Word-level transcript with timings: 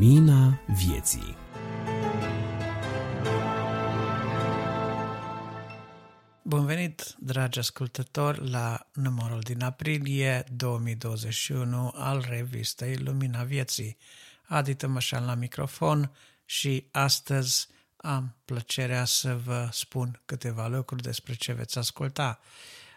Lumina 0.00 0.60
vieții 0.66 1.36
Bun 6.42 6.66
venit, 6.66 7.14
dragi 7.18 7.58
ascultători, 7.58 8.50
la 8.50 8.86
numărul 8.92 9.40
din 9.40 9.62
aprilie 9.62 10.44
2021 10.56 11.92
al 11.94 12.24
revistei 12.28 12.96
Lumina 12.96 13.42
Vieții. 13.42 13.96
Adi 14.46 14.74
Tămășan 14.74 15.24
la 15.24 15.34
microfon 15.34 16.10
și 16.44 16.86
astăzi 16.90 17.68
am 17.96 18.36
plăcerea 18.44 19.04
să 19.04 19.36
vă 19.44 19.68
spun 19.72 20.22
câteva 20.24 20.66
lucruri 20.68 21.02
despre 21.02 21.34
ce 21.34 21.52
veți 21.52 21.78
asculta. 21.78 22.40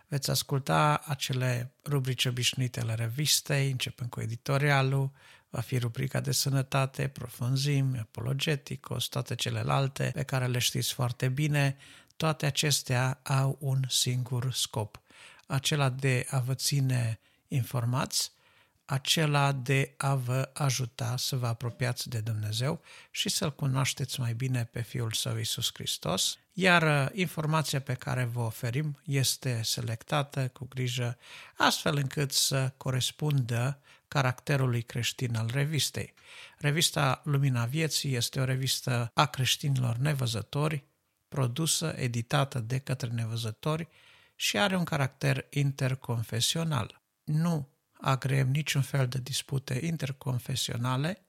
Veți 0.08 0.30
asculta 0.30 1.02
acele 1.06 1.74
rubrici 1.86 2.26
obișnuite 2.26 2.80
ale 2.80 2.94
revistei, 2.94 3.72
începând 3.72 4.10
cu 4.10 4.22
editorialul, 4.22 5.12
va 5.54 5.62
fi 5.62 5.78
rubrica 5.78 6.20
de 6.20 6.32
sănătate, 6.32 7.08
profunzimi, 7.08 8.00
apologeticos, 8.00 9.06
toate 9.06 9.36
celelalte 9.36 10.12
pe 10.14 10.24
care 10.24 10.46
le 10.48 10.60
știți 10.60 10.94
foarte 10.94 11.28
bine, 11.28 11.78
toate 12.16 12.46
acestea 12.46 13.20
au 13.24 13.58
un 13.60 13.82
singur 13.88 14.54
scop, 14.54 15.02
acela 15.48 15.90
de 15.90 16.26
a 16.30 16.40
vă 16.40 16.54
ține 16.54 17.20
informați, 17.48 18.32
acela 18.86 19.52
de 19.52 19.94
a 19.98 20.16
vă 20.16 20.50
ajuta 20.54 21.18
să 21.18 21.36
vă 21.36 21.48
apropiați 21.48 22.10
de 22.10 22.20
Dumnezeu 22.20 22.82
și 23.12 23.30
să-L 23.30 23.56
cunoașteți 23.56 24.20
mai 24.20 24.34
bine 24.34 24.66
pe 24.66 24.82
Fiul 24.82 25.12
Său 25.12 25.38
Iisus 25.38 25.70
Hristos, 25.74 26.38
iar 26.54 26.82
uh, 26.84 27.10
informația 27.14 27.82
pe 27.82 27.94
care 27.94 28.24
vă 28.24 28.42
oferim 28.42 29.00
este 29.06 29.62
selectată 29.64 30.48
cu 30.48 30.66
grijă 30.70 31.18
astfel 31.58 31.96
încât 31.96 32.32
să 32.32 32.74
corespundă 32.78 33.78
caracterului 34.14 34.82
creștin 34.82 35.36
al 35.36 35.50
revistei. 35.54 36.14
Revista 36.58 37.22
Lumina 37.24 37.66
Vieții 37.66 38.16
este 38.16 38.40
o 38.40 38.44
revistă 38.44 39.12
a 39.14 39.26
creștinilor 39.26 39.96
nevăzători, 39.98 40.84
produsă, 41.28 41.94
editată 41.98 42.60
de 42.60 42.80
către 42.80 43.08
nevăzători 43.08 43.88
și 44.36 44.58
are 44.58 44.76
un 44.76 44.84
caracter 44.84 45.46
interconfesional. 45.50 47.02
Nu 47.24 47.70
agreem 47.94 48.50
niciun 48.50 48.82
fel 48.82 49.08
de 49.08 49.20
dispute 49.20 49.80
interconfesionale, 49.86 51.26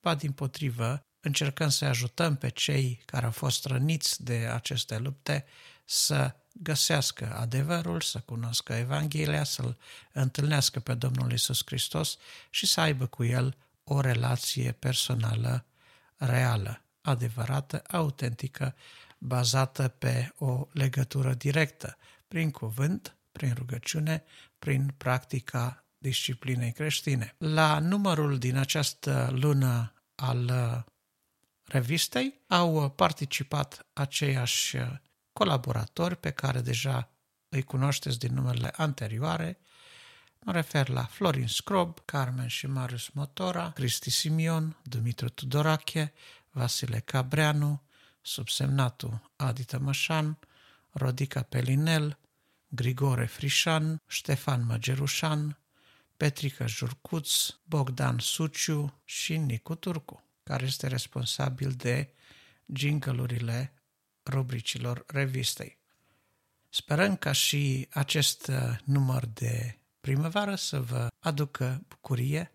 ba 0.00 0.14
din 0.14 0.32
potrivă, 0.32 1.06
încercăm 1.20 1.68
să 1.68 1.84
ajutăm 1.84 2.36
pe 2.36 2.48
cei 2.48 3.02
care 3.04 3.24
au 3.24 3.30
fost 3.30 3.64
răniți 3.64 4.24
de 4.24 4.48
aceste 4.52 4.98
lupte 4.98 5.44
să 5.84 6.34
găsească 6.62 7.36
adevărul, 7.36 8.00
să 8.00 8.18
cunoască 8.18 8.72
Evanghelia, 8.72 9.44
să-L 9.44 9.76
întâlnească 10.12 10.80
pe 10.80 10.94
Domnul 10.94 11.32
Isus 11.32 11.62
Hristos 11.64 12.16
și 12.50 12.66
să 12.66 12.80
aibă 12.80 13.06
cu 13.06 13.24
El 13.24 13.56
o 13.84 14.00
relație 14.00 14.72
personală, 14.72 15.64
reală, 16.16 16.82
adevărată, 17.00 17.82
autentică, 17.90 18.74
bazată 19.18 19.88
pe 19.88 20.32
o 20.38 20.66
legătură 20.72 21.34
directă, 21.34 21.96
prin 22.28 22.50
cuvânt, 22.50 23.16
prin 23.32 23.54
rugăciune, 23.56 24.24
prin 24.58 24.94
practica 24.96 25.84
disciplinei 25.98 26.72
creștine. 26.72 27.34
La 27.38 27.78
numărul 27.78 28.38
din 28.38 28.56
această 28.56 29.28
lună 29.32 29.92
al 30.14 30.84
revistei 31.64 32.40
au 32.46 32.90
participat 32.90 33.86
aceiași 33.92 34.76
colaboratori 35.38 36.16
pe 36.16 36.30
care 36.30 36.60
deja 36.60 37.10
îi 37.48 37.62
cunoașteți 37.62 38.18
din 38.18 38.34
numerele 38.34 38.72
anterioare. 38.76 39.58
Mă 40.38 40.52
refer 40.52 40.88
la 40.88 41.02
Florin 41.02 41.46
Scrob, 41.46 41.98
Carmen 42.04 42.46
și 42.46 42.66
Marius 42.66 43.08
Motora, 43.08 43.70
Cristi 43.70 44.10
Simion, 44.10 44.76
Dumitru 44.82 45.28
Tudorache, 45.28 46.12
Vasile 46.50 46.98
Cabreanu, 46.98 47.82
subsemnatul 48.20 49.30
Adi 49.36 49.64
Tămășan, 49.64 50.38
Rodica 50.90 51.42
Pelinel, 51.42 52.18
Grigore 52.68 53.26
Frișan, 53.26 54.00
Ștefan 54.06 54.66
Măgerușan, 54.66 55.58
Petrica 56.16 56.66
Jurcuț, 56.66 57.30
Bogdan 57.64 58.18
Suciu 58.18 59.00
și 59.04 59.36
Nicu 59.36 59.74
Turcu, 59.74 60.22
care 60.42 60.64
este 60.64 60.86
responsabil 60.86 61.70
de 61.70 62.12
jingle 62.72 63.24
rubricilor 64.28 65.04
revistei. 65.06 65.78
Sperăm 66.68 67.16
ca 67.16 67.32
și 67.32 67.88
acest 67.90 68.46
uh, 68.46 68.78
număr 68.84 69.26
de 69.26 69.78
primăvară 70.00 70.54
să 70.54 70.80
vă 70.80 71.06
aducă 71.18 71.84
bucurie 71.88 72.52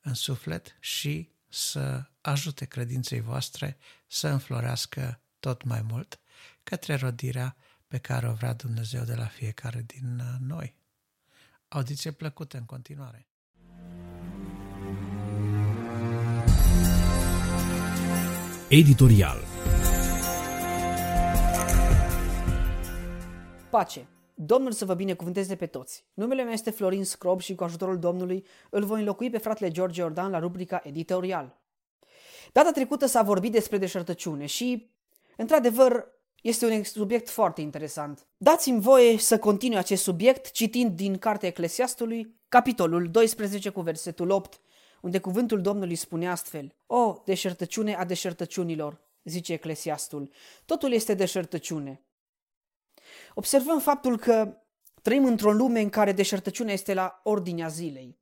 în 0.00 0.14
suflet 0.14 0.76
și 0.80 1.30
să 1.48 2.04
ajute 2.20 2.64
credinței 2.64 3.20
voastre 3.20 3.76
să 4.06 4.28
înflorească 4.28 5.20
tot 5.40 5.62
mai 5.64 5.82
mult 5.82 6.20
către 6.62 6.94
rodirea 6.94 7.56
pe 7.88 7.98
care 7.98 8.28
o 8.28 8.32
vrea 8.32 8.52
Dumnezeu 8.52 9.04
de 9.04 9.14
la 9.14 9.26
fiecare 9.26 9.84
din 9.86 10.18
uh, 10.18 10.36
noi. 10.40 10.74
Audiție 11.68 12.10
plăcută 12.10 12.56
în 12.56 12.64
continuare! 12.64 13.28
Editorial 18.68 19.49
Pace! 23.70 24.08
Domnul 24.34 24.72
să 24.72 24.84
vă 24.84 24.94
binecuvânteze 24.94 25.56
pe 25.56 25.66
toți. 25.66 26.04
Numele 26.14 26.42
meu 26.42 26.52
este 26.52 26.70
Florin 26.70 27.04
Scrob 27.04 27.40
și 27.40 27.54
cu 27.54 27.64
ajutorul 27.64 27.98
Domnului 27.98 28.46
îl 28.70 28.84
voi 28.84 28.98
înlocui 28.98 29.30
pe 29.30 29.38
fratele 29.38 29.70
George 29.70 30.00
Jordan 30.00 30.30
la 30.30 30.38
rubrica 30.38 30.80
editorial. 30.84 31.60
Data 32.52 32.70
trecută 32.70 33.06
s-a 33.06 33.22
vorbit 33.22 33.52
despre 33.52 33.78
deșertăciune 33.78 34.46
și, 34.46 34.90
într-adevăr, 35.36 36.06
este 36.42 36.66
un 36.66 36.82
subiect 36.82 37.28
foarte 37.28 37.60
interesant. 37.60 38.26
Dați-mi 38.36 38.80
voie 38.80 39.18
să 39.18 39.38
continui 39.38 39.78
acest 39.78 40.02
subiect 40.02 40.50
citind 40.50 40.96
din 40.96 41.18
Cartea 41.18 41.48
Eclesiastului, 41.48 42.34
capitolul 42.48 43.10
12 43.10 43.68
cu 43.68 43.80
versetul 43.80 44.30
8, 44.30 44.60
unde 45.00 45.18
cuvântul 45.18 45.60
Domnului 45.60 45.94
spune 45.94 46.28
astfel. 46.28 46.74
O, 46.86 47.22
deșertăciune 47.24 47.94
a 47.94 48.04
deșertăciunilor, 48.04 49.00
zice 49.24 49.52
Eclesiastul, 49.52 50.30
totul 50.64 50.92
este 50.92 51.14
deșertăciune. 51.14 52.04
Observăm 53.34 53.78
faptul 53.78 54.18
că 54.18 54.56
trăim 55.02 55.24
într-o 55.24 55.52
lume 55.52 55.80
în 55.80 55.88
care 55.88 56.12
deșertăciunea 56.12 56.72
este 56.72 56.94
la 56.94 57.20
ordinea 57.22 57.68
zilei. 57.68 58.18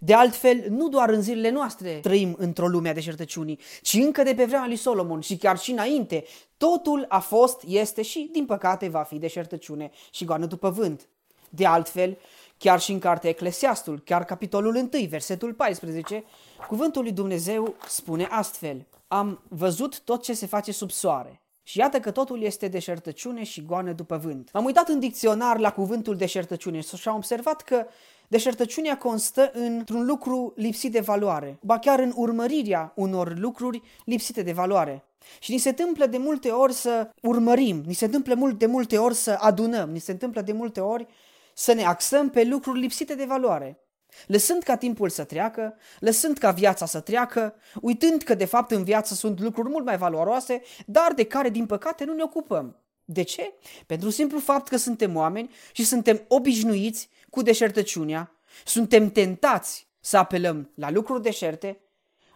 De 0.00 0.14
altfel, 0.14 0.64
nu 0.68 0.88
doar 0.88 1.08
în 1.08 1.22
zilele 1.22 1.50
noastre 1.50 1.98
trăim 2.02 2.34
într-o 2.38 2.68
lume 2.68 2.88
a 2.88 2.92
deșertăciunii, 2.92 3.58
ci 3.82 3.94
încă 3.94 4.22
de 4.22 4.34
pe 4.34 4.44
vremea 4.44 4.66
lui 4.66 4.76
Solomon 4.76 5.20
și 5.20 5.36
chiar 5.36 5.58
și 5.58 5.70
înainte, 5.70 6.24
totul 6.56 7.04
a 7.08 7.18
fost, 7.18 7.62
este 7.66 8.02
și, 8.02 8.28
din 8.32 8.46
păcate, 8.46 8.88
va 8.88 9.02
fi 9.02 9.18
deșertăciune 9.18 9.90
și 10.10 10.24
goană 10.24 10.46
după 10.46 10.70
vânt. 10.70 11.08
De 11.50 11.66
altfel, 11.66 12.18
chiar 12.58 12.80
și 12.80 12.92
în 12.92 12.98
cartea 12.98 13.30
Eclesiastul, 13.30 14.00
chiar 14.00 14.24
capitolul 14.24 14.74
1, 14.74 14.88
versetul 15.08 15.54
14, 15.54 16.24
cuvântul 16.68 17.02
lui 17.02 17.12
Dumnezeu 17.12 17.74
spune 17.88 18.24
astfel, 18.30 18.86
Am 19.08 19.42
văzut 19.48 20.00
tot 20.00 20.22
ce 20.22 20.32
se 20.32 20.46
face 20.46 20.72
sub 20.72 20.90
soare 20.90 21.40
și 21.70 21.78
iată 21.78 22.00
că 22.00 22.10
totul 22.10 22.42
este 22.42 22.68
deșertăciune 22.68 23.42
și 23.42 23.64
goană 23.64 23.92
după 23.92 24.16
vânt. 24.16 24.48
am 24.52 24.64
uitat 24.64 24.88
în 24.88 24.98
dicționar 24.98 25.58
la 25.58 25.72
cuvântul 25.72 26.16
deșertăciune 26.16 26.80
și 26.80 27.08
am 27.08 27.16
observat 27.16 27.62
că 27.62 27.86
deșertăciunea 28.28 28.98
constă 28.98 29.50
într-un 29.54 30.06
lucru 30.06 30.52
lipsit 30.56 30.92
de 30.92 31.00
valoare, 31.00 31.58
ba 31.62 31.78
chiar 31.78 31.98
în 31.98 32.12
urmărirea 32.16 32.92
unor 32.96 33.38
lucruri 33.38 33.82
lipsite 34.04 34.42
de 34.42 34.52
valoare. 34.52 35.04
Și 35.40 35.52
ni 35.52 35.58
se 35.58 35.68
întâmplă 35.68 36.06
de 36.06 36.18
multe 36.18 36.48
ori 36.48 36.72
să 36.72 37.10
urmărim, 37.22 37.82
ni 37.86 37.94
se 37.94 38.04
întâmplă 38.04 38.34
mult 38.34 38.58
de 38.58 38.66
multe 38.66 38.98
ori 38.98 39.14
să 39.14 39.36
adunăm, 39.40 39.90
ni 39.90 39.98
se 39.98 40.10
întâmplă 40.10 40.40
de 40.40 40.52
multe 40.52 40.80
ori 40.80 41.06
să 41.54 41.72
ne 41.72 41.84
axăm 41.84 42.30
pe 42.30 42.44
lucruri 42.44 42.80
lipsite 42.80 43.14
de 43.14 43.24
valoare. 43.24 43.78
Lăsând 44.26 44.62
ca 44.62 44.76
timpul 44.76 45.08
să 45.08 45.24
treacă, 45.24 45.76
lăsând 45.98 46.38
ca 46.38 46.50
viața 46.50 46.86
să 46.86 47.00
treacă, 47.00 47.54
uitând 47.80 48.22
că 48.22 48.34
de 48.34 48.44
fapt 48.44 48.70
în 48.70 48.84
viață 48.84 49.14
sunt 49.14 49.40
lucruri 49.40 49.68
mult 49.68 49.84
mai 49.84 49.96
valoroase, 49.96 50.62
dar 50.86 51.12
de 51.12 51.24
care 51.24 51.48
din 51.48 51.66
păcate 51.66 52.04
nu 52.04 52.14
ne 52.14 52.22
ocupăm. 52.22 52.76
De 53.04 53.22
ce? 53.22 53.52
Pentru 53.86 54.10
simplu 54.10 54.38
fapt 54.38 54.68
că 54.68 54.76
suntem 54.76 55.16
oameni 55.16 55.50
și 55.72 55.84
suntem 55.84 56.24
obișnuiți 56.28 57.08
cu 57.30 57.42
deșertăciunea, 57.42 58.32
suntem 58.64 59.10
tentați 59.10 59.88
să 60.00 60.16
apelăm 60.16 60.70
la 60.74 60.90
lucruri 60.90 61.22
deșerte, 61.22 61.80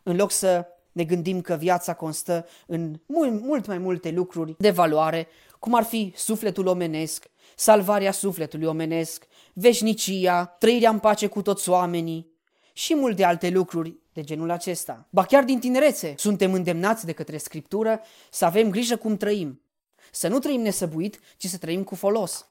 în 0.02 0.16
loc 0.16 0.30
să 0.30 0.66
ne 0.92 1.04
gândim 1.04 1.40
că 1.40 1.54
viața 1.54 1.94
constă 1.94 2.46
în 2.66 3.00
mult, 3.06 3.42
mult 3.42 3.66
mai 3.66 3.78
multe 3.78 4.10
lucruri 4.10 4.54
de 4.58 4.70
valoare, 4.70 5.28
cum 5.58 5.74
ar 5.74 5.82
fi 5.82 6.12
sufletul 6.16 6.66
omenesc, 6.66 7.24
salvarea 7.56 8.12
sufletului 8.12 8.66
omenesc, 8.66 9.26
veșnicia, 9.54 10.44
trăirea 10.44 10.90
în 10.90 10.98
pace 10.98 11.26
cu 11.26 11.42
toți 11.42 11.68
oamenii 11.68 12.32
și 12.72 12.94
multe 12.94 13.24
alte 13.24 13.48
lucruri 13.48 13.96
de 14.12 14.22
genul 14.22 14.50
acesta. 14.50 15.06
Ba 15.10 15.24
chiar 15.24 15.44
din 15.44 15.60
tinerețe 15.60 16.14
suntem 16.16 16.52
îndemnați 16.52 17.06
de 17.06 17.12
către 17.12 17.36
Scriptură 17.36 18.00
să 18.30 18.44
avem 18.44 18.70
grijă 18.70 18.96
cum 18.96 19.16
trăim. 19.16 19.62
Să 20.10 20.28
nu 20.28 20.38
trăim 20.38 20.60
nesăbuit, 20.60 21.20
ci 21.36 21.46
să 21.46 21.58
trăim 21.58 21.82
cu 21.82 21.94
folos. 21.94 22.48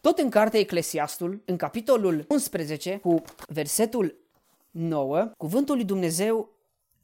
Tot 0.00 0.18
în 0.18 0.30
cartea 0.30 0.60
Eclesiastul, 0.60 1.42
în 1.44 1.56
capitolul 1.56 2.24
11, 2.28 2.96
cu 2.96 3.22
versetul 3.48 4.18
9, 4.70 5.30
cuvântul 5.36 5.74
lui 5.74 5.84
Dumnezeu 5.84 6.50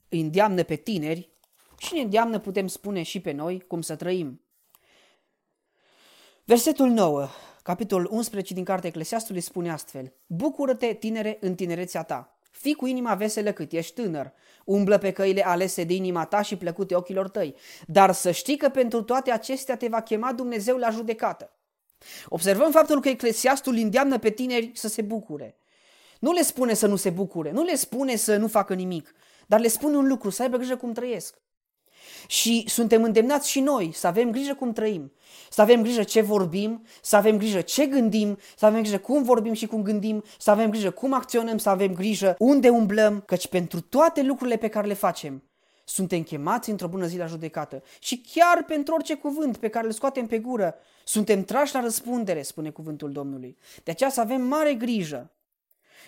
îi 0.08 0.20
îndeamnă 0.20 0.62
pe 0.62 0.74
tineri 0.74 1.30
și 1.78 1.94
ne 1.94 2.00
îndeamnă, 2.00 2.38
putem 2.38 2.66
spune, 2.66 3.02
și 3.02 3.20
pe 3.20 3.32
noi 3.32 3.60
cum 3.60 3.80
să 3.80 3.96
trăim. 3.96 4.40
Versetul 6.44 6.88
9, 6.88 7.28
capitolul 7.62 8.08
11 8.10 8.54
din 8.54 8.64
cartea 8.64 8.88
Eclesiastului 8.88 9.40
spune 9.40 9.70
astfel 9.70 10.12
Bucură-te, 10.26 10.92
tinere, 10.92 11.38
în 11.40 11.54
tinerețea 11.54 12.02
ta. 12.02 12.36
Fii 12.50 12.74
cu 12.74 12.86
inima 12.86 13.14
veselă 13.14 13.52
cât 13.52 13.72
ești 13.72 14.02
tânăr. 14.02 14.32
Umblă 14.64 14.98
pe 14.98 15.12
căile 15.12 15.46
alese 15.46 15.84
de 15.84 15.94
inima 15.94 16.24
ta 16.24 16.42
și 16.42 16.56
plăcute 16.56 16.94
ochilor 16.94 17.28
tăi. 17.28 17.54
Dar 17.86 18.12
să 18.12 18.30
știi 18.30 18.56
că 18.56 18.68
pentru 18.68 19.02
toate 19.02 19.30
acestea 19.30 19.76
te 19.76 19.88
va 19.88 20.00
chema 20.00 20.32
Dumnezeu 20.32 20.76
la 20.76 20.90
judecată. 20.90 21.50
Observăm 22.28 22.70
faptul 22.70 23.00
că 23.00 23.08
Eclesiastul 23.08 23.76
îndeamnă 23.76 24.18
pe 24.18 24.30
tineri 24.30 24.70
să 24.74 24.88
se 24.88 25.02
bucure. 25.02 25.56
Nu 26.18 26.32
le 26.32 26.42
spune 26.42 26.74
să 26.74 26.86
nu 26.86 26.96
se 26.96 27.10
bucure, 27.10 27.50
nu 27.50 27.62
le 27.62 27.74
spune 27.74 28.16
să 28.16 28.36
nu 28.36 28.48
facă 28.48 28.74
nimic, 28.74 29.14
dar 29.46 29.60
le 29.60 29.68
spune 29.68 29.96
un 29.96 30.06
lucru, 30.06 30.30
să 30.30 30.42
aibă 30.42 30.56
grijă 30.56 30.76
cum 30.76 30.92
trăiesc. 30.92 31.34
Și 32.26 32.64
suntem 32.68 33.02
îndemnați 33.02 33.50
și 33.50 33.60
noi 33.60 33.92
să 33.94 34.06
avem 34.06 34.30
grijă 34.30 34.54
cum 34.54 34.72
trăim, 34.72 35.12
să 35.50 35.60
avem 35.60 35.82
grijă 35.82 36.02
ce 36.02 36.20
vorbim, 36.20 36.86
să 37.02 37.16
avem 37.16 37.36
grijă 37.36 37.60
ce 37.60 37.86
gândim, 37.86 38.38
să 38.56 38.66
avem 38.66 38.80
grijă 38.80 38.98
cum 38.98 39.22
vorbim 39.22 39.52
și 39.52 39.66
cum 39.66 39.82
gândim, 39.82 40.24
să 40.38 40.50
avem 40.50 40.70
grijă 40.70 40.90
cum 40.90 41.12
acționăm, 41.12 41.58
să 41.58 41.68
avem 41.68 41.94
grijă 41.94 42.34
unde 42.38 42.68
umblăm, 42.68 43.20
căci 43.20 43.46
pentru 43.46 43.80
toate 43.80 44.22
lucrurile 44.22 44.56
pe 44.56 44.68
care 44.68 44.86
le 44.86 44.94
facem, 44.94 45.42
suntem 45.84 46.22
chemați 46.22 46.70
într-o 46.70 46.88
bună 46.88 47.06
zi 47.06 47.16
la 47.16 47.26
judecată. 47.26 47.82
Și 47.98 48.20
chiar 48.32 48.64
pentru 48.64 48.94
orice 48.94 49.14
cuvânt 49.14 49.56
pe 49.56 49.68
care 49.68 49.86
îl 49.86 49.92
scoatem 49.92 50.26
pe 50.26 50.38
gură, 50.38 50.74
suntem 51.04 51.44
trași 51.44 51.74
la 51.74 51.80
răspundere, 51.80 52.42
spune 52.42 52.70
cuvântul 52.70 53.12
Domnului. 53.12 53.58
De 53.84 53.90
aceea 53.90 54.10
să 54.10 54.20
avem 54.20 54.42
mare 54.42 54.74
grijă. 54.74 55.30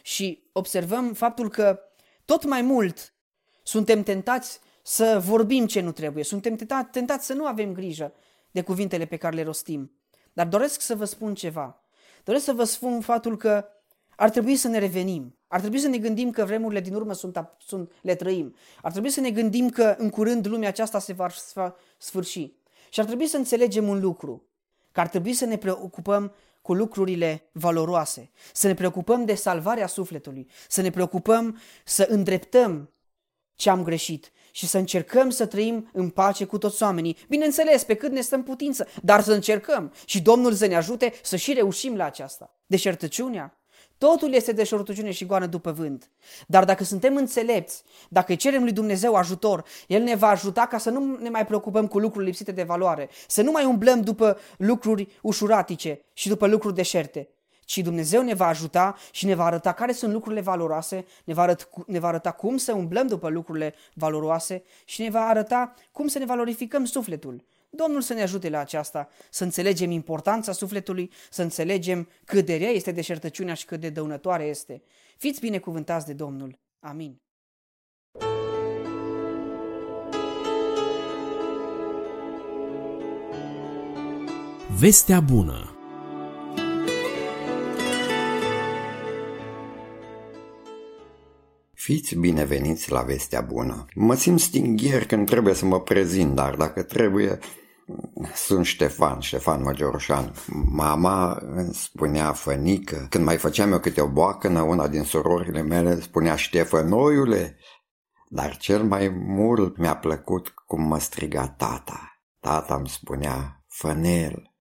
Și 0.03 0.49
observăm 0.53 1.13
faptul 1.13 1.49
că 1.49 1.81
tot 2.25 2.45
mai 2.45 2.63
mult 2.63 3.15
suntem 3.63 4.03
tentați 4.03 4.61
să 4.87 5.23
vorbim 5.25 5.67
ce 5.67 5.81
nu 5.81 5.93
trebuie, 5.93 6.25
suntem 6.25 6.57
tentați 6.91 7.27
să 7.27 7.33
nu 7.33 7.47
avem 7.47 7.73
grijă 7.73 8.13
de 8.51 8.63
cuvintele 8.63 9.05
pe 9.05 9.17
care 9.17 9.37
le 9.37 9.43
rostim. 9.43 9.93
Dar 10.33 10.47
doresc 10.47 10.81
să 10.81 10.95
vă 10.95 11.05
spun 11.05 11.35
ceva. 11.35 11.83
Doresc 12.25 12.45
să 12.45 12.53
vă 12.53 12.65
spun 12.65 13.01
faptul 13.01 13.37
că 13.37 13.65
ar 14.17 14.31
trebui 14.31 14.57
să 14.57 14.69
ne 14.69 14.79
revenim. 14.79 15.39
Ar 15.49 15.61
trebui 15.61 15.79
să 15.79 15.89
ne 15.89 15.99
gândim 15.99 16.31
că 16.31 16.45
vremurile 16.45 16.81
din 16.81 16.95
urmă 16.95 17.13
sunt, 17.13 17.51
sunt, 17.59 17.93
le 18.03 18.15
trăim. 18.15 18.55
Ar 18.83 18.91
trebui 18.91 19.11
să 19.11 19.21
ne 19.21 19.31
gândim 19.31 19.71
că 19.71 19.95
în 19.99 20.11
curând 20.11 20.47
lumea 20.47 20.69
aceasta 20.69 20.99
se 20.99 21.13
va 21.13 21.27
sfârși. 21.99 22.53
Și 22.91 23.01
ar 23.01 23.07
trebui 23.07 23.27
să 23.27 23.37
înțelegem 23.37 23.89
un 23.89 24.01
lucru, 24.01 24.49
că 24.93 25.01
ar 25.01 25.09
trebui 25.09 25.33
să 25.33 25.45
ne 25.45 25.57
preocupăm 25.57 26.35
cu 26.63 26.75
lucrurile 26.75 27.49
valoroase, 27.53 28.31
să 28.53 28.67
ne 28.67 28.75
preocupăm 28.75 29.25
de 29.25 29.35
salvarea 29.35 29.87
sufletului, 29.87 30.49
să 30.69 30.81
ne 30.81 30.91
preocupăm 30.91 31.59
să 31.85 32.07
îndreptăm 32.09 32.93
ce 33.55 33.71
am 33.71 33.83
greșit 33.83 34.33
și 34.55 34.67
să 34.67 34.79
încercăm 34.79 35.31
să 35.31 35.47
trăim 35.47 35.91
în 35.93 36.11
pace 36.11 36.45
cu 36.45 36.59
toți 36.59 36.83
oamenii. 36.83 37.17
Bineînțeles, 37.29 37.85
pe 37.85 37.95
cât 37.95 38.13
ne 38.13 38.21
stăm 38.21 38.43
putință, 38.43 38.87
dar 39.03 39.23
să 39.23 39.33
încercăm 39.33 39.93
și 40.05 40.23
Domnul 40.23 40.53
să 40.53 40.67
ne 40.67 40.77
ajute 40.77 41.13
să 41.23 41.37
și 41.37 41.53
reușim 41.53 41.97
la 41.97 42.05
aceasta. 42.05 42.55
Deșertăciunea 42.67 43.59
Totul 43.99 44.33
este 44.33 44.53
de 44.53 44.65
șortuciune 44.65 45.11
și 45.11 45.27
goană 45.27 45.47
după 45.47 45.73
vânt. 45.73 46.11
Dar 46.47 46.65
dacă 46.65 46.85
suntem 46.85 47.17
înțelepți, 47.17 47.83
dacă 48.09 48.33
îi 48.33 48.37
cerem 48.37 48.63
lui 48.63 48.73
Dumnezeu 48.73 49.15
ajutor, 49.15 49.65
El 49.87 50.03
ne 50.03 50.15
va 50.15 50.29
ajuta 50.29 50.67
ca 50.67 50.79
să 50.79 50.91
nu 50.91 51.17
ne 51.17 51.29
mai 51.29 51.47
preocupăm 51.47 51.87
cu 51.87 51.99
lucruri 51.99 52.25
lipsite 52.25 52.53
de 52.53 52.63
valoare, 52.63 53.09
să 53.27 53.43
nu 53.43 53.51
mai 53.51 53.65
umblăm 53.65 54.01
după 54.01 54.39
lucruri 54.57 55.09
ușuratice 55.23 56.05
și 56.13 56.29
după 56.29 56.47
lucruri 56.47 56.75
deșerte, 56.75 57.29
ci 57.65 57.79
Dumnezeu 57.79 58.23
ne 58.23 58.35
va 58.35 58.47
ajuta 58.47 58.97
și 59.11 59.27
ne 59.27 59.35
va 59.35 59.45
arăta 59.45 59.73
care 59.73 59.93
sunt 59.93 60.13
lucrurile 60.13 60.41
valoroase, 60.41 61.05
ne 61.25 61.35
va, 61.35 61.43
arăta, 61.43 61.65
ne 61.87 61.99
va 61.99 62.09
arăta 62.09 62.33
cum 62.33 62.57
să 62.57 62.73
umblăm 62.73 63.07
după 63.07 63.29
lucrurile 63.29 63.75
valoroase 63.95 64.63
și 64.85 65.03
ne 65.03 65.11
va 65.11 65.21
arăta 65.21 65.75
cum 65.93 66.07
să 66.07 66.19
ne 66.19 66.25
valorificăm 66.25 66.85
sufletul. 66.85 67.45
Domnul 67.71 68.01
să 68.01 68.15
ne 68.15 68.23
ajute 68.23 68.49
la 68.49 68.59
aceasta, 68.59 69.09
să 69.31 69.45
înțelegem 69.45 69.91
importanța 69.91 70.53
sufletului, 70.53 71.11
să 71.31 71.43
înțelegem 71.43 72.09
cât 72.25 72.47
de 72.47 72.57
rea 72.57 72.71
este 72.71 72.91
deșertăciunea 72.91 73.55
și 73.55 73.65
cât 73.65 73.81
de 73.81 73.89
dăunătoare 73.89 74.45
este. 74.45 74.83
Fiți 75.17 75.41
binecuvântați 75.41 76.07
de 76.07 76.13
Domnul. 76.13 76.59
Amin. 76.81 77.23
Vestea 84.79 85.21
bună 85.21 85.74
Fiți 91.85 92.15
bineveniți 92.15 92.91
la 92.91 93.03
vestea 93.03 93.41
bună. 93.41 93.85
Mă 93.95 94.15
simt 94.15 94.41
stingher 94.41 95.07
când 95.07 95.27
trebuie 95.27 95.55
să 95.55 95.65
mă 95.65 95.81
prezint, 95.81 96.35
dar 96.35 96.55
dacă 96.55 96.83
trebuie, 96.83 97.39
sunt 98.35 98.67
Ștefan, 98.67 99.21
Ștefan 99.21 99.63
Măgiorușan. 99.63 100.33
Mama 100.71 101.39
îmi 101.41 101.75
spunea 101.75 102.33
fănică. 102.33 103.07
Când 103.11 103.25
mai 103.25 103.37
făceam 103.37 103.73
eu 103.73 103.79
câte 103.79 104.01
o 104.01 104.09
boacănă, 104.09 104.61
una 104.61 104.89
din 104.89 105.03
surorile 105.03 105.63
mele 105.63 106.01
spunea 106.01 106.37
Ștefănoiule. 106.37 107.59
Dar 108.29 108.57
cel 108.57 108.83
mai 108.83 109.09
mult 109.09 109.77
mi-a 109.77 109.97
plăcut 109.97 110.49
cum 110.67 110.83
mă 110.83 110.99
striga 110.99 111.49
tata. 111.49 112.21
Tata 112.41 112.75
îmi 112.75 112.89
spunea 112.89 113.65
Fănel. 113.69 114.55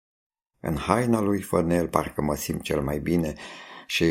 În 0.59 0.77
haina 0.77 1.21
lui 1.21 1.41
Fănel 1.41 1.87
parcă 1.87 2.21
mă 2.21 2.35
simt 2.35 2.61
cel 2.61 2.81
mai 2.81 2.99
bine 2.99 3.33
și 3.93 4.05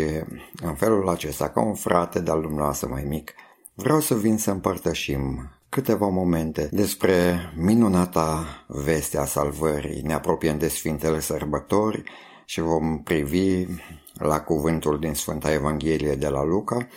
în 0.62 0.74
felul 0.74 1.08
acesta, 1.08 1.48
ca 1.48 1.60
un 1.60 1.74
frate 1.74 2.20
de-al 2.20 2.40
dumneavoastră 2.40 2.88
mai 2.88 3.04
mic, 3.04 3.34
vreau 3.74 4.00
să 4.00 4.14
vin 4.14 4.38
să 4.38 4.50
împărtășim 4.50 5.50
câteva 5.68 6.06
momente 6.06 6.68
despre 6.70 7.40
minunata 7.56 8.46
veste 8.66 9.18
a 9.18 9.24
salvării. 9.24 10.02
Ne 10.02 10.12
apropiem 10.12 10.58
de 10.58 10.68
Sfintele 10.68 11.20
Sărbători 11.20 12.02
și 12.44 12.60
vom 12.60 13.02
privi 13.02 13.66
la 14.14 14.40
cuvântul 14.40 14.98
din 14.98 15.14
Sfânta 15.14 15.52
Evanghelie 15.52 16.14
de 16.14 16.28
la 16.28 16.44
Luca, 16.44 16.88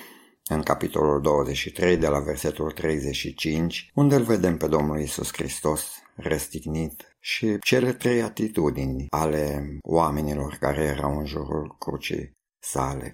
în 0.49 0.61
capitolul 0.61 1.21
23, 1.21 1.97
de 1.97 2.07
la 2.07 2.19
versetul 2.19 2.71
35, 2.71 3.91
unde 3.93 4.15
îl 4.15 4.23
vedem 4.23 4.57
pe 4.57 4.67
Domnul 4.67 4.99
Isus 4.99 5.31
Hristos 5.33 6.01
răstignit 6.15 7.17
și 7.19 7.57
cele 7.59 7.93
trei 7.93 8.21
atitudini 8.21 9.05
ale 9.09 9.67
oamenilor 9.81 10.57
care 10.59 10.81
erau 10.81 11.17
în 11.17 11.25
jurul 11.25 11.75
crucii 11.79 12.33
sale. 12.71 13.11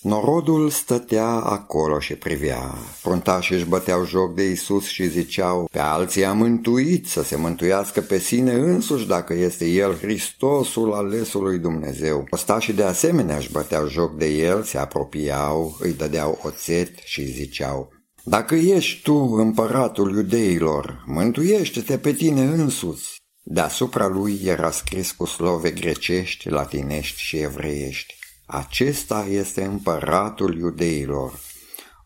Norodul 0.00 0.70
stătea 0.70 1.26
acolo 1.28 1.98
și 1.98 2.14
privea. 2.14 2.74
Fruntașii 3.00 3.54
își 3.54 3.64
băteau 3.64 4.06
joc 4.06 4.34
de 4.34 4.50
Isus 4.50 4.86
și 4.86 5.08
ziceau, 5.08 5.68
pe 5.72 5.78
alții 5.78 6.24
a 6.24 6.32
mântuit 6.32 7.06
să 7.06 7.22
se 7.22 7.36
mântuiască 7.36 8.00
pe 8.00 8.18
sine 8.18 8.52
însuși 8.52 9.06
dacă 9.06 9.34
este 9.34 9.66
El 9.66 9.98
Hristosul 9.98 10.92
alesul 10.92 11.42
lui 11.42 11.58
Dumnezeu. 11.58 12.26
Ostașii 12.30 12.72
de 12.72 12.82
asemenea 12.82 13.36
își 13.36 13.52
băteau 13.52 13.88
joc 13.88 14.16
de 14.16 14.26
El, 14.26 14.62
se 14.62 14.78
apropiau, 14.78 15.76
îi 15.80 15.92
dădeau 15.92 16.38
oțet 16.42 16.98
și 17.04 17.24
ziceau, 17.24 17.92
Dacă 18.24 18.54
ești 18.54 19.02
tu 19.02 19.14
împăratul 19.14 20.14
iudeilor, 20.16 21.04
mântuiește-te 21.06 21.98
pe 21.98 22.12
tine 22.12 22.40
însuți. 22.40 23.22
Deasupra 23.42 24.06
lui 24.06 24.40
era 24.44 24.70
scris 24.70 25.12
cu 25.12 25.24
slove 25.24 25.70
grecești, 25.70 26.48
latinești 26.48 27.20
și 27.20 27.36
evreiești. 27.36 28.18
Acesta 28.52 29.26
este 29.30 29.64
împăratul 29.64 30.58
iudeilor. 30.58 31.40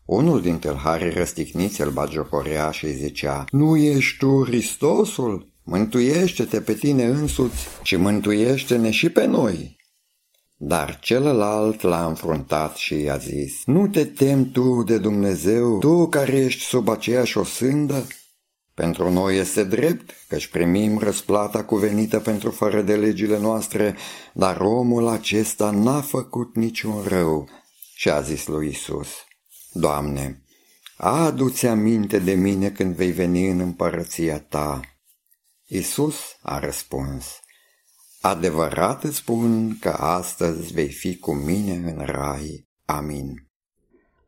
Unul 0.05 0.41
din 0.41 0.57
tâlharii 0.57 1.09
răsticniți 1.09 1.81
îl 1.81 1.91
bagiocorea 1.91 2.71
și 2.71 2.93
zicea, 2.93 3.45
Nu 3.51 3.77
ești 3.77 4.17
tu 4.17 4.43
Hristosul? 4.43 5.49
Mântuiește-te 5.63 6.61
pe 6.61 6.73
tine 6.73 7.05
însuți 7.05 7.67
și 7.83 7.95
mântuiește-ne 7.95 8.91
și 8.91 9.09
pe 9.09 9.25
noi. 9.25 9.75
Dar 10.55 10.99
celălalt 10.99 11.81
l-a 11.81 12.05
înfruntat 12.05 12.75
și 12.75 13.01
i-a 13.01 13.17
zis, 13.17 13.65
Nu 13.65 13.87
te 13.87 14.05
temi 14.05 14.45
tu 14.45 14.83
de 14.83 14.97
Dumnezeu, 14.97 15.79
tu 15.79 16.07
care 16.07 16.37
ești 16.37 16.63
sub 16.63 16.89
aceeași 16.89 17.37
osândă? 17.37 18.07
Pentru 18.75 19.11
noi 19.11 19.37
este 19.37 19.63
drept, 19.63 20.13
căci 20.27 20.47
primim 20.47 20.97
răsplata 20.97 21.63
cuvenită 21.63 22.19
pentru 22.19 22.51
fără 22.51 22.81
de 22.81 22.95
legile 22.95 23.39
noastre, 23.39 23.95
dar 24.33 24.61
omul 24.61 25.07
acesta 25.07 25.69
n-a 25.71 26.01
făcut 26.01 26.55
niciun 26.55 27.03
rău. 27.07 27.49
Și 27.95 28.09
a 28.09 28.21
zis 28.21 28.47
lui 28.47 28.67
Isus, 28.67 29.09
Doamne, 29.71 30.43
adu-ți 30.97 31.65
aminte 31.65 32.19
de 32.19 32.33
mine 32.33 32.69
când 32.69 32.95
vei 32.95 33.11
veni 33.11 33.49
în 33.49 33.59
împărăția 33.59 34.39
ta. 34.39 34.79
Isus 35.65 36.15
a 36.41 36.59
răspuns, 36.59 37.25
Adevărat 38.21 39.03
îți 39.03 39.15
spun 39.15 39.77
că 39.79 39.89
astăzi 39.89 40.73
vei 40.73 40.89
fi 40.89 41.17
cu 41.17 41.33
mine 41.33 41.73
în 41.73 42.05
rai. 42.05 42.67
Amin. 42.85 43.47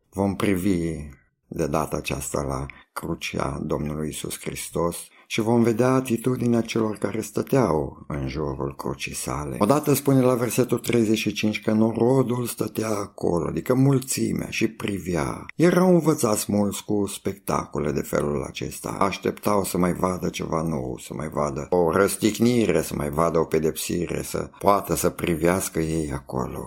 Vom 0.09 0.35
privi 0.35 1.09
de 1.47 1.67
data 1.67 1.97
aceasta 1.97 2.41
la 2.41 2.65
crucea 2.93 3.61
Domnului 3.63 4.09
Isus 4.09 4.39
Hristos 4.39 4.97
și 5.29 5.41
vom 5.41 5.63
vedea 5.63 5.89
atitudinea 5.89 6.61
celor 6.61 6.97
care 6.97 7.21
stăteau 7.21 8.05
în 8.07 8.27
jurul 8.27 8.75
crucii 8.75 9.15
sale. 9.15 9.55
Odată 9.59 9.93
spune 9.93 10.21
la 10.21 10.33
versetul 10.33 10.77
35 10.77 11.61
că 11.61 11.71
norodul 11.71 12.45
stătea 12.45 12.89
acolo, 12.89 13.47
adică 13.47 13.73
mulțimea 13.73 14.49
și 14.49 14.67
privea. 14.67 15.45
Erau 15.55 15.89
învățați 15.93 16.51
mulți 16.51 16.85
cu 16.85 17.05
spectacole 17.05 17.91
de 17.91 18.01
felul 18.01 18.43
acesta. 18.43 18.89
Așteptau 18.89 19.63
să 19.63 19.77
mai 19.77 19.93
vadă 19.93 20.29
ceva 20.29 20.61
nou, 20.61 20.97
să 20.97 21.13
mai 21.13 21.29
vadă 21.29 21.67
o 21.69 21.91
răsticnire, 21.91 22.81
să 22.81 22.95
mai 22.95 23.09
vadă 23.09 23.39
o 23.39 23.43
pedepsire, 23.43 24.21
să 24.21 24.49
poată 24.59 24.95
să 24.95 25.09
privească 25.09 25.79
ei 25.79 26.11
acolo. 26.11 26.65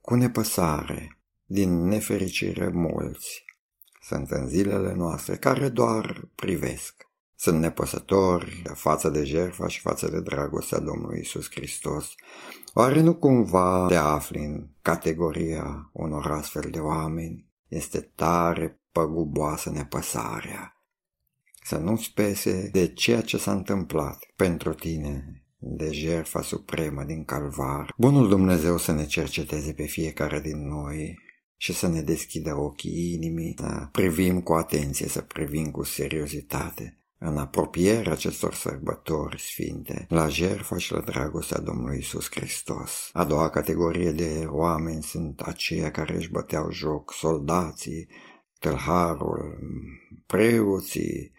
Cu 0.00 0.14
nepăsare, 0.14 1.18
din 1.44 1.86
nefericire 1.86 2.70
mulți, 2.74 3.44
sunt 4.08 4.30
în 4.30 4.48
zilele 4.48 4.94
noastre 4.94 5.36
care 5.36 5.68
doar 5.68 6.28
privesc 6.34 7.08
sunt 7.40 7.60
nepăsători 7.60 8.62
față 8.74 9.08
de 9.08 9.24
jertfa 9.24 9.68
și 9.68 9.80
față 9.80 10.08
de 10.10 10.20
dragostea 10.20 10.78
Domnului 10.78 11.20
Isus 11.20 11.50
Hristos. 11.50 12.14
Oare 12.74 13.00
nu 13.00 13.14
cumva 13.14 13.86
te 13.86 13.94
afli 13.94 14.44
în 14.44 14.66
categoria 14.82 15.90
unor 15.92 16.30
astfel 16.30 16.68
de 16.70 16.78
oameni? 16.78 17.46
Este 17.68 18.00
tare 18.00 18.80
păguboasă 18.92 19.70
nepăsarea. 19.70 20.82
Să 21.62 21.76
nu-ți 21.76 22.12
pese 22.14 22.68
de 22.72 22.92
ceea 22.92 23.20
ce 23.20 23.36
s-a 23.36 23.52
întâmplat 23.52 24.18
pentru 24.36 24.74
tine, 24.74 25.42
de 25.56 25.92
jertfa 25.92 26.42
supremă 26.42 27.02
din 27.02 27.24
calvar. 27.24 27.94
Bunul 27.96 28.28
Dumnezeu 28.28 28.78
să 28.78 28.92
ne 28.92 29.06
cerceteze 29.06 29.72
pe 29.72 29.84
fiecare 29.84 30.40
din 30.40 30.68
noi 30.68 31.18
și 31.60 31.72
să 31.72 31.88
ne 31.88 32.02
deschidă 32.02 32.54
ochii 32.54 33.12
inimii, 33.12 33.54
să 33.58 33.88
privim 33.92 34.40
cu 34.40 34.52
atenție, 34.52 35.08
să 35.08 35.20
privim 35.20 35.70
cu 35.70 35.82
seriozitate 35.82 36.98
în 37.18 37.36
apropierea 37.36 38.12
acestor 38.12 38.54
sărbători 38.54 39.40
sfinte, 39.40 40.06
la 40.08 40.28
jertfa 40.28 40.76
și 40.78 40.92
la 40.92 41.00
dragostea 41.00 41.58
Domnului 41.60 41.98
Isus 41.98 42.30
Hristos. 42.30 43.10
A 43.12 43.24
doua 43.24 43.50
categorie 43.50 44.10
de 44.10 44.46
oameni 44.48 45.02
sunt 45.02 45.40
aceia 45.40 45.90
care 45.90 46.16
își 46.16 46.30
băteau 46.30 46.70
joc, 46.70 47.12
soldații, 47.12 48.08
tâlharul, 48.58 49.58
preoții, 50.26 51.32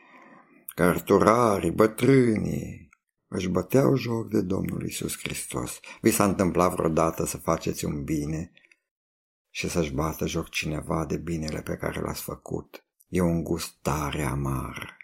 cărturarii, 0.75 1.71
bătrânii, 1.71 2.89
își 3.27 3.49
băteau 3.49 3.95
joc 3.95 4.29
de 4.29 4.41
Domnul 4.41 4.85
Isus 4.85 5.17
Hristos. 5.17 5.79
Vi 6.01 6.11
s-a 6.11 6.25
întâmplat 6.25 6.73
vreodată 6.75 7.25
să 7.25 7.37
faceți 7.37 7.85
un 7.85 8.03
bine 8.03 8.51
și 9.49 9.69
să-și 9.69 9.93
bată 9.93 10.27
joc 10.27 10.49
cineva 10.49 11.05
de 11.05 11.17
binele 11.17 11.61
pe 11.61 11.75
care 11.75 11.99
l-ați 11.99 12.21
făcut? 12.21 12.83
E 13.07 13.21
un 13.21 13.43
gust 13.43 13.73
tare 13.81 14.23
amar. 14.23 14.97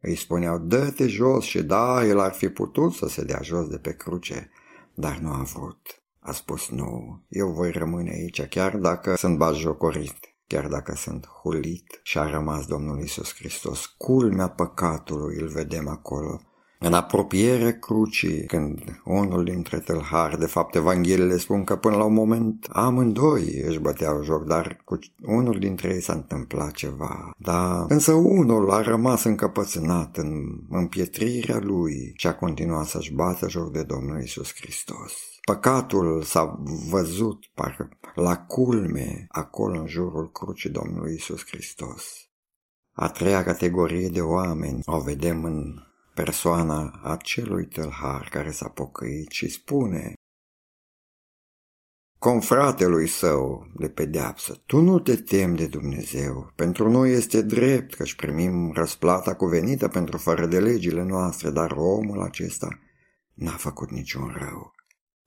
Îi 0.00 0.16
spuneau, 0.16 0.58
dă-te 0.58 1.06
jos 1.06 1.44
și 1.44 1.62
da, 1.62 2.04
el 2.04 2.18
ar 2.18 2.32
fi 2.32 2.48
putut 2.48 2.92
să 2.92 3.08
se 3.08 3.24
dea 3.24 3.40
jos 3.42 3.68
de 3.68 3.78
pe 3.78 3.92
cruce, 3.92 4.50
dar 4.94 5.18
nu 5.18 5.32
a 5.32 5.42
vrut. 5.42 6.02
A 6.18 6.32
spus, 6.32 6.68
nu, 6.68 7.22
eu 7.28 7.48
voi 7.48 7.70
rămâne 7.70 8.10
aici, 8.10 8.42
chiar 8.42 8.76
dacă 8.76 9.14
sunt 9.16 9.36
bazjocorit, 9.36 10.18
chiar 10.46 10.68
dacă 10.68 10.94
sunt 10.94 11.26
hulit. 11.26 12.00
Și 12.02 12.18
a 12.18 12.30
rămas 12.30 12.66
Domnul 12.66 13.02
Isus 13.02 13.34
Hristos. 13.34 13.86
Culmea 13.86 14.48
păcatului 14.48 15.36
îl 15.40 15.48
vedem 15.48 15.88
acolo, 15.88 16.40
în 16.82 16.92
apropiere 16.92 17.78
crucii, 17.78 18.44
când 18.44 19.00
unul 19.04 19.44
dintre 19.44 19.78
tâlhari, 19.78 20.38
de 20.38 20.46
fapt 20.46 20.74
Evangheliile 20.74 21.36
spun 21.36 21.64
că 21.64 21.76
până 21.76 21.96
la 21.96 22.04
un 22.04 22.12
moment 22.12 22.66
amândoi 22.70 23.62
își 23.66 23.78
băteau 23.78 24.22
joc, 24.22 24.44
dar 24.44 24.80
cu 24.84 24.98
unul 25.22 25.58
dintre 25.58 25.88
ei 25.94 26.02
s-a 26.02 26.12
întâmplat 26.12 26.72
ceva. 26.72 27.30
Da, 27.38 27.84
însă 27.88 28.12
unul 28.12 28.70
a 28.70 28.80
rămas 28.80 29.24
încăpățânat 29.24 30.16
în 30.16 30.30
împietrirea 30.70 31.58
lui 31.58 32.12
și 32.16 32.26
a 32.26 32.34
continuat 32.34 32.86
să-și 32.86 33.12
bată 33.12 33.48
joc 33.48 33.72
de 33.72 33.82
Domnul 33.82 34.22
Isus 34.22 34.54
Hristos. 34.54 35.12
Păcatul 35.44 36.22
s-a 36.22 36.62
văzut 36.88 37.44
parcă 37.54 37.88
la 38.14 38.36
culme 38.36 39.26
acolo 39.28 39.78
în 39.80 39.86
jurul 39.86 40.30
crucii 40.32 40.70
Domnului 40.70 41.14
Isus 41.14 41.44
Hristos. 41.46 42.04
A 42.92 43.08
treia 43.08 43.44
categorie 43.44 44.08
de 44.08 44.20
oameni 44.20 44.80
o 44.84 45.00
vedem 45.00 45.44
în 45.44 45.74
persoana 46.22 47.00
acelui 47.02 47.66
tâlhar 47.66 48.28
care 48.30 48.50
s-a 48.50 48.68
pocăit 48.68 49.30
și 49.30 49.48
spune 49.48 50.12
confratelui 52.18 53.08
său 53.08 53.66
de 53.74 53.88
pedeapsă, 53.88 54.62
tu 54.66 54.80
nu 54.80 54.98
te 54.98 55.16
temi 55.16 55.56
de 55.56 55.66
Dumnezeu, 55.66 56.52
pentru 56.54 56.90
noi 56.90 57.12
este 57.12 57.42
drept 57.42 57.94
că 57.94 58.02
își 58.02 58.16
primim 58.16 58.72
răsplata 58.72 59.34
cuvenită 59.34 59.88
pentru 59.88 60.18
fără 60.18 60.46
de 60.46 60.60
legile 60.60 61.02
noastre, 61.02 61.50
dar 61.50 61.70
omul 61.70 62.22
acesta 62.22 62.68
n-a 63.34 63.56
făcut 63.56 63.90
niciun 63.90 64.36
rău. 64.38 64.72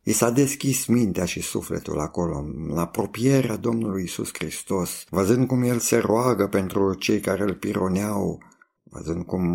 I 0.04 0.12
s-a 0.12 0.30
deschis 0.30 0.86
mintea 0.86 1.26
și 1.26 1.42
sufletul 1.42 2.00
acolo, 2.00 2.38
în 2.38 2.78
apropierea 2.78 3.56
Domnului 3.56 4.04
Isus 4.04 4.30
Hristos, 4.34 5.06
văzând 5.10 5.48
cum 5.48 5.64
el 5.64 5.80
se 5.80 5.98
roagă 5.98 6.48
pentru 6.48 6.94
cei 6.94 7.20
care 7.20 7.44
îl 7.44 7.56
pironeau, 7.56 8.53
văzând 8.94 9.26
cum 9.26 9.46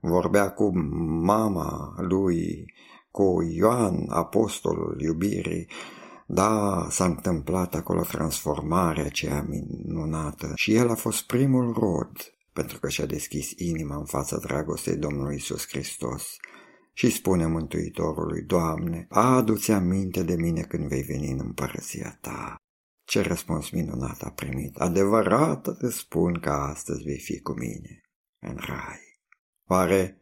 vorbea 0.00 0.50
cu 0.50 0.78
mama 1.24 1.94
lui, 1.96 2.64
cu 3.10 3.42
Ioan, 3.50 4.06
apostolul 4.08 5.00
iubirii, 5.00 5.68
da, 6.26 6.86
s-a 6.90 7.04
întâmplat 7.04 7.74
acolo 7.74 8.02
transformarea 8.02 9.04
aceea 9.04 9.46
minunată 9.48 10.52
și 10.54 10.74
el 10.74 10.90
a 10.90 10.94
fost 10.94 11.26
primul 11.26 11.72
rod 11.72 12.34
pentru 12.52 12.78
că 12.78 12.88
și-a 12.88 13.06
deschis 13.06 13.50
inima 13.56 13.96
în 13.96 14.04
fața 14.04 14.36
dragostei 14.36 14.96
Domnului 14.96 15.36
Isus 15.36 15.66
Hristos 15.68 16.36
și 16.92 17.10
spune 17.10 17.46
Mântuitorului, 17.46 18.42
Doamne, 18.42 19.06
adu-ți 19.08 19.70
aminte 19.70 20.22
de 20.22 20.34
mine 20.34 20.60
când 20.60 20.88
vei 20.88 21.02
veni 21.02 21.30
în 21.30 21.40
împărăția 21.42 22.18
ta. 22.20 22.56
Ce 23.04 23.20
răspuns 23.20 23.70
minunat 23.70 24.22
a 24.22 24.30
primit! 24.30 24.76
Adevărat 24.76 25.78
te 25.78 25.90
spun 25.90 26.38
că 26.40 26.50
astăzi 26.50 27.02
vei 27.02 27.18
fi 27.18 27.40
cu 27.40 27.52
mine 27.52 28.03
în 28.48 28.56
rai. 28.66 29.20
Oare, 29.66 30.18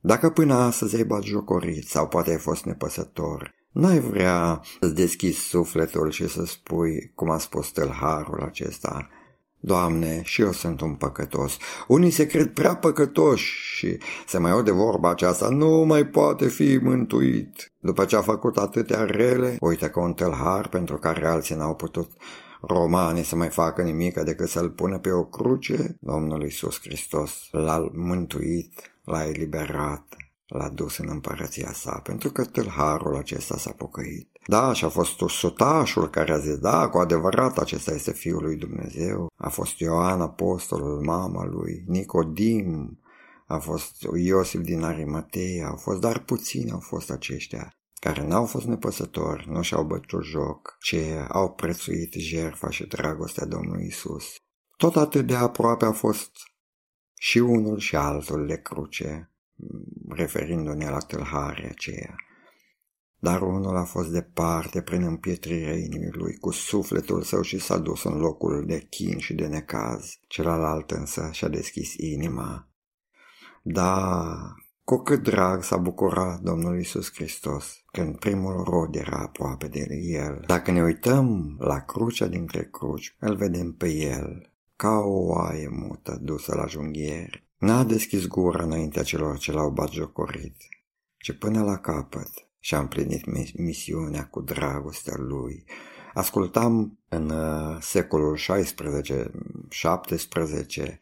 dacă 0.00 0.30
până 0.30 0.54
astăzi 0.54 0.96
ai 0.96 1.04
bat 1.04 1.22
jocorit 1.22 1.88
sau 1.88 2.08
poate 2.08 2.30
ai 2.30 2.38
fost 2.38 2.64
nepăsător, 2.64 3.54
n-ai 3.70 3.98
vrea 3.98 4.60
să-ți 4.80 4.94
deschizi 4.94 5.38
sufletul 5.38 6.10
și 6.10 6.28
să 6.28 6.44
spui, 6.44 7.12
cum 7.14 7.30
a 7.30 7.38
spus 7.38 7.70
tâlharul 7.70 8.42
acesta, 8.42 9.08
Doamne, 9.62 10.22
și 10.22 10.42
eu 10.42 10.52
sunt 10.52 10.80
un 10.80 10.94
păcătos. 10.94 11.56
Unii 11.88 12.10
se 12.10 12.26
cred 12.26 12.52
prea 12.52 12.76
păcătoși 12.76 13.76
și 13.76 13.98
se 14.26 14.38
mai 14.38 14.50
aude 14.50 14.70
vorba 14.70 15.10
aceasta, 15.10 15.48
nu 15.48 15.84
mai 15.84 16.06
poate 16.06 16.48
fi 16.48 16.78
mântuit. 16.82 17.72
După 17.80 18.04
ce 18.04 18.16
a 18.16 18.20
făcut 18.20 18.56
atâtea 18.56 19.04
rele, 19.04 19.56
uite 19.60 19.88
că 19.88 20.00
un 20.00 20.12
tâlhar 20.12 20.68
pentru 20.68 20.96
care 20.96 21.26
alții 21.26 21.54
n-au 21.54 21.74
putut 21.74 22.10
romanii 22.60 23.24
să 23.24 23.36
mai 23.36 23.48
facă 23.48 23.82
nimic 23.82 24.20
decât 24.20 24.48
să-l 24.48 24.70
pună 24.70 24.98
pe 24.98 25.10
o 25.10 25.24
cruce, 25.24 25.96
Domnul 26.00 26.42
Iisus 26.42 26.80
Hristos 26.80 27.48
l-a 27.50 27.90
mântuit, 27.92 28.98
l-a 29.04 29.26
eliberat, 29.26 30.16
l-a 30.46 30.68
dus 30.68 30.98
în 30.98 31.08
împărăția 31.08 31.72
sa, 31.72 32.00
pentru 32.02 32.30
că 32.30 32.44
tâlharul 32.44 33.16
acesta 33.16 33.56
s-a 33.56 33.72
pocăit. 33.72 34.28
Da, 34.46 34.72
și 34.72 34.84
a 34.84 34.88
fost 34.88 35.18
sutașul 35.28 36.10
care 36.10 36.32
a 36.32 36.38
zis, 36.38 36.56
da, 36.56 36.88
cu 36.88 36.98
adevărat 36.98 37.58
acesta 37.58 37.94
este 37.94 38.12
Fiul 38.12 38.42
lui 38.42 38.56
Dumnezeu. 38.56 39.32
A 39.36 39.48
fost 39.48 39.78
Ioan 39.78 40.20
apostolul, 40.20 41.00
mama 41.00 41.44
lui, 41.44 41.84
Nicodim, 41.86 42.98
a 43.46 43.58
fost 43.58 44.06
Iosif 44.14 44.60
din 44.60 44.82
Arimatea, 44.82 45.68
au 45.68 45.76
fost, 45.76 46.00
dar 46.00 46.18
puțini 46.18 46.70
au 46.70 46.80
fost 46.80 47.10
aceștia 47.10 47.74
care 48.00 48.26
n-au 48.26 48.46
fost 48.46 48.66
nepăsători, 48.66 49.48
nu 49.48 49.62
și-au 49.62 49.84
bătut 49.84 50.24
joc, 50.24 50.76
ci 50.80 50.96
au 51.28 51.52
prețuit 51.52 52.12
jertfa 52.12 52.70
și 52.70 52.86
dragostea 52.86 53.46
Domnului 53.46 53.86
Isus. 53.86 54.24
Tot 54.76 54.96
atât 54.96 55.26
de 55.26 55.34
aproape 55.34 55.84
a 55.84 55.92
fost 55.92 56.30
și 57.18 57.38
unul 57.38 57.78
și 57.78 57.96
altul 57.96 58.46
de 58.46 58.56
cruce, 58.56 59.30
referindu-ne 60.08 60.90
la 60.90 60.98
tâlharea 60.98 61.68
aceea. 61.70 62.14
Dar 63.18 63.42
unul 63.42 63.76
a 63.76 63.84
fost 63.84 64.10
departe 64.10 64.82
prin 64.82 65.02
împietrirea 65.02 65.76
inimii 65.76 66.12
lui 66.12 66.36
cu 66.36 66.50
sufletul 66.50 67.22
său 67.22 67.42
și 67.42 67.58
s-a 67.58 67.78
dus 67.78 68.04
în 68.04 68.18
locul 68.18 68.66
de 68.66 68.86
chin 68.90 69.18
și 69.18 69.34
de 69.34 69.46
necaz. 69.46 70.18
Celălalt 70.26 70.90
însă 70.90 71.28
și-a 71.32 71.48
deschis 71.48 71.94
inima. 71.94 72.68
Da, 73.62 74.54
cu 74.90 74.96
cât 74.96 75.22
drag 75.22 75.62
s-a 75.62 75.76
bucurat 75.76 76.40
Domnul 76.40 76.78
Isus 76.78 77.14
Hristos 77.14 77.84
când 77.92 78.18
primul 78.18 78.64
rod 78.64 78.94
era 78.94 79.16
aproape 79.16 79.68
de 79.68 79.86
el. 80.00 80.44
Dacă 80.46 80.70
ne 80.70 80.82
uităm 80.82 81.56
la 81.58 81.80
crucea 81.80 82.26
dintre 82.26 82.68
cruci, 82.72 83.16
îl 83.18 83.36
vedem 83.36 83.72
pe 83.72 83.88
el, 83.88 84.52
ca 84.76 84.98
o 84.98 85.18
oaie 85.26 85.68
mută 85.68 86.18
dusă 86.22 86.54
la 86.54 86.66
junghieri. 86.66 87.46
N-a 87.58 87.84
deschis 87.84 88.26
gura 88.26 88.62
înaintea 88.62 89.02
celor 89.02 89.38
ce 89.38 89.52
l-au 89.52 89.70
batjocorit, 89.70 90.56
ci 91.18 91.32
până 91.32 91.62
la 91.62 91.76
capăt 91.76 92.30
și-a 92.58 92.78
împlinit 92.78 93.54
misiunea 93.58 94.26
cu 94.26 94.40
dragostea 94.40 95.14
lui. 95.16 95.64
Ascultam 96.14 96.98
în 97.08 97.30
uh, 97.30 97.76
secolul 97.80 98.34
XVI 98.34 98.74
17 99.68 100.98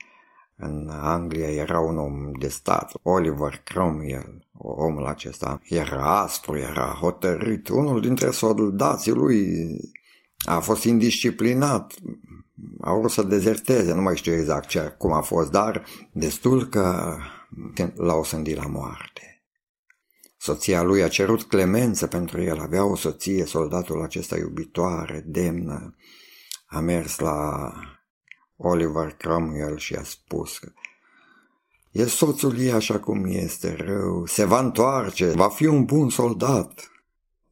în 0.60 0.88
Anglia 0.90 1.48
era 1.50 1.80
un 1.80 1.98
om 1.98 2.32
de 2.38 2.48
stat, 2.48 2.92
Oliver 3.02 3.60
Cromwell, 3.64 4.48
omul 4.58 5.06
acesta 5.06 5.60
era 5.64 6.20
aspru, 6.20 6.56
era 6.56 6.96
hotărât. 7.00 7.68
Unul 7.68 8.00
dintre 8.00 8.30
soldații 8.30 9.12
lui 9.12 9.56
a 10.38 10.58
fost 10.58 10.84
indisciplinat, 10.84 11.94
a 12.80 12.94
vrut 12.94 13.10
să 13.10 13.22
dezerteze, 13.22 13.94
nu 13.94 14.02
mai 14.02 14.16
știu 14.16 14.32
exact 14.32 14.68
ce, 14.68 14.94
cum 14.98 15.12
a 15.12 15.20
fost, 15.20 15.50
dar 15.50 15.84
destul 16.12 16.66
că 16.66 17.16
l-au 17.94 18.24
sândit 18.24 18.56
la 18.56 18.66
moarte. 18.66 19.42
Soția 20.36 20.82
lui 20.82 21.02
a 21.02 21.08
cerut 21.08 21.42
clemență 21.42 22.06
pentru 22.06 22.42
el, 22.42 22.58
avea 22.58 22.84
o 22.84 22.96
soție, 22.96 23.44
soldatul 23.44 24.02
acesta 24.02 24.36
iubitoare, 24.36 25.24
demnă. 25.26 25.94
A 26.66 26.80
mers 26.80 27.18
la 27.18 27.70
Oliver 28.60 29.12
Cromwell 29.12 29.76
și 29.76 29.94
a 29.94 30.02
spus 30.02 30.58
că 30.58 30.72
e 31.90 32.06
soțul 32.06 32.58
ei 32.58 32.72
așa 32.72 33.00
cum 33.00 33.24
este 33.24 33.74
rău, 33.74 34.26
se 34.26 34.44
va 34.44 34.60
întoarce, 34.60 35.30
va 35.30 35.48
fi 35.48 35.66
un 35.66 35.84
bun 35.84 36.08
soldat, 36.08 36.90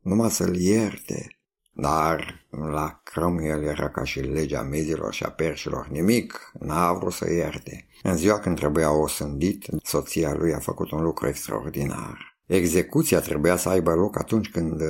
numai 0.01 0.31
să-l 0.31 0.57
ierte. 0.57 1.31
Dar 1.79 2.47
la 2.51 3.01
Cromwell 3.05 3.63
era 3.63 3.91
ca 3.91 4.05
și 4.05 4.21
legea 4.21 4.63
mezilor 4.63 5.15
și 5.15 5.25
a 5.25 5.31
perșilor, 5.31 5.89
nimic, 5.89 6.53
n-a 6.61 6.93
vrut 6.93 7.13
să 7.13 7.31
ierte. 7.33 7.87
În 8.03 8.17
ziua 8.17 8.39
când 8.39 8.57
trebuia 8.57 8.93
o 8.93 9.07
sândit, 9.07 9.67
soția 9.83 10.35
lui 10.35 10.55
a 10.55 10.59
făcut 10.59 10.91
un 10.91 11.03
lucru 11.03 11.27
extraordinar. 11.27 12.39
Execuția 12.47 13.21
trebuia 13.21 13.57
să 13.57 13.69
aibă 13.69 13.95
loc 13.95 14.19
atunci 14.19 14.51
când 14.51 14.83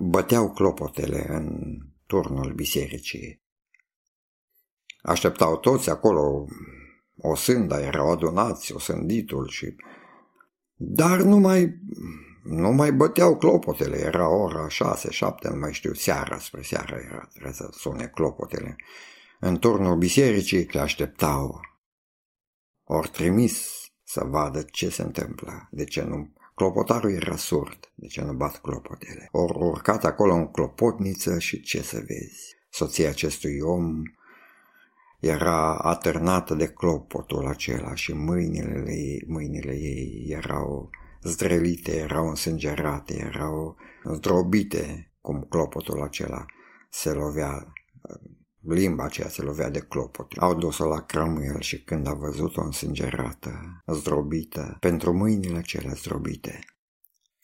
băteau 0.00 0.52
clopotele 0.52 1.26
în 1.28 1.76
turnul 2.06 2.52
bisericii. 2.52 3.44
Așteptau 5.06 5.56
toți 5.56 5.90
acolo 5.90 6.46
o 7.16 7.34
sânda, 7.34 7.80
erau 7.80 8.10
adunați, 8.10 8.72
o 8.72 8.78
sânditul 8.78 9.48
și... 9.48 9.76
Dar 10.74 11.20
nu 11.20 11.36
mai, 11.36 11.80
nu 12.42 12.70
mai 12.70 12.92
băteau 12.92 13.36
clopotele, 13.36 13.98
era 13.98 14.28
ora 14.28 14.68
șase, 14.68 15.10
șapte, 15.10 15.48
nu 15.48 15.56
mai 15.56 15.72
știu, 15.72 15.92
seara 15.92 16.38
spre 16.38 16.62
seara 16.62 16.96
era, 16.96 17.28
trebuie 17.30 17.52
să 17.52 17.68
sune 17.70 18.06
clopotele. 18.06 18.76
În 19.40 19.58
turnul 19.58 19.96
bisericii 19.96 20.68
le 20.72 20.80
așteptau. 20.80 21.60
Ori 22.84 23.08
trimis 23.08 23.68
să 24.04 24.24
vadă 24.24 24.62
ce 24.62 24.88
se 24.88 25.02
întâmplă, 25.02 25.68
de 25.70 25.84
ce 25.84 26.02
nu... 26.02 26.32
Clopotarul 26.54 27.12
era 27.12 27.36
surd, 27.36 27.92
de 27.94 28.06
ce 28.06 28.22
nu 28.22 28.32
bat 28.32 28.60
clopotele. 28.60 29.28
Ori 29.32 29.58
urcat 29.58 30.04
acolo 30.04 30.34
în 30.34 30.50
clopotniță 30.50 31.38
și 31.38 31.60
ce 31.60 31.82
să 31.82 31.96
vezi. 31.96 32.56
Soția 32.70 33.08
acestui 33.08 33.60
om 33.60 34.02
era 35.20 35.74
atârnată 35.74 36.54
de 36.54 36.66
clopotul 36.66 37.46
acela 37.46 37.94
și 37.94 38.12
mâinile 38.12 38.84
ei, 38.86 39.24
mâinile 39.26 39.72
ei 39.72 40.26
erau 40.28 40.90
zdrelite, 41.22 41.96
erau 41.96 42.28
însângerate, 42.28 43.16
erau 43.16 43.76
zdrobite 44.14 45.12
cum 45.20 45.46
clopotul 45.48 46.02
acela 46.02 46.44
se 46.90 47.12
lovea, 47.12 47.72
limba 48.60 49.04
aceea 49.04 49.28
se 49.28 49.42
lovea 49.42 49.70
de 49.70 49.80
clopot. 49.80 50.32
Au 50.36 50.54
dus-o 50.54 50.88
la 50.88 51.00
Cromwell 51.00 51.60
și 51.60 51.82
când 51.84 52.06
a 52.06 52.12
văzut-o 52.12 52.62
însângerată, 52.62 53.82
zdrobită, 53.86 54.76
pentru 54.80 55.12
mâinile 55.12 55.58
acelea 55.58 55.92
zdrobite, 55.92 56.58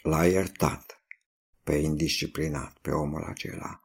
l-a 0.02 0.26
iertat 0.26 1.04
pe 1.62 1.74
indisciplinat, 1.74 2.78
pe 2.82 2.90
omul 2.90 3.22
acela 3.22 3.81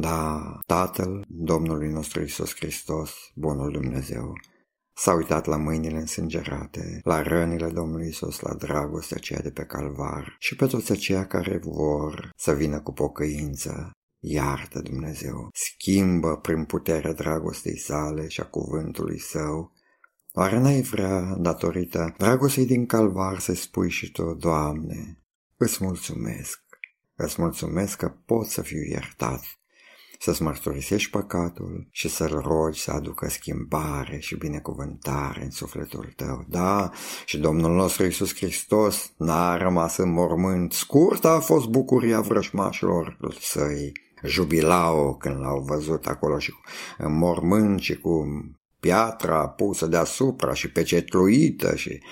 da, 0.00 0.58
Tatăl 0.66 1.24
Domnului 1.28 1.88
nostru 1.88 2.22
Isus 2.22 2.54
Hristos, 2.54 3.10
Bunul 3.34 3.72
Dumnezeu, 3.72 4.32
s-a 4.94 5.12
uitat 5.12 5.46
la 5.46 5.56
mâinile 5.56 5.98
însângerate, 5.98 7.00
la 7.04 7.22
rănile 7.22 7.70
Domnului 7.70 8.08
Isus, 8.08 8.40
la 8.40 8.54
dragostea 8.54 9.16
aceea 9.20 9.40
de 9.40 9.50
pe 9.50 9.64
calvar 9.64 10.36
și 10.38 10.56
pe 10.56 10.66
toți 10.66 10.92
aceia 10.92 11.26
care 11.26 11.60
vor 11.62 12.32
să 12.36 12.52
vină 12.52 12.80
cu 12.80 12.92
pocăință. 12.92 13.90
Iartă 14.20 14.80
Dumnezeu, 14.80 15.48
schimbă 15.52 16.36
prin 16.36 16.64
puterea 16.64 17.12
dragostei 17.12 17.78
sale 17.78 18.28
și 18.28 18.40
a 18.40 18.44
cuvântului 18.44 19.20
său. 19.20 19.72
Oare 20.32 20.58
n-ai 20.58 20.80
vrea, 20.80 21.36
datorită 21.38 22.14
dragostei 22.18 22.66
din 22.66 22.86
calvar, 22.86 23.38
să 23.38 23.54
spui 23.54 23.90
și 23.90 24.10
tu, 24.10 24.34
Doamne, 24.34 25.18
îți 25.56 25.84
mulțumesc, 25.84 26.60
îți 27.14 27.40
mulțumesc 27.40 27.96
că 27.96 28.08
pot 28.08 28.46
să 28.46 28.62
fiu 28.62 28.82
iertat 28.82 29.57
să-ți 30.18 30.42
mărturisești 30.42 31.10
păcatul 31.10 31.88
și 31.90 32.08
să-L 32.08 32.40
rogi 32.44 32.80
să 32.80 32.90
aducă 32.90 33.28
schimbare 33.28 34.18
și 34.18 34.36
binecuvântare 34.36 35.42
în 35.42 35.50
sufletul 35.50 36.12
tău. 36.16 36.44
Da, 36.48 36.90
și 37.24 37.38
Domnul 37.38 37.74
nostru 37.74 38.04
Iisus 38.04 38.34
Hristos 38.34 39.12
n-a 39.16 39.56
rămas 39.56 39.96
în 39.96 40.12
mormânt. 40.12 40.72
Scurtă 40.72 41.28
a 41.28 41.40
fost 41.40 41.66
bucuria 41.66 42.20
vrășmașilor 42.20 43.18
săi. 43.40 43.92
Jubilau 44.24 45.16
când 45.16 45.40
l-au 45.40 45.60
văzut 45.60 46.06
acolo 46.06 46.38
și 46.38 46.52
în 46.98 47.18
mormânt 47.18 47.80
și 47.80 47.96
cu 47.96 48.24
piatra 48.80 49.48
pusă 49.48 49.86
deasupra 49.86 50.54
și 50.54 50.70
pecetluită 50.70 51.76
și 51.76 52.02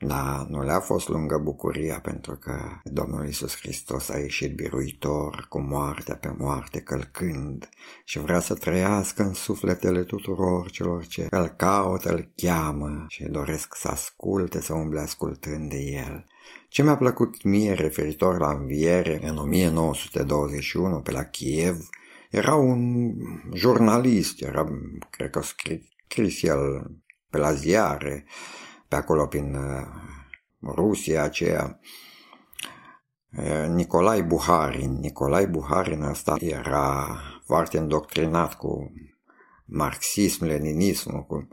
da, 0.00 0.46
nu 0.48 0.62
le-a 0.62 0.80
fost 0.80 1.08
lungă 1.08 1.38
bucuria 1.38 2.00
pentru 2.00 2.36
că 2.36 2.54
Domnul 2.84 3.28
Isus 3.28 3.56
Hristos 3.56 4.08
a 4.08 4.18
ieșit 4.18 4.54
biruitor 4.54 5.46
cu 5.48 5.60
moartea 5.60 6.16
pe 6.16 6.34
moarte 6.38 6.80
călcând 6.80 7.68
și 8.04 8.18
vrea 8.18 8.40
să 8.40 8.54
trăiască 8.54 9.22
în 9.22 9.32
sufletele 9.32 10.02
tuturor 10.02 10.70
celor 10.70 11.06
ce 11.06 11.26
îl 11.30 11.46
caută, 11.46 12.12
îl 12.12 12.32
cheamă 12.36 13.04
și 13.08 13.24
doresc 13.24 13.74
să 13.74 13.88
asculte, 13.88 14.60
să 14.60 14.74
umble 14.74 15.00
ascultând 15.00 15.70
de 15.70 15.78
el. 15.78 16.24
Ce 16.68 16.82
mi-a 16.82 16.96
plăcut 16.96 17.42
mie 17.42 17.72
referitor 17.72 18.38
la 18.38 18.50
înviere 18.50 19.20
în 19.22 19.36
1921 19.36 21.00
pe 21.00 21.10
la 21.10 21.24
Kiev 21.24 21.88
era 22.30 22.54
un 22.54 23.12
jurnalist, 23.54 24.42
era, 24.42 24.68
cred 25.10 25.30
că 25.30 25.42
scris 25.42 26.42
el 26.42 26.90
pe 27.30 27.38
la 27.38 27.52
ziare, 27.52 28.24
pe 28.88 28.96
acolo 28.96 29.26
prin 29.26 29.54
uh, 29.54 29.86
Rusia 30.74 31.22
aceea, 31.22 31.80
uh, 33.38 33.68
Nicolai 33.68 34.22
Buharin. 34.22 34.98
Nicolai 35.00 35.46
Buharin 35.46 36.02
ăsta 36.02 36.36
era 36.38 37.18
foarte 37.44 37.78
îndoctrinat 37.78 38.54
cu 38.54 38.92
marxism, 39.64 40.44
leninismul, 40.44 41.22
cu 41.22 41.48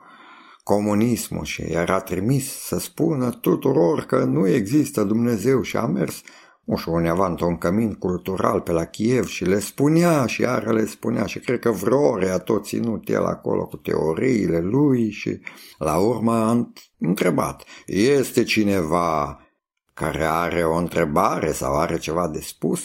comunismul 0.63 1.43
și 1.43 1.61
era 1.61 1.99
trimis 1.99 2.65
să 2.65 2.79
spună 2.79 3.31
tuturor 3.31 4.05
că 4.05 4.23
nu 4.23 4.47
există 4.47 5.03
Dumnezeu 5.03 5.61
și 5.61 5.77
a 5.77 5.85
mers 5.85 6.21
nu 6.65 6.75
știu, 6.75 6.93
undeva 6.93 7.27
într-un 7.27 7.57
cămin 7.57 7.93
cultural 7.93 8.61
pe 8.61 8.71
la 8.71 8.85
Kiev 8.85 9.25
și 9.25 9.45
le 9.45 9.59
spunea 9.59 10.25
și 10.25 10.41
iară 10.41 10.71
le 10.71 10.85
spunea 10.85 11.25
și 11.25 11.39
cred 11.39 11.59
că 11.59 11.71
vreo 11.71 11.99
ore 11.99 12.29
a 12.29 12.37
tot 12.37 12.65
ținut 12.65 13.09
el 13.09 13.25
acolo 13.25 13.65
cu 13.65 13.77
teoriile 13.77 14.59
lui 14.59 15.09
și 15.09 15.39
la 15.77 15.97
urmă 15.97 16.33
a 16.33 16.71
întrebat, 16.97 17.63
este 17.85 18.43
cineva 18.43 19.39
care 19.93 20.23
are 20.23 20.63
o 20.63 20.75
întrebare 20.75 21.51
sau 21.51 21.77
are 21.77 21.97
ceva 21.97 22.27
de 22.27 22.39
spus? 22.39 22.81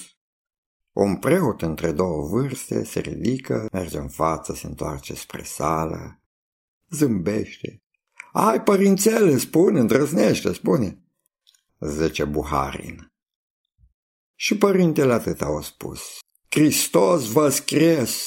Un 0.93 1.17
preot 1.17 1.63
între 1.63 1.93
două 1.93 2.29
vârste 2.29 2.85
se 2.85 3.01
ridică, 3.01 3.69
merge 3.73 3.99
în 3.99 4.09
față, 4.09 4.55
se 4.55 4.67
întoarce 4.67 5.15
spre 5.15 5.43
sală, 5.43 6.21
zâmbește. 6.91 7.83
Ai, 8.33 8.63
părințele, 8.63 9.37
spune, 9.37 9.81
îndrăznește, 9.81 10.53
spune. 10.53 11.03
Zice 11.79 12.25
Buharin. 12.25 13.13
Și 14.43 14.59
părintele 14.59 15.13
atât 15.13 15.43
au 15.43 15.63
spus. 15.63 16.01
Hristos 16.49 17.33
vă 17.33 17.49
scries! 17.49 18.27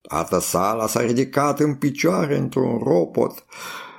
Toată 0.00 0.38
sala 0.38 0.86
s-a 0.86 1.00
ridicat 1.00 1.60
în 1.60 1.74
picioare 1.74 2.36
într-un 2.36 2.78
ropot 2.78 3.44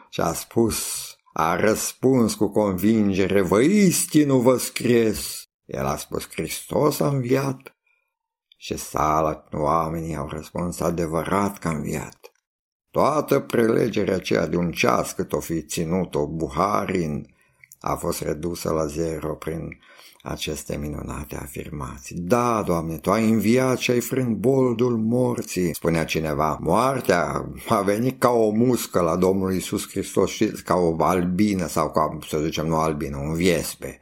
și 0.10 0.21
a 0.21 0.34
spus, 0.34 0.86
a 1.34 1.56
răspuns 1.56 2.34
cu 2.34 2.49
convingere, 2.49 3.41
vă 3.41 3.62
istinu 3.62 4.39
vă 4.39 4.58
scries. 4.58 5.43
El 5.65 5.86
a 5.86 5.95
spus, 5.95 6.30
Hristos 6.30 6.99
a 6.99 7.08
înviat. 7.08 7.75
Și 8.58 8.77
sala, 8.77 9.47
oamenii 9.51 10.15
au 10.15 10.27
răspuns, 10.27 10.80
adevărat 10.80 11.58
că 11.58 11.67
a 11.67 11.71
înviat. 11.71 12.32
Toată 12.89 13.39
prelegerea 13.39 14.15
aceea 14.15 14.47
de 14.47 14.56
un 14.56 14.71
ceas 14.71 15.12
cât 15.12 15.34
o 15.34 15.39
fi 15.39 15.62
ținut-o 15.62 16.27
Buharin 16.27 17.36
a 17.80 17.95
fost 17.95 18.21
redusă 18.21 18.71
la 18.71 18.86
zero 18.86 19.36
prin 19.36 19.80
aceste 20.23 20.77
minunate 20.77 21.36
afirmații. 21.36 22.15
Da, 22.15 22.63
Doamne, 22.65 22.97
Tu 22.97 23.12
ai 23.12 23.29
înviat 23.29 23.77
și 23.77 23.91
ai 23.91 23.99
frânt 23.99 24.36
boldul 24.36 24.97
morții, 24.97 25.75
spunea 25.75 26.05
cineva. 26.05 26.57
Moartea 26.62 27.45
a 27.67 27.81
venit 27.81 28.19
ca 28.19 28.29
o 28.29 28.49
muscă 28.49 29.01
la 29.01 29.15
Domnul 29.15 29.53
Isus 29.53 29.89
Hristos, 29.89 30.31
știți, 30.31 30.63
ca 30.63 30.75
o 30.75 30.95
albină 31.03 31.67
sau 31.67 31.91
ca, 31.91 32.17
să 32.27 32.39
zicem, 32.43 32.67
nu 32.67 32.75
albină, 32.75 33.17
un 33.17 33.34
viespe. 33.34 33.99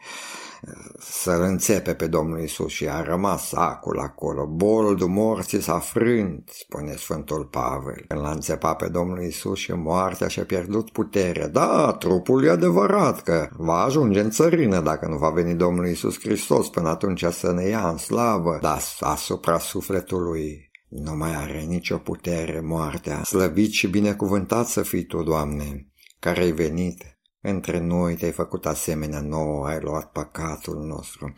Să-l 1.00 1.42
înțepe 1.42 1.94
pe 1.94 2.08
Domnul 2.08 2.42
Isus 2.42 2.72
și 2.72 2.88
a 2.88 3.02
rămas 3.02 3.48
sacul 3.48 4.00
acolo. 4.00 4.46
Boldul 4.46 5.08
morții 5.08 5.62
s-a 5.62 5.80
frânt, 5.80 6.50
spune 6.54 6.96
Sfântul 6.96 7.46
Pavel. 7.46 8.06
Când 8.08 8.22
l-a 8.22 8.32
înțepat 8.32 8.78
pe 8.78 8.88
Domnul 8.88 9.24
Isus 9.24 9.58
și 9.58 9.72
moartea 9.72 10.28
și-a 10.28 10.44
pierdut 10.44 10.90
puterea. 10.90 11.48
Da, 11.48 11.96
trupul 12.00 12.44
e 12.44 12.50
adevărat 12.50 13.22
că 13.22 13.50
va 13.58 13.84
ajunge 13.84 14.20
în 14.20 14.30
țărină 14.30 14.82
dacă 14.82 15.08
nu 15.08 15.18
va 15.18 15.30
veni 15.30 15.56
Domnul 15.56 15.88
Isus 15.88 16.20
Hristos 16.20 16.70
până 16.70 16.90
atunci 16.90 17.26
să 17.26 17.52
ne 17.52 17.64
ia 17.64 17.90
în 17.90 17.98
slavă, 17.98 18.58
dar 18.62 18.82
asupra 19.00 19.58
sufletului 19.58 20.72
nu 20.90 21.16
mai 21.16 21.36
are 21.36 21.60
nicio 21.60 21.98
putere 21.98 22.60
moartea. 22.60 23.24
Slăvit 23.24 23.72
și 23.72 23.88
binecuvântat 23.88 24.68
să 24.68 24.82
fii 24.82 25.06
Tu, 25.06 25.24
Doamne, 25.24 25.88
care 26.20 26.42
ai 26.42 26.52
venit 26.52 27.19
între 27.42 27.80
noi, 27.80 28.16
te-ai 28.16 28.32
făcut 28.32 28.66
asemenea 28.66 29.22
nouă, 29.22 29.68
ai 29.68 29.80
luat 29.82 30.12
păcatul 30.12 30.86
nostru. 30.88 31.34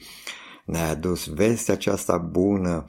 Ne-ai 0.65 0.89
adus 0.89 1.27
vestea 1.27 1.73
aceasta 1.73 2.17
bună 2.17 2.85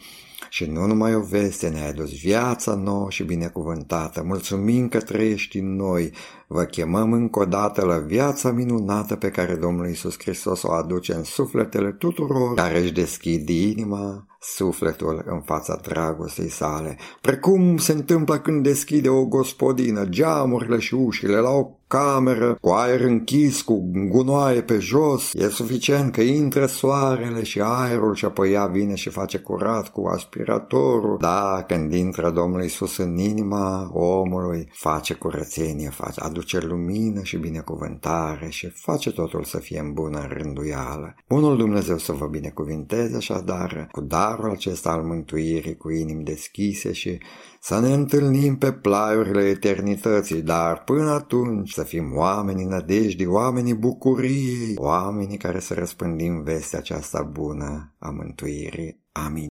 și 0.48 0.64
nu 0.64 0.86
numai 0.86 1.14
o 1.14 1.20
veste, 1.20 1.68
ne-ai 1.68 1.88
adus 1.88 2.20
viața 2.20 2.74
nouă 2.74 3.10
și 3.10 3.22
binecuvântată. 3.24 4.22
Mulțumim 4.22 4.88
că 4.88 5.00
trăiești 5.00 5.58
în 5.58 5.76
noi. 5.76 6.12
Vă 6.46 6.64
chemăm 6.64 7.12
încă 7.12 7.38
o 7.38 7.44
dată 7.44 7.84
la 7.84 7.98
viața 7.98 8.50
minunată 8.50 9.16
pe 9.16 9.30
care 9.30 9.54
Domnul 9.54 9.88
Isus 9.88 10.14
Hristos 10.18 10.62
o 10.62 10.72
aduce 10.72 11.14
în 11.14 11.24
sufletele 11.24 11.92
tuturor 11.92 12.54
care 12.54 12.80
își 12.80 12.92
deschid 12.92 13.48
inima, 13.48 14.26
sufletul 14.42 15.22
în 15.26 15.40
fața 15.40 15.78
dragostei 15.82 16.50
sale, 16.50 16.98
precum 17.20 17.76
se 17.76 17.92
întâmplă 17.92 18.38
când 18.38 18.62
deschide 18.62 19.08
o 19.08 19.24
gospodină 19.24 20.04
geamurile 20.04 20.78
și 20.78 20.94
ușile 20.94 21.36
la 21.36 21.50
o 21.50 21.70
cameră 21.92 22.58
cu 22.60 22.70
aer 22.70 23.00
închis, 23.00 23.62
cu 23.62 23.90
gunoaie 24.08 24.62
pe 24.62 24.78
jos. 24.78 25.34
E 25.34 25.48
suficient 25.48 26.12
că 26.12 26.20
intră 26.20 26.66
soarele 26.66 27.42
și 27.42 27.60
aerul 27.60 28.14
și 28.14 28.24
apoi 28.24 28.52
ea 28.52 28.66
vine 28.66 28.94
și 28.94 29.08
face 29.08 29.38
curat 29.38 29.88
cu 29.88 30.06
aspiratorul. 30.06 31.16
Da, 31.20 31.64
când 31.66 31.92
intră 31.92 32.30
Domnul 32.30 32.62
Isus 32.62 32.96
în 32.96 33.18
inima 33.18 33.90
omului, 33.92 34.68
face 34.72 35.14
curățenie, 35.14 35.88
face, 35.88 36.20
aduce 36.20 36.58
lumină 36.60 37.22
și 37.22 37.36
binecuvântare 37.36 38.48
și 38.48 38.68
face 38.68 39.12
totul 39.12 39.44
să 39.44 39.58
fie 39.58 39.78
în 39.78 39.92
bună 39.92 40.26
rânduială. 40.28 41.14
Bunul 41.28 41.56
Dumnezeu 41.56 41.98
să 41.98 42.12
vă 42.12 42.26
binecuvinteze 42.26 43.16
așadar 43.16 43.88
cu 43.92 44.00
darul 44.32 44.50
acesta 44.50 44.90
al 44.90 45.02
mântuirii, 45.02 45.76
cu 45.76 45.90
inimi 45.90 46.24
deschise 46.24 46.92
și 46.92 47.18
să 47.60 47.80
ne 47.80 47.92
întâlnim 47.92 48.56
pe 48.56 48.72
plaiurile 48.72 49.42
eternității, 49.42 50.42
dar 50.42 50.82
până 50.84 51.10
atunci 51.10 51.70
să 51.70 51.82
fim 51.82 52.16
oamenii 52.16 52.64
nădejdii, 52.64 53.26
oamenii 53.26 53.74
bucuriei, 53.74 54.74
oamenii 54.76 55.36
care 55.36 55.60
să 55.60 55.74
răspândim 55.74 56.42
vestea 56.42 56.78
aceasta 56.78 57.22
bună 57.22 57.94
a 57.98 58.10
mântuirii. 58.10 59.00
Amin. 59.12 59.46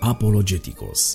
Apologeticos 0.00 1.14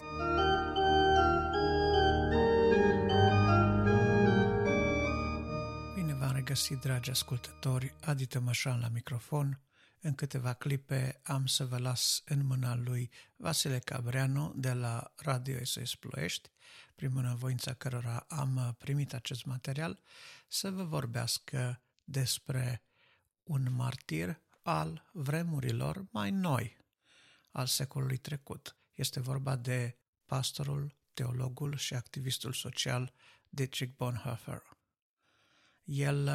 Bine 6.54 6.62
v-am 6.66 6.76
regăsit, 6.78 6.92
dragi 6.92 7.10
ascultători, 7.10 7.96
Adită 8.02 8.40
Mășan 8.40 8.80
la 8.80 8.88
microfon, 8.88 9.62
în 10.00 10.16
câteva 10.16 10.54
clipe 10.54 11.20
am 11.24 11.46
să 11.46 11.66
vă 11.66 11.78
las 11.78 12.22
în 12.26 12.46
mâna 12.46 12.76
lui 12.76 13.12
Vasile 13.36 13.80
Cabreanu 13.80 14.54
de 14.56 14.74
la 14.74 15.14
Radio 15.16 15.66
SOS 15.66 15.96
Ploiești, 15.96 16.52
prin 16.96 17.36
voința 17.36 17.74
cărora 17.74 18.26
am 18.30 18.76
primit 18.78 19.14
acest 19.14 19.46
material, 19.46 20.00
să 20.48 20.72
vă 20.72 20.84
vorbească 20.84 21.82
despre 22.04 22.84
un 23.44 23.74
martir 23.76 24.42
al 24.62 25.10
vremurilor 25.12 26.06
mai 26.12 26.32
noi, 26.32 26.78
al 27.52 27.66
secolului 27.66 28.18
trecut. 28.18 28.78
Este 28.92 29.20
vorba 29.20 29.56
de 29.56 29.98
pastorul, 30.26 30.98
teologul 31.14 31.76
și 31.76 31.94
activistul 31.94 32.54
social 32.54 33.14
Dietrich 33.50 33.94
Bonhoeffer. 33.96 34.73
El 35.84 36.28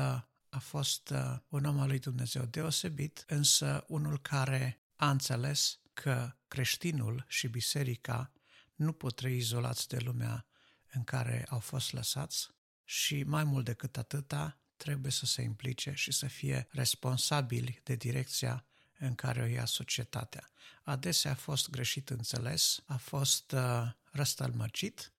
a 0.48 0.58
fost 0.58 1.10
uh, 1.10 1.36
un 1.48 1.64
om 1.64 1.78
al 1.78 1.88
lui 1.88 1.98
Dumnezeu 1.98 2.44
deosebit, 2.44 3.24
însă 3.26 3.84
unul 3.88 4.18
care 4.18 4.80
a 4.96 5.10
înțeles 5.10 5.80
că 5.92 6.32
creștinul 6.48 7.24
și 7.28 7.48
biserica 7.48 8.32
nu 8.74 8.92
pot 8.92 9.16
trăi 9.16 9.36
izolați 9.36 9.88
de 9.88 9.96
lumea 9.96 10.46
în 10.92 11.04
care 11.04 11.46
au 11.48 11.58
fost 11.58 11.92
lăsați 11.92 12.48
și 12.84 13.22
mai 13.22 13.44
mult 13.44 13.64
decât 13.64 13.96
atâta 13.96 14.58
trebuie 14.76 15.12
să 15.12 15.26
se 15.26 15.42
implice 15.42 15.92
și 15.92 16.12
să 16.12 16.26
fie 16.26 16.66
responsabili 16.70 17.80
de 17.82 17.94
direcția 17.94 18.64
în 18.98 19.14
care 19.14 19.42
o 19.42 19.46
ia 19.46 19.64
societatea. 19.64 20.50
Adesea 20.82 21.30
a 21.30 21.34
fost 21.34 21.70
greșit 21.70 22.10
înțeles, 22.10 22.82
a 22.86 22.96
fost 22.96 23.52
uh, 23.52 23.90
răstălmăcit, 24.10 25.12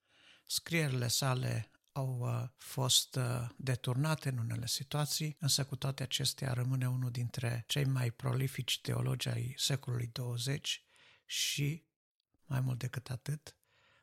scrierile 0.46 1.08
sale 1.08 1.70
au 1.92 2.20
uh, 2.20 2.50
fost 2.58 3.16
uh, 3.16 3.48
deturnate 3.56 4.30
în 4.30 4.38
unele 4.38 4.68
situații, 4.68 5.38
însă 5.40 5.66
cu 5.66 5.76
toate 5.76 6.04
acestea 6.04 6.54
rămâne 6.54 6.90
unul 6.90 7.12
dintre 7.12 7.64
cei 7.68 7.86
mai 7.86 8.12
prolifici 8.12 8.82
teologi 8.82 9.30
ai 9.30 9.54
secolului 9.58 10.08
20 10.08 10.84
și, 11.26 11.86
mai 12.46 12.60
mult 12.60 12.80
decât 12.80 13.10
atât, 13.10 13.56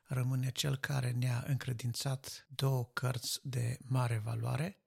rămâne 0.04 0.50
cel 0.50 0.76
care 0.76 1.10
ne-a 1.10 1.44
încredințat 1.46 2.46
două 2.48 2.84
cărți 2.84 3.40
de 3.42 3.78
mare 3.82 4.18
valoare, 4.18 4.80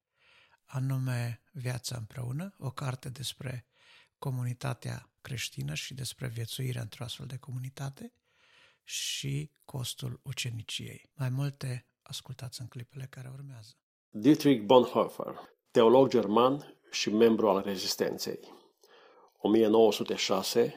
anume 0.65 1.41
Viața 1.51 1.97
împreună, 1.97 2.55
o 2.57 2.71
carte 2.71 3.09
despre 3.09 3.67
comunitatea 4.17 5.12
creștină 5.21 5.73
și 5.73 5.93
despre 5.93 6.27
viețuirea 6.27 6.81
într-o 6.81 7.03
astfel 7.03 7.25
de 7.25 7.38
comunitate 7.38 8.13
și 8.83 9.51
costul 9.65 10.19
uceniciei. 10.23 11.09
Mai 11.13 11.29
multe 11.29 11.88
Ascultați 12.10 12.62
în 12.62 12.67
clipele 12.67 13.08
care 13.10 13.32
urmează. 13.34 13.72
Dietrich 14.10 14.65
Bonhoeffer, 14.65 15.39
teolog 15.72 16.10
german 16.10 16.76
și 16.91 17.10
membru 17.10 17.50
al 17.50 17.62
rezistenței. 17.65 18.39
1906-1945. 20.60 20.72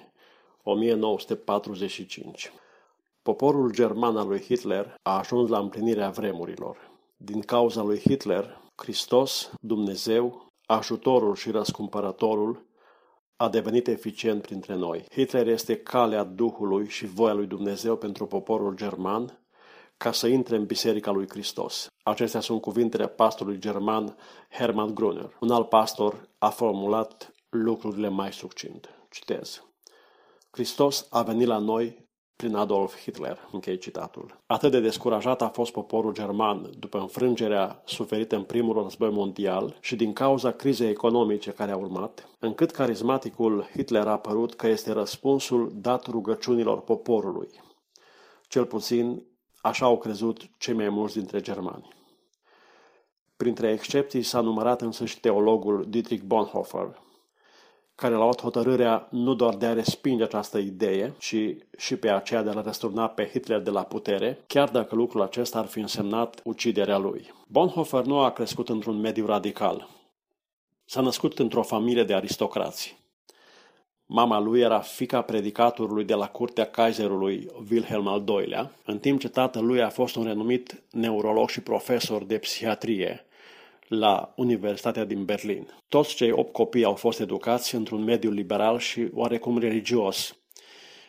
Poporul 3.22 3.72
german 3.72 4.16
al 4.16 4.28
lui 4.28 4.40
Hitler 4.40 4.94
a 5.02 5.18
ajuns 5.18 5.48
la 5.48 5.58
împlinirea 5.58 6.10
vremurilor. 6.10 6.90
Din 7.16 7.40
cauza 7.40 7.82
lui 7.82 7.98
Hitler, 7.98 8.60
Hristos, 8.74 9.50
Dumnezeu, 9.60 10.52
ajutorul 10.66 11.34
și 11.34 11.50
răscumpărătorul, 11.50 12.66
a 13.36 13.48
devenit 13.48 13.86
eficient 13.88 14.42
printre 14.42 14.74
noi. 14.74 15.04
Hitler 15.10 15.46
este 15.46 15.76
calea 15.76 16.24
Duhului 16.24 16.88
și 16.88 17.06
voia 17.06 17.32
lui 17.32 17.46
Dumnezeu 17.46 17.96
pentru 17.96 18.26
poporul 18.26 18.74
german 18.74 19.41
ca 20.02 20.12
să 20.12 20.26
intre 20.26 20.56
în 20.56 20.64
Biserica 20.64 21.10
lui 21.10 21.28
Hristos. 21.28 21.86
Acestea 22.02 22.40
sunt 22.40 22.60
cuvintele 22.60 23.08
pastorului 23.08 23.58
german 23.58 24.16
Hermann 24.50 24.94
Gruner. 24.94 25.36
Un 25.40 25.50
alt 25.50 25.68
pastor 25.68 26.28
a 26.38 26.48
formulat 26.48 27.34
lucrurile 27.48 28.08
mai 28.08 28.32
succint. 28.32 28.88
Citez. 29.10 29.64
Hristos 30.50 31.06
a 31.10 31.22
venit 31.22 31.46
la 31.46 31.58
noi 31.58 32.08
prin 32.36 32.54
Adolf 32.54 33.00
Hitler, 33.02 33.48
închei 33.52 33.78
citatul. 33.78 34.40
Atât 34.46 34.70
de 34.70 34.80
descurajat 34.80 35.42
a 35.42 35.48
fost 35.48 35.72
poporul 35.72 36.12
german 36.12 36.70
după 36.78 36.98
înfrângerea 36.98 37.82
suferită 37.84 38.36
în 38.36 38.44
primul 38.44 38.82
război 38.82 39.10
mondial 39.10 39.76
și 39.80 39.96
din 39.96 40.12
cauza 40.12 40.50
crizei 40.50 40.90
economice 40.90 41.50
care 41.50 41.70
a 41.70 41.76
urmat, 41.76 42.28
încât 42.38 42.70
carismaticul 42.70 43.68
Hitler 43.74 44.06
a 44.06 44.18
părut 44.18 44.54
că 44.54 44.66
este 44.66 44.92
răspunsul 44.92 45.72
dat 45.74 46.06
rugăciunilor 46.06 46.80
poporului. 46.80 47.48
Cel 48.48 48.64
puțin 48.64 49.30
Așa 49.62 49.84
au 49.84 49.98
crezut 49.98 50.50
cei 50.58 50.74
mai 50.74 50.88
mulți 50.88 51.14
dintre 51.14 51.40
germani. 51.40 51.88
Printre 53.36 53.70
excepții 53.70 54.22
s-a 54.22 54.40
numărat 54.40 54.80
însă 54.80 55.04
și 55.04 55.20
teologul 55.20 55.86
Dietrich 55.88 56.22
Bonhoeffer, 56.22 57.00
care 57.94 58.14
a 58.14 58.16
luat 58.16 58.40
hotărârea 58.40 59.08
nu 59.10 59.34
doar 59.34 59.54
de 59.56 59.66
a 59.66 59.72
respinge 59.72 60.22
această 60.22 60.58
idee, 60.58 61.14
ci 61.18 61.36
și 61.76 61.96
pe 61.96 62.10
aceea 62.10 62.42
de 62.42 62.50
a-l 62.50 62.62
răsturna 62.62 63.08
pe 63.08 63.28
Hitler 63.28 63.60
de 63.60 63.70
la 63.70 63.82
putere, 63.82 64.44
chiar 64.46 64.68
dacă 64.68 64.94
lucrul 64.94 65.22
acesta 65.22 65.58
ar 65.58 65.66
fi 65.66 65.78
însemnat 65.78 66.40
uciderea 66.44 66.98
lui. 66.98 67.32
Bonhoeffer 67.48 68.04
nu 68.04 68.18
a 68.18 68.30
crescut 68.30 68.68
într-un 68.68 69.00
mediu 69.00 69.26
radical. 69.26 69.88
S-a 70.84 71.00
născut 71.00 71.38
într-o 71.38 71.62
familie 71.62 72.04
de 72.04 72.14
aristocrați. 72.14 73.01
Mama 74.14 74.38
lui 74.38 74.60
era 74.60 74.78
fica 74.80 75.22
predicatorului 75.22 76.04
de 76.04 76.14
la 76.14 76.26
curtea 76.26 76.64
Kaiserului 76.64 77.48
Wilhelm 77.70 78.06
al 78.06 78.24
II-lea, 78.28 78.70
în 78.84 78.98
timp 78.98 79.20
ce 79.20 79.28
tatăl 79.28 79.64
lui 79.64 79.82
a 79.82 79.88
fost 79.88 80.16
un 80.16 80.24
renumit 80.24 80.82
neurolog 80.90 81.48
și 81.48 81.60
profesor 81.60 82.24
de 82.24 82.38
psihiatrie 82.38 83.24
la 83.88 84.32
Universitatea 84.36 85.04
din 85.04 85.24
Berlin. 85.24 85.68
Toți 85.88 86.14
cei 86.14 86.30
opt 86.30 86.52
copii 86.52 86.84
au 86.84 86.94
fost 86.94 87.20
educați 87.20 87.74
într-un 87.74 88.04
mediu 88.04 88.30
liberal 88.30 88.78
și 88.78 89.08
oarecum 89.14 89.58
religios, 89.58 90.36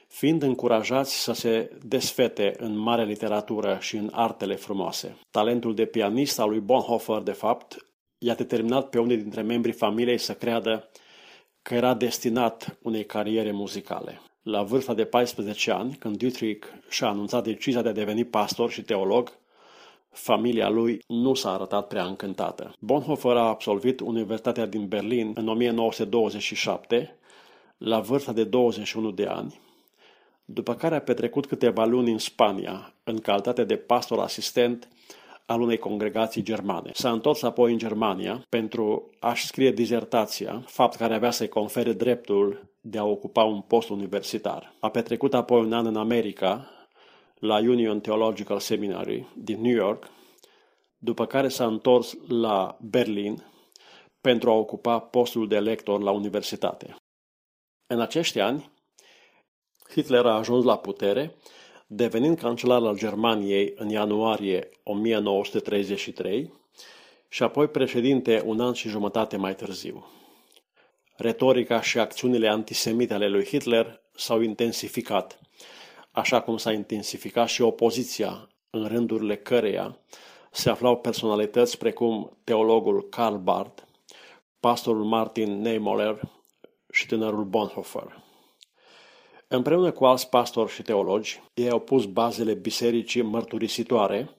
fiind 0.08 0.42
încurajați 0.42 1.24
să 1.24 1.34
se 1.34 1.78
desfete 1.86 2.54
în 2.58 2.78
mare 2.78 3.06
literatură 3.06 3.78
și 3.82 3.96
în 3.96 4.10
artele 4.12 4.56
frumoase. 4.56 5.18
Talentul 5.32 5.76
de 5.76 5.86
pianist 5.86 6.40
al 6.40 6.50
lui 6.50 6.60
Bonhoeffer, 6.60 7.18
de 7.22 7.32
fapt, 7.32 7.88
i-a 8.18 8.36
determinat 8.36 8.90
pe 8.90 9.00
unii 9.00 9.18
dintre 9.18 9.42
membrii 9.42 9.74
familiei 9.74 10.18
să 10.18 10.34
creadă 10.34 10.90
că 11.64 11.74
era 11.74 11.94
destinat 11.94 12.78
unei 12.82 13.06
cariere 13.06 13.52
muzicale. 13.52 14.22
La 14.42 14.64
vârsta 14.64 14.94
de 14.94 15.06
14 15.06 15.72
ani, 15.72 15.94
când 15.94 16.18
Dietrich 16.18 16.68
și-a 16.90 17.08
anunțat 17.08 17.44
decizia 17.44 17.82
de 17.82 17.90
a 17.90 17.94
deveni 17.94 18.24
pastor 18.24 18.72
și 18.72 18.82
teolog, 18.82 19.38
familia 20.10 20.70
lui 20.70 21.04
nu 21.08 21.34
s-a 21.34 21.54
arătat 21.54 21.88
prea 21.88 22.04
încântată. 22.04 22.76
Bonhoeffer 22.80 23.36
a 23.36 23.48
absolvit 23.48 24.00
Universitatea 24.00 24.66
din 24.66 24.88
Berlin 24.88 25.32
în 25.36 25.48
1927, 25.48 27.18
la 27.78 28.00
vârsta 28.00 28.34
de 28.34 28.44
21 28.44 29.12
de 29.12 29.26
ani, 29.26 29.60
după 30.46 30.76
care 30.76 30.96
a 30.96 31.02
petrecut 31.02 31.46
câteva 31.46 31.86
luni 31.86 32.12
în 32.12 32.18
Spania, 32.18 32.94
în 33.04 33.20
calitate 33.20 33.64
de 33.64 33.76
pastor 33.76 34.20
asistent 34.20 34.88
al 35.46 35.62
unei 35.62 35.78
congregații 35.78 36.44
germane. 36.44 36.92
S-a 36.94 37.12
întors 37.12 37.42
apoi 37.42 37.72
în 37.72 37.78
Germania 37.78 38.46
pentru 38.50 39.10
a-și 39.20 39.46
scrie 39.46 39.72
dizertația, 39.72 40.64
fapt 40.66 40.96
care 40.96 41.14
avea 41.14 41.32
să-i 41.32 41.48
confere 41.48 41.94
dreptul 41.94 42.72
de 42.82 42.98
a 42.98 43.04
ocupa 43.04 43.44
un 43.44 43.62
post 43.62 43.90
universitar. 43.90 44.76
A 44.80 44.90
petrecut 44.90 45.34
apoi 45.34 45.60
un 45.60 45.74
an 45.74 45.86
în 45.86 45.96
America, 45.96 46.68
la 47.40 47.58
Union 47.58 48.02
Theological 48.02 48.60
Seminary 48.60 49.28
din 49.36 49.62
New 49.62 49.76
York, 49.76 50.10
după 50.98 51.26
care 51.26 51.48
s-a 51.48 51.66
întors 51.66 52.18
la 52.28 52.78
Berlin 52.82 53.44
pentru 54.22 54.50
a 54.50 54.54
ocupa 54.54 55.00
postul 55.00 55.48
de 55.48 55.60
lector 55.60 56.02
la 56.02 56.12
universitate. 56.12 56.96
În 57.88 58.00
acești 58.02 58.40
ani, 58.40 58.72
Hitler 59.90 60.26
a 60.26 60.38
ajuns 60.38 60.64
la 60.64 60.78
putere, 60.78 61.36
devenind 61.96 62.38
cancelar 62.38 62.84
al 62.84 62.98
Germaniei 62.98 63.74
în 63.76 63.90
ianuarie 63.90 64.70
1933 64.84 66.54
și 67.28 67.44
apoi 67.44 67.68
președinte 67.68 68.42
un 68.46 68.60
an 68.60 68.74
și 68.74 68.90
jumătate 68.90 69.38
mai 69.38 69.56
târziu. 69.56 70.06
Retorica 71.16 71.82
și 71.82 72.00
acțiunile 72.00 72.48
antisemite 72.48 73.14
ale 73.14 73.28
lui 73.28 73.46
Hitler 73.46 74.02
s-au 74.16 74.42
intensificat, 74.42 75.40
așa 76.12 76.42
cum 76.42 76.58
s-a 76.58 76.72
intensificat 76.72 77.48
și 77.48 77.62
opoziția, 77.62 78.50
în 78.70 78.88
rândurile 78.88 79.36
căreia 79.38 79.98
se 80.52 80.70
aflau 80.70 80.98
personalități 80.98 81.78
precum 81.78 82.38
teologul 82.44 83.10
Karl 83.10 83.36
Barth, 83.36 83.84
pastorul 84.60 85.04
Martin 85.04 85.62
Niemöller 85.68 86.20
și 86.92 87.08
tânărul 87.08 87.44
Bonhoeffer. 87.44 88.23
Împreună 89.56 89.92
cu 89.92 90.06
alți 90.06 90.30
pastori 90.30 90.72
și 90.72 90.82
teologi, 90.82 91.42
ei 91.54 91.70
au 91.70 91.80
pus 91.80 92.06
bazele 92.06 92.54
bisericii 92.54 93.22
mărturisitoare, 93.22 94.30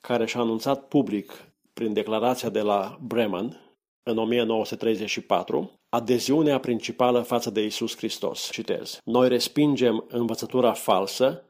care 0.00 0.26
și-a 0.26 0.40
anunțat 0.40 0.88
public, 0.88 1.44
prin 1.72 1.92
declarația 1.92 2.48
de 2.48 2.60
la 2.60 2.98
Bremen, 3.02 3.60
în 4.02 4.18
1934, 4.18 5.70
adeziunea 5.88 6.58
principală 6.58 7.20
față 7.20 7.50
de 7.50 7.64
Isus 7.64 7.96
Hristos. 7.96 8.48
Citez. 8.50 8.98
Noi 9.04 9.28
respingem 9.28 10.04
învățătura 10.08 10.72
falsă, 10.72 11.44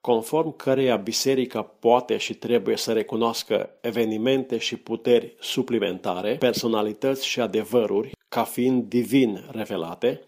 conform 0.00 0.56
căreia 0.56 0.96
biserica 0.96 1.62
poate 1.62 2.16
și 2.16 2.34
trebuie 2.34 2.76
să 2.76 2.92
recunoască 2.92 3.70
evenimente 3.80 4.58
și 4.58 4.76
puteri 4.76 5.34
suplimentare, 5.40 6.36
personalități 6.36 7.26
și 7.26 7.40
adevăruri 7.40 8.10
ca 8.28 8.44
fiind 8.44 8.84
divin 8.84 9.44
revelate, 9.50 10.20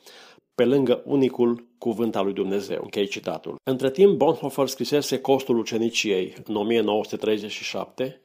pe 0.58 0.64
lângă 0.64 1.02
unicul 1.04 1.66
cuvânt 1.78 2.16
al 2.16 2.24
lui 2.24 2.32
Dumnezeu. 2.32 2.80
Închei 2.82 3.06
citatul. 3.06 3.56
Între 3.64 3.90
timp, 3.90 4.16
Bonhoeffer 4.16 4.66
scrisese 4.66 5.20
Costul 5.20 5.58
uceniciei 5.58 6.34
în 6.44 6.56
1937, 6.56 8.20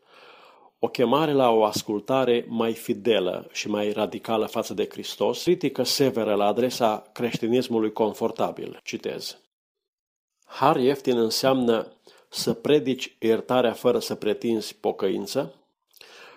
o 0.79 0.87
chemare 0.87 1.33
la 1.33 1.49
o 1.49 1.63
ascultare 1.63 2.45
mai 2.49 2.73
fidelă 2.73 3.47
și 3.51 3.69
mai 3.69 3.91
radicală 3.91 4.45
față 4.45 4.73
de 4.73 4.87
Hristos, 4.89 5.43
critică 5.43 5.83
severă 5.83 6.35
la 6.35 6.45
adresa 6.45 7.09
creștinismului 7.11 7.91
confortabil. 7.91 8.79
Citez. 8.83 9.37
Har 10.45 10.77
ieftin 10.77 11.17
înseamnă 11.17 11.87
să 12.29 12.53
predici 12.53 13.15
iertarea 13.19 13.73
fără 13.73 13.99
să 13.99 14.15
pretinzi 14.15 14.75
pocăință, 14.75 15.55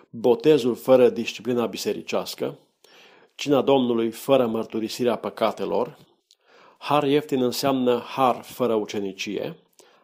botezul 0.09 0.75
fără 0.75 1.09
disciplina 1.09 1.65
bisericească, 1.65 2.57
cina 3.37 3.61
Domnului 3.61 4.11
fără 4.11 4.47
mărturisirea 4.47 5.15
păcatelor, 5.15 5.97
har 6.77 7.03
ieftin 7.03 7.41
înseamnă 7.41 8.03
har 8.05 8.41
fără 8.43 8.73
ucenicie, 8.73 9.57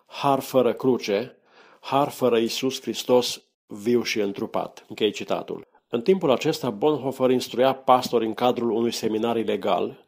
har 0.05 0.39
fără 0.39 0.73
cruce, 0.73 1.37
har 1.79 2.09
fără 2.09 2.37
Isus 2.37 2.81
Hristos 2.81 3.41
viu 3.67 4.03
și 4.03 4.19
întrupat. 4.19 4.85
Închei 4.87 5.11
citatul. 5.11 5.67
În 5.89 6.01
timpul 6.01 6.31
acesta, 6.31 6.69
Bonhoeffer 6.69 7.29
instruia 7.29 7.73
pastori 7.73 8.25
în 8.25 8.33
cadrul 8.33 8.71
unui 8.71 8.91
seminar 8.91 9.37
ilegal 9.37 10.05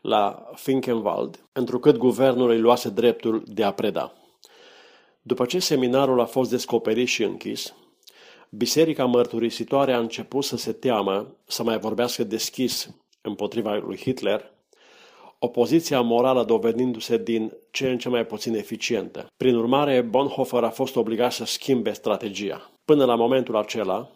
la 0.00 0.50
Finkenwald, 0.54 1.48
întrucât 1.52 1.96
guvernul 1.96 2.50
îi 2.50 2.60
luase 2.60 2.88
dreptul 2.88 3.42
de 3.46 3.64
a 3.64 3.72
preda. 3.72 4.12
După 5.22 5.44
ce 5.44 5.58
seminarul 5.58 6.20
a 6.20 6.24
fost 6.24 6.50
descoperit 6.50 7.08
și 7.08 7.22
închis, 7.22 7.74
biserica 8.54 9.04
mărturisitoare 9.04 9.92
a 9.92 9.98
început 9.98 10.44
să 10.44 10.56
se 10.56 10.72
teamă 10.72 11.36
să 11.46 11.62
mai 11.62 11.78
vorbească 11.78 12.24
deschis 12.24 12.90
împotriva 13.20 13.74
lui 13.74 13.96
Hitler, 13.96 14.52
opoziția 15.38 16.00
morală 16.00 16.44
dovedindu-se 16.44 17.18
din 17.18 17.52
ce 17.70 17.90
în 17.90 17.98
ce 17.98 18.08
mai 18.08 18.26
puțin 18.26 18.54
eficientă. 18.54 19.26
Prin 19.36 19.54
urmare, 19.54 20.00
Bonhoeffer 20.00 20.62
a 20.62 20.70
fost 20.70 20.96
obligat 20.96 21.32
să 21.32 21.44
schimbe 21.44 21.92
strategia. 21.92 22.70
Până 22.84 23.04
la 23.04 23.14
momentul 23.14 23.56
acela, 23.56 24.10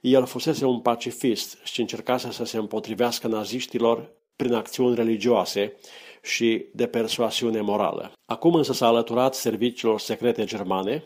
el 0.00 0.26
fusese 0.26 0.64
un 0.64 0.80
pacifist 0.80 1.58
și 1.64 1.80
încercase 1.80 2.32
să 2.32 2.44
se 2.44 2.56
împotrivească 2.56 3.26
naziștilor 3.26 4.12
prin 4.36 4.54
acțiuni 4.54 4.94
religioase 4.94 5.76
și 6.22 6.66
de 6.72 6.86
persoasiune 6.86 7.60
morală. 7.60 8.12
Acum 8.26 8.54
însă 8.54 8.72
s-a 8.72 8.86
alăturat 8.86 9.34
serviciilor 9.34 10.00
secrete 10.00 10.44
germane, 10.44 11.04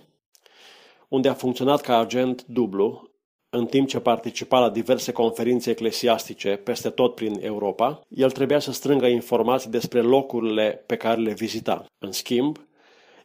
unde 1.15 1.29
a 1.29 1.35
funcționat 1.35 1.81
ca 1.81 1.99
agent 1.99 2.45
dublu, 2.47 3.11
în 3.51 3.67
timp 3.67 3.89
ce 3.89 3.99
participa 4.01 4.61
la 4.61 4.71
diverse 4.71 5.13
conferințe 5.13 5.71
eclesiastice 5.71 6.49
peste 6.57 6.91
tot 6.91 7.15
prin 7.15 7.39
Europa, 7.41 8.01
el 8.09 8.31
trebuia 8.31 8.59
să 8.59 8.73
strângă 8.73 9.07
informații 9.07 9.71
despre 9.71 10.01
locurile 10.01 10.83
pe 10.87 10.97
care 10.97 11.21
le 11.21 11.33
vizita. 11.33 11.85
În 11.99 12.13
schimb, 12.13 12.59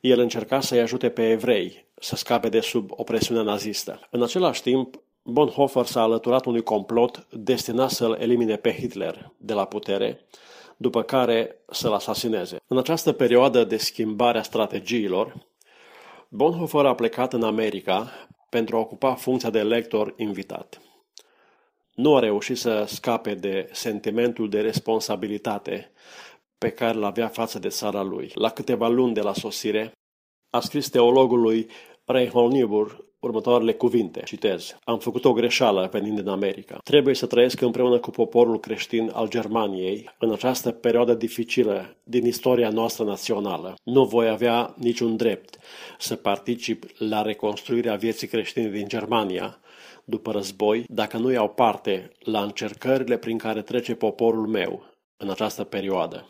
el 0.01 0.19
încerca 0.19 0.61
să-i 0.61 0.79
ajute 0.79 1.09
pe 1.09 1.29
evrei 1.29 1.87
să 1.95 2.15
scape 2.15 2.49
de 2.49 2.59
sub 2.59 2.89
opresiunea 2.91 3.43
nazistă. 3.43 3.99
În 4.11 4.23
același 4.23 4.61
timp, 4.61 5.01
Bonhoeffer 5.23 5.85
s-a 5.85 6.01
alăturat 6.01 6.45
unui 6.45 6.63
complot 6.63 7.27
destinat 7.31 7.89
să-l 7.89 8.17
elimine 8.19 8.55
pe 8.55 8.73
Hitler 8.73 9.31
de 9.37 9.53
la 9.53 9.65
putere, 9.65 10.25
după 10.77 11.01
care 11.01 11.55
să-l 11.69 11.93
asasineze. 11.93 12.57
În 12.67 12.77
această 12.77 13.11
perioadă 13.11 13.63
de 13.63 13.77
schimbare 13.77 14.37
a 14.37 14.41
strategiilor, 14.41 15.47
Bonhoeffer 16.31 16.85
a 16.85 16.95
plecat 16.95 17.33
în 17.33 17.43
America 17.43 18.11
pentru 18.49 18.75
a 18.75 18.79
ocupa 18.79 19.15
funcția 19.15 19.49
de 19.49 19.63
lector 19.63 20.13
invitat. 20.17 20.81
Nu 21.93 22.15
a 22.15 22.19
reușit 22.19 22.57
să 22.57 22.85
scape 22.87 23.33
de 23.33 23.69
sentimentul 23.71 24.49
de 24.49 24.61
responsabilitate 24.61 25.91
pe 26.57 26.69
care 26.69 26.97
îl 26.97 27.03
avea 27.03 27.27
față 27.27 27.59
de 27.59 27.67
țara 27.67 28.01
lui. 28.01 28.31
La 28.33 28.49
câteva 28.49 28.87
luni 28.87 29.13
de 29.13 29.21
la 29.21 29.33
sosire, 29.33 29.91
a 30.49 30.59
scris 30.59 30.89
teologului 30.89 31.69
Reinhold 32.05 32.51
Niebuhr 32.51 33.05
următoarele 33.19 33.73
cuvinte, 33.73 34.21
citez. 34.25 34.77
Am 34.83 34.99
făcut 34.99 35.25
o 35.25 35.33
greșeală 35.33 35.89
venind 35.91 36.19
din 36.19 36.27
America. 36.27 36.79
Trebuie 36.83 37.15
să 37.15 37.25
trăiesc 37.25 37.61
împreună 37.61 37.99
cu 37.99 38.09
poporul 38.09 38.59
creștin 38.59 39.11
al 39.13 39.29
Germaniei 39.29 40.09
în 40.19 40.31
această 40.31 40.71
perioadă 40.71 41.13
dificilă 41.13 41.95
din 42.03 42.25
istoria 42.25 42.69
noastră 42.69 43.03
națională. 43.03 43.75
Nu 43.83 44.05
voi 44.05 44.29
avea 44.29 44.73
niciun 44.77 45.15
drept 45.15 45.57
să 45.99 46.15
particip 46.15 46.85
la 46.97 47.21
reconstruirea 47.21 47.95
vieții 47.95 48.27
creștine 48.27 48.69
din 48.69 48.87
Germania 48.87 49.59
după 50.03 50.31
război 50.31 50.83
dacă 50.87 51.17
nu 51.17 51.31
iau 51.31 51.49
parte 51.49 52.11
la 52.19 52.41
încercările 52.41 53.17
prin 53.17 53.37
care 53.37 53.61
trece 53.61 53.95
poporul 53.95 54.47
meu 54.47 54.83
în 55.17 55.29
această 55.29 55.63
perioadă. 55.63 56.25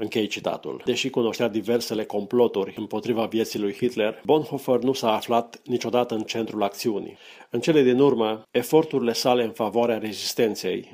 Închei 0.00 0.26
citatul. 0.26 0.82
Deși 0.84 1.10
cunoștea 1.10 1.48
diversele 1.48 2.04
comploturi 2.04 2.74
împotriva 2.76 3.26
vieții 3.26 3.58
lui 3.58 3.74
Hitler, 3.74 4.20
Bonhoeffer 4.24 4.78
nu 4.78 4.92
s-a 4.92 5.12
aflat 5.12 5.60
niciodată 5.64 6.14
în 6.14 6.22
centrul 6.22 6.62
acțiunii. 6.62 7.18
În 7.50 7.60
cele 7.60 7.82
din 7.82 7.98
urmă, 7.98 8.42
eforturile 8.50 9.12
sale 9.12 9.44
în 9.44 9.50
favoarea 9.50 9.98
rezistenței, 9.98 10.92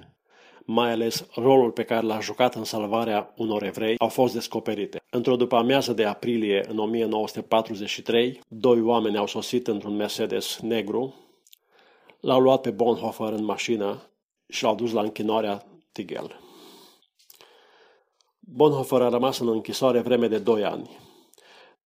mai 0.67 0.91
ales 0.91 1.27
rolul 1.35 1.71
pe 1.71 1.85
care 1.85 2.07
l-a 2.07 2.21
jucat 2.21 2.55
în 2.55 2.65
salvarea 2.65 3.33
unor 3.37 3.63
evrei, 3.63 3.95
au 3.99 4.09
fost 4.09 4.35
descoperite. 4.35 5.03
Într-o 5.11 5.37
după 5.37 5.57
amiază 5.57 5.93
de 5.93 6.05
aprilie 6.05 6.65
în 6.69 6.79
1943, 6.79 8.41
doi 8.49 8.81
oameni 8.81 9.17
au 9.17 9.27
sosit 9.27 9.67
într-un 9.67 9.97
Mercedes 9.97 10.59
negru, 10.63 11.15
l-au 12.21 12.41
luat 12.41 12.61
pe 12.61 12.71
Bonhoeffer 12.71 13.33
în 13.33 13.45
mașină 13.45 14.11
și 14.49 14.63
l-au 14.63 14.75
dus 14.75 14.93
la 14.93 15.01
închinoarea 15.01 15.67
Tigel. 15.93 16.44
Bonhoeffer 18.47 19.01
a 19.01 19.09
rămas 19.09 19.39
în 19.39 19.49
închisoare 19.49 20.01
vreme 20.01 20.29
de 20.29 20.39
2 20.39 20.65
ani, 20.65 20.91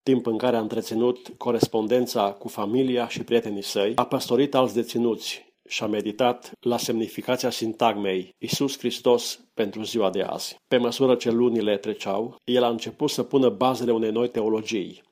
timp 0.03 0.25
în 0.25 0.37
care 0.37 0.55
a 0.55 0.59
întreținut 0.59 1.33
corespondența 1.37 2.31
cu 2.31 2.47
familia 2.47 3.07
și 3.07 3.23
prietenii 3.23 3.63
săi, 3.63 3.91
a 3.95 4.05
păstorit 4.05 4.55
alți 4.55 4.73
deținuți 4.73 5.53
și 5.67 5.83
a 5.83 5.87
meditat 5.87 6.51
la 6.59 6.77
semnificația 6.77 7.49
sintagmei 7.49 8.35
Isus 8.37 8.77
Hristos 8.77 9.39
pentru 9.53 9.83
ziua 9.83 10.09
de 10.09 10.21
azi. 10.21 10.57
Pe 10.67 10.77
măsură 10.77 11.15
ce 11.15 11.31
lunile 11.31 11.77
treceau, 11.77 12.35
el 12.43 12.63
a 12.63 12.69
început 12.69 13.09
să 13.09 13.23
pună 13.23 13.49
bazele 13.49 13.91
unei 13.91 14.11
noi 14.11 14.29
teologii, 14.29 15.03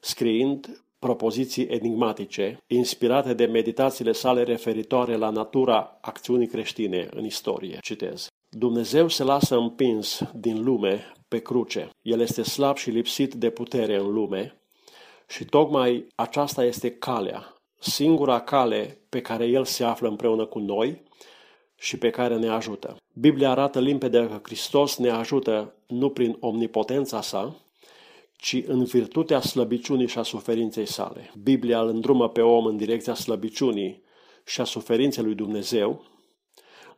scriind 0.00 0.84
propoziții 0.98 1.66
enigmatice, 1.66 2.58
inspirate 2.66 3.34
de 3.34 3.44
meditațiile 3.44 4.12
sale 4.12 4.42
referitoare 4.42 5.16
la 5.16 5.30
natura 5.30 5.98
acțiunii 6.00 6.46
creștine 6.46 7.08
în 7.10 7.24
istorie. 7.24 7.78
Citez. 7.80 8.31
Dumnezeu 8.54 9.08
se 9.08 9.24
lasă 9.24 9.56
împins 9.56 10.22
din 10.34 10.64
lume 10.64 11.12
pe 11.28 11.38
cruce. 11.38 11.90
El 12.02 12.20
este 12.20 12.42
slab 12.42 12.76
și 12.76 12.90
lipsit 12.90 13.34
de 13.34 13.50
putere 13.50 13.96
în 13.96 14.12
lume 14.12 14.60
și 15.28 15.44
tocmai 15.44 16.06
aceasta 16.14 16.64
este 16.64 16.90
calea, 16.90 17.54
singura 17.78 18.40
cale 18.40 18.98
pe 19.08 19.20
care 19.20 19.46
El 19.46 19.64
se 19.64 19.84
află 19.84 20.08
împreună 20.08 20.46
cu 20.46 20.58
noi 20.58 21.02
și 21.76 21.98
pe 21.98 22.10
care 22.10 22.36
ne 22.36 22.48
ajută. 22.48 22.96
Biblia 23.12 23.50
arată 23.50 23.80
limpede 23.80 24.26
că 24.26 24.40
Hristos 24.42 24.96
ne 24.96 25.10
ajută 25.10 25.74
nu 25.86 26.10
prin 26.10 26.36
omnipotența 26.40 27.20
sa, 27.20 27.56
ci 28.36 28.62
în 28.66 28.84
virtutea 28.84 29.40
slăbiciunii 29.40 30.08
și 30.08 30.18
a 30.18 30.22
suferinței 30.22 30.86
sale. 30.86 31.32
Biblia 31.42 31.80
îl 31.80 31.88
îndrumă 31.88 32.28
pe 32.28 32.40
om 32.40 32.64
în 32.64 32.76
direcția 32.76 33.14
slăbiciunii 33.14 34.02
și 34.44 34.60
a 34.60 34.64
suferinței 34.64 35.24
lui 35.24 35.34
Dumnezeu, 35.34 36.11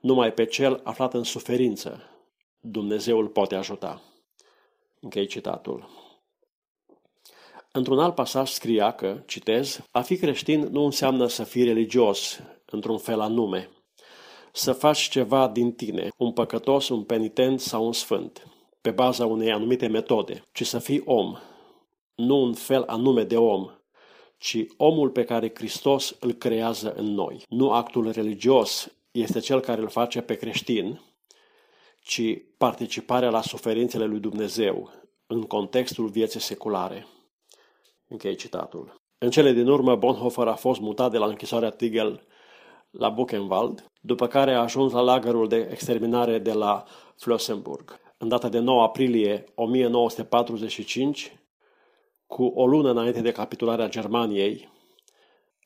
numai 0.04 0.32
pe 0.32 0.44
cel 0.44 0.80
aflat 0.82 1.14
în 1.14 1.22
suferință 1.22 2.02
Dumnezeu 2.60 3.18
îl 3.18 3.28
poate 3.28 3.54
ajuta. 3.54 4.02
Închei 5.00 5.26
citatul. 5.26 5.88
Într-un 7.72 7.98
alt 7.98 8.14
pasaj 8.14 8.50
scria 8.50 8.90
că, 8.90 9.22
citez, 9.26 9.86
a 9.90 10.00
fi 10.00 10.16
creștin 10.16 10.60
nu 10.60 10.84
înseamnă 10.84 11.26
să 11.26 11.44
fii 11.44 11.64
religios, 11.64 12.40
într-un 12.64 12.98
fel 12.98 13.20
anume, 13.20 13.70
să 14.52 14.72
faci 14.72 15.08
ceva 15.08 15.48
din 15.48 15.72
tine, 15.72 16.08
un 16.16 16.32
păcătos, 16.32 16.88
un 16.88 17.04
penitent 17.04 17.60
sau 17.60 17.86
un 17.86 17.92
sfânt, 17.92 18.46
pe 18.80 18.90
baza 18.90 19.26
unei 19.26 19.52
anumite 19.52 19.86
metode, 19.86 20.42
ci 20.52 20.66
să 20.66 20.78
fii 20.78 21.02
om, 21.04 21.36
nu 22.14 22.42
un 22.42 22.52
fel 22.52 22.82
anume 22.86 23.22
de 23.22 23.36
om, 23.36 23.70
ci 24.38 24.66
omul 24.76 25.10
pe 25.10 25.24
care 25.24 25.52
Hristos 25.54 26.16
îl 26.20 26.32
creează 26.32 26.92
în 26.92 27.04
noi. 27.04 27.42
Nu 27.48 27.72
actul 27.72 28.10
religios 28.10 28.88
este 29.14 29.38
cel 29.38 29.60
care 29.60 29.80
îl 29.80 29.88
face 29.88 30.20
pe 30.20 30.34
creștin, 30.34 31.00
ci 32.02 32.20
participarea 32.58 33.30
la 33.30 33.42
suferințele 33.42 34.04
lui 34.04 34.20
Dumnezeu 34.20 34.90
în 35.26 35.42
contextul 35.42 36.08
vieții 36.08 36.40
seculare. 36.40 37.06
Închei 38.08 38.34
citatul. 38.34 38.94
În 39.18 39.30
cele 39.30 39.52
din 39.52 39.68
urmă, 39.68 39.96
Bonhoeffer 39.96 40.46
a 40.46 40.54
fost 40.54 40.80
mutat 40.80 41.10
de 41.10 41.18
la 41.18 41.26
închisoarea 41.26 41.70
Tigel 41.70 42.26
la 42.90 43.08
Buchenwald, 43.08 43.90
după 44.00 44.26
care 44.26 44.52
a 44.52 44.60
ajuns 44.60 44.92
la 44.92 45.00
lagărul 45.00 45.48
de 45.48 45.68
exterminare 45.70 46.38
de 46.38 46.52
la 46.52 46.84
Flossenburg. 47.16 48.00
În 48.18 48.28
data 48.28 48.48
de 48.48 48.58
9 48.58 48.82
aprilie 48.82 49.44
1945, 49.54 51.38
cu 52.26 52.44
o 52.44 52.66
lună 52.66 52.90
înainte 52.90 53.20
de 53.20 53.32
capitularea 53.32 53.88
Germaniei, 53.88 54.72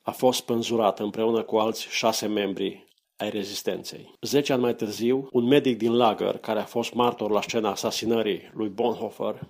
a 0.03 0.11
fost 0.11 0.39
spânzurat 0.39 0.99
împreună 0.99 1.43
cu 1.43 1.57
alți 1.57 1.87
șase 1.91 2.27
membri 2.27 2.88
ai 3.19 3.31
rezistenței. 3.31 4.15
Zece 4.21 4.53
ani 4.53 4.63
mai 4.63 4.75
târziu, 4.75 5.29
un 5.33 5.45
medic 5.45 5.79
din 5.79 5.97
lagăr, 5.97 6.37
care 6.37 6.61
a 6.61 6.65
fost 6.65 6.95
martor 6.95 7.31
la 7.31 7.41
scena 7.41 7.71
asasinării 7.71 8.51
lui 8.55 8.69
Bonhoeffer, 8.69 9.49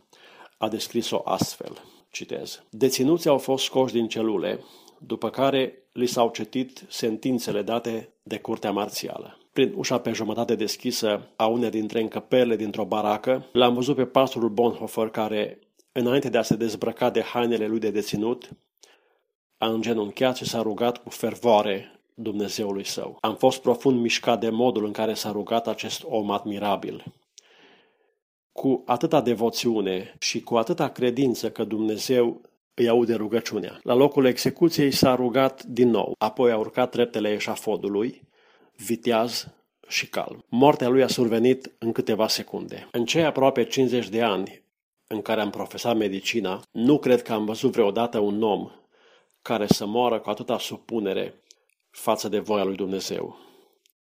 a 0.59 0.69
descris-o 0.69 1.21
astfel. 1.25 1.83
Citez. 2.11 2.63
Deținuții 2.71 3.31
au 3.31 3.39
fost 3.39 3.65
scoși 3.65 3.93
din 3.93 4.09
celule, 4.09 4.65
după 4.99 5.31
care 5.31 5.89
li 5.93 6.07
s-au 6.07 6.31
citit 6.31 6.85
sentințele 6.89 7.63
date 7.63 8.13
de 8.23 8.39
curtea 8.39 8.71
marțială. 8.71 9.39
Prin 9.53 9.73
ușa 9.77 9.99
pe 9.99 10.13
jumătate 10.13 10.55
deschisă 10.55 11.31
a 11.37 11.47
unei 11.47 11.71
dintre 11.71 12.01
încăperile 12.01 12.57
dintr-o 12.57 12.85
baracă, 12.85 13.49
l-am 13.53 13.75
văzut 13.75 13.97
pe 13.97 14.05
pastorul 14.07 14.49
Bonhoeffer 14.49 15.09
care, 15.09 15.59
înainte 15.93 16.29
de 16.29 16.39
a 16.39 16.43
se 16.43 16.57
dezbrăca 16.57 17.11
de 17.11 17.23
hainele 17.23 17.67
lui 17.67 17.79
de 17.79 17.91
deținut, 17.91 18.49
a 19.59 19.69
îngenunchiat 19.69 20.37
și 20.37 20.45
s-a 20.45 20.63
rugat 20.63 21.03
cu 21.03 21.11
fervoare 21.11 21.98
Dumnezeului 22.21 22.85
său. 22.85 23.17
Am 23.21 23.37
fost 23.37 23.61
profund 23.61 24.01
mișcat 24.01 24.41
de 24.41 24.51
modul 24.51 24.85
în 24.85 24.93
care 24.93 25.15
s-a 25.15 25.31
rugat 25.31 25.67
acest 25.67 26.03
om 26.05 26.31
admirabil. 26.31 27.05
Cu 28.53 28.83
atâta 28.87 29.21
devoțiune 29.21 30.15
și 30.19 30.41
cu 30.41 30.57
atâta 30.57 30.89
credință 30.89 31.51
că 31.51 31.65
Dumnezeu 31.65 32.41
îi 32.75 32.89
aude 32.89 33.15
rugăciunea. 33.15 33.79
La 33.83 33.95
locul 33.95 34.25
execuției 34.25 34.91
s-a 34.91 35.15
rugat 35.15 35.63
din 35.63 35.89
nou, 35.89 36.15
apoi 36.19 36.51
a 36.51 36.59
urcat 36.59 36.91
treptele 36.91 37.33
eșafodului, 37.33 38.23
viteaz 38.77 39.49
și 39.89 40.09
calm. 40.09 40.45
Moartea 40.49 40.89
lui 40.89 41.03
a 41.03 41.09
survenit 41.09 41.75
în 41.79 41.93
câteva 41.93 42.29
secunde. 42.29 42.89
În 42.93 43.05
cei 43.05 43.25
aproape 43.25 43.65
50 43.65 44.09
de 44.09 44.23
ani 44.23 44.63
în 45.07 45.23
care 45.23 45.41
am 45.41 45.51
profesat 45.51 45.97
medicina, 45.97 46.63
nu 46.71 46.99
cred 46.99 47.23
că 47.23 47.33
am 47.33 47.45
văzut 47.45 47.73
vreodată 47.73 48.19
un 48.19 48.43
om 48.43 48.71
care 49.43 49.67
să 49.67 49.87
moară 49.87 50.19
cu 50.19 50.31
atâta 50.31 50.59
supunere 50.59 51.43
față 51.91 52.29
de 52.29 52.39
voia 52.39 52.65
lui 52.65 52.77
Dumnezeu. 52.77 53.37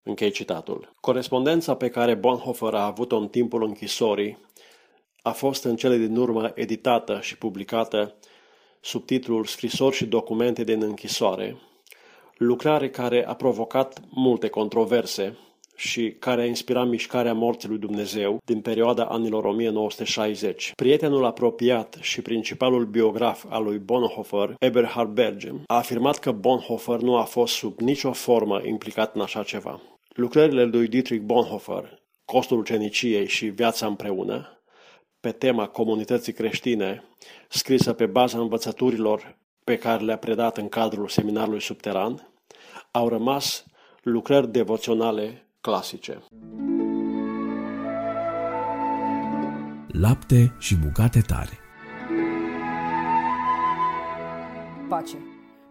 Închei 0.03 0.31
citatul. 0.31 0.93
Corespondența 0.99 1.75
pe 1.75 1.89
care 1.89 2.13
Bonhoeffer 2.13 2.73
a 2.73 2.85
avut-o 2.85 3.17
în 3.17 3.27
timpul 3.27 3.63
închisorii 3.63 4.37
a 5.21 5.31
fost 5.31 5.63
în 5.63 5.75
cele 5.75 5.97
din 5.97 6.15
urmă 6.15 6.51
editată 6.55 7.19
și 7.21 7.37
publicată 7.37 8.15
sub 8.81 9.05
titlul 9.05 9.45
Scrisori 9.45 9.95
și 9.95 10.05
documente 10.05 10.63
din 10.63 10.81
închisoare, 10.81 11.57
lucrare 12.37 12.89
care 12.89 13.27
a 13.27 13.33
provocat 13.33 14.01
multe 14.09 14.47
controverse 14.47 15.37
și 15.75 16.15
care 16.19 16.41
a 16.41 16.45
inspirat 16.45 16.87
mișcarea 16.87 17.33
morții 17.33 17.69
lui 17.69 17.77
Dumnezeu 17.77 18.41
din 18.45 18.61
perioada 18.61 19.05
anilor 19.05 19.45
1960. 19.45 20.71
Prietenul 20.75 21.25
apropiat 21.25 21.97
și 22.01 22.21
principalul 22.21 22.85
biograf 22.85 23.45
al 23.49 23.63
lui 23.63 23.77
Bonhoeffer, 23.77 24.55
Eberhard 24.59 25.09
Bergem, 25.09 25.63
a 25.67 25.75
afirmat 25.75 26.19
că 26.19 26.31
Bonhoeffer 26.31 26.99
nu 26.99 27.15
a 27.15 27.23
fost 27.23 27.53
sub 27.53 27.79
nicio 27.79 28.11
formă 28.11 28.61
implicat 28.65 29.15
în 29.15 29.21
așa 29.21 29.43
ceva. 29.43 29.81
Lucrările 30.09 30.63
lui 30.63 30.87
Dietrich 30.87 31.23
Bonhoeffer, 31.23 32.03
Costul 32.25 32.59
uceniciei 32.59 33.27
și 33.27 33.45
Viața 33.45 33.85
împreună, 33.85 34.59
pe 35.19 35.31
tema 35.31 35.67
comunității 35.67 36.33
creștine, 36.33 37.03
scrisă 37.49 37.93
pe 37.93 38.05
baza 38.05 38.39
învățăturilor 38.39 39.37
pe 39.63 39.77
care 39.77 40.03
le-a 40.03 40.17
predat 40.17 40.57
în 40.57 40.69
cadrul 40.69 41.07
seminarului 41.07 41.61
subteran, 41.61 42.29
au 42.91 43.09
rămas 43.09 43.65
lucrări 44.01 44.51
devoționale 44.51 45.44
clasice. 45.65 46.23
Lapte 49.87 50.55
și 50.59 50.75
bucate 50.75 51.21
tare 51.21 51.59
Pace! 54.89 55.17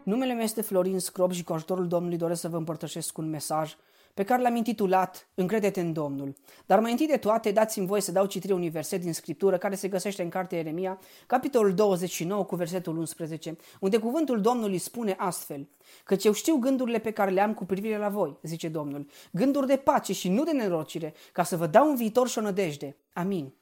Numele 0.04 0.32
meu 0.32 0.42
este 0.42 0.62
Florin 0.62 0.98
Scrob 0.98 1.32
și 1.32 1.44
cu 1.44 1.52
ajutorul 1.52 1.88
Domnului 1.88 2.18
doresc 2.18 2.40
să 2.40 2.48
vă 2.48 2.56
împărtășesc 2.56 3.18
un 3.18 3.28
mesaj 3.28 3.76
pe 4.14 4.24
care 4.24 4.42
l-am 4.42 4.56
intitulat 4.56 5.28
Încredete 5.34 5.80
în 5.80 5.92
Domnul. 5.92 6.34
Dar 6.66 6.80
mai 6.80 6.90
întâi 6.90 7.06
de 7.06 7.16
toate, 7.16 7.50
dați-mi 7.50 7.86
voie 7.86 8.00
să 8.00 8.12
dau 8.12 8.26
citire 8.26 8.52
unui 8.52 8.68
verset 8.68 9.00
din 9.00 9.12
Scriptură 9.12 9.58
care 9.58 9.74
se 9.74 9.88
găsește 9.88 10.22
în 10.22 10.28
cartea 10.28 10.58
Ieremia, 10.58 10.98
capitolul 11.26 11.74
29 11.74 12.44
cu 12.44 12.56
versetul 12.56 12.96
11, 12.96 13.56
unde 13.80 13.98
cuvântul 13.98 14.40
Domnului 14.40 14.78
spune 14.78 15.14
astfel, 15.18 15.68
Căci 16.04 16.24
eu 16.24 16.32
știu 16.32 16.56
gândurile 16.56 16.98
pe 16.98 17.10
care 17.10 17.30
le 17.30 17.40
am 17.40 17.54
cu 17.54 17.64
privire 17.64 17.96
la 17.96 18.08
voi, 18.08 18.38
zice 18.42 18.68
Domnul, 18.68 19.06
gânduri 19.30 19.66
de 19.66 19.76
pace 19.76 20.12
și 20.12 20.28
nu 20.28 20.44
de 20.44 20.50
nenorocire, 20.50 21.14
ca 21.32 21.42
să 21.42 21.56
vă 21.56 21.66
dau 21.66 21.88
un 21.88 21.96
viitor 21.96 22.28
și 22.28 22.38
o 22.38 22.40
nădejde. 22.40 22.96
Amin. 23.12 23.54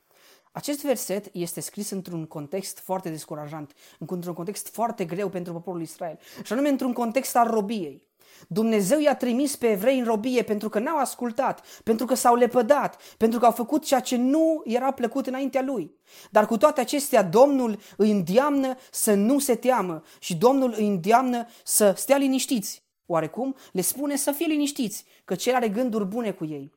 Acest 0.53 0.83
verset 0.85 1.29
este 1.33 1.61
scris 1.61 1.91
într-un 1.91 2.27
context 2.27 2.79
foarte 2.79 3.11
descurajant, 3.11 3.73
într-un 3.99 4.35
context 4.35 4.69
foarte 4.69 5.05
greu 5.05 5.29
pentru 5.29 5.53
poporul 5.53 5.81
Israel, 5.81 6.19
și 6.45 6.53
anume 6.53 6.69
într-un 6.69 6.93
context 6.93 7.37
al 7.37 7.51
robiei. 7.51 8.11
Dumnezeu 8.49 9.01
i-a 9.01 9.17
trimis 9.17 9.57
pe 9.57 9.71
evrei 9.71 9.99
în 9.99 10.05
robie 10.05 10.43
pentru 10.43 10.69
că 10.69 10.79
n-au 10.79 10.99
ascultat, 10.99 11.67
pentru 11.85 12.07
că 12.07 12.15
s-au 12.15 12.35
lepădat, 12.35 13.03
pentru 13.17 13.39
că 13.39 13.45
au 13.45 13.53
făcut 13.53 13.85
ceea 13.85 14.01
ce 14.01 14.17
nu 14.17 14.63
era 14.65 14.91
plăcut 14.91 15.27
înaintea 15.27 15.63
lui. 15.63 15.95
Dar 16.31 16.47
cu 16.47 16.57
toate 16.57 16.81
acestea, 16.81 17.23
Domnul 17.23 17.79
îi 17.97 18.11
îndeamnă 18.11 18.75
să 18.91 19.15
nu 19.15 19.39
se 19.39 19.55
teamă 19.55 20.03
și 20.19 20.37
Domnul 20.37 20.75
îi 20.77 20.87
îndeamnă 20.87 21.47
să 21.65 21.93
stea 21.97 22.17
liniștiți. 22.17 22.83
Oarecum, 23.07 23.55
le 23.73 23.81
spune 23.81 24.17
să 24.17 24.33
fie 24.33 24.47
liniștiți, 24.47 25.05
că 25.25 25.35
cel 25.35 25.55
are 25.55 25.69
gânduri 25.69 26.05
bune 26.05 26.31
cu 26.31 26.45
ei. 26.45 26.73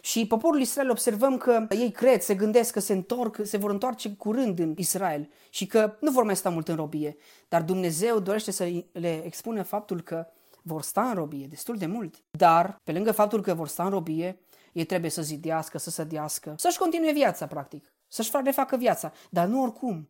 Și 0.00 0.26
poporul 0.26 0.60
Israel 0.60 0.90
observăm 0.90 1.36
că 1.36 1.66
ei 1.70 1.90
cred, 1.90 2.20
se 2.20 2.34
gândesc 2.34 2.72
că 2.72 2.80
se 2.80 2.92
întorc, 2.92 3.38
se 3.42 3.56
vor 3.56 3.70
întoarce 3.70 4.10
curând 4.10 4.58
în 4.58 4.74
Israel 4.76 5.28
și 5.50 5.66
că 5.66 5.96
nu 6.00 6.10
vor 6.10 6.24
mai 6.24 6.36
sta 6.36 6.50
mult 6.50 6.68
în 6.68 6.76
robie. 6.76 7.16
Dar 7.48 7.62
Dumnezeu 7.62 8.18
dorește 8.18 8.50
să 8.50 8.68
le 8.92 9.22
expună 9.24 9.62
faptul 9.62 10.00
că 10.00 10.26
vor 10.62 10.82
sta 10.82 11.08
în 11.08 11.14
robie 11.14 11.46
destul 11.46 11.76
de 11.76 11.86
mult. 11.86 12.24
Dar, 12.30 12.80
pe 12.84 12.92
lângă 12.92 13.12
faptul 13.12 13.42
că 13.42 13.54
vor 13.54 13.68
sta 13.68 13.84
în 13.84 13.90
robie, 13.90 14.40
ei 14.72 14.84
trebuie 14.84 15.10
să 15.10 15.22
zidească, 15.22 15.78
să 15.78 15.90
sădească, 15.90 16.54
să-și 16.56 16.78
continue 16.78 17.12
viața, 17.12 17.46
practic. 17.46 17.94
să-și 18.08 18.30
refacă 18.44 18.76
viața, 18.76 19.12
dar 19.30 19.46
nu 19.46 19.62
oricum, 19.62 20.08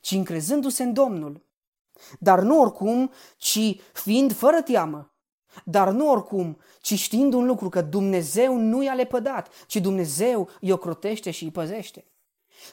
ci 0.00 0.10
încrezându-se 0.10 0.82
în 0.82 0.92
Domnul. 0.92 1.48
Dar 2.18 2.40
nu 2.40 2.60
oricum, 2.60 3.12
ci 3.36 3.76
fiind 3.92 4.32
fără 4.32 4.62
teamă. 4.62 5.14
Dar 5.64 5.90
nu 5.90 6.10
oricum, 6.10 6.58
ci 6.80 6.94
știind 6.94 7.32
un 7.32 7.46
lucru, 7.46 7.68
că 7.68 7.82
Dumnezeu 7.82 8.56
nu 8.56 8.82
i-a 8.82 8.94
lepădat, 8.94 9.48
ci 9.66 9.76
Dumnezeu 9.76 10.48
îi 10.60 10.72
ocrotește 10.72 11.30
și 11.30 11.44
îi 11.44 11.50
păzește. 11.50 12.04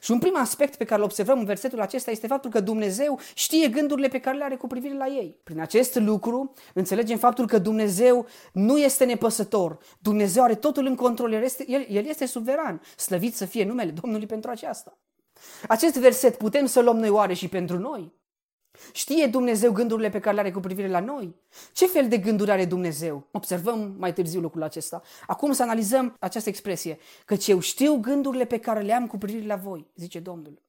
Și 0.01 0.11
un 0.11 0.19
prim 0.19 0.37
aspect 0.37 0.75
pe 0.75 0.83
care 0.83 0.99
îl 0.99 1.05
observăm 1.05 1.39
în 1.39 1.45
versetul 1.45 1.81
acesta 1.81 2.11
este 2.11 2.27
faptul 2.27 2.51
că 2.51 2.59
Dumnezeu 2.59 3.19
știe 3.33 3.67
gândurile 3.67 4.07
pe 4.07 4.19
care 4.19 4.37
le 4.37 4.43
are 4.43 4.55
cu 4.55 4.67
privire 4.67 4.93
la 4.93 5.07
ei. 5.07 5.39
Prin 5.43 5.59
acest 5.59 5.95
lucru 5.95 6.53
înțelegem 6.73 7.17
faptul 7.17 7.47
că 7.47 7.57
Dumnezeu 7.57 8.27
nu 8.53 8.77
este 8.77 9.05
nepăsător. 9.05 9.77
Dumnezeu 9.99 10.43
are 10.43 10.55
totul 10.55 10.85
în 10.85 10.95
control, 10.95 11.33
el 11.33 11.43
este, 11.43 11.65
el, 11.67 11.85
el 11.89 12.05
este 12.05 12.25
suveran. 12.25 12.81
Slăvit 12.95 13.35
să 13.35 13.45
fie 13.45 13.65
numele 13.65 13.91
Domnului 13.91 14.27
pentru 14.27 14.49
aceasta. 14.49 14.97
Acest 15.67 15.97
verset 15.97 16.37
putem 16.37 16.65
să 16.65 16.81
luăm 16.81 16.97
noi 16.97 17.09
oare 17.09 17.33
și 17.33 17.47
pentru 17.47 17.77
noi? 17.77 18.13
Știe 18.93 19.27
Dumnezeu 19.27 19.71
gândurile 19.71 20.09
pe 20.09 20.19
care 20.19 20.35
le 20.35 20.41
are 20.41 20.51
cu 20.51 20.59
privire 20.59 20.87
la 20.87 20.99
noi? 20.99 21.35
Ce 21.73 21.87
fel 21.87 22.07
de 22.07 22.17
gânduri 22.17 22.51
are 22.51 22.65
Dumnezeu? 22.65 23.27
Observăm 23.31 23.95
mai 23.97 24.13
târziu 24.13 24.39
lucrul 24.39 24.63
acesta. 24.63 25.01
Acum 25.27 25.51
să 25.51 25.63
analizăm 25.63 26.15
această 26.19 26.49
expresie. 26.49 26.99
Căci 27.25 27.47
eu 27.47 27.59
știu 27.59 27.95
gândurile 27.95 28.45
pe 28.45 28.57
care 28.57 28.81
le 28.81 28.93
am 28.93 29.07
cu 29.07 29.17
privire 29.17 29.45
la 29.45 29.55
voi, 29.55 29.87
zice 29.95 30.19
Domnul. 30.19 30.61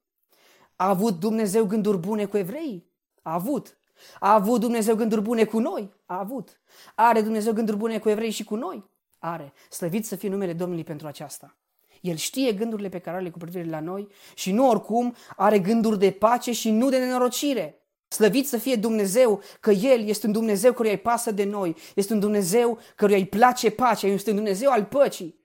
A 0.76 0.88
avut 0.88 1.18
Dumnezeu 1.18 1.64
gânduri 1.64 1.98
bune 1.98 2.24
cu 2.24 2.36
evrei? 2.36 2.86
A 3.22 3.32
avut. 3.32 3.78
A 4.18 4.34
avut 4.34 4.60
Dumnezeu 4.60 4.94
gânduri 4.94 5.22
bune 5.22 5.44
cu 5.44 5.58
noi? 5.58 5.92
A 6.06 6.18
avut. 6.18 6.60
Are 6.94 7.20
Dumnezeu 7.20 7.52
gânduri 7.52 7.76
bune 7.76 7.98
cu 7.98 8.08
evrei 8.08 8.30
și 8.30 8.44
cu 8.44 8.54
noi? 8.54 8.90
Are. 9.18 9.52
Slăvit 9.70 10.06
să 10.06 10.16
fie 10.16 10.28
numele 10.28 10.52
Domnului 10.52 10.84
pentru 10.84 11.06
aceasta. 11.06 11.56
El 12.00 12.16
știe 12.16 12.52
gândurile 12.52 12.88
pe 12.88 12.98
care 12.98 13.16
le 13.16 13.22
are 13.22 13.30
cu 13.30 13.38
privire 13.38 13.68
la 13.68 13.80
noi 13.80 14.08
și 14.34 14.52
nu 14.52 14.68
oricum 14.68 15.14
are 15.36 15.58
gânduri 15.58 15.98
de 15.98 16.10
pace 16.10 16.52
și 16.52 16.70
nu 16.70 16.88
de 16.88 16.98
nenorocire. 16.98 17.82
Slăvit 18.08 18.48
să 18.48 18.56
fie 18.56 18.76
Dumnezeu 18.76 19.42
că 19.60 19.70
El 19.70 20.08
este 20.08 20.26
un 20.26 20.32
Dumnezeu 20.32 20.72
căruia 20.72 20.92
îi 20.92 20.98
pasă 20.98 21.30
de 21.30 21.44
noi, 21.44 21.76
este 21.94 22.12
un 22.12 22.20
Dumnezeu 22.20 22.78
căruia 22.96 23.16
îi 23.16 23.26
place 23.26 23.70
pacea, 23.70 24.06
este 24.06 24.30
un 24.30 24.36
Dumnezeu 24.36 24.70
al 24.70 24.84
păcii. 24.84 25.40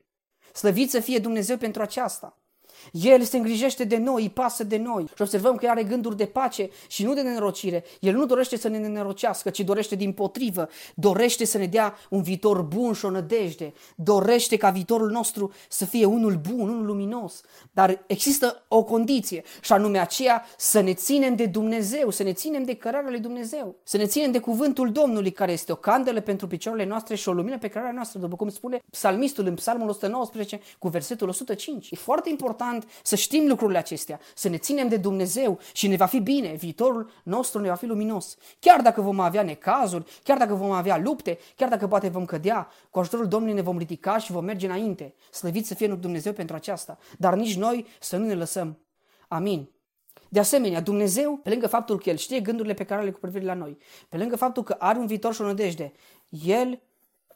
Slăvit 0.53 0.89
să 0.89 0.99
fie 0.99 1.19
Dumnezeu 1.19 1.57
pentru 1.57 1.81
aceasta. 1.81 2.42
El 2.91 3.21
se 3.21 3.37
îngrijește 3.37 3.83
de 3.83 3.97
noi, 3.97 4.21
îi 4.21 4.29
pasă 4.29 4.63
de 4.63 4.77
noi 4.77 5.05
și 5.15 5.21
observăm 5.21 5.55
că 5.55 5.67
are 5.67 5.83
gânduri 5.83 6.17
de 6.17 6.25
pace 6.25 6.69
și 6.87 7.03
nu 7.03 7.13
de 7.13 7.21
nenorocire. 7.21 7.83
El 7.99 8.15
nu 8.15 8.25
dorește 8.25 8.57
să 8.57 8.67
ne 8.67 8.77
nenorocească, 8.77 9.49
ci 9.49 9.59
dorește 9.59 9.95
din 9.95 10.11
potrivă, 10.11 10.69
dorește 10.95 11.45
să 11.45 11.57
ne 11.57 11.65
dea 11.65 11.95
un 12.09 12.21
viitor 12.21 12.61
bun 12.61 12.93
și 12.93 13.05
o 13.05 13.09
nădejde, 13.09 13.73
dorește 13.95 14.57
ca 14.57 14.69
viitorul 14.69 15.09
nostru 15.09 15.51
să 15.69 15.85
fie 15.85 16.05
unul 16.05 16.41
bun, 16.49 16.69
unul 16.69 16.85
luminos. 16.85 17.41
Dar 17.71 18.03
există 18.07 18.63
o 18.67 18.83
condiție 18.83 19.43
și 19.61 19.73
anume 19.73 19.99
aceea 19.99 20.45
să 20.57 20.79
ne 20.79 20.93
ținem 20.93 21.35
de 21.35 21.45
Dumnezeu, 21.45 22.09
să 22.09 22.23
ne 22.23 22.33
ținem 22.33 22.63
de 22.63 22.73
cărarea 22.73 23.09
lui 23.09 23.19
Dumnezeu, 23.19 23.75
să 23.83 23.97
ne 23.97 24.05
ținem 24.05 24.31
de 24.31 24.39
cuvântul 24.39 24.91
Domnului 24.91 25.31
care 25.31 25.51
este 25.51 25.71
o 25.71 25.75
candelă 25.75 26.21
pentru 26.21 26.47
picioarele 26.47 26.85
noastre 26.85 27.15
și 27.15 27.29
o 27.29 27.33
lumină 27.33 27.57
pe 27.57 27.67
cărarea 27.67 27.93
noastră, 27.93 28.19
după 28.19 28.35
cum 28.35 28.49
spune 28.49 28.81
psalmistul 28.89 29.45
în 29.45 29.55
psalmul 29.55 29.89
119 29.89 30.59
cu 30.79 30.87
versetul 30.87 31.27
105. 31.27 31.91
E 31.91 31.95
foarte 31.95 32.29
important 32.29 32.72
important 32.73 33.05
să 33.05 33.15
știm 33.15 33.47
lucrurile 33.47 33.77
acestea, 33.77 34.19
să 34.35 34.49
ne 34.49 34.57
ținem 34.57 34.87
de 34.87 34.97
Dumnezeu 34.97 35.59
și 35.73 35.87
ne 35.87 35.95
va 35.95 36.05
fi 36.05 36.19
bine, 36.19 36.53
viitorul 36.53 37.11
nostru 37.23 37.61
ne 37.61 37.67
va 37.67 37.75
fi 37.75 37.85
luminos. 37.85 38.37
Chiar 38.59 38.81
dacă 38.81 39.01
vom 39.01 39.19
avea 39.19 39.43
necazuri, 39.43 40.19
chiar 40.23 40.37
dacă 40.37 40.53
vom 40.53 40.71
avea 40.71 40.97
lupte, 40.97 41.37
chiar 41.55 41.69
dacă 41.69 41.87
poate 41.87 42.09
vom 42.09 42.25
cădea, 42.25 42.67
cu 42.89 42.99
ajutorul 42.99 43.27
Domnului 43.27 43.55
ne 43.55 43.61
vom 43.61 43.77
ridica 43.77 44.17
și 44.17 44.31
vom 44.31 44.43
merge 44.43 44.65
înainte. 44.65 45.13
Slăvit 45.31 45.65
să 45.65 45.73
fie 45.73 45.87
Dumnezeu 45.87 46.33
pentru 46.33 46.55
aceasta, 46.55 46.97
dar 47.17 47.35
nici 47.35 47.55
noi 47.55 47.85
să 47.99 48.17
nu 48.17 48.25
ne 48.25 48.33
lăsăm. 48.35 48.77
Amin. 49.27 49.69
De 50.29 50.39
asemenea, 50.39 50.81
Dumnezeu, 50.81 51.39
pe 51.43 51.49
lângă 51.49 51.67
faptul 51.67 51.99
că 51.99 52.09
El 52.09 52.17
știe 52.17 52.39
gândurile 52.39 52.73
pe 52.73 52.83
care 52.83 53.03
le 53.03 53.11
cu 53.11 53.19
privire 53.19 53.45
la 53.45 53.53
noi, 53.53 53.77
pe 54.09 54.17
lângă 54.17 54.35
faptul 54.35 54.63
că 54.63 54.75
are 54.79 54.99
un 54.99 55.05
viitor 55.05 55.33
și 55.33 55.41
o 55.41 55.45
nădejde, 55.45 55.91
El 56.29 56.79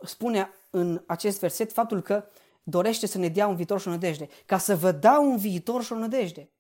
spune 0.02 0.50
în 0.70 1.04
acest 1.06 1.40
verset 1.40 1.72
faptul 1.72 2.02
că 2.02 2.24
dorește 2.70 3.08
să 3.08 3.18
ne 3.18 3.28
dea 3.28 3.48
un 3.48 3.56
viitor 3.56 3.80
și 3.80 3.88
o 3.88 3.92
nădejde, 3.92 4.28
ca 4.46 4.58
să 4.58 4.76
vă 4.76 4.92
dau 4.92 5.32
un 5.32 5.38
viitor 5.38 5.84
și 5.84 5.94
o 5.94 5.98
nădejde. 5.98 6.52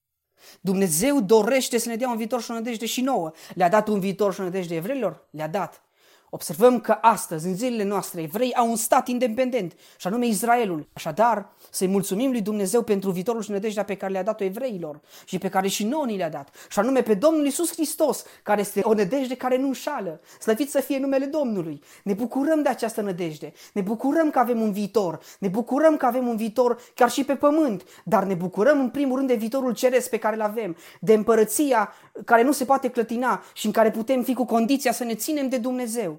Dumnezeu 0.62 1.22
dorește 1.22 1.78
să 1.78 1.90
ne 1.90 1.96
dea 1.96 2.10
un 2.10 2.18
viitor 2.18 2.42
și 2.42 2.52
o 2.52 2.54
nădejde 2.54 2.86
și 2.86 3.02
nouă. 3.02 3.32
Le-a 3.54 3.70
dat 3.70 3.88
un 3.88 4.00
viitor 4.00 4.34
și 4.34 4.40
o 4.40 4.44
nădejde 4.44 4.76
evreilor? 4.76 5.28
Le-a 5.32 5.48
dat. 5.48 5.87
Observăm 6.30 6.80
că 6.80 6.98
astăzi, 7.02 7.48
în 7.48 7.56
zilele 7.56 7.84
noastre, 7.84 8.22
evrei 8.22 8.54
au 8.54 8.70
un 8.70 8.76
stat 8.76 9.08
independent, 9.08 9.74
și 9.98 10.08
anume 10.08 10.26
Israelul. 10.26 10.88
Așadar, 10.94 11.50
să-i 11.70 11.88
mulțumim 11.88 12.32
lui 12.32 12.42
Dumnezeu 12.42 12.82
pentru 12.82 13.12
viitorul 13.12 13.42
și 13.42 13.52
nădejdea 13.52 13.84
pe 13.84 13.96
care 13.96 14.12
le-a 14.12 14.24
dat-o 14.24 14.44
evreilor 14.44 15.02
și 15.26 15.38
pe 15.38 15.50
care 15.50 15.68
și 15.68 15.86
nouă 15.86 16.06
ni 16.06 16.18
le-a 16.18 16.30
dat. 16.30 16.50
Și 16.70 16.80
anume 16.80 17.02
pe 17.02 17.14
Domnul 17.14 17.46
Isus 17.46 17.72
Hristos, 17.72 18.24
care 18.44 18.62
este 18.62 18.80
o 18.84 18.94
nădejde 18.94 19.36
care 19.36 19.58
nu 19.58 19.68
înșală. 19.68 20.22
Slăvit 20.40 20.70
să 20.70 20.80
fie 20.80 21.00
numele 21.00 21.26
Domnului. 21.26 21.82
Ne 22.04 22.14
bucurăm 22.14 22.62
de 22.62 22.70
această 22.70 23.02
nădejde. 23.02 23.54
Ne 23.74 23.82
bucurăm 23.82 24.30
că 24.30 24.40
avem 24.40 24.62
un 24.62 24.72
viitor. 24.72 25.20
Ne 25.40 25.48
bucurăm 25.48 25.98
că 25.98 26.06
avem 26.06 26.28
un 26.28 26.36
viitor 26.36 26.82
chiar 26.94 27.10
și 27.10 27.24
pe 27.24 27.36
pământ. 27.36 27.84
Dar 28.04 28.24
ne 28.24 28.34
bucurăm 28.34 28.80
în 28.80 28.90
primul 28.90 29.16
rând 29.16 29.28
de 29.28 29.36
viitorul 29.36 29.74
ceresc 29.74 30.10
pe 30.10 30.18
care 30.18 30.36
îl 30.36 30.42
avem. 30.42 30.78
De 31.00 31.14
împărăția 31.14 31.94
care 32.26 32.44
nu 32.44 32.52
se 32.52 32.66
poate 32.66 32.90
clătina 32.90 33.44
și 33.54 33.66
în 33.66 33.72
care 33.72 33.92
putem 33.92 34.24
fi 34.24 34.34
cu 34.34 34.46
condiția 34.46 34.92
să 34.92 35.04
ne 35.04 35.16
ținem 35.16 35.50
de 35.50 35.58
Dumnezeu. 35.58 36.17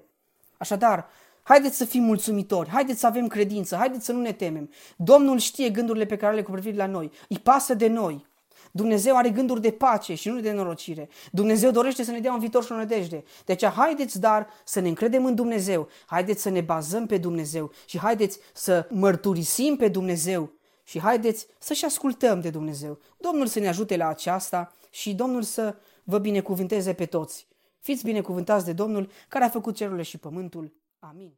Așadar, 0.59 1.07
haideți 1.43 1.77
să 1.77 1.85
fim 1.85 2.03
mulțumitori, 2.03 2.69
haideți 2.69 2.99
să 2.99 3.07
avem 3.07 3.27
credință, 3.27 3.75
haideți 3.75 4.05
să 4.05 4.11
nu 4.11 4.21
ne 4.21 4.31
temem. 4.31 4.69
Domnul 4.95 5.37
știe 5.37 5.69
gândurile 5.69 6.05
pe 6.05 6.17
care 6.17 6.35
le 6.35 6.41
cu 6.41 6.51
privire 6.51 6.75
la 6.75 6.85
noi, 6.85 7.11
îi 7.27 7.39
pasă 7.39 7.73
de 7.73 7.87
noi. 7.87 8.27
Dumnezeu 8.71 9.15
are 9.15 9.29
gânduri 9.29 9.61
de 9.61 9.71
pace 9.71 10.13
și 10.13 10.29
nu 10.29 10.39
de 10.39 10.51
norocire. 10.51 11.09
Dumnezeu 11.31 11.71
dorește 11.71 12.03
să 12.03 12.11
ne 12.11 12.19
dea 12.19 12.33
un 12.33 12.39
viitor 12.39 12.63
și 12.63 12.71
o 12.71 12.75
nădejde. 12.75 13.23
De 13.45 13.51
aceea 13.51 13.71
haideți 13.71 14.19
dar 14.19 14.47
să 14.65 14.79
ne 14.79 14.87
încredem 14.87 15.25
în 15.25 15.35
Dumnezeu, 15.35 15.87
haideți 16.05 16.41
să 16.41 16.49
ne 16.49 16.61
bazăm 16.61 17.05
pe 17.05 17.17
Dumnezeu 17.17 17.71
și 17.85 17.99
haideți 17.99 18.39
să 18.53 18.87
mărturisim 18.89 19.75
pe 19.75 19.87
Dumnezeu 19.87 20.51
și 20.83 20.99
haideți 20.99 21.47
să-și 21.59 21.85
ascultăm 21.85 22.41
de 22.41 22.49
Dumnezeu. 22.49 22.99
Domnul 23.17 23.47
să 23.47 23.59
ne 23.59 23.67
ajute 23.67 23.97
la 23.97 24.07
aceasta 24.07 24.73
și 24.89 25.13
Domnul 25.13 25.41
să 25.41 25.75
vă 26.03 26.17
binecuvânteze 26.17 26.93
pe 26.93 27.05
toți. 27.05 27.47
Fiți 27.79 28.03
binecuvântați 28.03 28.65
de 28.65 28.73
Domnul 28.73 29.09
care 29.27 29.43
a 29.43 29.49
făcut 29.49 29.75
cerurile 29.75 30.03
și 30.03 30.17
pământul. 30.17 30.73
Amin. 30.99 31.37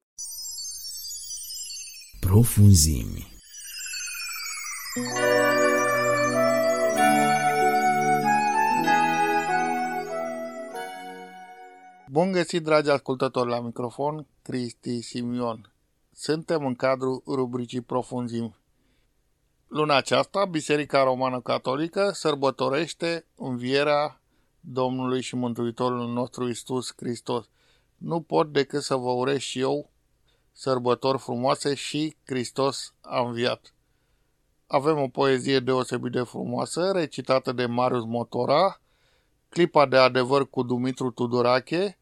Profunzimi 2.19 3.39
Bun 12.07 12.31
găsit, 12.31 12.63
dragi 12.63 12.89
ascultători, 12.89 13.49
la 13.49 13.59
microfon, 13.59 14.27
Cristi 14.41 15.01
Simion. 15.01 15.73
Suntem 16.11 16.65
în 16.65 16.75
cadrul 16.75 17.23
rubricii 17.25 17.81
Profunzimi. 17.81 18.55
Luna 19.67 19.95
aceasta, 19.95 20.45
Biserica 20.45 21.03
Romană 21.03 21.41
Catolică 21.41 22.11
sărbătorește 22.13 23.25
învierea 23.35 24.20
Domnului 24.62 25.22
și 25.22 25.36
Mântuitorul 25.36 26.07
nostru 26.07 26.49
Isus 26.49 26.93
Hristos. 26.95 27.49
Nu 27.97 28.22
pot 28.22 28.51
decât 28.51 28.82
să 28.82 28.95
vă 28.95 29.09
urez 29.09 29.39
și 29.39 29.59
eu 29.59 29.89
sărbători 30.51 31.18
frumoase 31.18 31.74
și 31.74 32.16
Hristos 32.26 32.93
a 33.01 33.22
înviat. 33.22 33.74
Avem 34.68 34.99
o 34.99 35.07
poezie 35.07 35.59
deosebit 35.59 36.12
de 36.12 36.22
frumoasă, 36.22 36.91
recitată 36.91 37.51
de 37.51 37.66
Marius 37.66 38.05
Motora, 38.05 38.82
clipa 39.49 39.86
de 39.86 39.97
adevăr 39.97 40.49
cu 40.49 40.64
Dumitru 40.64 41.12
Tudorache 41.12 41.99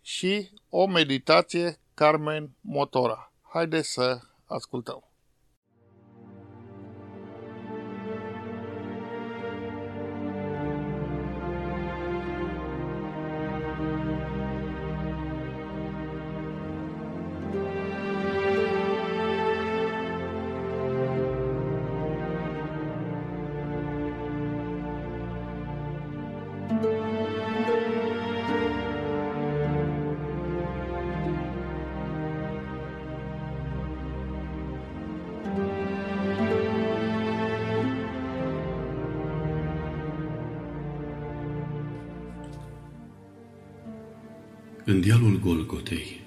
și 0.00 0.50
o 0.68 0.86
meditație 0.86 1.80
Carmen 1.94 2.50
Motora. 2.60 3.32
Haideți 3.42 3.92
să 3.92 4.20
ascultăm. 4.44 5.07
În 45.08 45.14
dialul 45.14 45.40
Golgotei, 45.40 46.20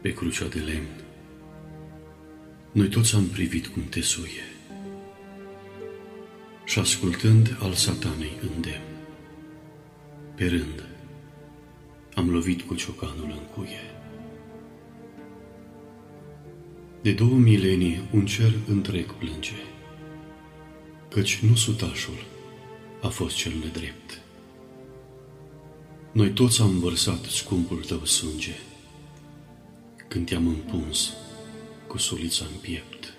pe 0.00 0.12
crucea 0.12 0.46
de 0.46 0.58
lemn, 0.58 1.04
noi 2.72 2.88
toți 2.88 3.14
am 3.14 3.26
privit 3.26 3.66
cum 3.66 3.82
te 3.84 4.00
suie 4.00 4.42
și 6.64 6.78
ascultând 6.78 7.56
al 7.60 7.72
satanei 7.72 8.32
îndemn. 8.54 8.82
Pe 10.34 10.46
rând, 10.46 10.84
am 12.14 12.30
lovit 12.30 12.62
cu 12.62 12.74
ciocanul 12.74 13.30
în 13.30 13.46
cuie. 13.54 13.94
De 17.02 17.12
două 17.12 17.36
milenii 17.36 18.08
un 18.12 18.26
cer 18.26 18.52
întreg 18.68 19.12
plânge, 19.12 19.56
căci 21.08 21.38
nu 21.38 21.54
sutașul 21.54 22.24
a 23.02 23.08
fost 23.08 23.36
cel 23.36 23.52
nedrept. 23.64 24.20
Noi 26.12 26.30
toți 26.30 26.60
am 26.60 26.78
vărsat 26.78 27.24
scumpul 27.24 27.84
tău 27.84 28.04
sânge, 28.04 28.54
când 30.08 30.26
te-am 30.26 30.46
împuns 30.46 31.12
cu 31.86 31.98
sulița 31.98 32.44
în 32.44 32.58
piept. 32.60 33.14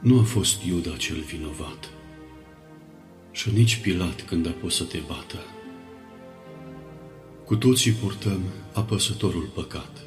Nu 0.00 0.18
a 0.18 0.22
fost 0.22 0.62
Iuda 0.64 0.96
cel 0.96 1.20
vinovat 1.20 1.90
și 3.30 3.50
nici 3.50 3.80
Pilat 3.80 4.22
când 4.22 4.46
a 4.46 4.50
pus 4.50 4.76
să 4.76 4.84
te 4.84 4.98
bată. 5.06 5.38
Cu 7.44 7.56
toții 7.56 7.92
purtăm 7.92 8.42
apăsătorul 8.72 9.50
păcat. 9.54 10.00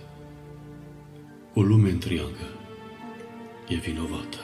O 1.53 1.61
lume 1.61 1.89
întreagă 1.89 2.59
e 3.67 3.75
vinovată. 3.75 4.39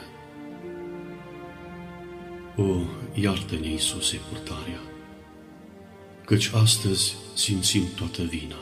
O, 2.57 2.79
iartă-ne, 3.13 3.67
Iisuse, 3.67 4.19
purtarea, 4.29 4.90
căci 6.31 6.51
astăzi 6.53 7.15
simțim 7.33 7.83
toată 7.95 8.23
vina. 8.23 8.55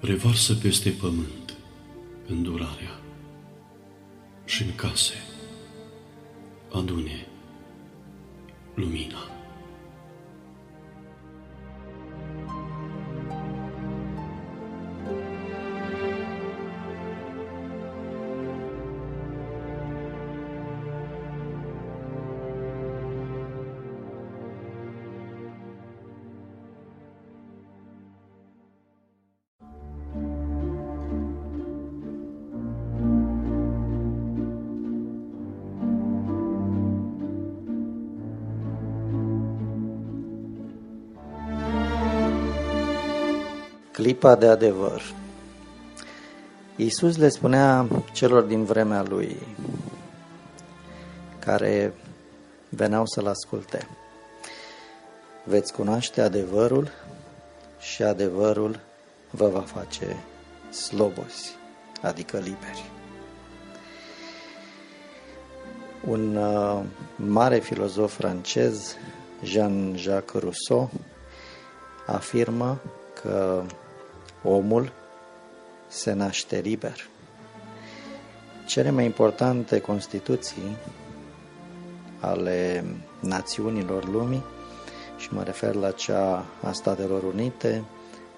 Revarsă 0.00 0.54
peste 0.54 0.90
pământ 0.90 1.56
îndurarea 2.26 3.00
și 4.44 4.62
în 4.62 4.74
case 4.74 5.14
adune 6.70 7.26
lumina. 8.74 9.31
Clipa 43.92 44.34
de 44.34 44.46
adevăr 44.46 45.02
Iisus 46.76 47.16
le 47.16 47.28
spunea 47.28 47.86
celor 48.12 48.42
din 48.42 48.64
vremea 48.64 49.02
lui 49.02 49.36
care 51.38 51.94
veneau 52.68 53.06
să-L 53.06 53.26
asculte 53.26 53.88
Veți 55.44 55.72
cunoaște 55.72 56.20
adevărul 56.20 56.90
și 57.80 58.02
adevărul 58.02 58.80
vă 59.30 59.48
va 59.48 59.60
face 59.60 60.16
slobozi, 60.70 61.56
adică 62.02 62.36
liberi. 62.36 62.90
Un 66.06 66.36
uh, 66.36 66.82
mare 67.16 67.58
filozof 67.58 68.14
francez, 68.14 68.96
Jean-Jacques 69.42 70.42
Rousseau, 70.42 70.90
afirmă 72.06 72.80
că 73.22 73.62
omul 74.44 74.92
se 75.88 76.12
naște 76.12 76.58
liber. 76.58 77.08
Cele 78.66 78.90
mai 78.90 79.04
importante 79.04 79.80
constituții 79.80 80.76
ale 82.20 82.84
națiunilor 83.20 84.08
lumii, 84.08 84.42
și 85.16 85.28
mă 85.32 85.42
refer 85.42 85.74
la 85.74 85.90
cea 85.90 86.44
a 86.62 86.72
Statelor 86.72 87.22
Unite, 87.22 87.84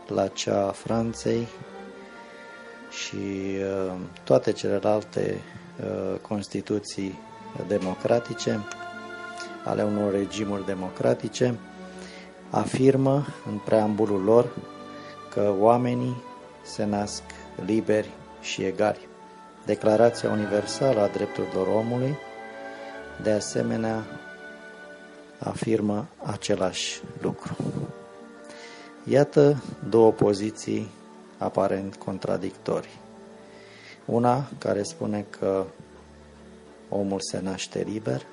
la 0.09 0.26
cea 0.26 0.66
a 0.66 0.70
Franței 0.70 1.48
și 2.90 3.16
uh, 3.86 3.94
toate 4.24 4.52
celelalte 4.52 5.40
uh, 5.80 6.18
constituții 6.20 7.18
democratice, 7.66 8.61
ale 9.64 9.82
unor 9.82 10.12
regimuri 10.12 10.66
democratice, 10.66 11.59
afirmă 12.50 13.26
în 13.50 13.59
preambulul 13.64 14.22
lor 14.22 14.50
că 15.35 15.55
oamenii 15.59 16.22
se 16.62 16.85
nasc 16.85 17.22
liberi 17.64 18.11
și 18.41 18.62
egali. 18.62 19.09
Declarația 19.66 20.30
Universală 20.30 21.01
a 21.01 21.07
Drepturilor 21.09 21.66
Omului, 21.66 22.16
de 23.22 23.30
asemenea, 23.30 24.05
afirmă 25.39 26.07
același 26.22 27.03
lucru. 27.20 27.57
Iată 29.05 29.62
două 29.89 30.12
poziții 30.12 30.91
aparent 31.39 31.97
contradictorii. 31.97 33.01
Una 34.05 34.49
care 34.59 34.82
spune 34.82 35.26
că 35.30 35.64
omul 36.89 37.20
se 37.20 37.41
naște 37.41 37.87
liber, 37.89 38.26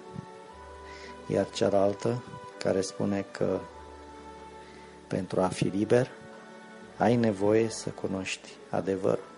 iar 1.27 1.49
cealaltă 1.49 2.23
care 2.57 2.81
spune 2.81 3.25
că 3.31 3.59
pentru 5.07 5.41
a 5.41 5.47
fi 5.47 5.63
liber 5.63 6.11
ai 7.01 7.15
nevoie 7.15 7.69
să 7.69 7.89
cunoști 7.89 8.49
adevărul. 8.69 9.29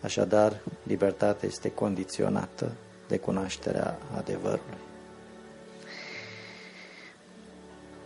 Așadar, 0.00 0.60
libertatea 0.82 1.48
este 1.48 1.70
condiționată 1.70 2.72
de 3.08 3.18
cunoașterea 3.18 3.98
adevărului. 4.16 4.78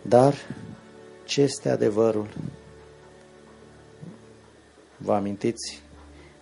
Dar 0.01 0.33
ce 1.25 1.41
este 1.41 1.69
adevărul? 1.69 2.27
Vă 4.97 5.13
amintiți 5.13 5.81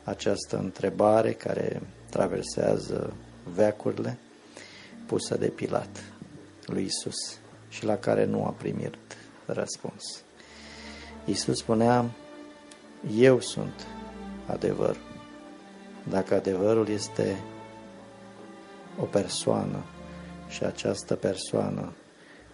această 0.04 0.58
întrebare 0.58 1.34
care 1.34 1.82
traversează 2.10 3.14
veacurile, 3.54 4.18
pusă 5.06 5.38
de 5.38 5.48
Pilat 5.48 6.04
lui 6.66 6.84
Isus 6.84 7.40
și 7.70 7.86
la 7.86 7.98
care 7.98 8.26
nu 8.26 8.46
a 8.46 8.50
primit 8.58 8.98
răspuns. 9.46 10.24
Iisus 11.30 11.58
spunea, 11.58 12.06
eu 13.18 13.40
sunt 13.40 13.88
adevăr. 14.46 14.98
Dacă 16.10 16.36
adevărul 16.36 16.88
este 16.88 17.40
o 19.00 19.04
persoană 19.04 19.84
și 20.48 20.64
această 20.64 21.16
persoană 21.16 21.94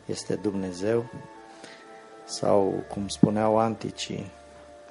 este 0.06 0.36
Dumnezeu, 0.36 1.10
sau 2.26 2.84
cum 2.90 3.08
spuneau 3.08 3.58
anticii, 3.58 4.32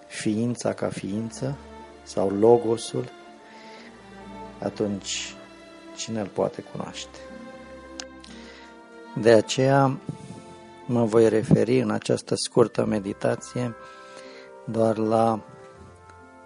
ființa 0.07 0.73
ca 0.73 0.89
ființă, 0.89 1.57
sau 2.03 2.31
logosul, 2.31 3.09
atunci 4.59 5.35
cine 5.97 6.21
îl 6.21 6.27
poate 6.27 6.63
cunoaște? 6.63 7.19
De 9.21 9.33
aceea 9.33 9.99
mă 10.87 11.05
voi 11.05 11.29
referi 11.29 11.79
în 11.79 11.91
această 11.91 12.35
scurtă 12.35 12.85
meditație 12.85 13.75
doar 14.65 14.97
la 14.97 15.41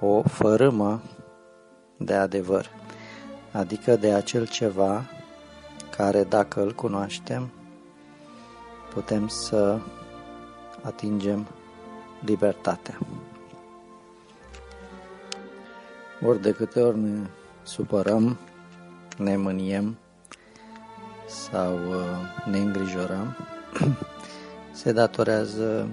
o 0.01 0.23
fărâmă 0.23 1.03
de 1.97 2.15
adevăr, 2.15 2.71
adică 3.53 3.97
de 3.97 4.13
acel 4.13 4.47
ceva 4.47 5.05
care 5.97 6.25
dacă 6.25 6.63
îl 6.63 6.75
cunoaștem, 6.75 7.51
putem 8.95 9.29
să 9.29 9.79
atingem 10.83 11.47
libertatea. 12.21 12.99
Ori 16.27 16.41
de 16.43 16.53
câte 16.53 16.81
ori 16.81 16.99
ne 16.99 17.27
supărăm, 17.63 18.39
ne 19.17 19.37
mâniem 19.37 19.97
sau 21.27 21.75
uh, 21.75 22.47
ne 22.51 22.59
îngrijorăm, 22.59 23.37
se 24.79 24.93
datorează, 24.93 25.89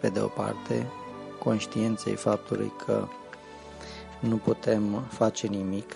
pe 0.00 0.08
de 0.08 0.20
o 0.20 0.26
parte, 0.26 0.86
conștiinței 1.38 2.14
faptului 2.14 2.72
că 2.86 3.06
nu 4.20 4.36
putem 4.36 5.00
face 5.08 5.46
nimic, 5.46 5.92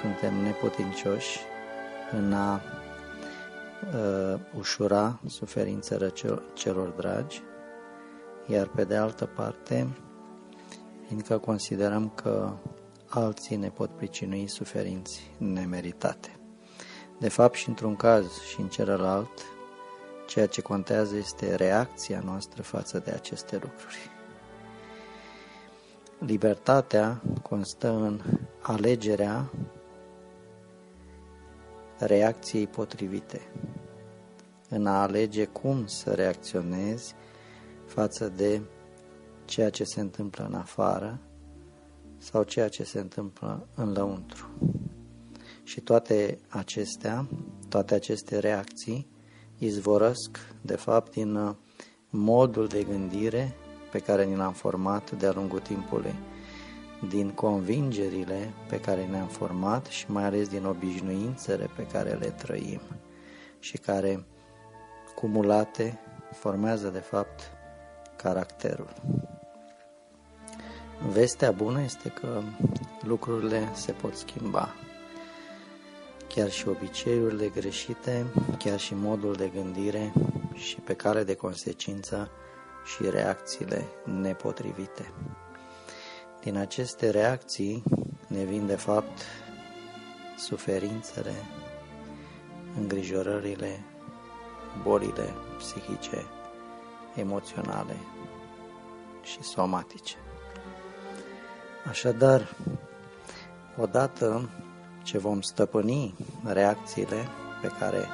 suntem 0.00 0.34
neputincioși 0.34 1.38
în 2.12 2.32
a 2.32 2.60
uh, 3.94 4.40
ușura 4.58 5.20
suferințele 5.26 6.12
celor 6.54 6.88
dragi, 6.88 7.42
iar 8.46 8.66
pe 8.66 8.84
de 8.84 8.96
altă 8.96 9.24
parte, 9.24 9.88
fiindcă 11.06 11.38
considerăm 11.38 12.12
că 12.14 12.52
alții 13.08 13.56
ne 13.56 13.68
pot 13.68 13.90
pricinui 13.90 14.48
suferinți 14.48 15.30
nemeritate. 15.38 16.38
De 17.18 17.28
fapt, 17.28 17.54
și 17.54 17.68
într-un 17.68 17.96
caz 17.96 18.40
și 18.40 18.60
în 18.60 18.68
celălalt, 18.68 19.53
ceea 20.26 20.46
ce 20.46 20.60
contează 20.60 21.16
este 21.16 21.54
reacția 21.54 22.20
noastră 22.24 22.62
față 22.62 22.98
de 22.98 23.10
aceste 23.10 23.54
lucruri. 23.54 24.10
Libertatea 26.18 27.22
constă 27.42 27.90
în 27.90 28.20
alegerea 28.60 29.50
reacției 31.98 32.66
potrivite, 32.66 33.40
în 34.68 34.86
a 34.86 35.02
alege 35.02 35.44
cum 35.44 35.86
să 35.86 36.14
reacționezi 36.14 37.14
față 37.86 38.28
de 38.28 38.60
ceea 39.44 39.70
ce 39.70 39.84
se 39.84 40.00
întâmplă 40.00 40.44
în 40.44 40.54
afară 40.54 41.18
sau 42.18 42.42
ceea 42.42 42.68
ce 42.68 42.84
se 42.84 42.98
întâmplă 42.98 43.66
în 43.74 43.92
lăuntru. 43.92 44.46
Și 45.62 45.80
toate 45.80 46.38
acestea, 46.48 47.28
toate 47.68 47.94
aceste 47.94 48.38
reacții 48.38 49.13
izvorăsc, 49.58 50.38
de 50.60 50.76
fapt, 50.76 51.12
din 51.12 51.34
uh, 51.34 51.54
modul 52.10 52.66
de 52.66 52.82
gândire 52.82 53.54
pe 53.90 53.98
care 53.98 54.24
ni 54.24 54.36
l-am 54.36 54.52
format 54.52 55.10
de-a 55.10 55.32
lungul 55.32 55.58
timpului, 55.58 56.14
din 57.08 57.30
convingerile 57.30 58.52
pe 58.68 58.80
care 58.80 59.06
ne-am 59.06 59.26
format 59.26 59.86
și 59.86 60.10
mai 60.10 60.24
ales 60.24 60.48
din 60.48 60.64
obișnuințele 60.64 61.68
pe 61.76 61.86
care 61.86 62.10
le 62.10 62.26
trăim 62.26 62.80
și 63.58 63.76
care, 63.76 64.24
cumulate, 65.14 65.98
formează, 66.32 66.88
de 66.88 66.98
fapt, 66.98 67.40
caracterul. 68.16 68.92
Vestea 71.12 71.50
bună 71.50 71.82
este 71.82 72.08
că 72.08 72.42
lucrurile 73.02 73.68
se 73.74 73.92
pot 73.92 74.16
schimba. 74.16 74.74
Chiar 76.34 76.50
și 76.50 76.68
obiceiurile 76.68 77.48
greșite, 77.48 78.26
chiar 78.58 78.78
și 78.78 78.94
modul 78.94 79.34
de 79.34 79.48
gândire 79.48 80.12
și 80.54 80.76
pe 80.76 80.94
care 80.94 81.24
de 81.24 81.34
consecință 81.34 82.30
și 82.84 83.10
reacțiile 83.10 83.84
nepotrivite. 84.04 85.12
Din 86.40 86.56
aceste 86.56 87.10
reacții 87.10 87.82
ne 88.26 88.44
vin 88.44 88.66
de 88.66 88.76
fapt 88.76 89.22
suferințele, 90.36 91.34
îngrijorările, 92.76 93.84
bolile 94.82 95.34
psihice, 95.58 96.26
emoționale 97.14 97.96
și 99.22 99.42
somatice. 99.42 100.16
Așadar, 101.88 102.56
odată 103.76 104.48
ce 105.04 105.18
vom 105.18 105.40
stăpâni 105.40 106.14
reacțiile 106.44 107.28
pe 107.62 107.68
care 107.78 108.06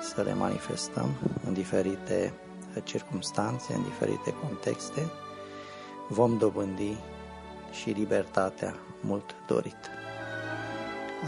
să 0.00 0.22
le 0.22 0.34
manifestăm 0.34 1.08
în 1.46 1.52
diferite 1.52 2.32
circumstanțe, 2.84 3.74
în 3.74 3.82
diferite 3.82 4.34
contexte, 4.42 5.10
vom 6.08 6.38
dobândi 6.38 6.96
și 7.70 7.90
libertatea 7.90 8.74
mult 9.00 9.34
dorită. 9.46 9.88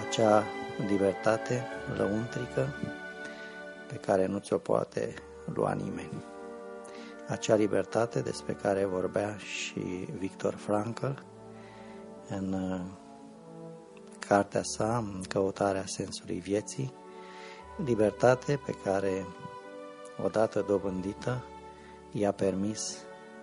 Acea 0.08 0.44
libertate 0.88 1.66
lăuntrică 1.96 2.74
pe 3.88 3.94
care 3.94 4.26
nu 4.26 4.38
ți-o 4.38 4.58
poate 4.58 5.14
lua 5.54 5.72
nimeni. 5.72 6.24
Acea 7.28 7.54
libertate 7.54 8.20
despre 8.20 8.52
care 8.52 8.84
vorbea 8.84 9.36
și 9.36 9.80
Victor 10.18 10.54
Frankl 10.54 11.06
în 12.28 12.52
uh, 12.52 12.80
cartea 14.30 14.62
sa, 14.62 15.04
Căutarea 15.28 15.84
sensului 15.86 16.38
vieții, 16.38 16.92
libertate 17.84 18.60
pe 18.66 18.74
care, 18.84 19.26
odată 20.24 20.64
dobândită, 20.68 21.44
i-a 22.12 22.32
permis 22.32 22.96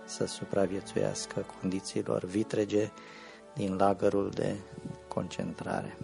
să 0.04 0.26
supraviețuiască 0.26 1.46
condițiilor 1.60 2.24
vitrege 2.24 2.90
din 3.54 3.76
lagărul 3.76 4.30
de 4.30 4.56
concentrare 5.08 5.98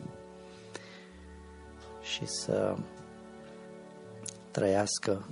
și 2.03 2.27
să 2.27 2.77
trăiască 4.51 5.29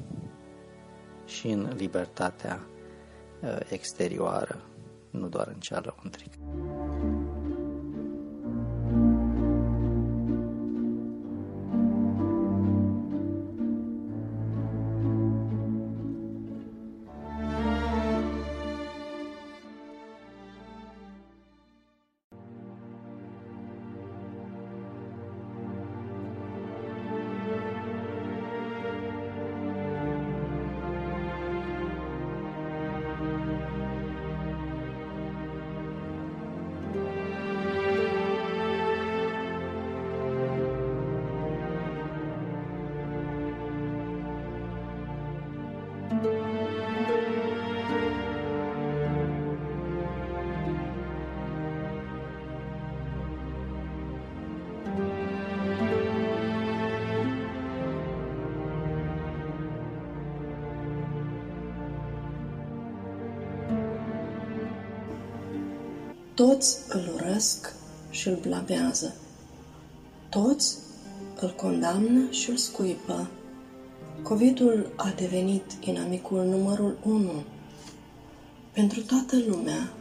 și 1.25 1.49
în 1.49 1.73
libertatea 1.77 2.61
uh, 3.43 3.59
exterioară, 3.69 4.63
nu 5.11 5.29
doar 5.29 5.47
în 5.47 5.61
cea 5.61 5.81
lăuntrică. 5.81 6.39
Toți 66.43 66.79
îl 66.89 67.13
urăsc 67.15 67.75
și 68.11 68.29
îl 68.29 68.37
blamează. 68.37 69.15
Toți 70.29 70.77
îl 71.41 71.55
condamnă 71.55 72.31
și 72.31 72.51
îl 72.51 72.57
scuipă. 72.57 73.31
Covidul 74.23 74.93
a 74.97 75.13
devenit 75.17 75.65
inamicul 75.81 76.45
numărul 76.45 76.99
unu 77.05 77.43
pentru 78.73 79.01
toată 79.01 79.37
lumea. 79.47 79.93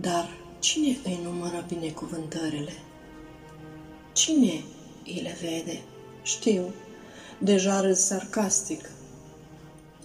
Dar 0.00 0.28
cine 0.58 0.96
îi 1.04 1.20
numără 1.22 1.64
binecuvântările? 1.68 2.72
Cine 4.12 4.64
îi 5.04 5.20
le 5.22 5.36
vede? 5.40 5.80
Știu, 6.22 6.74
deja 7.38 7.80
râs 7.80 7.98
sarcastic. 7.98 8.90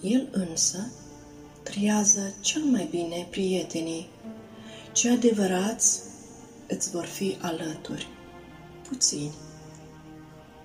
El 0.02 0.28
însă 0.32 0.90
triază 1.74 2.34
cel 2.40 2.62
mai 2.62 2.88
bine 2.90 3.26
prietenii, 3.30 4.08
ce 4.92 5.10
adevărați 5.10 6.00
îți 6.68 6.90
vor 6.90 7.04
fi 7.04 7.36
alături, 7.40 8.08
puțini. 8.88 9.34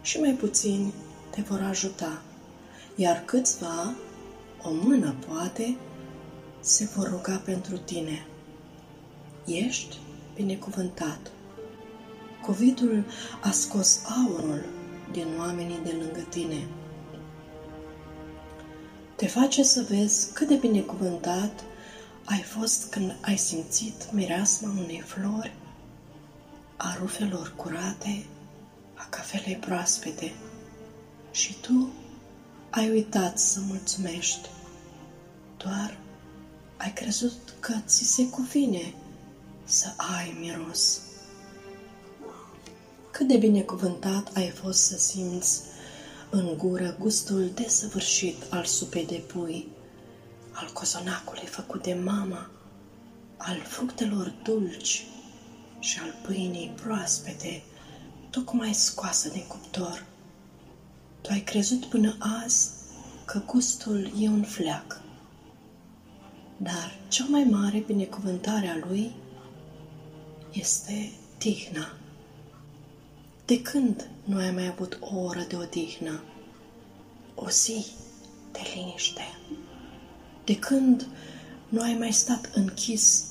Și 0.01 0.19
mai 0.19 0.31
puțini 0.31 0.93
te 1.29 1.41
vor 1.41 1.61
ajuta, 1.69 2.21
iar 2.95 3.23
câțiva, 3.25 3.95
o 4.63 4.71
mână 4.71 5.15
poate, 5.27 5.77
se 6.59 6.89
vor 6.95 7.09
ruga 7.09 7.41
pentru 7.45 7.77
tine. 7.77 8.25
Ești 9.45 9.97
binecuvântat. 10.35 11.31
Covidul 12.45 13.05
a 13.41 13.51
scos 13.51 14.01
aurul 14.25 14.65
din 15.11 15.27
oamenii 15.37 15.79
de 15.83 15.95
lângă 15.99 16.25
tine 16.29 16.67
te 19.19 19.27
face 19.27 19.63
să 19.63 19.85
vezi 19.89 20.33
cât 20.33 20.47
de 20.47 20.55
binecuvântat 20.55 21.63
ai 22.25 22.41
fost 22.41 22.89
când 22.89 23.15
ai 23.21 23.37
simțit 23.37 24.11
mireasma 24.11 24.69
unei 24.69 25.03
flori, 25.05 25.55
a 26.75 26.95
rufelor 26.99 27.53
curate, 27.55 28.25
a 28.93 29.07
cafelei 29.09 29.55
proaspete 29.55 30.31
și 31.31 31.55
tu 31.61 31.89
ai 32.69 32.89
uitat 32.89 33.39
să 33.39 33.59
mulțumești. 33.67 34.49
Doar 35.57 35.97
ai 36.77 36.93
crezut 36.93 37.55
că 37.59 37.73
ți 37.85 38.03
se 38.03 38.29
cuvine 38.29 38.93
să 39.63 39.87
ai 39.97 40.37
miros. 40.39 41.01
Cât 43.11 43.27
de 43.27 43.37
binecuvântat 43.37 44.35
ai 44.35 44.49
fost 44.49 44.83
să 44.83 44.97
simți 44.97 45.61
în 46.29 46.57
gură 46.57 46.95
gustul 46.99 47.51
desăvârșit 47.53 48.35
al 48.49 48.63
supei 48.63 49.05
de 49.05 49.23
pui, 49.27 49.67
al 50.51 50.69
cozonacului 50.73 51.45
făcut 51.45 51.83
de 51.83 51.93
mama, 51.93 52.49
al 53.37 53.61
fructelor 53.67 54.33
dulci 54.43 55.05
și 55.79 55.99
al 55.99 56.15
pâinii 56.23 56.73
proaspete, 56.81 57.63
tocmai 58.29 58.73
scoasă 58.73 59.29
din 59.29 59.45
cuptor. 59.47 60.05
Tu 61.21 61.29
ai 61.31 61.39
crezut 61.39 61.85
până 61.85 62.15
azi 62.43 62.69
că 63.25 63.41
gustul 63.45 64.11
e 64.19 64.27
un 64.27 64.43
fleac, 64.43 65.01
dar 66.57 66.99
cea 67.07 67.25
mai 67.29 67.43
mare 67.43 67.79
binecuvântare 67.79 68.67
a 68.67 68.87
lui 68.87 69.11
este 70.51 71.11
tihna. 71.37 71.93
De 73.49 73.61
când 73.61 74.09
nu 74.23 74.37
ai 74.37 74.51
mai 74.51 74.67
avut 74.67 74.97
o 75.01 75.19
oră 75.19 75.45
de 75.47 75.55
odihnă? 75.55 76.23
O 77.35 77.49
zi 77.49 77.85
de 78.51 78.59
liniște? 78.75 79.37
De 80.43 80.59
când 80.59 81.07
nu 81.69 81.81
ai 81.81 81.95
mai 81.99 82.11
stat 82.11 82.51
închis 82.53 83.25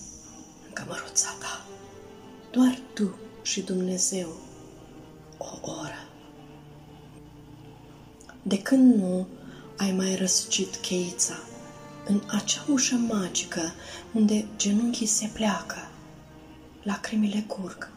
în 0.66 0.72
cămăruța 0.72 1.28
ta? 1.40 1.66
Doar 2.50 2.78
tu 2.94 3.18
și 3.42 3.60
Dumnezeu 3.60 4.28
o 5.38 5.58
oră. 5.62 6.08
De 8.42 8.62
când 8.62 8.94
nu 8.94 9.26
ai 9.76 9.92
mai 9.92 10.14
răsucit 10.14 10.76
cheița 10.76 11.38
în 12.06 12.22
acea 12.26 12.64
ușă 12.68 12.94
magică 12.94 13.72
unde 14.12 14.46
genunchii 14.56 15.06
se 15.06 15.30
pleacă, 15.32 15.88
lacrimile 16.82 17.44
curg 17.46 17.96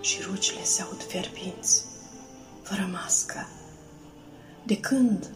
și 0.00 0.22
rugile 0.22 0.64
se 0.64 0.82
aud 0.82 1.02
fierbinți, 1.02 1.84
fără 2.62 2.88
mască. 2.92 3.48
De 4.62 4.80
când 4.80 5.30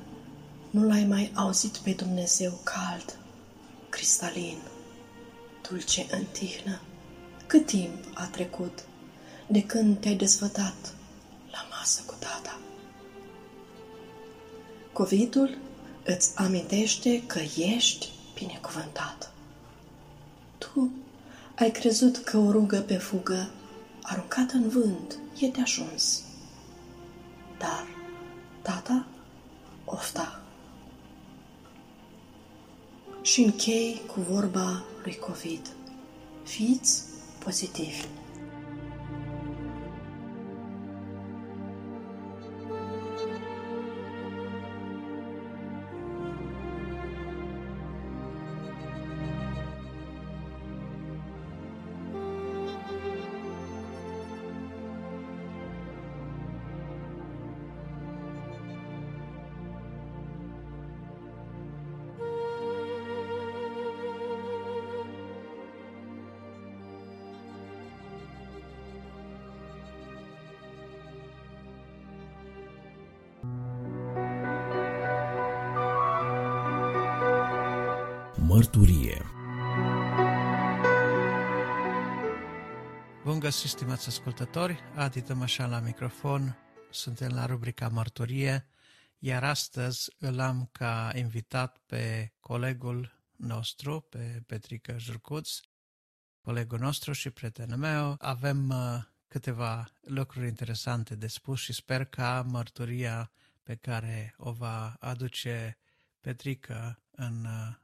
nu 0.70 0.86
l-ai 0.86 1.04
mai 1.04 1.32
auzit 1.34 1.76
pe 1.76 1.90
Dumnezeu 1.90 2.58
cald, 2.62 3.18
cristalin, 3.88 4.58
dulce 5.68 6.06
în 6.10 6.24
tihnă? 6.32 6.80
Cât 7.46 7.66
timp 7.66 8.04
a 8.14 8.24
trecut 8.24 8.84
de 9.46 9.62
când 9.62 10.00
te-ai 10.00 10.14
desfătat 10.14 10.94
la 11.50 11.66
masă 11.70 12.02
cu 12.06 12.14
tata? 12.18 12.58
Covidul 14.92 15.58
îți 16.04 16.30
amintește 16.34 17.22
că 17.26 17.40
ești 17.56 18.08
binecuvântat. 18.34 19.32
Tu 20.58 20.90
ai 21.54 21.70
crezut 21.70 22.16
că 22.16 22.36
o 22.36 22.50
rugă 22.50 22.80
pe 22.80 22.96
fugă 22.96 23.50
aruncată 24.02 24.56
în 24.56 24.68
vânt 24.68 25.18
e 25.40 25.48
de 25.48 25.60
ajuns. 25.60 26.22
Dar 27.58 27.86
tata 28.62 29.06
ofta. 29.84 30.42
Și 33.22 33.42
închei 33.42 34.00
cu 34.06 34.20
vorba 34.20 34.84
lui 35.02 35.16
Covid. 35.16 35.70
Fiți 36.42 37.02
pozitivi. 37.38 38.06
Găsit, 83.52 83.70
stimați 83.70 84.08
ascultători, 84.08 84.80
Adi 84.94 85.20
Tămășan 85.20 85.70
la 85.70 85.80
microfon, 85.80 86.56
suntem 86.90 87.32
la 87.32 87.46
rubrica 87.46 87.88
Mărturie, 87.88 88.66
iar 89.18 89.44
astăzi 89.44 90.10
îl 90.18 90.40
am 90.40 90.68
ca 90.72 91.10
invitat 91.14 91.78
pe 91.86 92.32
colegul 92.40 93.24
nostru, 93.36 94.00
pe 94.00 94.42
Petrica 94.46 94.96
Jurcuț, 94.96 95.60
colegul 96.40 96.78
nostru 96.78 97.12
și 97.12 97.30
prietenul 97.30 97.78
meu. 97.78 98.16
Avem 98.18 98.68
uh, 98.68 99.02
câteva 99.28 99.88
lucruri 100.00 100.48
interesante 100.48 101.14
de 101.14 101.26
spus 101.26 101.60
și 101.60 101.72
sper 101.72 102.04
ca 102.04 102.42
mărturia 102.46 103.32
pe 103.62 103.74
care 103.74 104.34
o 104.38 104.52
va 104.52 104.96
aduce 105.00 105.78
Petrica 106.20 107.02
în 107.10 107.44
uh, 107.44 107.81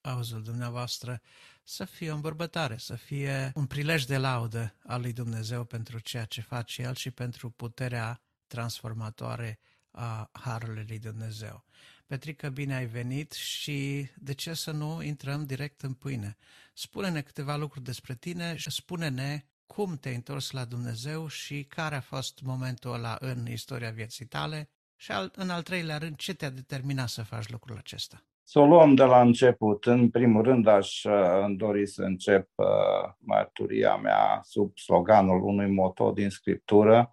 auzul 0.00 0.42
dumneavoastră 0.42 1.20
să 1.64 1.84
fie 1.84 2.10
o 2.10 2.14
îmbărbătare, 2.14 2.76
să 2.76 2.94
fie 2.94 3.52
un 3.54 3.66
prilej 3.66 4.04
de 4.04 4.16
laudă 4.16 4.74
al 4.86 5.00
lui 5.00 5.12
Dumnezeu 5.12 5.64
pentru 5.64 5.98
ceea 5.98 6.24
ce 6.24 6.40
face 6.40 6.82
El 6.82 6.94
și 6.94 7.10
pentru 7.10 7.50
puterea 7.50 8.22
transformatoare 8.46 9.58
a 9.90 10.30
Harului 10.32 10.84
lui 10.88 10.98
Dumnezeu. 10.98 11.64
Petrică, 12.06 12.48
bine 12.48 12.74
ai 12.74 12.86
venit 12.86 13.32
și 13.32 14.08
de 14.16 14.34
ce 14.34 14.54
să 14.54 14.70
nu 14.70 15.02
intrăm 15.02 15.46
direct 15.46 15.82
în 15.82 15.92
pâine? 15.92 16.36
Spune-ne 16.74 17.20
câteva 17.20 17.56
lucruri 17.56 17.84
despre 17.84 18.14
tine 18.14 18.56
și 18.56 18.70
spune-ne 18.70 19.44
cum 19.66 19.96
te-ai 19.96 20.14
întors 20.14 20.50
la 20.50 20.64
Dumnezeu 20.64 21.28
și 21.28 21.64
care 21.64 21.94
a 21.96 22.00
fost 22.00 22.40
momentul 22.40 22.92
ăla 22.92 23.16
în 23.20 23.48
istoria 23.48 23.90
vieții 23.90 24.26
tale 24.26 24.70
și 24.96 25.12
în 25.32 25.50
al 25.50 25.62
treilea 25.62 25.98
rând 25.98 26.16
ce 26.16 26.34
te-a 26.34 26.50
determinat 26.50 27.08
să 27.08 27.22
faci 27.22 27.48
lucrul 27.48 27.76
acesta. 27.76 28.24
Să 28.50 28.58
o 28.58 28.66
luăm 28.66 28.94
de 28.94 29.02
la 29.02 29.20
început. 29.20 29.86
În 29.86 30.10
primul 30.10 30.42
rând 30.42 30.66
aș 30.66 31.04
uh, 31.04 31.54
dori 31.56 31.86
să 31.86 32.02
încep 32.02 32.48
uh, 32.54 33.12
mărturia 33.18 33.96
mea 33.96 34.40
sub 34.42 34.76
sloganul 34.76 35.42
unui 35.42 35.70
moto 35.70 36.12
din 36.12 36.30
Scriptură, 36.30 37.12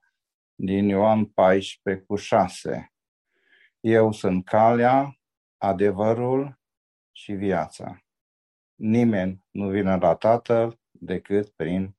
din 0.55 0.87
Ioan 0.87 1.25
14 1.25 2.03
cu 2.05 2.15
6. 2.15 2.93
Eu 3.79 4.11
sunt 4.11 4.45
calea, 4.45 5.19
adevărul 5.57 6.59
și 7.11 7.31
viața. 7.31 8.03
Nimeni 8.75 9.43
nu 9.51 9.69
vine 9.69 9.97
la 9.97 10.15
Tatăl 10.15 10.79
decât 10.91 11.49
prin 11.49 11.95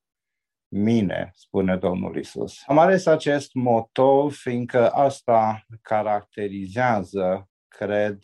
mine, 0.69 1.31
spune 1.35 1.77
Domnul 1.77 2.17
Isus. 2.17 2.63
Am 2.67 2.79
ales 2.79 3.07
acest 3.07 3.55
moto 3.55 4.29
fiindcă 4.29 4.91
asta 4.91 5.67
caracterizează, 5.83 7.49
cred, 7.69 8.19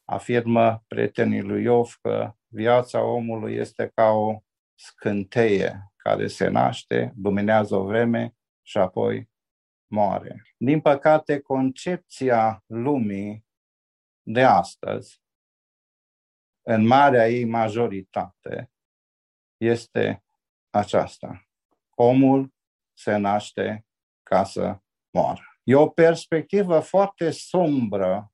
afirmă 0.05 0.85
prietenii 0.87 1.43
lui 1.43 1.63
Iov 1.63 1.99
că 2.01 2.35
viața 2.47 3.03
omului 3.03 3.55
este 3.55 3.91
ca 3.95 4.11
o 4.11 4.43
scânteie 4.75 5.93
care 5.97 6.27
se 6.27 6.49
naște, 6.49 7.13
luminează 7.23 7.77
o 7.77 7.85
vreme 7.85 8.37
și 8.63 8.79
apoi 8.79 9.31
moare. 9.87 10.43
Din 10.57 10.81
păcate, 10.81 11.41
concepția 11.41 12.65
lumii 12.67 13.47
de 14.23 14.43
astăzi, 14.43 15.23
în 16.67 16.87
marea 16.87 17.29
ei 17.29 17.45
majoritate, 17.45 18.71
este 19.57 20.25
aceasta. 20.71 21.49
Omul 21.91 22.55
se 22.93 23.17
naște 23.17 23.87
ca 24.23 24.45
să 24.45 24.79
moară. 25.11 25.59
E 25.63 25.75
o 25.75 25.89
perspectivă 25.89 26.81
foarte 26.81 27.31
sombră 27.31 28.34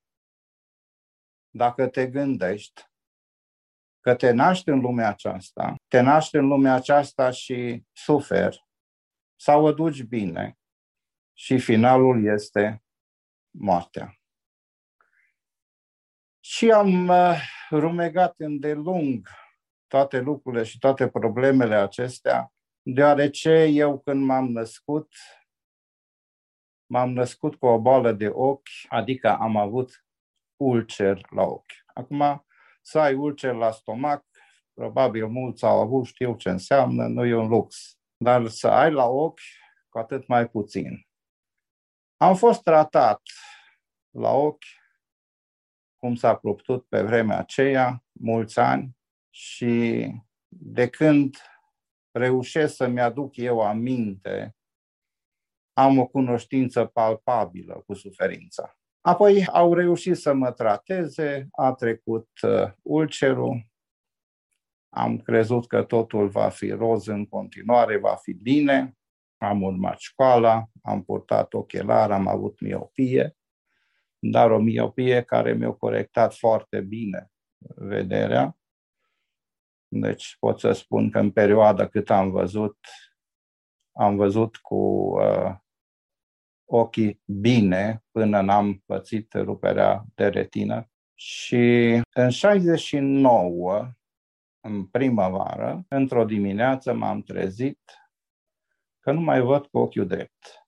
dacă 1.51 1.89
te 1.89 2.07
gândești 2.07 2.83
că 4.01 4.15
te 4.15 4.31
naști 4.31 4.69
în 4.69 4.81
lumea 4.81 5.09
aceasta, 5.09 5.75
te 5.89 6.01
naști 6.01 6.37
în 6.37 6.47
lumea 6.47 6.75
aceasta 6.75 7.31
și 7.31 7.85
suferi 7.93 8.67
sau 9.37 9.65
o 9.65 9.73
duci 9.73 10.03
bine 10.03 10.59
și 11.33 11.59
finalul 11.59 12.25
este 12.25 12.83
moartea. 13.51 14.15
Și 16.41 16.71
am 16.71 17.09
uh, 17.09 17.41
rumegat 17.71 18.35
îndelung 18.39 19.29
toate 19.87 20.19
lucrurile 20.19 20.63
și 20.63 20.79
toate 20.79 21.09
problemele 21.09 21.75
acestea, 21.75 22.53
deoarece 22.83 23.65
eu 23.65 24.01
când 24.01 24.25
m-am 24.25 24.53
născut, 24.53 25.15
m-am 26.87 27.13
născut 27.13 27.57
cu 27.57 27.67
o 27.67 27.81
boală 27.81 28.13
de 28.13 28.29
ochi, 28.29 28.69
adică 28.89 29.37
am 29.37 29.57
avut 29.57 30.05
ulcer 30.61 31.27
la 31.31 31.43
ochi. 31.43 31.85
Acum, 31.87 32.47
să 32.83 32.99
ai 32.99 33.15
ulcer 33.15 33.55
la 33.55 33.71
stomac, 33.71 34.25
probabil 34.75 35.27
mulți 35.27 35.65
au 35.65 35.81
avut, 35.81 36.07
știu 36.07 36.37
ce 36.37 36.49
înseamnă, 36.49 37.07
nu 37.07 37.25
e 37.25 37.35
un 37.35 37.49
lux. 37.49 37.99
Dar 38.17 38.47
să 38.47 38.69
ai 38.69 38.93
la 38.93 39.07
ochi, 39.07 39.41
cu 39.89 39.99
atât 39.99 40.27
mai 40.27 40.49
puțin. 40.49 41.09
Am 42.17 42.37
fost 42.37 42.63
tratat 42.63 43.23
la 44.11 44.31
ochi, 44.31 44.65
cum 45.97 46.15
s-a 46.15 46.37
putut 46.37 46.87
pe 46.89 47.03
vremea 47.03 47.39
aceea, 47.39 48.05
mulți 48.13 48.59
ani, 48.59 48.97
și 49.31 50.07
de 50.49 50.89
când 50.89 51.37
reușesc 52.11 52.75
să-mi 52.75 53.01
aduc 53.01 53.37
eu 53.37 53.61
aminte, 53.61 54.57
am 55.73 55.99
o 55.99 56.07
cunoștință 56.07 56.85
palpabilă 56.85 57.83
cu 57.87 57.95
suferința. 57.95 58.80
Apoi 59.01 59.47
au 59.47 59.75
reușit 59.75 60.17
să 60.17 60.33
mă 60.33 60.53
trateze, 60.53 61.49
a 61.51 61.73
trecut 61.73 62.29
uh, 62.43 62.73
ulcerul, 62.83 63.69
am 64.89 65.19
crezut 65.19 65.67
că 65.67 65.83
totul 65.83 66.29
va 66.29 66.49
fi 66.49 66.71
roz 66.71 67.07
în 67.07 67.27
continuare, 67.27 67.99
va 67.99 68.15
fi 68.15 68.33
bine, 68.33 68.97
am 69.37 69.63
urmat 69.63 69.99
școala, 69.99 70.65
am 70.83 71.05
purtat 71.05 71.55
ochelari, 71.55 72.13
am 72.13 72.29
avut 72.29 72.61
miopie, 72.61 73.37
dar 74.19 74.51
o 74.51 74.59
miopie 74.59 75.23
care 75.23 75.53
mi-a 75.53 75.73
corectat 75.73 76.35
foarte 76.35 76.81
bine 76.81 77.31
vederea. 77.77 78.57
Deci 79.89 80.37
pot 80.39 80.61
să 80.61 80.73
spun 80.73 81.11
că 81.11 81.19
în 81.19 81.31
perioada 81.31 81.89
cât 81.89 82.11
am 82.11 82.31
văzut, 82.31 82.79
am 83.93 84.17
văzut 84.17 84.57
cu 84.57 84.77
uh, 85.21 85.55
ochii 86.71 87.21
bine 87.25 88.05
până 88.11 88.41
n-am 88.41 88.83
pățit 88.87 89.33
ruperea 89.33 90.05
de 90.15 90.27
retină. 90.29 90.91
Și 91.15 92.01
în 92.15 92.31
69, 92.31 93.91
în 94.61 94.87
primăvară, 94.87 95.85
într-o 95.89 96.25
dimineață 96.25 96.93
m-am 96.93 97.23
trezit 97.23 97.81
că 99.01 99.13
nu 99.13 99.21
mai 99.21 99.41
văd 99.41 99.67
cu 99.67 99.79
ochiul 99.79 100.07
drept. 100.07 100.67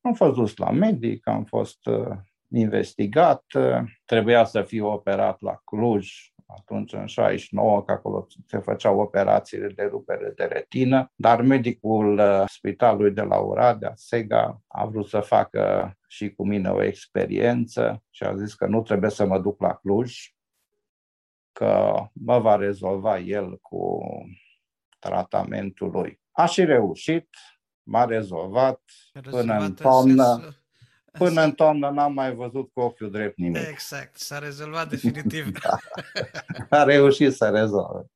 Am 0.00 0.14
fost 0.14 0.34
dus 0.34 0.56
la 0.56 0.70
medic, 0.70 1.26
am 1.26 1.44
fost 1.44 1.86
uh, 1.86 2.16
investigat, 2.48 3.44
uh, 3.52 3.82
trebuia 4.04 4.44
să 4.44 4.62
fiu 4.62 4.86
operat 4.86 5.40
la 5.40 5.60
Cluj, 5.64 6.32
atunci 6.46 6.92
în 6.92 7.06
69, 7.06 7.82
că 7.82 7.92
acolo 7.92 8.26
se 8.46 8.58
făceau 8.58 8.98
operațiile 8.98 9.68
de 9.68 9.82
rupere 9.82 10.32
de 10.36 10.44
retină, 10.44 11.12
dar 11.14 11.42
medicul 11.42 12.18
uh, 12.18 12.44
spitalului 12.46 13.10
de 13.10 13.22
la 13.22 13.36
Oradea, 13.36 13.92
Sega, 13.94 14.60
a 14.66 14.84
vrut 14.84 15.08
să 15.08 15.20
facă 15.20 15.94
și 16.06 16.30
cu 16.30 16.46
mine 16.46 16.68
o 16.68 16.82
experiență 16.82 18.02
și 18.10 18.24
a 18.24 18.36
zis 18.36 18.54
că 18.54 18.66
nu 18.66 18.82
trebuie 18.82 19.10
să 19.10 19.26
mă 19.26 19.38
duc 19.38 19.60
la 19.60 19.74
Cluj, 19.74 20.34
că 21.52 21.94
mă 22.12 22.38
va 22.38 22.56
rezolva 22.56 23.18
el 23.18 23.58
cu 23.58 24.00
tratamentul 24.98 25.90
lui. 25.90 26.20
A 26.30 26.44
și 26.44 26.64
reușit, 26.64 27.28
m-a 27.82 28.04
rezolvat, 28.04 28.82
rezolvat 29.12 29.40
până 29.40 29.64
în 29.64 29.74
toamnă. 29.74 30.38
Sens 30.40 30.63
Până 31.18 31.42
în 31.42 31.52
toamnă 31.52 31.90
n-am 31.90 32.12
mai 32.12 32.34
văzut 32.34 32.70
cu 32.72 32.80
ochiul 32.80 33.10
drept 33.10 33.36
nimic. 33.36 33.68
Exact, 33.68 34.16
s-a 34.16 34.38
rezolvat 34.38 34.88
definitiv. 34.88 35.50
da. 35.60 35.78
A 36.78 36.82
reușit 36.82 37.34
să 37.34 37.50
rezolve. 37.50 38.06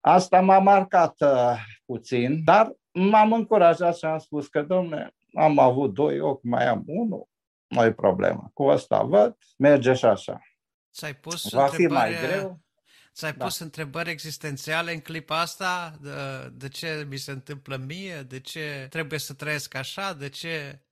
Asta 0.00 0.40
m-a 0.40 0.58
marcat 0.58 1.20
uh, 1.20 1.58
puțin, 1.84 2.44
dar 2.44 2.72
m-am 2.92 3.32
încurajat 3.32 3.96
și 3.96 4.04
am 4.04 4.18
spus 4.18 4.46
că, 4.46 4.62
domne, 4.62 5.14
am 5.34 5.58
avut 5.58 5.94
doi 5.94 6.20
ochi, 6.20 6.42
mai 6.42 6.66
am 6.66 6.82
unul, 6.86 7.28
nu 7.66 7.84
e 7.84 7.92
problemă. 7.92 8.50
Cu 8.52 8.68
asta 8.68 9.02
văd, 9.02 9.36
merge 9.56 9.94
și 9.94 10.04
așa. 10.04 10.40
Ți-ai 10.92 11.14
pus 11.14 11.50
Va 11.50 11.66
fi 11.66 11.86
mai 11.86 12.14
greu. 12.26 12.60
Ți-ai 13.14 13.32
da. 13.32 13.44
pus 13.44 13.58
întrebări 13.58 14.10
existențiale 14.10 14.92
în 14.92 15.00
clipa 15.00 15.40
asta? 15.40 15.94
De, 16.00 16.10
de 16.52 16.68
ce 16.68 17.06
mi 17.08 17.16
se 17.16 17.30
întâmplă 17.30 17.76
mie? 17.76 18.22
De 18.22 18.40
ce 18.40 18.86
trebuie 18.90 19.18
să 19.18 19.34
trăiesc 19.34 19.74
așa? 19.74 20.12
De 20.12 20.28
ce 20.28 20.83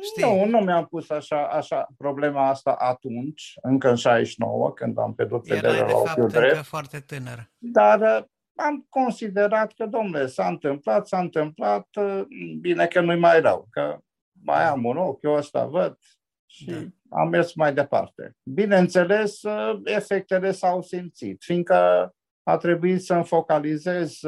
Știi? 0.00 0.22
Nu, 0.22 0.44
nu 0.44 0.58
mi-am 0.58 0.86
pus 0.86 1.10
așa, 1.10 1.46
așa 1.46 1.86
problema 1.96 2.48
asta 2.48 2.70
atunci, 2.78 3.54
încă 3.62 3.88
în 3.88 3.96
69, 3.96 4.72
când 4.72 4.98
am 4.98 5.14
pierdut 5.14 5.46
vederea 5.46 5.86
la 5.86 5.96
ochiul 5.96 6.28
drept. 6.28 6.64
foarte 6.64 7.00
tânăr. 7.00 7.50
Dar 7.58 8.00
uh, 8.00 8.24
am 8.54 8.86
considerat 8.88 9.72
că, 9.72 9.86
domnule, 9.86 10.26
s-a 10.26 10.46
întâmplat, 10.46 11.06
s-a 11.06 11.18
întâmplat, 11.18 11.86
uh, 12.00 12.22
bine 12.60 12.86
că 12.86 13.00
nu-i 13.00 13.18
mai 13.18 13.40
rău, 13.40 13.66
că 13.70 13.98
mai 14.42 14.64
am 14.64 14.84
un 14.84 14.96
ochi, 14.96 15.22
eu 15.22 15.32
ăsta 15.32 15.64
văd 15.64 15.98
și 16.46 16.64
da. 16.64 17.18
am 17.20 17.28
mers 17.28 17.54
mai 17.54 17.74
departe. 17.74 18.36
Bineînțeles, 18.42 19.42
uh, 19.42 19.80
efectele 19.84 20.52
s-au 20.52 20.82
simțit, 20.82 21.42
fiindcă 21.42 22.10
a 22.42 22.56
trebuit 22.56 23.02
să-mi 23.02 23.24
focalizez 23.24 24.18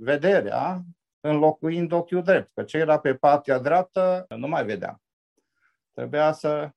vederea 0.00 0.84
înlocuind 1.26 1.92
ochiul 1.92 2.22
drept, 2.22 2.50
că 2.54 2.62
ce 2.62 2.76
era 2.76 2.98
pe 2.98 3.14
partea 3.14 3.58
dreaptă 3.58 4.26
nu 4.28 4.48
mai 4.48 4.64
vedeam. 4.64 5.02
Trebuia 5.92 6.32
să 6.32 6.70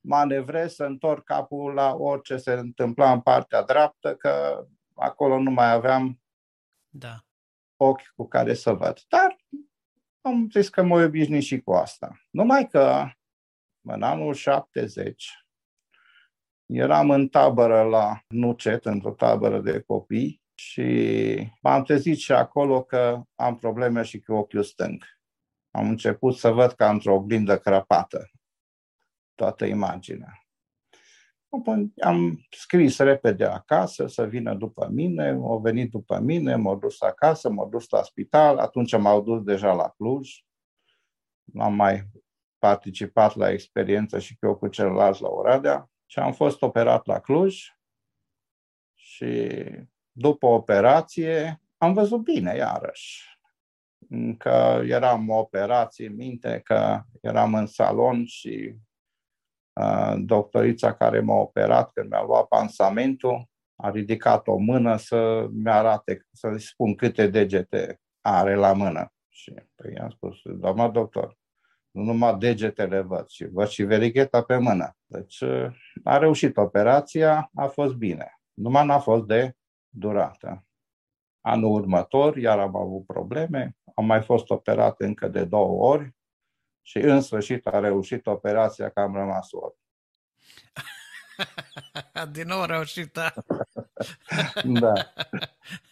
manevrez, 0.00 0.74
să 0.74 0.84
întorc 0.84 1.24
capul 1.24 1.72
la 1.72 1.94
orice 1.94 2.36
se 2.36 2.52
întâmpla 2.52 3.12
în 3.12 3.20
partea 3.20 3.62
dreaptă, 3.62 4.14
că 4.16 4.64
acolo 4.94 5.38
nu 5.38 5.50
mai 5.50 5.72
aveam 5.72 6.20
da. 6.88 7.24
ochi 7.76 8.12
cu 8.16 8.28
care 8.28 8.54
să 8.54 8.72
văd. 8.72 9.00
Dar 9.08 9.36
am 10.20 10.48
zis 10.50 10.68
că 10.68 10.82
mă 10.82 11.02
obișnui 11.02 11.40
și 11.40 11.60
cu 11.60 11.72
asta. 11.72 12.20
Numai 12.30 12.68
că 12.68 13.06
în 13.80 14.02
anul 14.02 14.34
70 14.34 15.44
eram 16.66 17.10
în 17.10 17.28
tabără 17.28 17.82
la 17.82 18.22
Nucet, 18.28 18.84
într-o 18.84 19.10
tabără 19.10 19.60
de 19.60 19.80
copii, 19.80 20.39
și 20.60 21.52
m-am 21.60 21.82
trezit 21.82 22.18
și 22.18 22.32
acolo 22.32 22.82
că 22.82 23.22
am 23.34 23.56
probleme 23.56 24.02
și 24.02 24.20
cu 24.20 24.32
ochiul 24.32 24.62
stâng. 24.62 25.04
Am 25.70 25.88
început 25.88 26.36
să 26.36 26.50
văd 26.50 26.72
ca 26.72 26.90
într-o 26.90 27.14
oglindă 27.14 27.58
crăpată 27.58 28.30
toată 29.34 29.64
imaginea. 29.64 30.44
Apoi 31.48 31.92
am 32.02 32.46
scris 32.50 32.98
repede 32.98 33.44
acasă 33.44 34.06
să 34.06 34.26
vină 34.26 34.54
după 34.54 34.88
mine, 34.88 35.28
au 35.28 35.58
venit 35.58 35.90
după 35.90 36.18
mine, 36.18 36.54
m-au 36.54 36.76
dus 36.76 37.00
acasă, 37.00 37.50
m-au 37.50 37.68
dus 37.68 37.88
la 37.88 38.02
spital, 38.02 38.58
atunci 38.58 38.96
m-au 38.96 39.22
dus 39.22 39.42
deja 39.42 39.72
la 39.72 39.88
Cluj. 39.88 40.30
Am 41.58 41.74
mai 41.74 42.08
participat 42.58 43.34
la 43.36 43.50
experiență 43.50 44.18
și 44.18 44.36
eu 44.40 44.56
cu 44.56 44.68
celălalt 44.68 45.18
la 45.18 45.28
Oradea 45.28 45.90
și 46.06 46.18
am 46.18 46.32
fost 46.32 46.62
operat 46.62 47.06
la 47.06 47.20
Cluj 47.20 47.64
și 48.94 49.58
după 50.12 50.46
operație, 50.46 51.60
am 51.76 51.92
văzut 51.92 52.22
bine 52.22 52.54
iarăși. 52.56 53.38
Că 54.38 54.80
eram 54.84 55.28
o 55.28 55.38
operație, 55.38 56.08
minte 56.08 56.60
că 56.64 57.02
eram 57.20 57.54
în 57.54 57.66
salon 57.66 58.24
și 58.24 58.74
uh, 59.80 60.14
doctorița 60.18 60.94
care 60.94 61.20
m-a 61.20 61.34
operat, 61.34 61.90
când 61.92 62.10
mi-a 62.10 62.22
luat 62.22 62.46
pansamentul, 62.46 63.48
a 63.76 63.90
ridicat 63.90 64.46
o 64.46 64.56
mână 64.56 64.96
să-mi 64.96 65.70
arate, 65.70 66.26
să-i 66.32 66.60
spun 66.60 66.94
câte 66.94 67.26
degete 67.26 68.00
are 68.20 68.54
la 68.54 68.72
mână. 68.72 69.12
Și 69.28 69.54
păi 69.74 69.98
am 69.98 70.10
spus, 70.10 70.36
doamna 70.44 70.88
doctor, 70.88 71.38
nu 71.90 72.02
numai 72.02 72.38
degetele 72.38 73.00
văd, 73.00 73.26
ci 73.26 73.44
văd 73.44 73.68
și 73.68 73.82
verigheta 73.82 74.42
pe 74.42 74.56
mână. 74.56 74.96
Deci 75.06 75.42
a 76.04 76.18
reușit 76.18 76.56
operația, 76.56 77.50
a 77.54 77.66
fost 77.66 77.94
bine. 77.94 78.40
Numai 78.52 78.86
n-a 78.86 78.98
fost 78.98 79.24
de 79.24 79.54
durată. 79.90 80.64
Anul 81.40 81.72
următor, 81.72 82.36
iar 82.36 82.58
am 82.58 82.76
avut 82.76 83.06
probleme, 83.06 83.76
am 83.94 84.04
mai 84.04 84.22
fost 84.22 84.50
operat 84.50 85.00
încă 85.00 85.28
de 85.28 85.44
două 85.44 85.88
ori 85.92 86.14
și 86.82 86.98
în 86.98 87.20
sfârșit 87.20 87.66
a 87.66 87.78
reușit 87.78 88.26
operația 88.26 88.90
că 88.90 89.00
am 89.00 89.14
rămas 89.14 89.52
orb. 89.52 89.74
Din 92.32 92.46
nou 92.46 92.64
reușită. 92.64 93.44
da. 94.64 94.92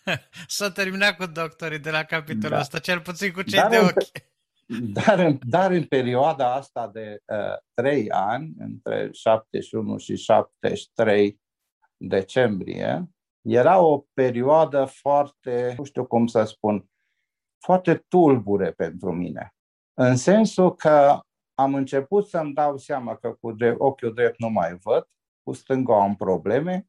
S-a 0.47 0.71
terminat 0.71 1.17
cu 1.17 1.27
doctorii 1.27 1.79
de 1.79 1.91
la 1.91 2.05
capitolul 2.05 2.49
da. 2.57 2.59
ăsta, 2.59 2.79
cel 2.79 3.01
puțin 3.01 3.33
cu 3.33 3.43
cei 3.43 3.59
Dar 3.59 3.71
de 3.71 3.77
în- 3.77 3.85
ochi. 3.85 4.27
Dar 4.93 5.19
în, 5.19 5.39
dar 5.43 5.71
în 5.71 5.85
perioada 5.85 6.55
asta 6.55 6.89
de 6.89 7.23
uh, 7.27 7.57
trei 7.75 8.11
ani, 8.11 8.55
între 8.59 9.09
71 9.13 9.97
și 9.97 10.17
73 10.17 11.41
decembrie, 11.97 13.11
era 13.43 13.81
o 13.81 14.05
perioadă 14.13 14.85
foarte, 14.85 15.75
nu 15.79 15.85
știu 15.85 16.07
cum 16.07 16.27
să 16.27 16.45
spun, 16.45 16.91
foarte 17.65 18.05
tulbure 18.09 18.73
pentru 18.73 19.13
mine. 19.13 19.55
În 19.95 20.17
sensul 20.17 20.75
că 20.75 21.21
am 21.55 21.75
început 21.75 22.27
să-mi 22.27 22.55
dau 22.55 22.77
seama 22.77 23.17
că 23.17 23.33
cu 23.33 23.53
drept, 23.53 23.81
ochiul 23.81 24.15
drept 24.15 24.39
nu 24.39 24.49
mai 24.49 24.77
văd, 24.77 25.09
cu 25.43 25.53
stângul 25.53 25.95
am 25.95 26.17
probleme 26.17 26.89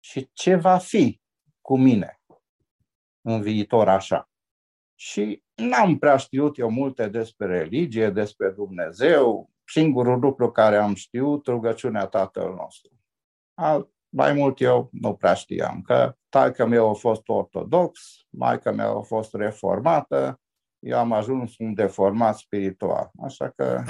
și 0.00 0.30
ce 0.32 0.54
va 0.54 0.78
fi 0.78 1.20
cu 1.60 1.78
mine 1.78 2.20
în 3.20 3.40
viitor 3.40 3.88
așa. 3.88 4.28
Și 4.94 5.42
n-am 5.54 5.98
prea 5.98 6.16
știut 6.16 6.58
eu 6.58 6.70
multe 6.70 7.08
despre 7.08 7.46
religie, 7.46 8.10
despre 8.10 8.50
Dumnezeu. 8.50 9.50
Singurul 9.66 10.18
lucru 10.18 10.50
care 10.50 10.76
am 10.76 10.94
știut, 10.94 11.46
rugăciunea 11.46 12.06
Tatăl 12.06 12.54
nostru. 12.54 12.90
Al, 13.54 13.93
mai 14.14 14.32
mult 14.32 14.60
eu 14.60 14.88
nu 14.92 15.14
prea 15.14 15.34
știam, 15.34 15.82
că 15.82 16.16
taică 16.28 16.66
meu 16.66 16.88
a 16.90 16.92
fost 16.92 17.28
ortodox, 17.28 18.00
maica 18.30 18.70
mea 18.70 18.88
a 18.88 19.00
fost 19.00 19.34
reformată, 19.34 20.40
eu 20.78 20.98
am 20.98 21.12
ajuns 21.12 21.58
un 21.58 21.74
deformat 21.74 22.36
spiritual. 22.36 23.10
Așa 23.22 23.50
că, 23.50 23.84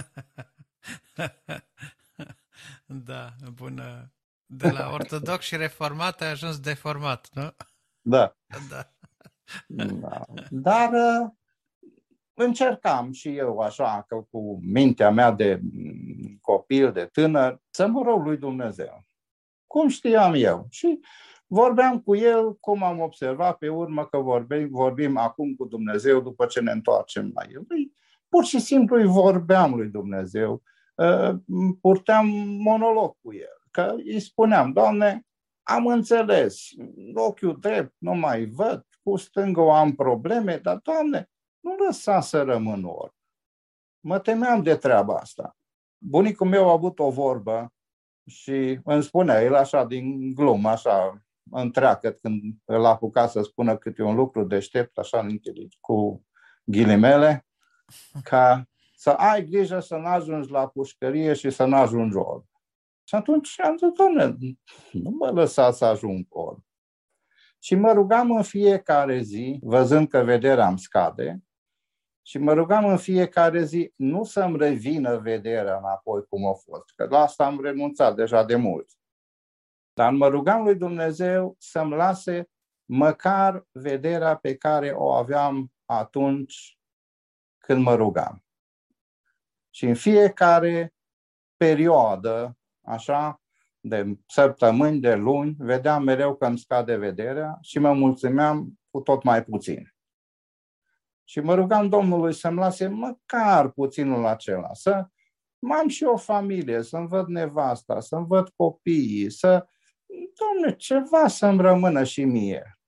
da, 3.08 3.34
bună. 3.54 4.12
De 4.46 4.70
la 4.70 4.90
ortodox 4.92 5.44
și 5.44 5.56
reformat 5.56 6.20
ai 6.20 6.30
ajuns 6.30 6.60
deformat, 6.60 7.28
nu? 7.32 7.50
da. 8.00 8.36
Da. 8.68 8.92
Da. 9.66 10.24
Dar 10.50 10.92
uh, 10.92 11.30
încercam 12.34 13.12
și 13.12 13.36
eu 13.36 13.58
așa, 13.58 14.04
că 14.08 14.16
cu 14.30 14.58
mintea 14.62 15.10
mea 15.10 15.30
de 15.30 15.60
mm, 15.62 16.38
copil, 16.40 16.92
de 16.92 17.04
tânăr, 17.04 17.62
să 17.70 17.86
mă 17.86 18.02
rog 18.02 18.24
lui 18.24 18.36
Dumnezeu. 18.36 19.04
Cum 19.74 19.88
știam 19.88 20.34
eu. 20.34 20.66
Și 20.70 21.00
vorbeam 21.46 22.00
cu 22.00 22.16
el, 22.16 22.56
cum 22.56 22.82
am 22.82 23.00
observat 23.00 23.56
pe 23.58 23.68
urmă 23.68 24.06
că 24.06 24.18
vorbim, 24.18 24.68
vorbim 24.70 25.16
acum 25.16 25.54
cu 25.54 25.64
Dumnezeu 25.64 26.20
după 26.20 26.46
ce 26.46 26.60
ne 26.60 26.70
întoarcem 26.70 27.30
la 27.34 27.42
el. 27.50 27.60
Îi- 27.60 27.92
Pur 28.28 28.44
și 28.44 28.58
simplu 28.60 28.96
îi 28.96 29.06
vorbeam 29.06 29.74
lui 29.74 29.88
Dumnezeu. 29.88 30.62
Uh, 30.94 31.34
Purteam 31.80 32.26
monolog 32.58 33.16
cu 33.22 33.34
el. 33.34 33.62
Că 33.70 33.94
îi 33.96 34.20
spuneam, 34.20 34.72
Doamne, 34.72 35.26
am 35.62 35.86
înțeles, 35.86 36.68
ochiul 37.14 37.58
drept 37.60 37.94
nu 37.98 38.14
mai 38.14 38.44
văd, 38.44 38.86
cu 39.02 39.16
stângul 39.16 39.70
am 39.70 39.94
probleme, 39.94 40.56
dar, 40.56 40.76
Doamne, 40.82 41.30
nu 41.60 41.74
lăsa 41.86 42.20
să 42.20 42.42
rămân 42.42 42.84
orb. 42.84 43.14
Mă 44.00 44.18
temeam 44.18 44.62
de 44.62 44.76
treaba 44.76 45.14
asta. 45.14 45.56
Bunicul 45.98 46.46
meu 46.46 46.68
a 46.68 46.72
avut 46.72 46.98
o 46.98 47.10
vorbă 47.10 47.73
și 48.26 48.80
îmi 48.84 49.02
spunea, 49.02 49.42
el 49.42 49.54
așa 49.54 49.84
din 49.84 50.34
glumă, 50.34 50.68
așa 50.68 51.24
întreagă, 51.50 52.10
când 52.10 52.42
îl 52.64 52.84
apuca 52.84 53.26
să 53.26 53.42
spună 53.42 53.76
câte 53.76 54.02
un 54.02 54.14
lucru 54.14 54.44
deștept, 54.44 54.98
așa 54.98 55.18
în 55.18 55.28
intelig- 55.28 55.80
cu 55.80 56.26
ghilimele, 56.64 57.46
ca 58.22 58.68
să 58.96 59.10
ai 59.10 59.44
grijă 59.44 59.80
să 59.80 59.96
nu 59.96 60.06
ajungi 60.06 60.50
la 60.50 60.68
pușcărie 60.68 61.34
și 61.34 61.50
să 61.50 61.64
nu 61.64 61.76
ajungi 61.76 62.16
orb. 62.16 62.44
Și 63.04 63.14
atunci 63.14 63.60
am 63.60 63.76
zis, 63.76 63.88
doamne, 63.88 64.36
nu 64.92 65.10
mă 65.10 65.30
lăsa 65.30 65.70
să 65.70 65.84
ajung 65.84 66.26
orb. 66.28 66.58
Și 67.58 67.74
mă 67.74 67.92
rugam 67.92 68.30
în 68.30 68.42
fiecare 68.42 69.20
zi, 69.20 69.58
văzând 69.62 70.08
că 70.08 70.22
vederea 70.22 70.68
îmi 70.68 70.78
scade, 70.78 71.43
și 72.26 72.38
mă 72.38 72.52
rugam 72.52 72.84
în 72.84 72.96
fiecare 72.96 73.64
zi 73.64 73.92
nu 73.96 74.24
să-mi 74.24 74.56
revină 74.56 75.18
vederea 75.18 75.76
înapoi 75.76 76.24
cum 76.28 76.46
a 76.46 76.52
fost, 76.52 76.84
că 76.94 77.06
la 77.10 77.18
asta 77.18 77.46
am 77.46 77.60
renunțat 77.60 78.14
deja 78.14 78.44
de 78.44 78.56
mult. 78.56 78.90
Dar 79.92 80.12
mă 80.12 80.28
rugam 80.28 80.62
lui 80.62 80.74
Dumnezeu 80.74 81.56
să-mi 81.58 81.94
lase 81.94 82.48
măcar 82.84 83.66
vederea 83.72 84.36
pe 84.36 84.56
care 84.56 84.90
o 84.90 85.12
aveam 85.12 85.72
atunci 85.84 86.78
când 87.58 87.82
mă 87.82 87.94
rugam. 87.94 88.44
Și 89.70 89.84
în 89.84 89.94
fiecare 89.94 90.94
perioadă, 91.56 92.58
așa, 92.80 93.42
de 93.80 94.18
săptămâni, 94.26 95.00
de 95.00 95.14
luni, 95.14 95.54
vedeam 95.58 96.02
mereu 96.02 96.36
că 96.36 96.46
îmi 96.46 96.58
scade 96.58 96.96
vederea 96.96 97.58
și 97.60 97.78
mă 97.78 97.92
mulțumeam 97.92 98.80
cu 98.90 99.00
tot 99.00 99.22
mai 99.22 99.44
puțin. 99.44 99.93
Și 101.24 101.40
mă 101.40 101.54
rugam 101.54 101.88
Domnului 101.88 102.34
să-mi 102.34 102.58
lase 102.58 102.86
măcar 102.86 103.70
puținul 103.70 104.26
acela, 104.26 104.74
să 104.74 105.06
am 105.80 105.88
și 105.88 106.04
o 106.04 106.16
familie, 106.16 106.82
să-mi 106.82 107.08
văd 107.08 107.26
nevasta, 107.26 108.00
să-mi 108.00 108.26
văd 108.26 108.48
copiii, 108.48 109.30
să, 109.30 109.66
Domne, 110.34 110.76
ceva 110.76 111.28
să-mi 111.28 111.60
rămână 111.60 112.04
și 112.04 112.24
mie. 112.24 112.78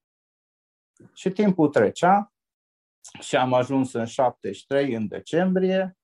Și 1.14 1.30
timpul 1.30 1.68
trecea 1.68 2.32
și 3.20 3.36
am 3.36 3.52
ajuns 3.52 3.92
în 3.92 4.04
73, 4.04 4.94
în 4.94 5.08
decembrie, 5.08 5.96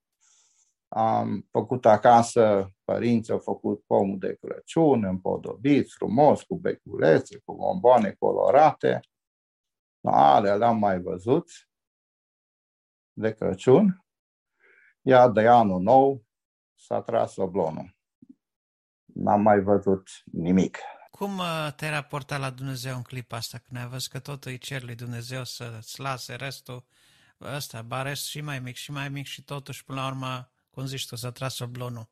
am 0.95 1.49
făcut 1.51 1.87
acasă, 1.87 2.73
părinții 2.85 3.33
au 3.33 3.39
făcut 3.39 3.83
pomul 3.87 4.19
de 4.19 4.37
Crăciun, 4.41 5.05
împodobit, 5.05 5.91
frumos, 5.91 6.43
cu 6.43 6.57
beculețe, 6.57 7.41
cu 7.45 7.55
bomboane 7.55 8.17
colorate. 8.19 9.01
Alea 10.01 10.55
le-am 10.55 10.79
mai 10.79 11.01
văzut 11.01 11.51
de 13.13 13.33
Crăciun. 13.33 14.05
Iar 15.01 15.31
de 15.31 15.47
anul 15.47 15.81
nou 15.81 16.25
s-a 16.75 17.03
tras 17.03 17.37
oblonul. 17.37 17.97
N-am 19.05 19.43
mai 19.43 19.61
văzut 19.61 20.09
nimic. 20.25 20.79
Cum 21.11 21.39
uh, 21.39 21.69
te-ai 21.77 21.91
raportat 21.91 22.41
la 22.41 22.51
Dumnezeu 22.51 22.97
în 22.97 23.03
clipa 23.03 23.37
asta, 23.37 23.59
când 23.59 23.81
ai 23.81 23.89
văzut 23.89 24.11
că 24.11 24.19
tot 24.19 24.45
îi 24.45 24.59
cer 24.59 24.83
lui 24.83 24.95
Dumnezeu 24.95 25.45
să-ți 25.45 26.01
lase 26.01 26.35
restul 26.35 26.85
ăsta, 27.41 27.83
ba 27.83 28.03
rest 28.03 28.27
și 28.27 28.41
mai 28.41 28.59
mic 28.59 28.75
și 28.75 28.91
mai 28.91 29.09
mic 29.09 29.27
și 29.27 29.43
totuși, 29.43 29.85
până 29.85 30.01
la 30.01 30.07
urmă, 30.07 30.51
cum 30.71 30.87
zici 30.87 31.07
tu, 31.07 31.17
s-a 31.17 31.31
tras 31.31 31.59
oblonul. 31.59 32.09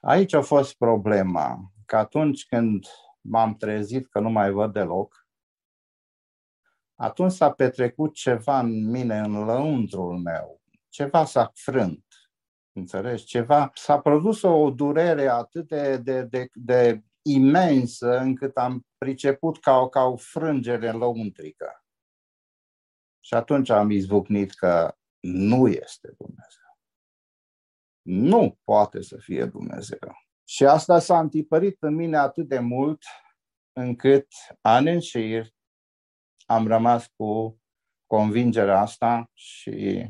Aici 0.00 0.32
a 0.32 0.42
fost 0.42 0.76
problema, 0.76 1.72
că 1.86 1.96
atunci 1.96 2.46
când 2.46 2.86
m-am 3.20 3.54
trezit 3.54 4.08
că 4.08 4.20
nu 4.20 4.30
mai 4.30 4.50
văd 4.50 4.72
deloc, 4.72 5.27
atunci 7.00 7.32
s-a 7.32 7.52
petrecut 7.52 8.14
ceva 8.14 8.58
în 8.58 8.90
mine, 8.90 9.18
în 9.18 9.44
lăuntrul 9.44 10.18
meu. 10.18 10.60
Ceva 10.88 11.24
s-a 11.24 11.50
frânt. 11.54 12.04
Înțelegi? 12.72 13.24
Ceva. 13.24 13.70
S-a 13.74 14.00
produs 14.00 14.42
o 14.42 14.70
durere 14.70 15.28
atât 15.28 15.68
de, 15.68 15.96
de, 15.96 16.22
de, 16.22 16.48
de 16.52 17.02
imensă 17.22 18.18
încât 18.18 18.56
am 18.56 18.86
priceput 18.98 19.60
ca 19.60 19.76
o, 19.76 19.88
ca 19.88 20.02
o 20.02 20.16
frângere 20.16 20.90
lăuntrică. 20.90 21.84
Și 23.20 23.34
atunci 23.34 23.70
am 23.70 23.90
izbucnit 23.90 24.54
că 24.54 24.96
nu 25.20 25.68
este 25.68 26.14
Dumnezeu. 26.18 26.78
Nu 28.02 28.58
poate 28.64 29.02
să 29.02 29.16
fie 29.16 29.44
Dumnezeu. 29.44 30.16
Și 30.44 30.64
asta 30.64 30.98
s-a 30.98 31.18
întipărit 31.18 31.76
în 31.80 31.94
mine 31.94 32.16
atât 32.16 32.48
de 32.48 32.58
mult 32.58 33.02
încât 33.72 34.26
ani 34.60 34.90
în 34.90 35.00
șir 35.00 35.56
am 36.50 36.66
rămas 36.66 37.06
cu 37.16 37.60
convingerea 38.06 38.80
asta 38.80 39.30
și 39.32 40.06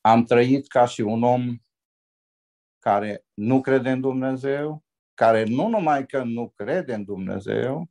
am 0.00 0.24
trăit 0.24 0.66
ca 0.66 0.86
și 0.86 1.00
un 1.00 1.22
om 1.22 1.56
care 2.78 3.24
nu 3.34 3.60
crede 3.60 3.90
în 3.90 4.00
Dumnezeu, 4.00 4.84
care 5.14 5.44
nu 5.44 5.68
numai 5.68 6.06
că 6.06 6.22
nu 6.22 6.50
crede 6.50 6.94
în 6.94 7.04
Dumnezeu, 7.04 7.90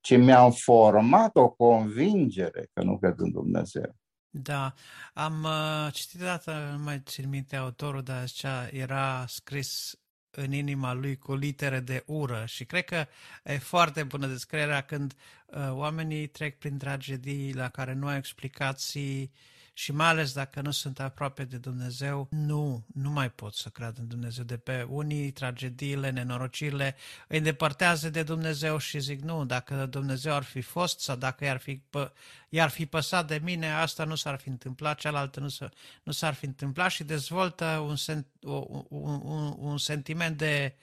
ci 0.00 0.16
mi-am 0.16 0.50
format 0.52 1.36
o 1.36 1.50
convingere 1.50 2.70
că 2.72 2.82
nu 2.82 2.98
cred 2.98 3.18
în 3.18 3.30
Dumnezeu. 3.30 3.96
Da, 4.30 4.74
am 5.14 5.42
uh, 5.42 5.92
citit 5.92 6.20
dată, 6.20 6.70
nu 6.76 6.82
mai 6.82 7.00
țin 7.00 7.28
minte 7.28 7.56
autorul, 7.56 8.02
dar 8.02 8.26
zicea, 8.26 8.68
era 8.68 9.26
scris 9.26 10.00
în 10.38 10.52
inima 10.52 10.92
lui 10.92 11.16
cu 11.16 11.34
litere 11.34 11.80
de 11.80 12.02
ură. 12.06 12.44
Și 12.46 12.64
cred 12.64 12.84
că 12.84 13.06
e 13.44 13.58
foarte 13.58 14.02
bună 14.02 14.26
descrierea 14.26 14.80
când 14.80 15.14
uh, 15.46 15.70
oamenii 15.70 16.26
trec 16.26 16.58
prin 16.58 16.78
tragedii 16.78 17.54
la 17.54 17.68
care 17.68 17.92
nu 17.92 18.06
au 18.06 18.16
explicații 18.16 19.32
și 19.78 19.92
mai 19.92 20.06
ales 20.06 20.32
dacă 20.32 20.60
nu 20.60 20.70
sunt 20.70 21.00
aproape 21.00 21.44
de 21.44 21.56
Dumnezeu, 21.56 22.28
nu, 22.30 22.84
nu 22.94 23.10
mai 23.10 23.30
pot 23.30 23.54
să 23.54 23.68
cred 23.68 23.98
în 23.98 24.08
Dumnezeu. 24.08 24.44
De 24.44 24.56
pe 24.56 24.82
unii 24.82 25.30
tragediile, 25.30 26.10
nenorocirile 26.10 26.96
îi 27.28 27.38
îndepărtează 27.38 28.10
de 28.10 28.22
Dumnezeu 28.22 28.78
și 28.78 28.98
zic 28.98 29.20
nu, 29.20 29.44
dacă 29.44 29.86
Dumnezeu 29.86 30.34
ar 30.34 30.42
fi 30.42 30.60
fost 30.60 31.00
sau 31.00 31.16
dacă 31.16 31.44
i-ar 31.44 31.56
fi, 31.58 31.82
pă, 31.90 32.12
i-ar 32.48 32.68
fi 32.68 32.86
păsat 32.86 33.26
de 33.26 33.40
mine, 33.42 33.72
asta 33.72 34.04
nu 34.04 34.14
s-ar 34.14 34.38
fi 34.38 34.48
întâmplat, 34.48 34.98
cealaltă 34.98 35.40
nu, 35.40 35.48
s- 35.48 35.68
nu 36.02 36.12
s-ar 36.12 36.34
fi 36.34 36.44
întâmplat 36.44 36.90
și 36.90 37.04
dezvoltă 37.04 37.64
un, 37.64 37.96
sen, 37.96 38.26
un, 38.40 38.84
un, 38.88 39.54
un 39.58 39.78
sentiment 39.78 40.36
de 40.36 40.74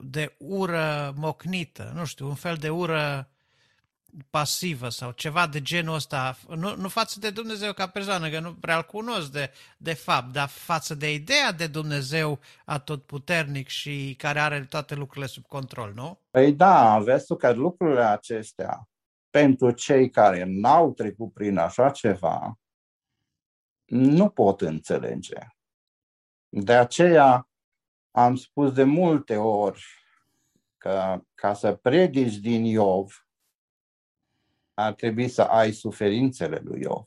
de 0.00 0.34
ură 0.38 1.12
mocnită, 1.16 1.92
nu 1.94 2.04
știu, 2.04 2.28
un 2.28 2.34
fel 2.34 2.56
de 2.56 2.68
ură 2.68 3.30
pasivă 4.30 4.88
sau 4.88 5.10
ceva 5.10 5.46
de 5.46 5.62
genul 5.62 5.94
ăsta, 5.94 6.36
nu, 6.48 6.76
nu 6.76 6.88
față 6.88 7.18
de 7.18 7.30
Dumnezeu 7.30 7.72
ca 7.72 7.88
persoană, 7.88 8.30
că 8.30 8.40
nu 8.40 8.54
prea 8.54 8.76
îl 8.76 8.82
cunosc 8.82 9.32
de, 9.32 9.50
de 9.76 9.92
fapt, 9.92 10.32
dar 10.32 10.48
față 10.48 10.94
de 10.94 11.12
ideea 11.12 11.52
de 11.52 11.66
Dumnezeu 11.66 12.38
atotputernic 12.64 13.68
și 13.68 14.14
care 14.18 14.40
are 14.40 14.64
toate 14.64 14.94
lucrurile 14.94 15.26
sub 15.26 15.46
control, 15.46 15.92
nu? 15.94 16.18
Păi 16.30 16.52
da, 16.52 16.98
vezi 16.98 17.36
că 17.36 17.52
lucrurile 17.52 18.04
acestea, 18.04 18.88
pentru 19.30 19.70
cei 19.70 20.10
care 20.10 20.44
n-au 20.46 20.92
trecut 20.92 21.32
prin 21.32 21.58
așa 21.58 21.90
ceva, 21.90 22.58
nu 23.84 24.28
pot 24.28 24.60
înțelege. 24.60 25.38
De 26.48 26.74
aceea 26.74 27.48
am 28.10 28.34
spus 28.34 28.72
de 28.72 28.82
multe 28.82 29.36
ori 29.36 29.84
că 30.78 31.20
ca 31.34 31.54
să 31.54 31.74
predici 31.74 32.34
din 32.34 32.64
Iov, 32.64 33.26
ar 34.84 34.92
trebui 34.92 35.28
să 35.28 35.42
ai 35.42 35.72
suferințele 35.72 36.60
lui 36.64 36.80
Iov. 36.80 37.04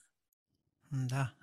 Da. 1.07 1.33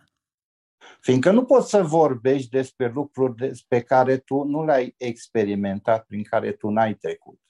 Fiindcă 1.01 1.31
nu 1.31 1.45
poți 1.45 1.71
să 1.71 1.83
vorbești 1.83 2.49
despre 2.49 2.89
lucruri 2.89 3.37
despre 3.37 3.83
care 3.83 4.19
tu 4.19 4.43
nu 4.43 4.65
le-ai 4.65 4.95
experimentat, 4.97 6.07
prin 6.07 6.23
care 6.23 6.53
tu 6.53 6.69
n-ai 6.69 6.95
trecut. 6.95 7.41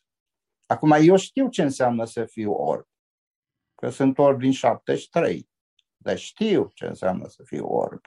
Acum, 0.67 0.91
eu 0.91 1.17
știu 1.17 1.49
ce 1.49 1.63
înseamnă 1.63 2.05
să 2.05 2.25
fiu 2.25 2.53
orb. 2.53 2.87
Că 3.75 3.91
sunt 3.91 4.19
orb 4.19 4.39
din 4.41 4.53
73. 4.53 5.51
Dar 5.97 6.19
știu 6.19 6.71
ce 6.75 6.87
înseamnă 6.87 7.29
să 7.29 7.43
fiu 7.45 7.67
orb. 7.67 8.01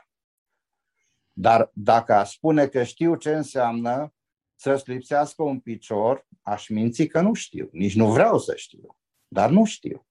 Dar 1.32 1.72
dacă 1.74 2.14
aș 2.14 2.34
spune 2.34 2.68
că 2.68 2.84
știu 2.84 3.16
ce 3.16 3.36
înseamnă 3.36 4.14
să-ți 4.56 4.90
lipsească 4.90 5.44
un 5.44 5.60
picior, 5.60 6.28
aș 6.42 6.68
minți 6.68 7.06
că 7.06 7.22
nu 7.22 7.34
știu. 7.34 7.70
Nici 7.72 7.96
nu 7.96 8.12
vreau 8.12 8.40
să 8.40 8.56
știu. 8.56 8.98
Dar 9.28 9.50
nu 9.50 9.66
știu. 9.66 10.08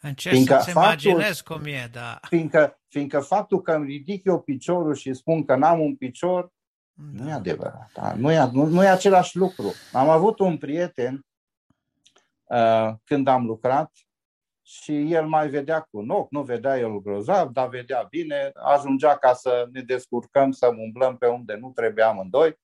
Încerc 0.00 0.34
fiindcă 0.34 0.54
să-ți 0.54 0.70
faptul, 0.70 1.10
imaginez 1.10 1.40
cum 1.40 1.64
e, 1.64 1.88
da. 1.92 2.18
Fiindcă, 2.28 2.80
fiindcă 2.88 3.20
faptul 3.20 3.62
că 3.62 3.72
îmi 3.72 3.86
ridic 3.86 4.24
eu 4.24 4.40
piciorul 4.40 4.94
și 4.94 5.14
spun 5.14 5.44
că 5.44 5.56
n-am 5.56 5.80
un 5.80 5.96
picior, 5.96 6.52
da. 6.92 7.22
nu 7.22 7.28
e 7.30 7.32
adevărat. 7.32 7.90
Da? 7.94 8.14
Nu, 8.14 8.32
e, 8.32 8.50
nu, 8.52 8.64
nu 8.66 8.84
e 8.84 8.88
același 8.88 9.36
lucru. 9.36 9.72
Am 9.92 10.08
avut 10.08 10.38
un 10.38 10.58
prieten 10.58 11.26
uh, 12.44 12.94
când 13.04 13.28
am 13.28 13.46
lucrat 13.46 13.92
și 14.62 15.12
el 15.12 15.26
mai 15.26 15.48
vedea 15.48 15.80
cu 15.80 15.98
un 15.98 16.10
ochi, 16.10 16.30
nu 16.30 16.42
vedea 16.42 16.78
el 16.78 16.98
grozav, 16.98 17.50
dar 17.50 17.68
vedea 17.68 18.02
bine, 18.10 18.50
ajungea 18.54 19.16
ca 19.16 19.32
să 19.32 19.68
ne 19.72 19.80
descurcăm, 19.80 20.50
să 20.50 20.66
umblăm 20.66 21.16
pe 21.16 21.26
unde 21.26 21.54
nu 21.54 21.70
trebuia 21.70 22.08
amândoi 22.08 22.58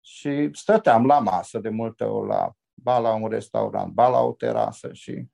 și 0.00 0.50
stăteam 0.52 1.06
la 1.06 1.18
masă 1.18 1.58
de 1.58 1.68
multe 1.68 2.04
ori 2.04 2.28
la, 2.28 2.52
ba 2.74 2.98
la 2.98 3.14
un 3.14 3.28
restaurant, 3.28 3.92
ba 3.92 4.08
la 4.08 4.20
o 4.20 4.32
terasă 4.32 4.92
și 4.92 5.26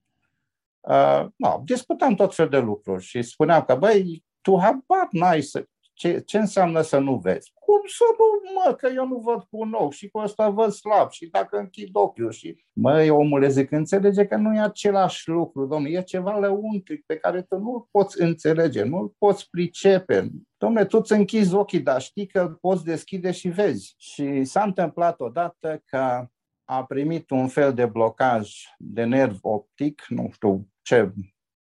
uh, 0.81 1.26
no, 1.37 1.61
discutam 1.64 2.14
tot 2.14 2.35
fel 2.35 2.49
de 2.49 2.59
lucruri 2.59 3.05
și 3.05 3.22
spuneam 3.22 3.62
că, 3.62 3.74
băi, 3.74 4.24
tu 4.41 4.59
habar 4.59 5.09
n-ai 5.11 5.43
să, 5.43 5.64
ce, 6.01 6.20
ce 6.20 6.39
înseamnă 6.39 6.81
să 6.81 6.99
nu 6.99 7.16
vezi? 7.16 7.53
Cum 7.55 7.81
să 7.87 8.05
nu, 8.18 8.53
mă, 8.55 8.74
că 8.74 8.89
eu 8.95 9.07
nu 9.07 9.18
văd 9.18 9.41
cu 9.41 9.59
un 9.59 9.72
ochi 9.72 9.93
și 9.93 10.09
cu 10.09 10.18
ăsta 10.18 10.49
văd 10.49 10.70
slab 10.70 11.11
și 11.11 11.26
dacă 11.26 11.59
închid 11.59 11.89
ochiul 11.93 12.31
și... 12.31 12.64
Măi, 12.72 13.11
omule, 13.11 13.49
zic, 13.49 13.70
înțelege 13.70 14.26
că 14.26 14.37
nu 14.37 14.55
e 14.55 14.61
același 14.61 15.28
lucru, 15.28 15.66
domnule, 15.66 15.99
e 15.99 16.03
ceva 16.03 16.39
lăuntric 16.39 17.05
pe 17.07 17.16
care 17.16 17.43
tu 17.43 17.59
nu-l 17.59 17.89
poți 17.91 18.20
înțelege, 18.20 18.83
nu-l 18.83 19.14
poți 19.18 19.51
pricepe. 19.51 20.31
Domnule, 20.59 20.85
tu 20.85 20.99
îți 20.99 21.12
închizi 21.12 21.55
ochii, 21.55 21.81
dar 21.81 22.01
știi 22.01 22.26
că 22.26 22.57
poți 22.61 22.85
deschide 22.85 23.31
și 23.31 23.49
vezi. 23.49 23.95
Și 23.99 24.45
s-a 24.45 24.62
întâmplat 24.62 25.20
odată 25.20 25.83
că 25.85 26.26
a 26.73 26.85
primit 26.85 27.31
un 27.31 27.49
fel 27.49 27.75
de 27.75 27.87
blocaj 27.87 28.53
de 28.79 29.05
nerv 29.05 29.39
optic, 29.43 30.05
nu 30.09 30.31
știu 30.33 30.68
ce 30.83 31.12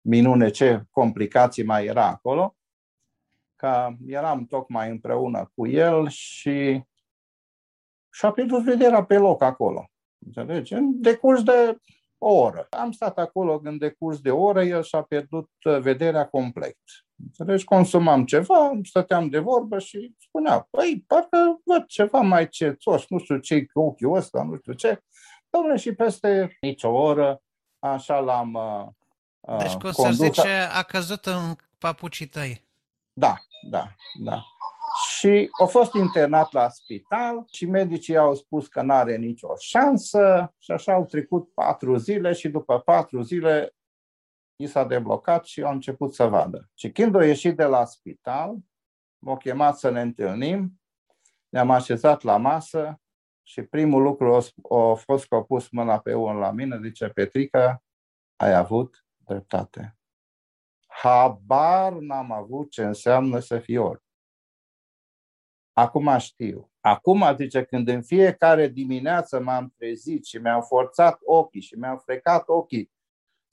minune, 0.01 0.49
ce 0.49 0.83
complicații 0.91 1.63
mai 1.63 1.85
era 1.85 2.07
acolo, 2.07 2.55
că 3.55 3.95
eram 4.05 4.45
tocmai 4.45 4.89
împreună 4.89 5.51
cu 5.55 5.67
el 5.67 6.07
și 6.07 6.83
și-a 8.13 8.31
pierdut 8.31 8.63
vederea 8.63 9.03
pe 9.03 9.17
loc 9.17 9.41
acolo. 9.41 9.89
Înțelegi? 10.25 10.73
În 10.73 11.01
decurs 11.01 11.43
de 11.43 11.77
o 12.17 12.33
oră. 12.33 12.67
Am 12.69 12.91
stat 12.91 13.17
acolo 13.17 13.61
în 13.63 13.77
decurs 13.77 14.19
de 14.19 14.31
o 14.31 14.41
oră, 14.41 14.63
el 14.63 14.83
și-a 14.83 15.01
pierdut 15.01 15.49
uh, 15.63 15.79
vederea 15.79 16.27
complet. 16.27 16.77
Înțelegi? 17.25 17.63
Consumam 17.63 18.25
ceva, 18.25 18.71
stăteam 18.83 19.29
de 19.29 19.39
vorbă 19.39 19.79
și 19.79 20.15
spunea, 20.19 20.67
păi, 20.69 21.03
parcă 21.07 21.61
văd 21.63 21.85
ceva 21.85 22.19
mai 22.19 22.49
cețos, 22.49 23.05
nu 23.09 23.17
știu 23.17 23.37
ce 23.37 23.65
cu 23.65 23.79
ochiul 23.79 24.15
ăsta, 24.15 24.43
nu 24.43 24.57
știu 24.57 24.73
ce. 24.73 25.03
Dom'le, 25.57 25.79
și 25.79 25.93
peste 25.93 26.57
nici 26.61 26.83
o 26.83 26.89
oră, 26.89 27.41
așa 27.79 28.19
l-am 28.19 28.53
uh, 28.53 29.57
Deci, 29.57 29.73
cum 29.73 29.91
să 29.91 30.09
zice, 30.11 30.69
a 30.73 30.83
căzut 30.83 31.25
în 31.25 31.55
papucii 31.77 32.27
tăi. 32.27 32.67
Da, 33.13 33.35
da, 33.69 33.87
da. 34.23 34.43
Și 35.07 35.49
a 35.61 35.65
fost 35.65 35.93
internat 35.93 36.51
la 36.51 36.69
spital 36.69 37.43
și 37.51 37.65
medicii 37.65 38.17
au 38.17 38.35
spus 38.35 38.67
că 38.67 38.81
nu 38.81 38.93
are 38.93 39.15
nicio 39.15 39.47
șansă 39.59 40.53
și 40.57 40.71
așa 40.71 40.93
au 40.93 41.05
trecut 41.05 41.53
patru 41.53 41.95
zile 41.95 42.33
și 42.33 42.49
după 42.49 42.79
patru 42.79 43.21
zile 43.21 43.75
i 44.55 44.67
s-a 44.67 44.85
deblocat 44.85 45.45
și 45.45 45.61
au 45.61 45.71
început 45.71 46.13
să 46.13 46.25
vadă. 46.25 46.69
Și 46.73 46.91
când 46.91 47.15
a 47.15 47.25
ieșit 47.25 47.55
de 47.55 47.63
la 47.63 47.85
spital, 47.85 48.57
m-au 49.17 49.37
chemat 49.37 49.77
să 49.77 49.89
ne 49.89 50.01
întâlnim, 50.01 50.81
ne-am 51.49 51.69
așezat 51.71 52.21
la 52.21 52.37
masă 52.37 53.01
și 53.43 53.61
primul 53.61 54.01
lucru 54.01 54.35
a 54.35 54.93
fost 54.93 55.27
că 55.27 55.35
a 55.35 55.43
pus 55.43 55.69
mâna 55.69 55.99
pe 55.99 56.13
unul 56.13 56.39
la 56.39 56.51
mine, 56.51 56.79
zice, 56.83 57.07
Petrica, 57.07 57.83
ai 58.35 58.53
avut 58.53 59.05
dreptate 59.17 59.97
habar 60.93 61.93
n-am 61.93 62.31
avut 62.31 62.71
ce 62.71 62.83
înseamnă 62.83 63.39
să 63.39 63.59
fii 63.59 63.77
orb. 63.77 64.01
Acum 65.73 66.17
știu. 66.17 66.71
Acum, 66.79 67.35
zice, 67.35 67.63
când 67.63 67.87
în 67.87 68.01
fiecare 68.01 68.67
dimineață 68.67 69.39
m-am 69.39 69.73
trezit 69.77 70.25
și 70.25 70.37
mi-am 70.37 70.61
forțat 70.61 71.19
ochii 71.23 71.61
și 71.61 71.75
mi-am 71.75 71.97
frecat 71.97 72.47
ochii 72.47 72.91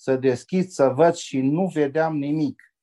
să 0.01 0.17
deschid, 0.17 0.69
să 0.69 0.89
văd 0.89 1.15
și 1.15 1.41
nu 1.41 1.67
vedeam 1.67 2.17
nimic, 2.17 2.75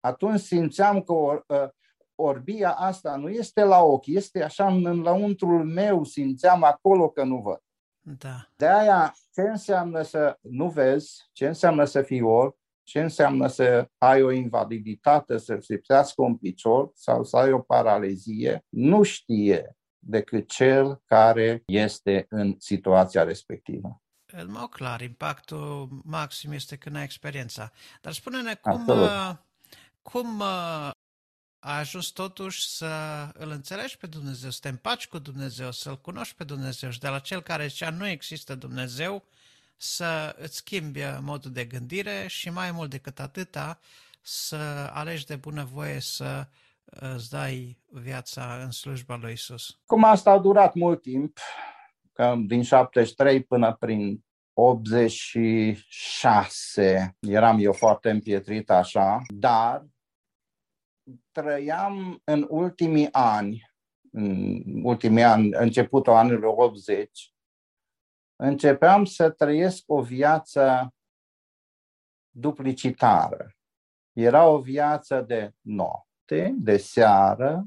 atunci 0.00 0.40
simțeam 0.40 1.02
că 1.02 1.12
or, 1.12 1.44
ă, 1.48 1.74
orbia 2.14 2.72
asta 2.72 3.16
nu 3.16 3.28
este 3.28 3.62
la 3.62 3.82
ochi, 3.82 4.06
este 4.06 4.42
așa 4.42 4.66
în 4.66 5.00
lăuntrul 5.00 5.64
meu, 5.64 6.04
simțeam 6.04 6.62
acolo 6.62 7.08
că 7.08 7.24
nu 7.24 7.40
văd. 7.40 7.62
Da. 8.00 8.48
De 8.56 8.68
aia, 8.68 9.14
ce 9.32 9.40
înseamnă 9.40 10.02
să 10.02 10.38
nu 10.40 10.68
vezi, 10.68 11.28
ce 11.32 11.46
înseamnă 11.46 11.84
să 11.84 12.02
fii 12.02 12.22
orb, 12.22 12.54
ce 12.82 13.00
înseamnă 13.00 13.46
să 13.46 13.88
ai 13.98 14.22
o 14.22 14.30
invaliditate, 14.30 15.38
să-ți 15.38 15.72
lipsească 15.72 16.22
un 16.22 16.36
picior 16.36 16.90
sau 16.94 17.24
să 17.24 17.36
ai 17.36 17.52
o 17.52 17.60
paralizie, 17.60 18.64
nu 18.68 19.02
știe 19.02 19.76
decât 19.98 20.48
cel 20.48 21.02
care 21.04 21.62
este 21.66 22.26
în 22.28 22.54
situația 22.58 23.22
respectivă. 23.22 24.02
În 24.32 24.50
mod 24.50 24.68
clar, 24.68 25.00
impactul 25.00 25.88
maxim 26.04 26.52
este 26.52 26.76
când 26.76 26.96
ai 26.96 27.02
experiența. 27.02 27.72
Dar 28.00 28.12
spune-ne 28.12 28.54
cum, 28.54 28.88
uh, 28.88 29.32
cum 30.02 30.40
uh, 30.40 30.90
a 31.58 31.76
ajuns 31.76 32.06
totuși 32.06 32.68
să 32.68 32.88
îl 33.34 33.50
înțelegi 33.50 33.96
pe 33.96 34.06
Dumnezeu, 34.06 34.50
să 34.50 34.58
te 34.62 34.68
împaci 34.68 35.06
cu 35.06 35.18
Dumnezeu, 35.18 35.70
să-L 35.70 36.00
cunoști 36.00 36.34
pe 36.34 36.44
Dumnezeu 36.44 36.90
și 36.90 36.98
de 36.98 37.08
la 37.08 37.18
cel 37.18 37.42
care 37.42 37.66
zicea 37.66 37.90
nu 37.90 38.06
există 38.06 38.54
Dumnezeu, 38.54 39.24
să 39.76 40.36
îți 40.38 40.56
schimbi 40.56 41.00
modul 41.20 41.52
de 41.52 41.64
gândire 41.64 42.26
și 42.28 42.50
mai 42.50 42.70
mult 42.70 42.90
decât 42.90 43.20
atâta 43.20 43.78
să 44.20 44.90
alegi 44.92 45.26
de 45.26 45.36
bunăvoie 45.36 46.00
să 46.00 46.46
îți 46.84 47.30
dai 47.30 47.78
viața 47.88 48.58
în 48.62 48.70
slujba 48.70 49.16
lui 49.16 49.32
Isus. 49.32 49.78
Cum 49.86 50.04
asta 50.04 50.30
a 50.30 50.38
durat 50.38 50.74
mult 50.74 51.02
timp, 51.02 51.36
că 51.36 51.42
din 52.46 52.62
73 52.62 53.44
până 53.44 53.76
prin 53.76 54.24
86 54.52 57.16
eram 57.20 57.58
eu 57.60 57.72
foarte 57.72 58.10
împietrit 58.10 58.70
așa, 58.70 59.22
dar 59.28 59.86
trăiam 61.30 62.20
în 62.24 62.46
ultimii 62.48 63.08
ani, 63.12 63.70
în 64.12 64.62
ultimii 64.84 65.22
ani, 65.22 65.48
începutul 65.52 66.12
anilor 66.12 66.54
80, 66.56 67.34
începeam 68.36 69.04
să 69.04 69.30
trăiesc 69.30 69.82
o 69.86 70.02
viață 70.02 70.94
duplicitară. 72.30 73.54
Era 74.12 74.46
o 74.46 74.60
viață 74.60 75.20
de 75.20 75.52
noapte, 75.60 76.54
de 76.58 76.76
seară, 76.76 77.64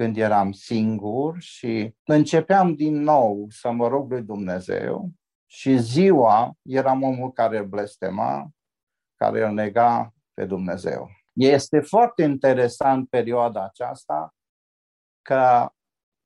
când 0.00 0.16
eram 0.16 0.52
singur 0.52 1.40
și 1.40 1.94
începeam 2.02 2.74
din 2.74 3.02
nou 3.02 3.46
să 3.48 3.70
mă 3.70 3.88
rog 3.88 4.10
lui 4.10 4.22
Dumnezeu 4.22 5.10
și 5.46 5.78
ziua 5.78 6.52
eram 6.62 7.02
omul 7.02 7.32
care 7.32 7.58
îl 7.58 7.66
blestema, 7.66 8.50
care 9.14 9.44
îl 9.44 9.52
nega 9.52 10.14
pe 10.34 10.44
Dumnezeu. 10.44 11.10
Este 11.32 11.80
foarte 11.80 12.22
interesant 12.22 13.08
perioada 13.08 13.64
aceasta 13.64 14.34
că 15.22 15.72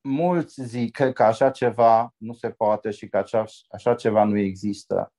mulți 0.09 0.63
zic 0.63 0.97
că, 0.97 1.13
că 1.13 1.23
așa 1.23 1.51
ceva 1.51 2.15
nu 2.17 2.33
se 2.33 2.51
poate 2.51 2.91
și 2.91 3.09
că 3.09 3.17
așa, 3.17 3.45
așa 3.69 3.95
ceva 3.95 4.25
nu 4.25 4.39
există. 4.39 5.13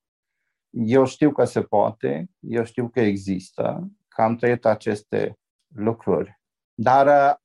Eu 0.70 1.06
știu 1.06 1.32
că 1.32 1.44
se 1.46 1.62
poate, 1.62 2.30
eu 2.40 2.64
știu 2.64 2.90
că 2.90 3.00
există, 3.00 3.92
că 4.08 4.22
am 4.22 4.36
trăit 4.36 4.66
aceste 4.66 5.40
lucruri. 5.74 6.40
Dar 6.74 7.44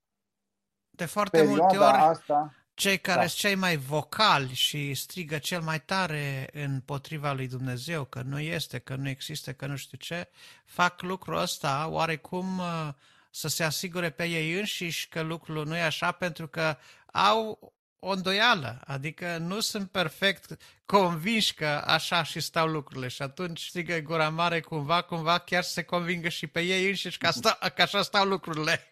de 1.05 1.11
foarte 1.11 1.43
multe 1.43 1.77
ori 1.77 1.97
asta, 1.97 2.55
cei 2.75 2.99
care 2.99 3.21
da. 3.21 3.27
sunt 3.27 3.39
cei 3.39 3.55
mai 3.55 3.77
vocali 3.77 4.55
și 4.55 4.95
strigă 4.95 5.39
cel 5.39 5.61
mai 5.61 5.81
tare 5.81 6.49
împotriva 6.53 7.33
lui 7.33 7.49
Dumnezeu 7.49 8.05
că 8.05 8.23
nu 8.23 8.41
este, 8.41 8.79
că 8.79 8.95
nu 8.95 9.09
există, 9.09 9.53
că 9.53 9.67
nu 9.67 9.77
știu 9.77 9.99
ce, 9.99 10.29
fac 10.65 11.03
lucrul 11.03 11.37
ăsta 11.37 11.89
oarecum 11.91 12.59
uh, 12.59 12.89
să 13.31 13.49
se 13.49 13.65
asigure 13.65 14.11
pe 14.11 14.25
ei 14.25 14.59
înșiși 14.59 15.09
că 15.09 15.21
lucrul 15.21 15.67
nu 15.67 15.77
e 15.77 15.83
așa 15.83 16.13
pentru 16.13 16.49
că 16.49 16.77
au 17.13 17.73
o 17.99 18.11
îndoială, 18.11 18.81
adică 18.85 19.37
nu 19.37 19.61
sunt 19.61 19.91
perfect 19.91 20.57
convinși 20.85 21.55
că 21.55 21.83
așa 21.87 22.23
și 22.23 22.41
stau 22.41 22.67
lucrurile 22.67 23.09
și 23.09 23.23
atunci 23.23 23.67
strigă 23.67 23.99
gura 23.99 24.29
mare 24.29 24.61
cumva, 24.61 25.03
cumva 25.03 25.39
chiar 25.39 25.63
să 25.63 25.73
se 25.73 25.83
convingă 25.83 26.29
și 26.29 26.47
pe 26.47 26.61
ei 26.61 26.89
înșiși 26.89 27.19
că, 27.19 27.31
sta, 27.31 27.59
că 27.75 27.83
așa 27.83 28.03
stau 28.03 28.25
lucrurile. 28.25 28.85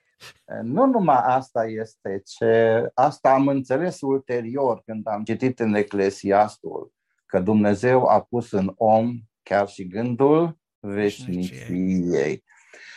Nu 0.62 0.86
numai 0.86 1.20
asta 1.24 1.66
este, 1.66 2.23
ce 2.24 2.90
asta 2.95 3.32
am 3.32 3.49
înțeles 3.49 4.01
ulterior 4.01 4.82
când 4.85 5.07
am 5.07 5.24
citit 5.24 5.61
în 5.61 5.74
Eclesiastul, 5.74 6.93
că 7.27 7.40
Dumnezeu 7.40 8.07
a 8.07 8.20
pus 8.20 8.53
în 8.53 8.73
om 8.77 9.19
chiar 9.43 9.69
și 9.69 9.86
gândul 9.86 10.59
veșniciei. 10.81 12.45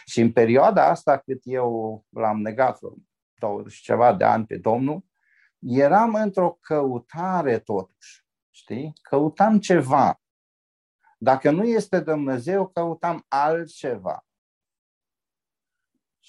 Și 0.06 0.22
în 0.22 0.32
perioada 0.32 0.88
asta 0.88 1.18
cât 1.18 1.42
eu 1.44 2.06
l-am 2.10 2.42
negat 2.42 2.80
20 3.40 3.76
ceva 3.76 4.14
de 4.14 4.24
ani 4.24 4.46
pe 4.46 4.58
Domnul, 4.58 5.06
eram 5.60 6.14
într-o 6.14 6.58
căutare 6.62 7.60
totuși, 7.60 8.26
știi? 8.50 8.94
Căutam 9.02 9.60
ceva. 9.60 10.22
Dacă 11.18 11.52
nu 11.52 11.64
este 11.64 12.00
Dumnezeu, 12.00 12.68
căutam 12.68 13.26
altceva. 13.28 14.26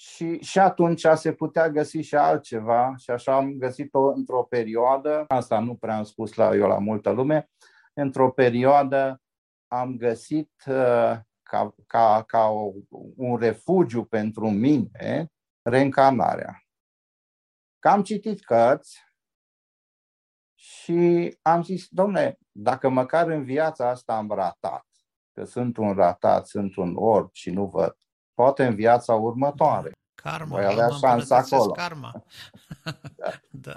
Și, 0.05 0.37
și 0.41 0.59
atunci 0.59 1.05
se 1.13 1.33
putea 1.33 1.69
găsi 1.69 1.97
și 1.97 2.15
altceva 2.15 2.93
și 2.97 3.09
așa 3.09 3.35
am 3.35 3.51
găsit-o 3.51 4.11
într-o 4.11 4.43
perioadă, 4.43 5.25
asta 5.27 5.59
nu 5.59 5.75
prea 5.75 5.97
am 5.97 6.03
spus 6.03 6.33
la 6.33 6.55
eu 6.55 6.67
la 6.67 6.77
multă 6.77 7.09
lume, 7.09 7.49
într-o 7.93 8.31
perioadă 8.31 9.21
am 9.67 9.97
găsit 9.97 10.51
uh, 10.67 11.17
ca, 11.43 11.75
ca, 11.87 12.23
ca 12.27 12.45
o, 12.47 12.71
un 13.15 13.37
refugiu 13.37 14.03
pentru 14.05 14.49
mine 14.49 15.31
reîncarnarea. 15.61 16.63
Că 17.79 17.89
am 17.89 18.03
citit 18.03 18.43
cărți 18.43 18.99
și 20.55 21.37
am 21.41 21.63
zis, 21.63 21.87
domne, 21.89 22.37
dacă 22.51 22.89
măcar 22.89 23.27
în 23.27 23.43
viața 23.43 23.89
asta 23.89 24.15
am 24.15 24.31
ratat, 24.31 24.85
că 25.31 25.43
sunt 25.43 25.77
un 25.77 25.93
ratat, 25.93 26.47
sunt 26.47 26.75
un 26.75 26.95
orb 26.95 27.29
și 27.31 27.49
nu 27.49 27.65
văd, 27.65 27.97
poate 28.33 28.65
în 28.65 28.75
viața 28.75 29.13
următoare. 29.13 29.91
Karma, 30.15 30.55
voi 30.55 30.65
avea 30.65 30.89
șansă 30.89 31.33
acolo. 31.33 31.71
Karma. 31.71 32.23
da. 33.11 33.31
da. 33.67 33.75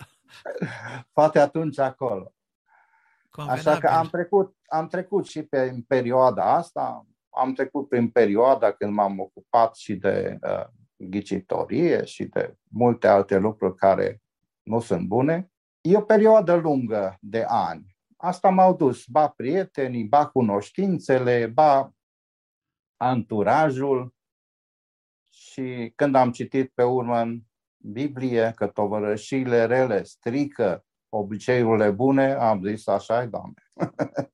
Poate 1.13 1.39
atunci 1.39 1.79
acolo. 1.79 2.33
Convenabil. 3.31 3.69
Așa 3.69 3.79
că 3.79 3.87
am 3.87 4.09
trecut, 4.09 4.57
am 4.67 4.87
trecut 4.87 5.27
și 5.27 5.43
pe 5.43 5.61
în 5.61 5.83
perioada 5.83 6.55
asta, 6.55 7.07
am 7.31 7.53
trecut 7.53 7.89
prin 7.89 8.11
perioada 8.11 8.73
când 8.73 8.93
m-am 8.93 9.19
ocupat 9.19 9.77
și 9.77 9.95
de 9.95 10.39
uh, 10.43 10.67
ghicitorie 10.97 12.05
și 12.05 12.25
de 12.25 12.57
multe 12.69 13.09
alte 13.09 13.39
lucruri 13.39 13.75
care 13.75 14.23
nu 14.63 14.81
sunt 14.81 15.07
bune. 15.07 15.51
E 15.81 15.97
o 15.97 16.01
perioadă 16.01 16.55
lungă 16.55 17.17
de 17.21 17.45
ani. 17.49 17.97
Asta 18.17 18.49
m-au 18.49 18.77
dus, 18.77 19.05
ba 19.07 19.29
prietenii, 19.29 20.05
ba 20.05 20.27
cunoștințele, 20.27 21.47
ba 21.47 21.93
anturajul. 22.97 24.15
Și 25.57 25.93
când 25.95 26.15
am 26.15 26.31
citit 26.31 26.73
pe 26.75 26.83
urmă 26.83 27.21
în 27.21 27.41
Biblie 27.77 28.53
că 28.55 28.67
tovărășiile 28.67 29.67
rele 29.67 30.03
strică 30.03 30.85
obiceiurile 31.09 31.91
bune, 31.91 32.33
am 32.33 32.65
zis 32.65 32.87
așa 32.87 33.23
e, 33.23 33.27
Doamne. 33.27 33.63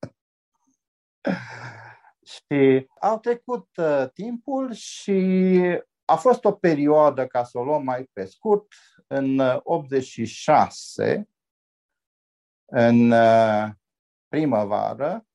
și 2.33 2.87
au 3.01 3.19
trecut 3.19 3.69
uh, 3.77 4.05
timpul 4.13 4.73
și 4.73 5.21
a 6.05 6.17
fost 6.17 6.45
o 6.45 6.53
perioadă, 6.53 7.27
ca 7.27 7.45
să 7.45 7.59
o 7.59 7.65
luăm 7.65 7.85
mai 7.85 8.11
pe 8.13 8.25
scurt, 8.25 8.67
în 9.07 9.61
86, 9.63 11.17
uh, 11.17 11.25
în 12.65 13.11
uh, 13.11 13.69
primăvară, 14.29 15.27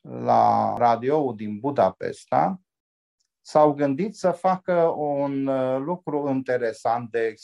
la 0.00 0.74
radio 0.78 1.32
din 1.32 1.58
Budapesta, 1.58 2.61
s-au 3.44 3.72
gândit 3.72 4.14
să 4.16 4.30
facă 4.30 4.74
un 4.96 5.46
uh, 5.46 5.78
lucru 5.78 6.28
interesant 6.28 7.10
de 7.10 7.34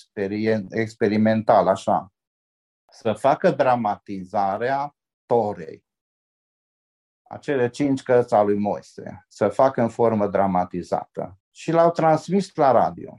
experimental, 0.70 1.68
așa. 1.68 2.12
Să 2.90 3.12
facă 3.12 3.50
dramatizarea 3.50 4.96
Torei. 5.26 5.86
Acele 7.22 7.68
cinci 7.68 8.02
cărți 8.02 8.34
al 8.34 8.46
lui 8.46 8.58
Moise. 8.58 9.24
Să 9.28 9.48
facă 9.48 9.82
în 9.82 9.88
formă 9.88 10.26
dramatizată. 10.26 11.38
Și 11.50 11.70
l-au 11.70 11.90
transmis 11.90 12.54
la 12.54 12.70
radio. 12.70 13.14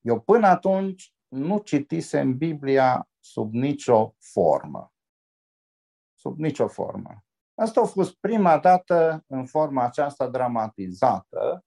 Eu 0.00 0.20
până 0.20 0.46
atunci 0.46 1.14
nu 1.28 1.58
citisem 1.58 2.36
Biblia 2.36 3.08
sub 3.20 3.52
nicio 3.52 4.14
formă. 4.18 4.92
Sub 6.14 6.38
nicio 6.38 6.68
formă. 6.68 7.24
Asta 7.54 7.80
a 7.80 7.84
fost 7.84 8.14
prima 8.14 8.58
dată 8.58 9.24
în 9.26 9.46
forma 9.46 9.84
aceasta 9.84 10.28
dramatizată 10.28 11.64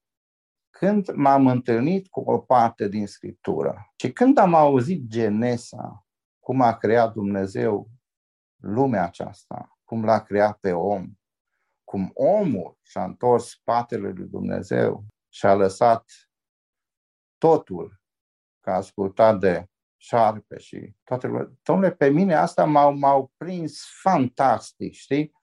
când 0.78 1.12
m-am 1.12 1.48
întâlnit 1.48 2.08
cu 2.08 2.20
o 2.20 2.38
parte 2.38 2.88
din 2.88 3.08
Scriptură. 3.08 3.94
Și 3.96 4.12
când 4.12 4.38
am 4.38 4.54
auzit 4.54 5.08
Genesa, 5.08 6.06
cum 6.40 6.62
a 6.62 6.78
creat 6.78 7.14
Dumnezeu 7.14 7.90
lumea 8.62 9.04
aceasta, 9.04 9.78
cum 9.84 10.06
l-a 10.06 10.24
creat 10.24 10.58
pe 10.60 10.72
om, 10.72 11.12
cum 11.84 12.12
omul 12.14 12.78
și-a 12.82 13.04
întors 13.04 13.50
spatele 13.50 14.10
lui 14.10 14.28
Dumnezeu 14.28 15.06
și 15.30 15.46
a 15.46 15.54
lăsat 15.54 16.12
totul, 17.38 18.02
că 18.60 18.70
a 18.70 18.76
ascultat 18.76 19.40
de 19.40 19.70
șarpe 19.98 20.58
și 20.58 20.96
toate 21.04 21.28
lucrurile. 21.28 21.60
Domnule, 21.64 21.92
pe 21.92 22.10
mine 22.10 22.36
asta 22.36 22.66
m-au, 22.66 22.98
m-au 22.98 23.32
prins 23.38 23.84
fantastic, 24.02 24.94
știi? 24.94 25.34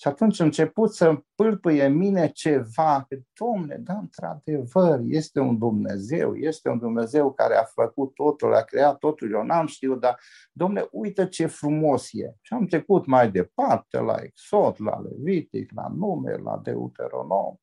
Și 0.00 0.08
atunci 0.08 0.40
a 0.40 0.44
început 0.44 0.94
să 0.94 1.22
pâlpâie 1.34 1.84
în 1.84 1.94
mine 1.94 2.28
ceva, 2.28 3.04
că, 3.08 3.16
domne, 3.32 3.76
da, 3.76 3.98
într-adevăr, 3.98 5.00
este 5.04 5.40
un 5.40 5.58
Dumnezeu, 5.58 6.34
este 6.34 6.68
un 6.68 6.78
Dumnezeu 6.78 7.32
care 7.32 7.56
a 7.56 7.64
făcut 7.64 8.14
totul, 8.14 8.54
a 8.54 8.62
creat 8.62 8.98
totul, 8.98 9.32
eu 9.32 9.42
n-am 9.42 9.66
știut, 9.66 10.00
dar, 10.00 10.20
domne, 10.52 10.88
uite 10.90 11.28
ce 11.28 11.46
frumos 11.46 12.08
e. 12.12 12.34
Și 12.40 12.52
am 12.52 12.66
trecut 12.66 13.06
mai 13.06 13.30
departe 13.30 13.98
la 13.98 14.14
Exod, 14.22 14.74
la 14.78 15.00
Levitic, 15.00 15.70
la 15.74 15.88
Nume, 15.88 16.36
la 16.36 16.60
Deuteronom 16.62 17.54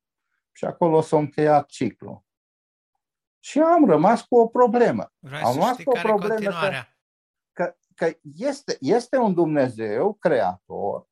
și 0.52 0.64
acolo 0.64 1.00
s-a 1.00 1.16
încheiat 1.18 1.66
ciclul. 1.66 2.24
Și 3.40 3.60
am 3.60 3.86
rămas 3.86 4.22
cu 4.22 4.36
o 4.36 4.46
problemă. 4.46 5.12
Vrei 5.18 5.40
am 5.40 5.54
rămas 5.54 5.82
cu 5.82 5.90
o 5.90 5.98
problemă 6.02 6.50
că, 6.50 6.70
că, 7.52 7.76
că 7.94 8.16
este, 8.34 8.76
este 8.80 9.16
un 9.16 9.34
Dumnezeu 9.34 10.14
creator, 10.14 11.08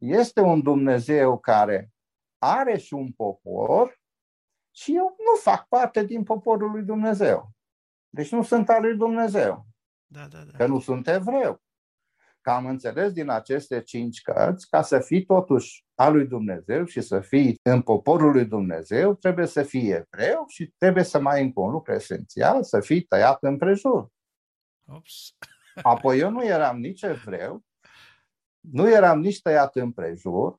este 0.00 0.40
un 0.40 0.62
Dumnezeu 0.62 1.38
care 1.38 1.90
are 2.38 2.78
și 2.78 2.94
un 2.94 3.12
popor 3.12 4.00
și 4.70 4.96
eu 4.96 5.16
nu 5.18 5.40
fac 5.40 5.68
parte 5.68 6.04
din 6.04 6.22
poporul 6.22 6.70
lui 6.70 6.82
Dumnezeu. 6.82 7.50
Deci 8.08 8.32
nu 8.32 8.42
sunt 8.42 8.68
al 8.68 8.82
lui 8.82 8.96
Dumnezeu. 8.96 9.66
Da, 10.06 10.26
da, 10.26 10.38
da. 10.38 10.56
Că 10.56 10.66
nu 10.66 10.80
sunt 10.80 11.08
evreu. 11.08 11.62
Că 12.40 12.50
am 12.50 12.66
înțeles 12.66 13.12
din 13.12 13.28
aceste 13.28 13.82
cinci 13.82 14.22
cărți, 14.22 14.68
ca 14.68 14.82
să 14.82 15.00
fii 15.00 15.24
totuși 15.24 15.84
al 15.94 16.12
lui 16.12 16.26
Dumnezeu 16.26 16.84
și 16.84 17.00
să 17.00 17.20
fii 17.20 17.58
în 17.62 17.82
poporul 17.82 18.32
lui 18.32 18.44
Dumnezeu, 18.44 19.14
trebuie 19.14 19.46
să 19.46 19.62
fii 19.62 19.90
evreu 19.90 20.44
și 20.48 20.74
trebuie 20.78 21.04
să 21.04 21.20
mai 21.20 21.42
încă 21.42 21.60
un 21.60 21.70
lucru 21.70 21.92
esențial, 21.92 22.62
să 22.62 22.80
fii 22.80 23.02
tăiat 23.02 23.42
împrejur. 23.42 24.08
Ops. 24.88 25.36
Apoi 25.82 26.18
eu 26.18 26.30
nu 26.30 26.44
eram 26.44 26.78
nici 26.78 27.02
evreu, 27.02 27.64
nu 28.60 28.90
eram 28.90 29.20
nici 29.20 29.42
tăiat 29.42 29.76
împrejur, 29.76 30.58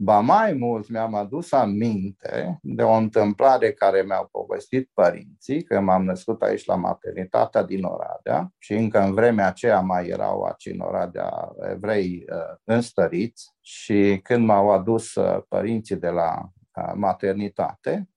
ba 0.00 0.20
mai 0.20 0.52
mult 0.52 0.88
mi-am 0.88 1.14
adus 1.14 1.52
aminte 1.52 2.58
de 2.62 2.82
o 2.82 2.92
întâmplare 2.92 3.72
care 3.72 4.02
mi-au 4.02 4.28
povestit 4.32 4.90
părinții, 4.94 5.62
că 5.62 5.80
m-am 5.80 6.04
născut 6.04 6.42
aici 6.42 6.64
la 6.64 6.74
maternitatea 6.74 7.62
din 7.62 7.84
Oradea 7.84 8.52
și 8.58 8.74
încă 8.74 9.00
în 9.00 9.14
vremea 9.14 9.46
aceea 9.46 9.80
mai 9.80 10.06
erau 10.06 10.42
aici 10.42 10.66
în 10.66 10.80
Oradea 10.80 11.52
evrei 11.70 12.24
uh, 12.32 12.56
înstăriți 12.64 13.54
și 13.60 14.20
când 14.22 14.46
m-au 14.46 14.70
adus 14.70 15.14
uh, 15.14 15.42
părinții 15.48 15.96
de 15.96 16.08
la 16.08 16.50
uh, 16.74 16.92
maternitate, 16.94 18.08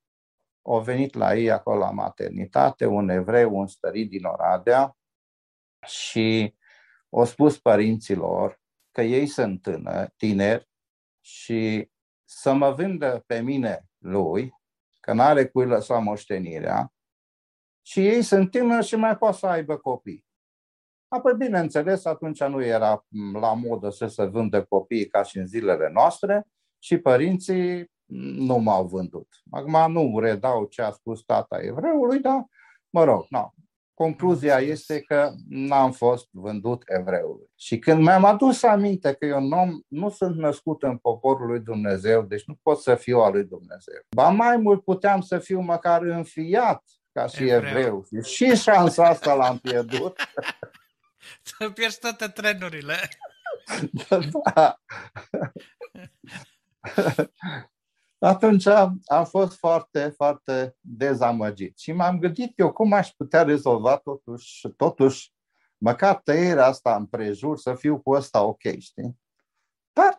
au 0.61 0.79
venit 0.79 1.13
la 1.13 1.35
ei 1.35 1.51
acolo 1.51 1.79
la 1.79 1.91
maternitate 1.91 2.85
un 2.85 3.09
evreu, 3.09 3.57
un 3.57 3.67
stărit 3.67 4.09
din 4.09 4.23
Oradea 4.23 4.97
și 5.85 6.55
au 7.09 7.25
spus 7.25 7.59
părinților 7.59 8.60
că 8.91 9.01
ei 9.01 9.27
sunt 9.27 9.67
tineri 10.17 10.69
și 11.19 11.91
să 12.23 12.53
mă 12.53 12.71
vândă 12.71 13.23
pe 13.25 13.41
mine 13.41 13.85
lui, 13.97 14.53
că 14.99 15.13
n-are 15.13 15.47
cui 15.47 15.65
lăsa 15.65 15.97
moștenirea, 15.97 16.93
și 17.81 18.07
ei 18.07 18.21
sunt 18.21 18.51
tineri 18.51 18.85
și 18.85 18.95
mai 18.95 19.17
pot 19.17 19.33
să 19.33 19.47
aibă 19.47 19.77
copii. 19.77 20.25
Apoi, 21.07 21.33
bineînțeles, 21.35 22.05
atunci 22.05 22.43
nu 22.43 22.63
era 22.63 23.05
la 23.33 23.53
modă 23.53 23.89
să 23.89 24.07
se 24.07 24.25
vândă 24.25 24.63
copiii 24.63 25.07
ca 25.07 25.23
și 25.23 25.37
în 25.37 25.45
zilele 25.45 25.89
noastre 25.89 26.47
și 26.79 26.97
părinții 26.97 27.91
nu 28.35 28.57
m-au 28.57 28.87
vândut. 28.87 29.27
Acum 29.49 29.91
nu 29.91 30.19
redau 30.19 30.65
ce 30.65 30.81
a 30.81 30.91
spus 30.91 31.23
tata 31.23 31.57
evreului, 31.61 32.19
dar, 32.19 32.45
mă 32.89 33.03
rog, 33.03 33.25
nu. 33.29 33.53
Concluzia 34.01 34.57
este 34.57 35.01
că 35.01 35.33
n-am 35.49 35.91
fost 35.91 36.27
vândut 36.31 36.83
evreului. 36.85 37.49
Și 37.55 37.79
când 37.79 38.01
mi-am 38.01 38.25
adus 38.25 38.63
aminte 38.63 39.13
că 39.13 39.25
eu 39.25 39.39
nu, 39.39 39.81
nu 39.87 40.09
sunt 40.09 40.35
născut 40.35 40.83
în 40.83 40.97
poporul 40.97 41.47
lui 41.47 41.59
Dumnezeu, 41.59 42.21
deci 42.21 42.43
nu 42.43 42.59
pot 42.61 42.79
să 42.81 42.95
fiu 42.95 43.19
al 43.19 43.31
lui 43.31 43.43
Dumnezeu. 43.43 44.01
Ba 44.15 44.29
mai 44.29 44.57
mult 44.57 44.83
puteam 44.83 45.21
să 45.21 45.39
fiu 45.39 45.59
măcar 45.59 46.01
înfiat 46.01 46.83
ca 47.11 47.27
și 47.27 47.43
evreu. 47.43 47.77
evreu. 47.77 48.05
Și 48.23 48.55
șansa 48.55 49.07
asta 49.07 49.33
l-am 49.33 49.57
pierdut. 49.57 50.19
Să 51.57 51.69
pierzi 51.69 51.99
toate 51.99 52.27
trenurile. 52.27 52.95
da. 54.55 54.81
Atunci 58.23 58.65
am 59.05 59.25
fost 59.25 59.57
foarte, 59.57 60.13
foarte 60.15 60.75
dezamăgit 60.79 61.77
și 61.79 61.91
m-am 61.91 62.19
gândit 62.19 62.59
eu 62.59 62.71
cum 62.71 62.93
aș 62.93 63.09
putea 63.09 63.43
rezolva 63.43 63.97
totuși, 63.97 64.67
totuși 64.67 65.33
măcar 65.77 66.15
tăierea 66.23 66.65
asta 66.65 66.95
în 66.95 67.05
prejur 67.05 67.57
să 67.57 67.73
fiu 67.73 67.99
cu 67.99 68.11
ăsta 68.11 68.43
ok, 68.43 68.61
știi? 68.79 69.19
Dar 69.93 70.15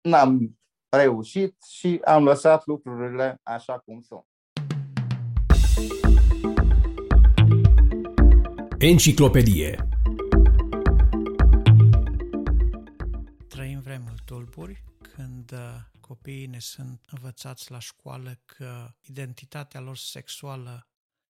n-am 0.00 0.58
reușit 0.88 1.62
și 1.62 2.00
am 2.04 2.24
lăsat 2.24 2.66
lucrurile 2.66 3.40
așa 3.42 3.78
cum 3.78 4.00
sunt. 4.00 4.26
Enciclopedie 8.78 9.88
Trăim 13.48 13.80
vremuri 13.80 14.22
tulburi 14.24 14.84
când 15.14 15.52
uh, 15.52 15.95
copiii 16.06 16.46
ne 16.46 16.58
sunt 16.58 17.06
învățați 17.10 17.70
la 17.70 17.78
școală 17.78 18.40
că 18.44 18.94
identitatea 19.00 19.80
lor 19.80 19.96
sexuală 19.96 20.88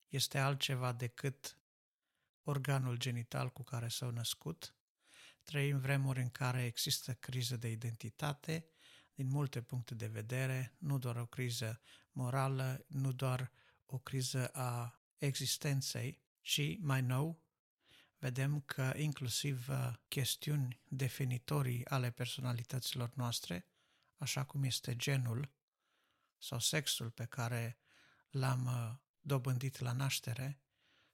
este 0.09 0.39
altceva 0.39 0.93
decât 0.93 1.59
organul 2.43 2.97
genital 2.97 3.51
cu 3.51 3.63
care 3.63 3.89
s-au 3.89 4.11
născut. 4.11 4.75
Trăim 5.43 5.79
vremuri 5.79 6.21
în 6.21 6.31
care 6.31 6.65
există 6.65 7.15
criză 7.15 7.57
de 7.57 7.71
identitate 7.71 8.67
din 9.15 9.29
multe 9.29 9.63
puncte 9.63 9.95
de 9.95 10.07
vedere, 10.07 10.77
nu 10.79 10.99
doar 10.99 11.17
o 11.17 11.27
criză 11.27 11.81
morală, 12.13 12.85
nu 12.89 13.13
doar 13.13 13.53
o 13.87 13.99
criză 13.99 14.49
a 14.49 15.01
existenței, 15.19 16.23
ci 16.41 16.79
mai 16.79 17.03
nou 17.03 17.43
vedem 18.19 18.61
că 18.61 18.93
inclusiv 18.97 19.69
uh, 19.69 19.93
chestiuni 20.09 20.81
definitorii 20.89 21.87
ale 21.87 22.11
personalităților 22.11 23.11
noastre 23.15 23.67
așa 24.17 24.45
cum 24.45 24.63
este 24.63 24.97
genul 24.97 25.55
sau 26.39 26.59
sexul 26.59 27.11
pe 27.11 27.25
care 27.25 27.79
l-am 28.31 28.67
uh, 28.67 28.95
dobândit 29.21 29.79
la 29.79 29.93
naștere, 29.93 30.61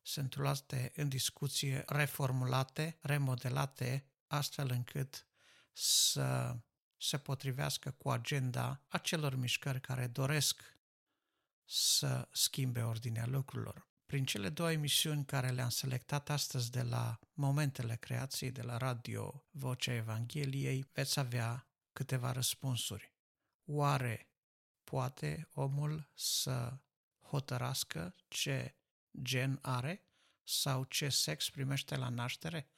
sunt 0.02 0.36
luate 0.36 0.92
în 0.96 1.08
discuție, 1.08 1.82
reformulate, 1.86 2.98
remodelate, 3.00 4.06
astfel 4.26 4.70
încât 4.70 5.26
să 5.72 6.56
se 6.96 7.18
potrivească 7.18 7.90
cu 7.90 8.10
agenda 8.10 8.82
acelor 8.88 9.34
mișcări 9.34 9.80
care 9.80 10.06
doresc 10.06 10.62
să 11.64 12.28
schimbe 12.32 12.82
ordinea 12.82 13.26
lucrurilor. 13.26 13.90
Prin 14.06 14.24
cele 14.24 14.48
două 14.48 14.72
emisiuni 14.72 15.24
care 15.24 15.50
le-am 15.50 15.68
selectat 15.68 16.30
astăzi 16.30 16.70
de 16.70 16.82
la 16.82 17.18
Momentele 17.32 17.96
Creației, 17.96 18.50
de 18.50 18.62
la 18.62 18.76
Radio 18.76 19.44
Vocea 19.50 19.94
Evangheliei, 19.94 20.86
veți 20.92 21.18
avea 21.18 21.66
câteva 21.92 22.32
răspunsuri. 22.32 23.14
Oare 23.64 24.30
poate 24.84 25.48
omul 25.52 26.10
să 26.14 26.78
hotărască 27.20 28.14
ce 28.28 28.76
gen 29.22 29.58
are 29.62 30.06
sau 30.44 30.84
ce 30.84 31.08
sex 31.08 31.50
primește 31.50 31.96
la 31.96 32.08
naștere 32.08 32.68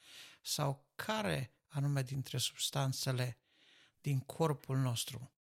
sau 0.43 0.91
care 0.95 1.55
anume 1.69 2.03
dintre 2.03 2.39
substanțele 2.39 3.39
din 4.01 4.21
corpul 4.21 4.79
nostru 4.79 5.35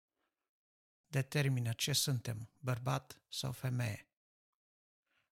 determină 1.06 1.72
ce 1.72 1.92
suntem, 1.92 2.50
bărbat 2.58 3.22
sau 3.28 3.52
femeie. 3.52 4.08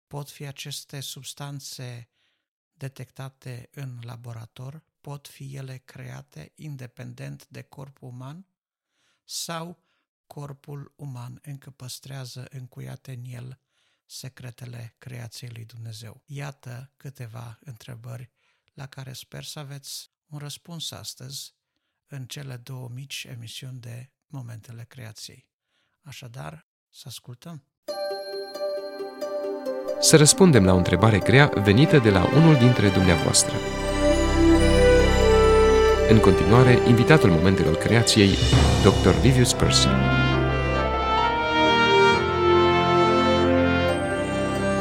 Pot 0.06 0.30
fi 0.30 0.44
aceste 0.46 1.00
substanțe 1.00 2.08
detectate 2.72 3.68
în 3.72 3.98
laborator? 4.02 4.82
Pot 5.08 5.28
fi 5.28 5.56
ele 5.56 5.82
create 5.84 6.52
independent 6.54 7.46
de 7.48 7.62
corpul 7.62 8.08
uman? 8.08 8.46
Sau 9.24 9.78
corpul 10.26 10.92
uman 10.96 11.38
încă 11.42 11.70
păstrează 11.70 12.46
încuiate 12.50 13.12
în 13.12 13.24
el 13.24 13.58
secretele 14.06 14.94
creației 14.98 15.50
lui 15.50 15.64
Dumnezeu? 15.64 16.22
Iată 16.26 16.92
câteva 16.96 17.58
întrebări 17.60 18.30
la 18.74 18.86
care 18.86 19.12
sper 19.12 19.44
să 19.44 19.58
aveți 19.58 20.10
un 20.26 20.38
răspuns 20.38 20.90
astăzi 20.90 21.54
în 22.06 22.26
cele 22.26 22.56
două 22.56 22.88
mici 22.88 23.26
emisiuni 23.28 23.80
de 23.80 24.10
Momentele 24.26 24.84
Creației. 24.84 25.48
Așadar, 26.02 26.66
să 26.88 27.04
ascultăm! 27.06 27.64
Să 30.00 30.16
răspundem 30.16 30.64
la 30.64 30.72
o 30.72 30.76
întrebare 30.76 31.18
grea 31.18 31.46
venită 31.46 31.98
de 31.98 32.10
la 32.10 32.24
unul 32.24 32.56
dintre 32.56 32.90
dumneavoastră. 32.90 33.56
În 36.10 36.18
continuare, 36.18 36.78
invitatul 36.86 37.30
Momentelor 37.30 37.76
Creației, 37.76 38.28
Dr. 38.82 39.22
Livius 39.22 39.52
Percy. 39.52 39.86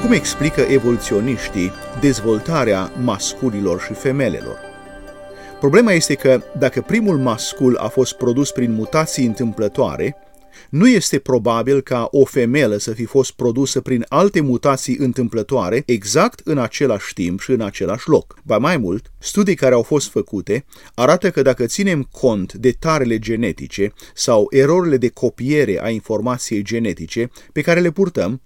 Cum 0.01 0.11
explică 0.11 0.61
evoluționiștii 0.61 1.71
dezvoltarea 1.99 2.91
masculilor 3.03 3.81
și 3.81 3.93
femelelor? 3.93 4.59
Problema 5.59 5.91
este 5.91 6.15
că 6.15 6.41
dacă 6.57 6.81
primul 6.81 7.17
mascul 7.17 7.77
a 7.77 7.87
fost 7.87 8.13
produs 8.13 8.51
prin 8.51 8.73
mutații 8.73 9.25
întâmplătoare, 9.25 10.15
nu 10.69 10.87
este 10.89 11.19
probabil 11.19 11.81
ca 11.81 12.07
o 12.11 12.25
femelă 12.25 12.77
să 12.77 12.91
fi 12.91 13.05
fost 13.05 13.31
produsă 13.31 13.81
prin 13.81 14.05
alte 14.09 14.41
mutații 14.41 14.97
întâmplătoare 14.97 15.83
exact 15.85 16.41
în 16.43 16.57
același 16.57 17.13
timp 17.13 17.39
și 17.39 17.51
în 17.51 17.61
același 17.61 18.09
loc. 18.09 18.39
Ba 18.43 18.57
mai 18.57 18.77
mult, 18.77 19.11
studii 19.19 19.55
care 19.55 19.73
au 19.73 19.81
fost 19.81 20.09
făcute 20.09 20.65
arată 20.93 21.31
că 21.31 21.41
dacă 21.41 21.65
ținem 21.65 22.07
cont 22.11 22.53
de 22.53 22.71
tarele 22.71 23.19
genetice 23.19 23.93
sau 24.13 24.47
erorile 24.49 24.97
de 24.97 25.09
copiere 25.09 25.83
a 25.83 25.89
informației 25.89 26.61
genetice 26.61 27.29
pe 27.51 27.61
care 27.61 27.79
le 27.79 27.91
purtăm, 27.91 28.41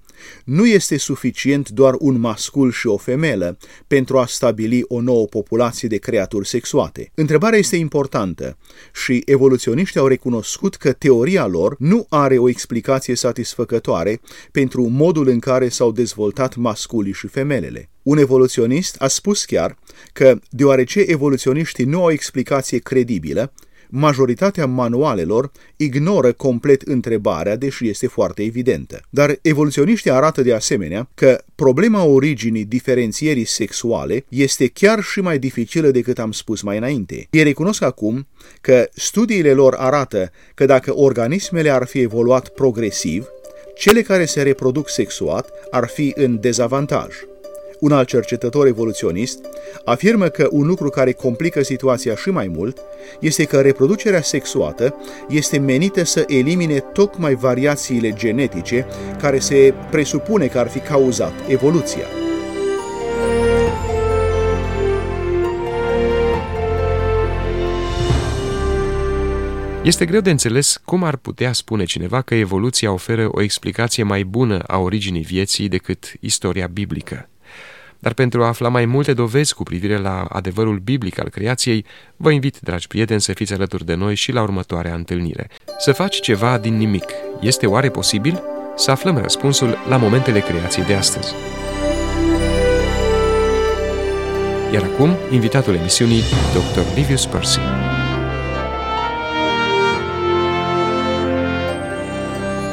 nu 0.46 0.66
este 0.66 0.98
suficient 0.98 1.70
doar 1.70 1.96
un 2.00 2.20
mascul 2.20 2.72
și 2.72 2.88
o 2.88 2.98
femelă 2.98 3.58
pentru 3.88 4.18
a 4.18 4.26
stabili 4.26 4.84
o 4.88 5.02
nouă 5.02 5.26
populație 5.26 5.88
de 5.88 5.98
creaturi 5.98 6.48
sexuate. 6.48 7.12
Întrebarea 7.16 7.60
este 7.60 7.76
importantă 7.76 8.58
și 8.94 9.22
evoluționiștii 9.26 10.00
au 10.00 10.08
recunoscut 10.08 10.76
că 10.76 10.92
teoria 10.92 11.48
lor 11.48 11.76
nu 11.80 12.06
are 12.10 12.38
o 12.38 12.50
explicație 12.50 13.16
satisfăcătoare 13.16 14.22
pentru 14.52 14.88
modul 14.88 15.28
în 15.28 15.40
care 15.40 15.70
s-au 15.70 15.92
dezvoltat 15.92 16.56
masculii 16.56 17.14
și 17.14 17.28
femelele. 17.28 17.90
Un 18.04 18.18
evoluționist 18.18 18.96
a 19.00 19.08
spus 19.08 19.46
chiar 19.46 19.78
că, 20.14 20.40
deoarece 20.50 21.00
evoluționiștii 21.00 21.86
nu 21.86 22.02
au 22.02 22.12
explicație 22.12 22.78
credibilă, 22.78 23.54
majoritatea 23.92 24.66
manualelor 24.66 25.52
ignoră 25.76 26.32
complet 26.32 26.82
întrebarea, 26.82 27.56
deși 27.56 27.88
este 27.88 28.08
foarte 28.08 28.44
evidentă. 28.44 29.02
Dar 29.10 29.38
evoluționiștii 29.42 30.12
arată 30.12 30.42
de 30.42 30.54
asemenea 30.54 31.10
că 31.14 31.44
problema 31.56 32.04
originii 32.04 32.66
diferențierii 32.66 33.46
sexuale 33.46 34.26
este 34.30 34.68
chiar 34.68 35.02
și 35.04 35.20
mai 35.20 35.40
dificilă 35.40 35.92
decât 35.92 36.20
am 36.20 36.32
spus 36.32 36.62
mai 36.62 36.78
înainte. 36.78 37.28
Ei 37.30 37.44
recunosc 37.44 37.82
acum 37.82 38.28
că 38.62 38.90
studiile 38.94 39.54
lor 39.54 39.76
arată 39.78 40.32
că 40.54 40.66
dacă 40.66 40.96
organismele 40.96 41.70
ar 41.70 41.86
fi 41.86 42.00
evoluat 42.00 42.50
progresiv, 42.50 43.28
cele 43.78 44.02
care 44.02 44.26
se 44.26 44.42
reproduc 44.42 44.90
sexuat 44.90 45.50
ar 45.72 45.88
fi 45.88 46.14
în 46.16 46.40
dezavantaj. 46.40 47.16
Un 47.82 47.92
alt 47.92 48.08
cercetător 48.08 48.68
evoluționist 48.68 49.46
afirmă 49.86 50.28
că 50.28 50.48
un 50.52 50.68
lucru 50.68 50.90
care 50.90 51.12
complică 51.12 51.64
situația 51.64 52.16
și 52.16 52.30
mai 52.30 52.48
mult 52.48 52.78
este 53.20 53.44
că 53.44 53.62
reproducerea 53.62 54.22
sexuată 54.22 54.96
este 55.30 55.58
menită 55.58 56.04
să 56.04 56.24
elimine 56.28 56.80
tocmai 56.80 57.36
variațiile 57.36 58.14
genetice 58.14 58.88
care 59.22 59.40
se 59.40 59.74
presupune 59.92 60.48
că 60.48 60.60
ar 60.60 60.68
fi 60.68 60.80
cauzat 60.80 61.34
evoluția. 61.48 62.06
Este 69.84 70.06
greu 70.06 70.22
de 70.22 70.30
înțeles 70.30 70.82
cum 70.86 71.04
ar 71.04 71.16
putea 71.16 71.54
spune 71.54 71.84
cineva 71.84 72.22
că 72.22 72.36
evoluția 72.36 72.92
oferă 72.92 73.30
o 73.32 73.42
explicație 73.42 74.04
mai 74.04 74.24
bună 74.24 74.60
a 74.68 74.78
originii 74.78 75.24
vieții 75.24 75.68
decât 75.68 76.14
istoria 76.20 76.68
biblică. 76.68 77.31
Dar 78.02 78.14
pentru 78.14 78.44
a 78.44 78.48
afla 78.48 78.70
mai 78.70 78.86
multe 78.86 79.14
dovezi 79.14 79.54
cu 79.54 79.64
privire 79.64 79.98
la 79.98 80.26
adevărul 80.30 80.78
biblic 80.78 81.20
al 81.20 81.30
creației, 81.30 81.86
vă 82.16 82.32
invit, 82.32 82.60
dragi 82.60 82.88
prieteni, 82.88 83.22
să 83.22 83.34
fiți 83.34 83.54
alături 83.54 83.86
de 83.86 83.94
noi 83.94 84.16
și 84.16 84.32
la 84.32 84.42
următoarea 84.42 84.94
întâlnire. 84.94 85.50
Să 85.80 85.92
faci 85.92 86.20
ceva 86.20 86.58
din 86.58 86.78
nimic. 86.78 87.06
Este 87.42 87.68
oare 87.68 87.90
posibil? 87.90 88.44
Să 88.76 88.92
aflăm 88.92 89.18
răspunsul 89.18 89.78
la 89.90 89.98
momentele 89.98 90.40
creației 90.40 90.86
de 90.86 90.94
astăzi. 90.94 91.34
Iar 94.74 94.84
acum, 94.84 95.16
invitatul 95.32 95.74
emisiunii, 95.74 96.22
Dr. 96.54 96.96
Livius 96.96 97.26
Percy. 97.26 97.60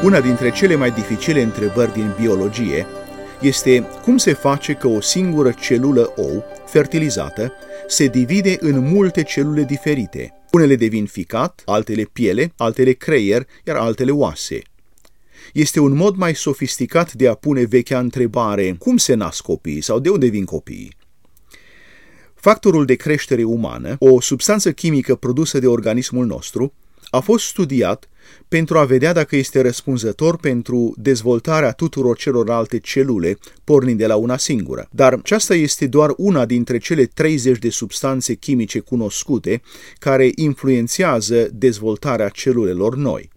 Una 0.03 0.21
dintre 0.21 0.51
cele 0.51 0.75
mai 0.75 0.91
dificile 0.91 1.43
întrebări 1.43 1.93
din 1.93 2.15
biologie 2.21 2.87
este 3.41 3.87
cum 4.03 4.17
se 4.17 4.33
face 4.33 4.73
că 4.73 4.87
o 4.87 5.01
singură 5.01 5.53
celulă 5.61 6.13
ou, 6.17 6.45
fertilizată, 6.67 7.53
se 7.89 8.07
divide 8.07 8.57
în 8.61 8.79
multe 8.79 9.23
celule 9.23 9.63
diferite. 9.63 10.33
Unele 10.51 10.77
devin 10.77 11.07
ficat, 11.07 11.63
altele 11.65 12.03
piele, 12.03 12.53
altele 12.57 12.93
creier, 12.93 13.47
iar 13.65 13.77
altele 13.77 14.11
oase. 14.11 14.63
Este 15.53 15.81
un 15.81 15.97
mod 15.97 16.17
mai 16.17 16.35
sofisticat 16.35 17.13
de 17.13 17.29
a 17.29 17.35
pune 17.35 17.65
vechea 17.65 17.99
întrebare 17.99 18.77
cum 18.79 18.97
se 18.97 19.15
nasc 19.15 19.43
copiii 19.43 19.81
sau 19.81 19.99
de 19.99 20.09
unde 20.09 20.27
vin 20.27 20.45
copiii. 20.45 20.97
Factorul 22.35 22.85
de 22.85 22.95
creștere 22.95 23.45
umană, 23.45 23.97
o 23.99 24.21
substanță 24.21 24.73
chimică 24.73 25.15
produsă 25.15 25.59
de 25.59 25.67
organismul 25.67 26.27
nostru, 26.27 26.73
a 27.11 27.21
fost 27.21 27.47
studiat 27.47 28.09
pentru 28.49 28.79
a 28.79 28.85
vedea 28.85 29.13
dacă 29.13 29.37
este 29.37 29.61
răspunzător 29.61 30.37
pentru 30.37 30.95
dezvoltarea 30.97 31.73
tuturor 31.73 32.17
celorlalte 32.17 32.79
celule, 32.79 33.39
pornind 33.65 33.99
de 33.99 34.07
la 34.07 34.17
una 34.17 34.37
singură. 34.37 34.89
Dar 34.91 35.13
aceasta 35.13 35.55
este 35.55 35.87
doar 35.87 36.15
una 36.17 36.47
dintre 36.47 36.79
cele 36.79 37.05
30 37.05 37.59
de 37.59 37.71
substanțe 37.71 38.35
chimice 38.35 38.79
cunoscute 38.79 39.63
care 39.99 40.31
influențează 40.35 41.49
dezvoltarea 41.53 42.29
celulelor 42.29 42.97
noi. 42.97 43.31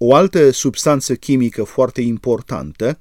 O 0.00 0.14
altă 0.14 0.50
substanță 0.50 1.14
chimică 1.14 1.62
foarte 1.62 2.00
importantă, 2.00 2.98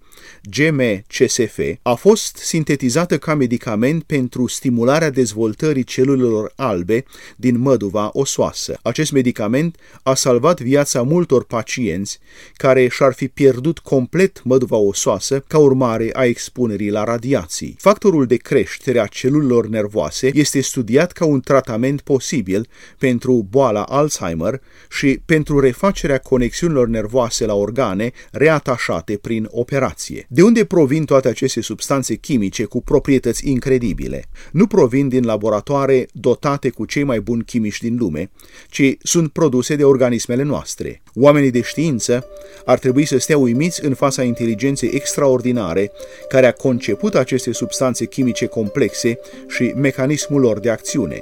GMCSF, 0.49 1.59
a 1.81 1.93
fost 1.93 2.37
sintetizată 2.37 3.17
ca 3.17 3.35
medicament 3.35 4.03
pentru 4.03 4.47
stimularea 4.47 5.09
dezvoltării 5.09 5.83
celulelor 5.83 6.51
albe 6.55 7.03
din 7.35 7.59
măduva 7.59 8.09
osoasă. 8.13 8.79
Acest 8.81 9.11
medicament 9.11 9.77
a 10.03 10.13
salvat 10.13 10.61
viața 10.61 11.01
multor 11.01 11.45
pacienți 11.45 12.19
care 12.53 12.87
și-ar 12.87 13.13
fi 13.13 13.27
pierdut 13.27 13.79
complet 13.79 14.43
măduva 14.43 14.77
osoasă 14.77 15.43
ca 15.47 15.57
urmare 15.57 16.09
a 16.13 16.23
expunerii 16.23 16.89
la 16.89 17.03
radiații. 17.03 17.75
Factorul 17.79 18.25
de 18.25 18.35
creștere 18.35 18.99
a 18.99 19.05
celulelor 19.05 19.67
nervoase 19.67 20.31
este 20.33 20.61
studiat 20.61 21.11
ca 21.11 21.25
un 21.25 21.39
tratament 21.39 22.01
posibil 22.01 22.67
pentru 22.97 23.47
boala 23.49 23.83
Alzheimer 23.83 24.61
și 24.89 25.19
pentru 25.25 25.59
refacerea 25.59 26.17
conexiunilor 26.17 26.86
nervoase 26.87 27.45
la 27.45 27.53
organe 27.53 28.11
reatașate 28.31 29.17
prin 29.17 29.47
operație. 29.51 30.25
De 30.29 30.41
unde 30.41 30.65
provin 30.65 31.05
toate 31.05 31.27
aceste 31.27 31.61
substanțe 31.61 32.15
chimice 32.15 32.63
cu 32.63 32.81
proprietăți 32.81 33.49
incredibile? 33.49 34.23
Nu 34.51 34.67
provin 34.67 35.07
din 35.07 35.25
laboratoare 35.25 36.07
dotate 36.11 36.69
cu 36.69 36.85
cei 36.85 37.03
mai 37.03 37.19
buni 37.19 37.43
chimici 37.43 37.81
din 37.81 37.95
lume, 37.99 38.29
ci 38.69 38.97
sunt 39.01 39.31
produse 39.31 39.75
de 39.75 39.83
organismele 39.83 40.43
noastre. 40.43 41.01
Oamenii 41.13 41.51
de 41.51 41.61
știință 41.61 42.25
ar 42.65 42.79
trebui 42.79 43.05
să 43.05 43.17
stea 43.17 43.37
uimiți 43.37 43.85
în 43.85 43.93
fața 43.93 44.23
inteligenței 44.23 44.89
extraordinare 44.93 45.91
care 46.29 46.45
a 46.45 46.51
conceput 46.51 47.15
aceste 47.15 47.51
substanțe 47.51 48.05
chimice 48.05 48.45
complexe 48.45 49.19
și 49.47 49.73
mecanismul 49.75 50.41
lor 50.41 50.59
de 50.59 50.69
acțiune. 50.69 51.19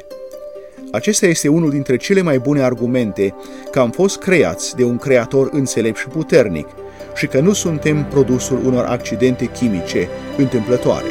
Acesta 0.96 1.26
este 1.26 1.48
unul 1.48 1.70
dintre 1.70 1.98
cele 1.98 2.22
mai 2.22 2.40
bune 2.40 2.62
argumente 2.62 3.36
că 3.72 3.80
am 3.80 3.92
fost 3.92 4.18
creați 4.18 4.76
de 4.76 4.84
un 4.84 4.98
creator 4.98 5.50
înțelept 5.52 5.98
și 5.98 6.08
puternic 6.08 6.68
și 7.16 7.28
că 7.28 7.40
nu 7.40 7.54
suntem 7.54 8.06
produsul 8.06 8.66
unor 8.66 8.86
accidente 8.86 9.46
chimice 9.46 10.10
întâmplătoare. 10.38 11.06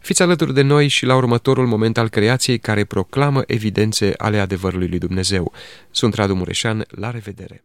Fiți 0.00 0.22
alături 0.22 0.54
de 0.54 0.62
noi 0.62 0.88
și 0.88 1.04
la 1.04 1.16
următorul 1.16 1.66
moment 1.66 1.98
al 1.98 2.08
creației 2.08 2.58
care 2.58 2.84
proclamă 2.84 3.42
evidențe 3.46 4.14
ale 4.16 4.38
adevărului 4.38 4.88
lui 4.88 4.98
Dumnezeu. 4.98 5.52
Sunt 5.90 6.14
Radu 6.14 6.34
Mureșan, 6.34 6.84
la 6.88 7.10
revedere! 7.10 7.64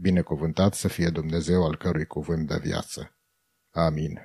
Binecuvântat 0.00 0.74
să 0.74 0.88
fie 0.88 1.08
Dumnezeu 1.08 1.64
al 1.64 1.76
cărui 1.76 2.06
cuvânt 2.06 2.46
de 2.46 2.58
viață. 2.62 3.16
Amin. 3.70 4.20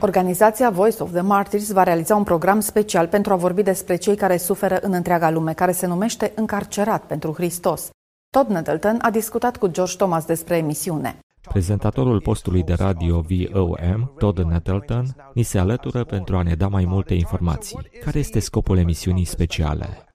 Organizația 0.00 0.70
Voice 0.70 1.02
of 1.02 1.10
the 1.10 1.20
Martyrs 1.20 1.70
va 1.70 1.82
realiza 1.82 2.16
un 2.16 2.22
program 2.22 2.60
special 2.60 3.08
pentru 3.08 3.32
a 3.32 3.36
vorbi 3.36 3.62
despre 3.62 3.96
cei 3.96 4.16
care 4.16 4.36
suferă 4.36 4.78
în 4.78 4.92
întreaga 4.92 5.30
lume, 5.30 5.52
care 5.52 5.72
se 5.72 5.86
numește 5.86 6.32
Încarcerat 6.34 7.06
pentru 7.06 7.32
Hristos. 7.32 7.90
Todd 8.30 8.50
Nettleton 8.50 8.98
a 9.02 9.10
discutat 9.10 9.56
cu 9.56 9.66
George 9.66 9.96
Thomas 9.96 10.24
despre 10.24 10.56
emisiune. 10.56 11.18
Prezentatorul 11.48 12.20
postului 12.20 12.62
de 12.62 12.72
radio 12.72 13.20
VOM, 13.20 14.14
Todd 14.18 14.38
Nettleton, 14.38 15.16
ni 15.34 15.42
se 15.42 15.58
alătură 15.58 16.04
pentru 16.04 16.36
a 16.36 16.42
ne 16.42 16.54
da 16.54 16.68
mai 16.68 16.84
multe 16.84 17.14
informații. 17.14 17.78
Care 18.00 18.18
este 18.18 18.38
scopul 18.38 18.78
emisiunii 18.78 19.24
speciale? 19.24 20.08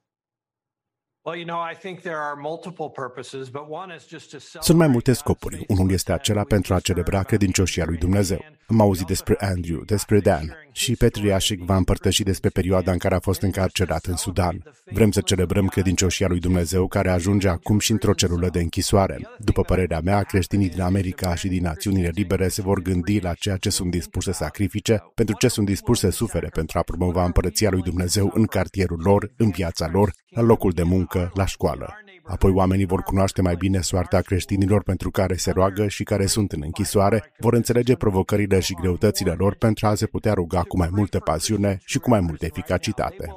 Sunt 4.59 4.77
mai 4.77 4.87
multe 4.87 5.13
scopuri. 5.13 5.63
Unul 5.67 5.91
este 5.91 6.11
acela 6.11 6.43
pentru 6.43 6.73
a 6.73 6.79
celebra 6.79 7.23
credincioșia 7.23 7.85
lui 7.85 7.97
Dumnezeu. 7.97 8.45
Am 8.67 8.81
auzit 8.81 9.07
despre 9.07 9.35
Andrew, 9.39 9.83
despre 9.83 10.19
Dan 10.19 10.55
și 10.79 10.95
Petriașic 10.95 11.61
va 11.61 11.75
împărtăși 11.75 12.23
despre 12.23 12.49
perioada 12.49 12.91
în 12.91 12.97
care 12.97 13.15
a 13.15 13.19
fost 13.19 13.41
încarcerat 13.41 14.05
în 14.05 14.15
Sudan. 14.15 14.63
Vrem 14.85 15.11
să 15.11 15.21
celebrăm 15.21 15.67
credincioșia 15.67 16.27
lui 16.27 16.39
Dumnezeu 16.39 16.87
care 16.87 17.09
ajunge 17.09 17.47
acum 17.47 17.79
și 17.79 17.91
într-o 17.91 18.13
celulă 18.13 18.49
de 18.49 18.59
închisoare. 18.59 19.19
După 19.37 19.61
părerea 19.61 19.99
mea, 19.99 20.23
creștinii 20.23 20.69
din 20.69 20.81
America 20.81 21.35
și 21.35 21.47
din 21.47 21.63
națiunile 21.63 22.11
libere 22.13 22.47
se 22.47 22.61
vor 22.61 22.81
gândi 22.81 23.19
la 23.19 23.33
ceea 23.33 23.57
ce 23.57 23.69
sunt 23.69 23.91
dispuși 23.91 24.25
să 24.25 24.33
sacrifice, 24.33 25.03
pentru 25.15 25.35
ce 25.39 25.47
sunt 25.47 25.65
dispuși 25.65 25.99
să 25.99 26.09
sufere 26.09 26.47
pentru 26.47 26.77
a 26.77 26.81
promova 26.81 27.25
împărăția 27.25 27.69
lui 27.69 27.81
Dumnezeu 27.81 28.31
în 28.33 28.45
cartierul 28.45 28.99
lor, 29.03 29.31
în 29.37 29.49
viața 29.49 29.89
lor, 29.91 30.13
la 30.29 30.41
locul 30.41 30.71
de 30.71 30.83
muncă, 30.83 31.31
la 31.33 31.45
școală. 31.45 31.93
Apoi 32.29 32.51
oamenii 32.51 32.85
vor 32.85 33.01
cunoaște 33.01 33.41
mai 33.41 33.55
bine 33.55 33.81
soarta 33.81 34.21
creștinilor 34.21 34.83
pentru 34.83 35.11
care 35.11 35.35
se 35.35 35.51
roagă 35.51 35.87
și 35.87 36.03
care 36.03 36.25
sunt 36.25 36.51
în 36.51 36.61
închisoare, 36.63 37.33
vor 37.37 37.53
înțelege 37.53 37.95
provocările 37.95 38.59
și 38.59 38.73
greutățile 38.73 39.31
lor 39.31 39.55
pentru 39.55 39.87
a 39.87 39.95
se 39.95 40.05
putea 40.05 40.33
ruga 40.33 40.63
cu 40.63 40.77
mai 40.77 40.89
multă 40.91 41.19
pasiune 41.19 41.79
și 41.85 41.99
cu 41.99 42.09
mai 42.09 42.19
multă 42.19 42.45
eficacitate. 42.45 43.35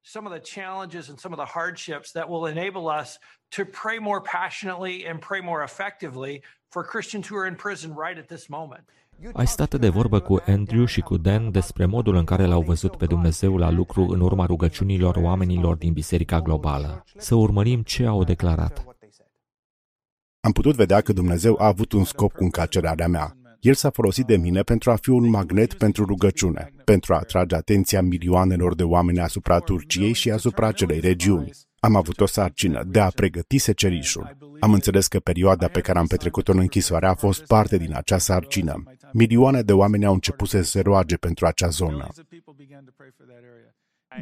some 0.00 0.26
of 0.26 0.32
the 0.32 0.60
challenges 0.60 1.08
and 1.08 1.18
some 1.18 1.34
of 1.34 1.40
the 1.44 1.58
hardships 1.58 2.10
that 2.10 2.28
will 2.28 2.46
enable 2.46 2.86
us 3.00 3.18
to 3.48 3.64
pray 3.64 3.98
more 3.98 4.20
passionately 4.20 5.06
and 5.08 5.18
pray 5.20 5.40
more 5.40 5.62
effectively 5.62 6.42
for 6.68 6.82
Christians 6.82 7.26
who 7.28 7.36
are 7.40 7.48
in 7.48 7.54
prison 7.54 7.90
right 8.04 8.18
at 8.18 8.26
this 8.26 8.46
moment. 8.48 8.84
Ai 9.32 9.46
stat 9.46 9.80
de 9.80 9.88
vorbă 9.88 10.20
cu 10.20 10.42
Andrew 10.46 10.84
și 10.84 11.00
cu 11.00 11.16
Dan 11.16 11.50
despre 11.50 11.84
modul 11.84 12.14
în 12.14 12.24
care 12.24 12.44
l-au 12.44 12.60
văzut 12.60 12.96
pe 12.96 13.06
Dumnezeu 13.06 13.56
la 13.56 13.70
lucru 13.70 14.02
în 14.02 14.20
urma 14.20 14.46
rugăciunilor 14.46 15.16
oamenilor 15.16 15.76
din 15.76 15.92
Biserica 15.92 16.40
Globală. 16.40 17.04
Să 17.16 17.34
urmărim 17.34 17.82
ce 17.82 18.04
au 18.04 18.24
declarat. 18.24 18.84
Am 20.40 20.52
putut 20.52 20.74
vedea 20.74 21.00
că 21.00 21.12
Dumnezeu 21.12 21.56
a 21.58 21.66
avut 21.66 21.92
un 21.92 22.04
scop 22.04 22.32
cu 22.32 22.44
încarcerarea 22.44 23.08
mea. 23.08 23.36
El 23.60 23.74
s-a 23.74 23.90
folosit 23.90 24.26
de 24.26 24.36
mine 24.36 24.62
pentru 24.62 24.90
a 24.90 24.96
fi 24.96 25.10
un 25.10 25.28
magnet 25.28 25.74
pentru 25.74 26.04
rugăciune, 26.04 26.72
pentru 26.84 27.14
a 27.14 27.16
atrage 27.16 27.54
atenția 27.54 28.02
milioanelor 28.02 28.74
de 28.74 28.82
oameni 28.82 29.20
asupra 29.20 29.58
Turciei 29.58 30.12
și 30.12 30.30
asupra 30.30 30.66
acelei 30.66 31.00
regiuni. 31.00 31.50
Am 31.80 31.96
avut 31.96 32.20
o 32.20 32.26
sarcină 32.26 32.82
de 32.86 33.00
a 33.00 33.08
pregăti 33.08 33.58
secerișul. 33.58 34.36
Am 34.60 34.72
înțeles 34.72 35.06
că 35.06 35.18
perioada 35.18 35.68
pe 35.68 35.80
care 35.80 35.98
am 35.98 36.06
petrecut-o 36.06 36.52
în 36.52 36.58
închisoare 36.58 37.06
a 37.06 37.14
fost 37.14 37.46
parte 37.46 37.76
din 37.76 37.94
acea 37.96 38.18
sarcină. 38.18 38.82
Milioane 39.12 39.62
de 39.62 39.72
oameni 39.72 40.04
au 40.04 40.12
început 40.12 40.48
să 40.48 40.62
se 40.62 40.80
roage 40.80 41.16
pentru 41.16 41.46
acea 41.46 41.68
zonă. 41.68 42.08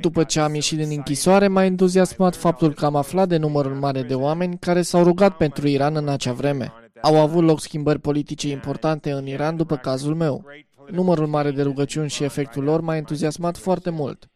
După 0.00 0.24
ce 0.24 0.40
am 0.40 0.54
ieșit 0.54 0.78
din 0.78 0.90
închisoare, 0.90 1.48
m-a 1.48 1.64
entuziasmat 1.64 2.36
faptul 2.36 2.74
că 2.74 2.84
am 2.84 2.96
aflat 2.96 3.28
de 3.28 3.36
numărul 3.36 3.74
mare 3.74 4.02
de 4.02 4.14
oameni 4.14 4.58
care 4.58 4.82
s-au 4.82 5.02
rugat 5.02 5.36
pentru 5.36 5.68
Iran 5.68 5.96
în 5.96 6.08
acea 6.08 6.32
vreme. 6.32 6.72
Au 7.00 7.20
avut 7.20 7.44
loc 7.44 7.60
schimbări 7.60 7.98
politice 7.98 8.48
importante 8.48 9.10
în 9.10 9.26
Iran 9.26 9.56
după 9.56 9.76
cazul 9.76 10.14
meu. 10.14 10.44
Numărul 10.90 11.26
mare 11.26 11.50
de 11.50 11.62
rugăciuni 11.62 12.08
și 12.08 12.24
efectul 12.24 12.64
lor 12.64 12.80
m-a 12.80 12.96
entuziasmat 12.96 13.56
foarte 13.56 13.90
mult. 13.90 14.30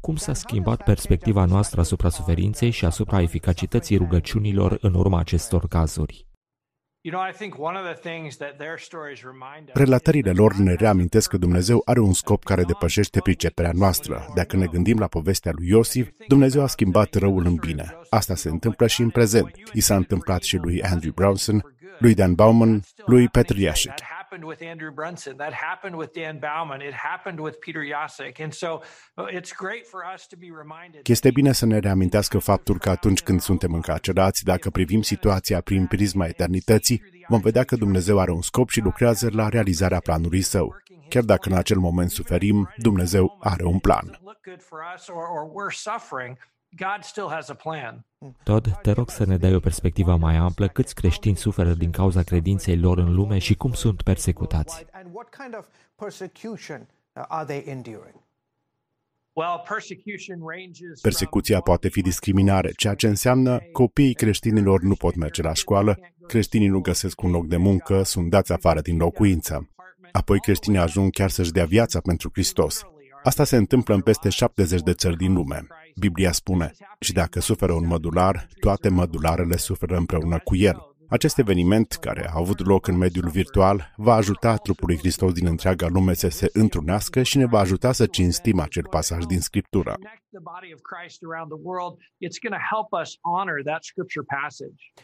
Cum 0.00 0.16
s-a 0.16 0.34
schimbat 0.34 0.84
perspectiva 0.84 1.44
noastră 1.44 1.80
asupra 1.80 2.08
suferinței 2.08 2.70
și 2.70 2.84
asupra 2.84 3.20
eficacității 3.20 3.96
rugăciunilor 3.96 4.78
în 4.80 4.94
urma 4.94 5.18
acestor 5.18 5.68
cazuri? 5.68 6.26
Relatările 9.72 10.32
lor 10.32 10.54
ne 10.54 10.74
reamintesc 10.74 11.30
că 11.30 11.36
Dumnezeu 11.36 11.82
are 11.84 12.00
un 12.00 12.12
scop 12.12 12.44
care 12.44 12.62
depășește 12.62 13.20
priceperea 13.20 13.72
noastră. 13.74 14.26
Dacă 14.34 14.56
ne 14.56 14.66
gândim 14.66 14.98
la 14.98 15.06
povestea 15.06 15.52
lui 15.54 15.68
Iosif, 15.68 16.08
Dumnezeu 16.28 16.62
a 16.62 16.66
schimbat 16.66 17.14
răul 17.14 17.46
în 17.46 17.54
bine. 17.54 17.98
Asta 18.10 18.34
se 18.34 18.48
întâmplă 18.48 18.86
și 18.86 19.02
în 19.02 19.10
prezent. 19.10 19.50
I 19.72 19.80
s-a 19.80 19.96
întâmplat 19.96 20.42
și 20.42 20.56
lui 20.56 20.82
Andrew 20.82 21.12
Brownson, 21.12 21.74
lui 21.98 22.14
Dan 22.14 22.34
Bauman, 22.34 22.82
lui 23.06 23.28
Petr 23.28 23.56
Iasik 23.56 23.94
happened 24.36 24.48
with 24.52 24.70
Andrew 24.70 24.92
Brunson. 24.92 25.36
That 25.36 25.52
happened 25.52 25.96
with 25.96 26.12
Dan 26.12 26.38
Bauman. 26.38 26.80
It 26.80 26.94
happened 26.94 27.40
with 27.40 27.60
Peter 27.60 27.82
Jasek. 27.92 28.40
And 28.44 28.52
so 28.54 28.82
uh, 29.16 29.36
it's 29.38 29.52
great 29.52 29.86
for 29.86 30.00
us 30.14 30.26
to 30.26 30.36
be 30.36 30.50
reminded. 30.50 31.00
Este 31.08 31.30
bine 31.30 31.52
să 31.52 31.66
ne 31.66 31.78
reamintească 31.78 32.38
faptul 32.38 32.78
că 32.78 32.90
atunci 32.90 33.22
când 33.22 33.40
suntem 33.40 33.72
încarcerați, 33.74 34.44
dacă 34.44 34.70
privim 34.70 35.02
situația 35.02 35.60
prin 35.60 35.86
prisma 35.86 36.26
eternității, 36.26 37.02
vom 37.28 37.40
vedea 37.40 37.64
că 37.64 37.76
Dumnezeu 37.76 38.18
are 38.20 38.30
un 38.30 38.42
scop 38.42 38.68
și 38.68 38.80
lucrează 38.80 39.28
la 39.32 39.48
realizarea 39.48 40.00
planului 40.00 40.42
său. 40.42 40.76
Chiar 41.08 41.22
dacă 41.22 41.48
în 41.48 41.56
acel 41.56 41.78
moment 41.78 42.10
suferim, 42.10 42.68
Dumnezeu 42.76 43.38
are 43.40 43.64
un 43.64 43.78
plan. 43.78 44.18
God 46.76 47.02
still 47.02 47.28
has 47.28 47.48
a 47.48 47.54
plan. 47.54 48.04
Todd, 48.42 48.78
te 48.82 48.90
rog 48.90 49.10
să 49.10 49.24
ne 49.26 49.36
dai 49.36 49.54
o 49.54 49.60
perspectivă 49.60 50.16
mai 50.16 50.36
amplă 50.36 50.68
câți 50.68 50.94
creștini 50.94 51.36
suferă 51.36 51.74
din 51.74 51.90
cauza 51.90 52.22
credinței 52.22 52.76
lor 52.76 52.98
în 52.98 53.14
lume 53.14 53.38
și 53.38 53.54
cum 53.54 53.72
sunt 53.72 54.02
persecutați. 54.02 54.84
Persecuția 61.02 61.60
poate 61.60 61.88
fi 61.88 62.00
discriminare, 62.00 62.72
ceea 62.72 62.94
ce 62.94 63.06
înseamnă 63.06 63.60
copiii 63.72 64.14
creștinilor 64.14 64.80
nu 64.80 64.94
pot 64.94 65.14
merge 65.14 65.42
la 65.42 65.52
școală, 65.52 65.98
creștinii 66.26 66.68
nu 66.68 66.80
găsesc 66.80 67.22
un 67.22 67.30
loc 67.30 67.46
de 67.46 67.56
muncă, 67.56 68.02
sunt 68.02 68.30
dați 68.30 68.52
afară 68.52 68.80
din 68.80 68.96
locuință. 68.96 69.70
Apoi 70.12 70.40
creștinii 70.40 70.78
ajung 70.78 71.10
chiar 71.10 71.30
să-și 71.30 71.52
dea 71.52 71.64
viața 71.64 72.00
pentru 72.00 72.30
Hristos. 72.32 72.82
Asta 73.22 73.44
se 73.44 73.56
întâmplă 73.56 73.94
în 73.94 74.00
peste 74.00 74.28
70 74.28 74.80
de 74.80 74.92
țări 74.92 75.16
din 75.16 75.32
lume. 75.32 75.66
Biblia 75.98 76.32
spune, 76.32 76.72
și 77.00 77.12
dacă 77.12 77.40
suferă 77.40 77.72
un 77.72 77.86
mădular, 77.86 78.48
toate 78.60 78.88
mădularele 78.88 79.56
suferă 79.56 79.96
împreună 79.96 80.38
cu 80.38 80.56
el. 80.56 80.95
Acest 81.08 81.38
eveniment, 81.38 81.92
care 81.92 82.28
a 82.28 82.32
avut 82.34 82.66
loc 82.66 82.86
în 82.86 82.96
mediul 82.96 83.28
virtual, 83.28 83.92
va 83.96 84.14
ajuta 84.14 84.56
trupul 84.56 84.86
lui 84.86 84.98
Hristos 84.98 85.32
din 85.32 85.46
întreaga 85.46 85.86
lume 85.88 86.14
să 86.14 86.28
se 86.28 86.50
întrunească 86.52 87.22
și 87.22 87.36
ne 87.36 87.46
va 87.46 87.58
ajuta 87.58 87.92
să 87.92 88.06
cinstim 88.06 88.60
acel 88.60 88.86
pasaj 88.90 89.24
din 89.24 89.40
Scriptură. 89.40 89.96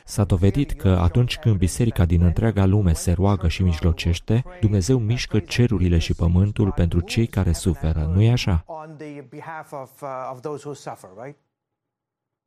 S-a 0.04 0.24
dovedit 0.24 0.72
că 0.72 0.88
atunci 0.88 1.36
când 1.38 1.56
biserica 1.56 2.04
din 2.04 2.22
întreaga 2.22 2.64
lume 2.64 2.92
se 2.92 3.12
roagă 3.12 3.48
și 3.48 3.62
mijlocește, 3.62 4.44
Dumnezeu 4.60 4.98
mișcă 4.98 5.38
cerurile 5.38 5.98
și 5.98 6.14
pământul 6.14 6.72
pentru 6.72 7.00
cei 7.00 7.26
care 7.26 7.52
suferă, 7.52 8.10
nu-i 8.14 8.30
așa? 8.30 8.64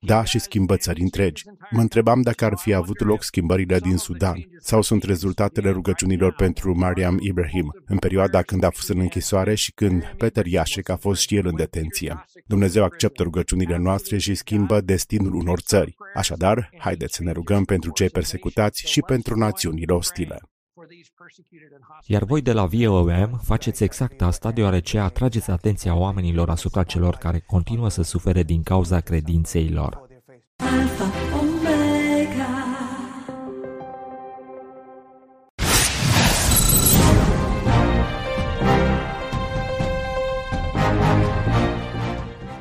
Da 0.05 0.23
și 0.23 0.39
schimbă 0.39 0.77
țări 0.77 1.01
întregi. 1.01 1.43
Mă 1.71 1.81
întrebam 1.81 2.21
dacă 2.21 2.45
ar 2.45 2.53
fi 2.55 2.73
avut 2.73 2.99
loc 2.99 3.23
schimbările 3.23 3.79
din 3.79 3.97
Sudan 3.97 4.37
sau 4.59 4.81
sunt 4.81 5.03
rezultatele 5.03 5.69
rugăciunilor 5.69 6.33
pentru 6.33 6.77
Mariam 6.77 7.17
Ibrahim 7.19 7.73
în 7.85 7.97
perioada 7.97 8.41
când 8.41 8.63
a 8.63 8.69
fost 8.69 8.89
în 8.89 8.99
închisoare 8.99 9.55
și 9.55 9.71
când 9.71 10.13
Peter 10.17 10.45
Iașec 10.45 10.89
a 10.89 10.95
fost 10.95 11.21
și 11.21 11.35
el 11.35 11.47
în 11.47 11.55
detenție. 11.55 12.25
Dumnezeu 12.45 12.83
acceptă 12.83 13.23
rugăciunile 13.23 13.77
noastre 13.77 14.17
și 14.17 14.35
schimbă 14.35 14.81
destinul 14.81 15.33
unor 15.33 15.59
țări. 15.59 15.95
Așadar, 16.15 16.69
haideți 16.77 17.15
să 17.15 17.23
ne 17.23 17.31
rugăm 17.31 17.63
pentru 17.63 17.91
cei 17.91 18.09
persecutați 18.09 18.87
și 18.87 19.01
pentru 19.01 19.35
națiunile 19.35 19.93
ostile. 19.93 20.39
Iar 22.05 22.23
voi 22.23 22.41
de 22.41 22.51
la 22.51 22.65
VOM 22.65 23.39
faceți 23.43 23.83
exact 23.83 24.21
asta 24.21 24.51
deoarece 24.51 24.99
atrageți 24.99 25.51
atenția 25.51 25.95
oamenilor 25.95 26.49
asupra 26.49 26.83
celor 26.83 27.15
care 27.15 27.39
continuă 27.39 27.89
să 27.89 28.01
sufere 28.01 28.43
din 28.43 28.63
cauza 28.63 28.99
credinței 28.99 29.69
lor. 29.69 30.07
Alpha, 30.55 31.05
Omega. 31.39 32.65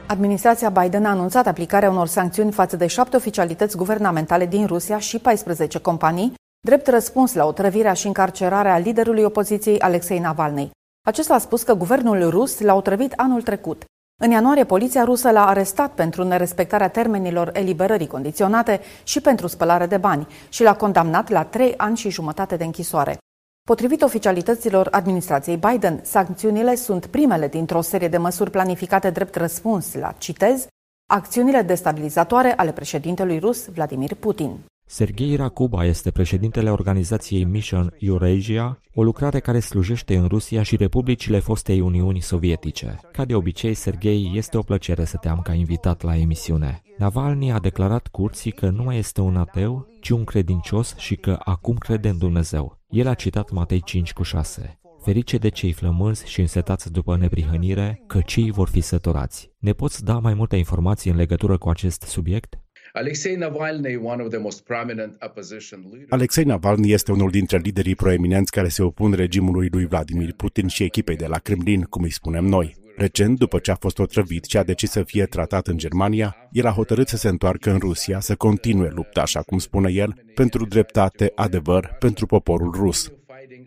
Administrația 0.07 0.69
Biden 0.71 1.05
a 1.05 1.11
anunțat 1.11 1.47
aplicarea 1.47 1.91
unor 1.91 2.07
sancțiuni 2.07 2.53
față 2.53 2.77
de 2.77 2.87
șapte 2.87 3.17
oficialități 3.17 3.77
guvernamentale 3.77 4.47
din 4.47 4.67
Rusia 4.67 4.99
și 4.99 5.19
14 5.19 5.79
companii 5.79 6.33
drept 6.65 6.87
răspuns 6.87 7.35
la 7.35 7.47
otrăvirea 7.47 7.93
și 7.93 8.07
încarcerarea 8.07 8.79
liderului 8.79 9.23
opoziției 9.23 9.81
Alexei 9.81 10.19
Navalny. 10.19 10.71
Acesta 11.07 11.35
a 11.35 11.39
spus 11.39 11.63
că 11.63 11.75
guvernul 11.75 12.31
rus 12.31 12.61
l-a 12.61 12.75
otrăvit 12.75 13.13
anul 13.17 13.43
trecut. 13.43 13.85
În 14.23 14.31
ianuarie, 14.31 14.65
poliția 14.65 15.05
rusă 15.05 15.31
l-a 15.31 15.47
arestat 15.47 15.93
pentru 15.95 16.23
nerespectarea 16.25 16.89
termenilor 16.89 17.51
eliberării 17.53 18.07
condiționate 18.07 18.81
și 19.03 19.21
pentru 19.21 19.47
spălare 19.47 19.87
de 19.87 19.97
bani 19.97 20.27
și 20.49 20.63
l-a 20.63 20.77
condamnat 20.77 21.29
la 21.29 21.45
trei 21.45 21.75
ani 21.77 21.97
și 21.97 22.11
jumătate 22.11 22.57
de 22.57 22.65
închisoare. 22.65 23.19
Potrivit 23.63 24.03
oficialităților 24.03 24.89
administrației 24.91 25.57
Biden, 25.57 26.01
sancțiunile 26.03 26.75
sunt 26.75 27.07
primele 27.07 27.49
dintr-o 27.49 27.81
serie 27.81 28.09
de 28.09 28.19
măsuri 28.19 28.51
planificate 28.51 29.11
drept 29.11 29.35
răspuns 29.35 29.95
la, 29.95 30.15
citez, 30.19 30.67
acțiunile 31.11 31.63
destabilizatoare 31.63 32.55
ale 32.57 32.73
președintelui 32.73 33.39
rus 33.39 33.69
Vladimir 33.69 34.15
Putin. 34.15 34.59
Sergei 34.87 35.37
Rakuba 35.37 35.85
este 35.85 36.11
președintele 36.11 36.71
organizației 36.71 37.45
Mission 37.45 37.95
Eurasia, 37.99 38.81
o 38.95 39.03
lucrare 39.03 39.41
care 39.41 39.59
slujește 39.59 40.17
în 40.17 40.27
Rusia 40.27 40.63
și 40.63 40.77
republicile 40.77 41.39
fostei 41.39 41.81
Uniuni 41.81 42.21
Sovietice. 42.21 43.01
Ca 43.13 43.25
de 43.25 43.35
obicei, 43.35 43.75
Sergei, 43.75 44.33
este 44.35 44.57
o 44.57 44.63
plăcere 44.63 45.05
să 45.05 45.17
te 45.17 45.29
am 45.29 45.41
ca 45.41 45.53
invitat 45.53 46.03
la 46.03 46.17
emisiune. 46.17 46.83
Navalny 46.99 47.53
a 47.53 47.59
declarat 47.59 48.07
curții 48.07 48.53
că 48.53 48.71
nu 48.71 48.83
mai 48.83 48.99
este 48.99 49.21
un 49.21 49.37
ateu, 49.37 49.89
ci 50.01 50.11
un 50.11 50.25
credincios 50.25 50.95
și 50.97 51.17
că 51.17 51.39
acum 51.45 51.77
crede 51.77 52.09
în 52.09 52.19
Dumnezeu. 52.19 52.79
El 52.89 53.09
a 53.09 53.15
citat 53.15 53.51
Matei 53.51 53.81
5 53.81 54.13
cu 54.13 54.23
6. 54.23 54.79
Ferice 55.03 55.39
de 55.39 55.49
cei 55.49 55.73
flămânzi 55.73 56.29
și 56.29 56.41
însetați 56.41 56.93
după 56.93 57.17
neprihănire, 57.17 58.03
că 58.07 58.21
cei 58.21 58.51
vor 58.51 58.69
fi 58.69 58.81
săturați. 58.81 59.51
Ne 59.59 59.73
poți 59.73 60.05
da 60.05 60.19
mai 60.19 60.35
multe 60.35 60.57
informații 60.57 61.11
în 61.11 61.17
legătură 61.17 61.59
cu 61.59 61.69
acest 61.69 62.03
subiect? 62.03 62.64
Alexei 62.97 63.35
Navalny, 63.35 63.97
one 63.97 64.23
of 64.23 64.31
the 64.31 64.39
most 64.39 64.65
prominent 64.65 65.17
opposition 65.21 65.81
leaders. 65.91 66.11
Alexei 66.11 66.45
Navalny 66.45 66.93
este 66.93 67.13
unul 67.13 67.31
dintre 67.31 67.59
liderii 67.59 67.95
proeminenți 67.95 68.51
care 68.51 68.69
se 68.69 68.83
opun 68.83 69.13
regimului 69.13 69.69
lui 69.73 69.87
Vladimir 69.87 70.33
Putin 70.33 70.69
și 70.69 70.83
echipei 70.83 71.17
de 71.17 71.27
la 71.27 71.39
Kremlin, 71.39 71.83
cum 71.83 72.03
îi 72.03 72.13
spunem 72.13 72.45
noi. 72.45 72.77
Recent, 72.97 73.39
după 73.39 73.59
ce 73.59 73.71
a 73.71 73.75
fost 73.75 73.99
otrăvit 73.99 74.45
și 74.45 74.57
a 74.57 74.63
decis 74.63 74.91
să 74.91 75.03
fie 75.03 75.25
tratat 75.27 75.67
în 75.67 75.77
Germania, 75.77 76.37
el 76.51 76.67
a 76.67 76.71
hotărât 76.71 77.09
să 77.09 77.17
se 77.17 77.29
întoarcă 77.29 77.71
în 77.71 77.79
Rusia, 77.79 78.21
să 78.21 78.35
continue 78.35 78.91
lupta, 78.95 79.21
așa 79.21 79.43
cum 79.43 79.59
spune 79.59 79.93
el, 79.93 80.15
pentru 80.35 80.67
dreptate, 80.67 81.33
adevăr, 81.35 81.97
pentru 81.99 82.27
poporul 82.27 82.71
rus 82.75 83.13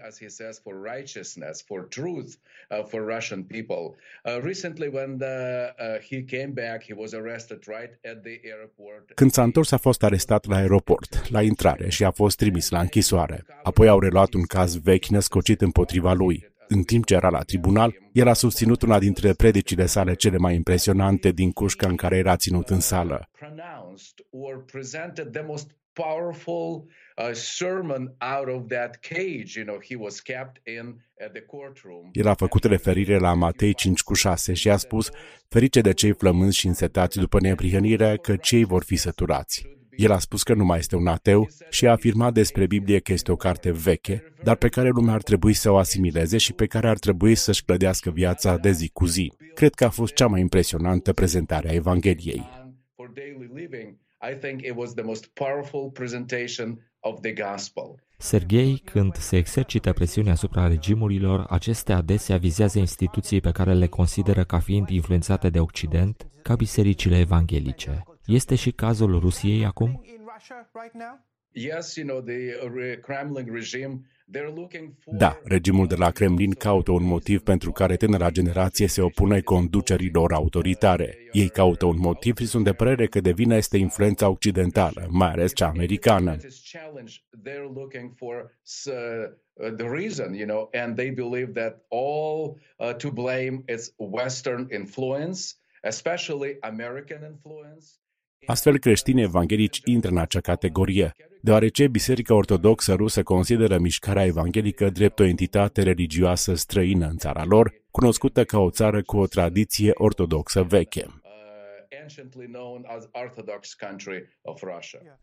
as 0.08 0.20
he 0.20 0.30
says, 0.30 0.60
for 0.64 0.74
righteousness, 0.96 1.56
for 1.62 1.80
truth 1.88 2.32
uh, 2.72 2.84
for 2.90 3.02
Russian 3.16 3.44
people. 3.44 3.96
Uh, 4.26 4.42
recently, 4.42 4.90
when 4.90 5.18
the, 5.18 5.36
uh, 5.80 6.00
he 6.10 6.24
came 6.24 6.52
back, 6.54 6.84
he 6.84 6.94
was 6.94 7.14
arrested 7.14 7.60
right 7.68 7.94
at 8.12 8.18
the 8.24 8.40
airport. 8.44 9.12
Când 9.16 9.32
s-a 9.32 9.44
întors, 9.44 9.72
a 9.72 9.78
fost 9.78 10.04
arestat 10.04 10.46
la 10.46 10.56
aeroport, 10.56 11.30
la 11.30 11.42
intrare 11.42 11.90
și 11.90 12.04
a 12.04 12.12
fost 12.12 12.38
trimis 12.38 12.70
la 12.70 12.80
închisoare. 12.80 13.46
Apoi 13.64 13.88
au 13.88 14.00
reluat 14.00 14.34
un 14.34 14.44
caz 14.44 14.80
vechi 14.82 15.06
născocit 15.06 15.62
împotriva 15.62 16.14
lui. 16.14 16.56
În 16.68 16.84
timp 16.84 17.06
ce 17.06 17.14
era 17.14 17.30
la 17.30 17.42
tribunal, 17.42 17.96
el 18.12 18.28
a 18.28 18.34
susținut 18.34 18.82
una 18.82 19.00
dintre 19.00 19.34
predicile 19.34 19.86
sale 19.86 20.14
cele 20.14 20.38
mai 20.38 20.56
impresionante 20.56 21.32
din 21.32 21.52
cușca 21.52 21.88
în 21.88 21.96
care 21.96 22.18
era 22.18 22.36
ținut 22.36 22.70
în 22.70 22.80
sală 22.80 23.30
powerful 26.04 26.86
uh, 27.18 27.34
sermon 27.34 28.16
out 28.36 28.48
of 28.56 28.68
that 28.68 28.92
cage, 29.02 29.52
you 29.58 29.66
know, 29.66 29.80
he 29.90 29.96
was 29.96 30.20
kept 30.20 30.56
in 30.68 30.86
at 31.26 31.32
the 31.34 31.42
courtroom. 31.42 32.10
El 32.12 32.28
a 32.28 32.34
făcut 32.34 32.64
referire 32.64 33.18
la 33.18 33.34
Matei 33.34 33.74
5 33.74 34.02
cu 34.02 34.14
6 34.14 34.54
și 34.54 34.70
a 34.70 34.78
spus, 34.78 35.10
ferice 35.48 35.82
de 35.82 35.94
cei 35.94 36.14
flămânzi 36.14 36.58
și 36.58 36.68
însetați 36.68 37.20
după 37.20 37.40
neprihănire, 37.40 38.18
că 38.22 38.36
cei 38.36 38.64
vor 38.64 38.84
fi 38.84 38.96
săturați. 38.96 39.76
El 39.98 40.12
a 40.12 40.20
spus 40.20 40.44
că 40.44 40.54
nu 40.54 40.66
mai 40.66 40.78
este 40.78 40.96
un 40.96 41.08
ateu 41.08 41.48
și 41.70 41.88
a 41.88 41.92
afirmat 41.92 42.34
despre 42.34 42.66
Biblie 42.66 43.00
că 43.00 43.14
este 43.14 43.32
o 43.32 43.36
carte 43.36 43.72
veche, 43.72 44.34
dar 44.44 44.56
pe 44.56 44.68
care 44.68 44.90
lumea 44.90 45.14
ar 45.14 45.22
trebui 45.22 45.54
să 45.54 45.72
o 45.72 45.78
asimileze 45.78 46.38
și 46.38 46.54
pe 46.54 46.66
care 46.66 46.88
ar 46.88 46.98
trebui 46.98 47.36
să-și 47.36 47.64
clădească 47.64 48.10
viața 48.10 48.58
de 48.58 48.72
zi 48.72 48.90
cu 48.90 49.06
zi. 49.06 49.34
Cred 49.54 49.74
că 49.74 49.86
a 49.86 49.90
fost 49.90 50.14
cea 50.14 50.28
mai 50.28 50.40
impresionantă 50.40 51.14
prezentare 51.14 51.70
a 51.70 51.74
Evangheliei. 51.74 52.50
For 54.20 54.30
daily 54.30 54.42
living, 54.42 54.46
I 54.46 54.48
think 54.48 54.62
it 54.62 54.76
was 54.76 54.94
the 54.94 55.04
most 55.04 55.28
powerful 55.34 55.92
presentation 55.92 56.92
of 57.00 57.20
the 57.22 57.34
gospel. 57.34 57.96
Serghei, 58.18 58.78
când 58.78 59.16
se 59.16 59.38
exercită 59.38 59.94
presiunea 59.94 60.32
asupra 60.32 60.68
regimurilor, 60.68 61.46
acestea 61.50 61.96
adesea 61.96 62.38
vizează 62.38 62.80
instituții 62.80 63.42
pe 63.42 63.52
care 63.52 63.74
le 63.74 63.88
consideră 63.88 64.44
ca 64.44 64.60
fiind 64.60 64.90
influențate 64.90 65.50
de 65.50 65.60
Occident, 65.60 66.28
ca 66.42 66.56
bisericile 66.56 67.20
evanghelice. 67.20 68.04
Este 68.26 68.56
și 68.56 68.72
cazul 68.72 69.20
Rusiei 69.20 69.66
acum? 69.66 70.02
Yes, 71.52 71.96
you 71.96 72.08
know, 72.08 72.22
the 72.22 72.36
uh, 72.36 72.98
Kremlin 73.02 73.54
regime 73.54 74.00
Da, 75.06 75.40
regimul 75.44 75.88
de 75.88 75.96
la 75.96 76.12
Kremlin 76.12 76.52
caută 76.52 76.92
un 76.92 77.04
motiv 77.04 77.42
pentru 77.42 77.72
care 77.72 77.96
tânăra 77.96 78.30
generație 78.30 78.88
se 78.88 79.02
opune 79.02 79.40
conducerilor 79.42 80.34
autoritare. 80.34 81.18
Ei 81.32 81.50
caută 81.50 81.86
un 81.86 81.98
motiv 82.00 82.38
și 82.38 82.46
sunt 82.46 82.64
de 82.64 82.74
părere 82.74 83.08
că 83.08 83.20
de 83.20 83.32
vină 83.32 83.56
este 83.56 83.78
influența 83.78 84.30
occidentală, 84.30 85.08
mai 85.10 85.32
ales 85.32 85.54
cea 85.54 85.68
americană. 85.68 86.38
the 89.78 89.88
reason, 89.88 90.34
you 90.34 90.46
know, 90.46 90.70
and 90.74 90.96
they 90.96 91.10
believe 91.10 91.54
that 91.54 91.86
all 91.90 92.58
uh, 92.80 92.94
to 92.94 93.12
blame 93.12 93.64
is 93.68 93.94
Western 93.98 94.68
influence, 94.72 95.56
especially 95.82 96.58
American 96.62 97.24
influence. 97.24 97.86
Astfel, 98.46 98.80
creștinii 98.80 99.24
evanghelici 99.24 99.82
intră 99.84 100.10
în 100.10 100.18
acea 100.18 100.40
categorie, 100.40 101.14
deoarece 101.42 101.88
Biserica 101.88 102.34
Ortodoxă 102.34 102.94
Rusă 102.94 103.24
consideră 103.24 103.78
mișcarea 103.80 104.26
evanghelică 104.26 104.90
drept 104.90 105.20
o 105.20 105.24
entitate 105.24 105.84
religioasă 105.84 106.54
străină 106.54 107.08
în 107.08 107.18
țara 107.18 107.46
lor, 107.46 107.74
cunoscută 107.92 108.44
ca 108.44 108.60
o 108.60 108.70
țară 108.70 109.04
cu 109.04 109.18
o 109.18 109.28
tradiție 109.28 109.92
ortodoxă 109.94 110.64
veche. 110.64 111.06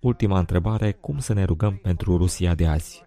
Ultima 0.01 0.39
întrebare, 0.39 0.93
cum 0.93 1.19
să 1.19 1.32
ne 1.32 1.45
rugăm 1.45 1.77
pentru 1.77 2.16
Rusia 2.16 2.55
de 2.55 2.66
azi? 2.66 3.05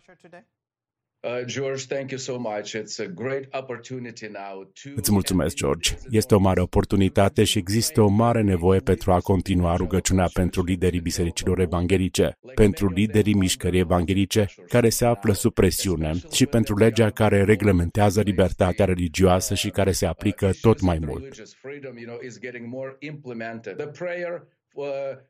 Îți 4.96 5.12
mulțumesc, 5.12 5.56
George. 5.56 5.96
Este 6.10 6.36
o 6.36 6.40
mare 6.40 6.62
oportunitate 6.62 7.44
și 7.44 7.58
există 7.58 8.02
o 8.02 8.08
mare 8.08 8.42
nevoie 8.42 8.80
pentru 8.80 9.12
a 9.12 9.20
continua 9.20 9.76
rugăciunea 9.76 10.30
pentru 10.34 10.64
liderii 10.64 11.00
bisericilor 11.00 11.60
evanghelice, 11.60 12.38
pentru 12.56 12.90
liderii 12.90 13.34
mișcării 13.34 13.80
evanghelice 13.80 14.46
care 14.68 14.90
se 14.90 15.06
află 15.06 15.34
sub 15.34 15.54
presiune 15.54 16.14
și 16.32 16.46
pentru 16.46 16.78
legea 16.78 17.10
care 17.10 17.44
reglementează 17.44 18.22
libertatea 18.22 18.86
religioasă 18.86 19.54
și 19.54 19.70
care 19.70 19.92
se 19.92 20.06
aplică 20.06 20.52
tot 20.62 20.82
mai 20.82 21.00
mult. 21.00 21.36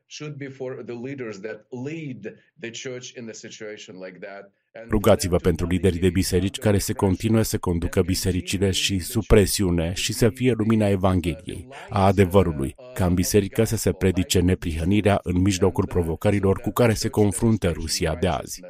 should 0.06 0.36
be 0.38 0.48
for 0.48 0.82
the 0.82 0.94
leaders 0.94 1.40
that 1.40 1.66
lead 1.70 2.38
the 2.60 2.70
church 2.70 3.16
in 3.16 3.28
a 3.30 3.34
situation 3.34 3.98
like 3.98 4.18
that. 4.20 4.52
Rugați-vă 4.88 5.36
pentru 5.36 5.66
liderii 5.66 6.00
de 6.00 6.10
biserici 6.10 6.58
care 6.58 6.78
se 6.78 6.92
continuă 6.92 7.42
să 7.42 7.58
conducă 7.58 8.02
bisericile 8.02 8.70
și 8.70 8.98
sub 8.98 9.26
presiune 9.26 9.92
și 9.92 10.12
să 10.12 10.28
fie 10.28 10.52
lumina 10.56 10.88
Evangheliei, 10.88 11.68
a 11.88 12.06
adevărului, 12.06 12.74
ca 12.94 13.06
în 13.06 13.14
biserică 13.14 13.64
să 13.64 13.76
se 13.76 13.92
predice 13.92 14.40
neprihănirea 14.40 15.20
în 15.22 15.40
mijlocul 15.40 15.86
provocărilor 15.86 16.60
cu 16.60 16.70
care 16.70 16.92
se 16.92 17.08
confruntă 17.08 17.70
Rusia 17.70 18.16
de 18.20 18.26
azi. 18.26 18.60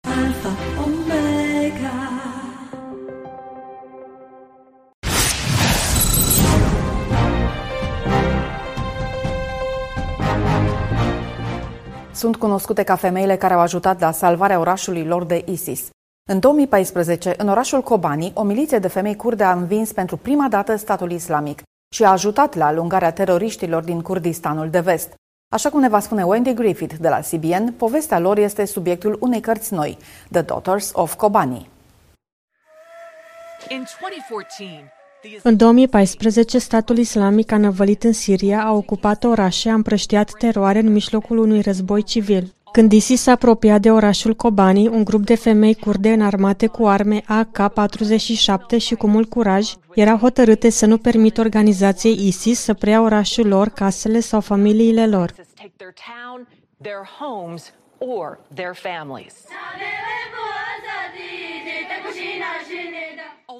Alpha, 0.00 0.82
Omega. 0.84 2.51
Sunt 12.22 12.36
cunoscute 12.36 12.82
ca 12.82 12.96
femeile 12.96 13.36
care 13.36 13.54
au 13.54 13.60
ajutat 13.60 14.00
la 14.00 14.10
salvarea 14.10 14.58
orașului 14.58 15.04
lor 15.04 15.24
de 15.24 15.44
ISIS. 15.46 15.88
În 16.30 16.38
2014, 16.38 17.34
în 17.36 17.48
orașul 17.48 17.82
Kobani, 17.82 18.32
o 18.34 18.42
miliție 18.42 18.78
de 18.78 18.88
femei 18.88 19.16
kurde 19.16 19.44
a 19.44 19.52
învins 19.52 19.92
pentru 19.92 20.16
prima 20.16 20.48
dată 20.48 20.76
statul 20.76 21.10
islamic 21.10 21.62
și 21.94 22.04
a 22.04 22.10
ajutat 22.10 22.54
la 22.54 22.66
alungarea 22.66 23.12
teroriștilor 23.12 23.82
din 23.82 24.00
Kurdistanul 24.00 24.70
de 24.70 24.80
vest. 24.80 25.14
Așa 25.54 25.70
cum 25.70 25.80
ne 25.80 25.88
va 25.88 26.00
spune 26.00 26.24
Wendy 26.24 26.54
Griffith 26.54 26.94
de 27.00 27.08
la 27.08 27.20
CBN, 27.20 27.72
povestea 27.72 28.18
lor 28.18 28.38
este 28.38 28.64
subiectul 28.64 29.16
unei 29.20 29.40
cărți 29.40 29.74
noi, 29.74 29.98
The 30.30 30.42
Daughters 30.42 30.90
of 30.94 31.14
Kobani. 31.14 31.70
In 33.68 33.84
2014, 34.00 34.92
în 35.42 35.56
2014, 35.56 36.58
statul 36.58 36.96
islamic 36.96 37.52
a 37.52 37.56
năvălit 37.56 38.02
în 38.02 38.12
Siria, 38.12 38.64
a 38.64 38.72
ocupat 38.72 39.24
orașe, 39.24 39.70
a 39.70 39.74
împrăștiat 39.74 40.30
teroare 40.38 40.78
în 40.78 40.92
mijlocul 40.92 41.38
unui 41.38 41.60
război 41.60 42.02
civil. 42.02 42.52
Când 42.72 42.92
ISIS 42.92 43.20
s-a 43.20 43.32
apropiat 43.32 43.80
de 43.80 43.90
orașul 43.90 44.34
Kobani, 44.34 44.88
un 44.88 45.04
grup 45.04 45.24
de 45.24 45.34
femei 45.34 45.74
kurde 45.74 46.12
înarmate 46.12 46.66
cu 46.66 46.86
arme 46.86 47.22
AK-47 47.22 48.78
și 48.78 48.94
cu 48.94 49.06
mult 49.06 49.28
curaj 49.28 49.72
erau 49.94 50.16
hotărâte 50.16 50.70
să 50.70 50.86
nu 50.86 50.98
permită 50.98 51.40
organizației 51.40 52.26
ISIS 52.26 52.60
să 52.60 52.74
preia 52.74 53.02
orașul 53.02 53.46
lor, 53.46 53.68
casele 53.68 54.20
sau 54.20 54.40
familiile 54.40 55.06
lor. 55.06 55.34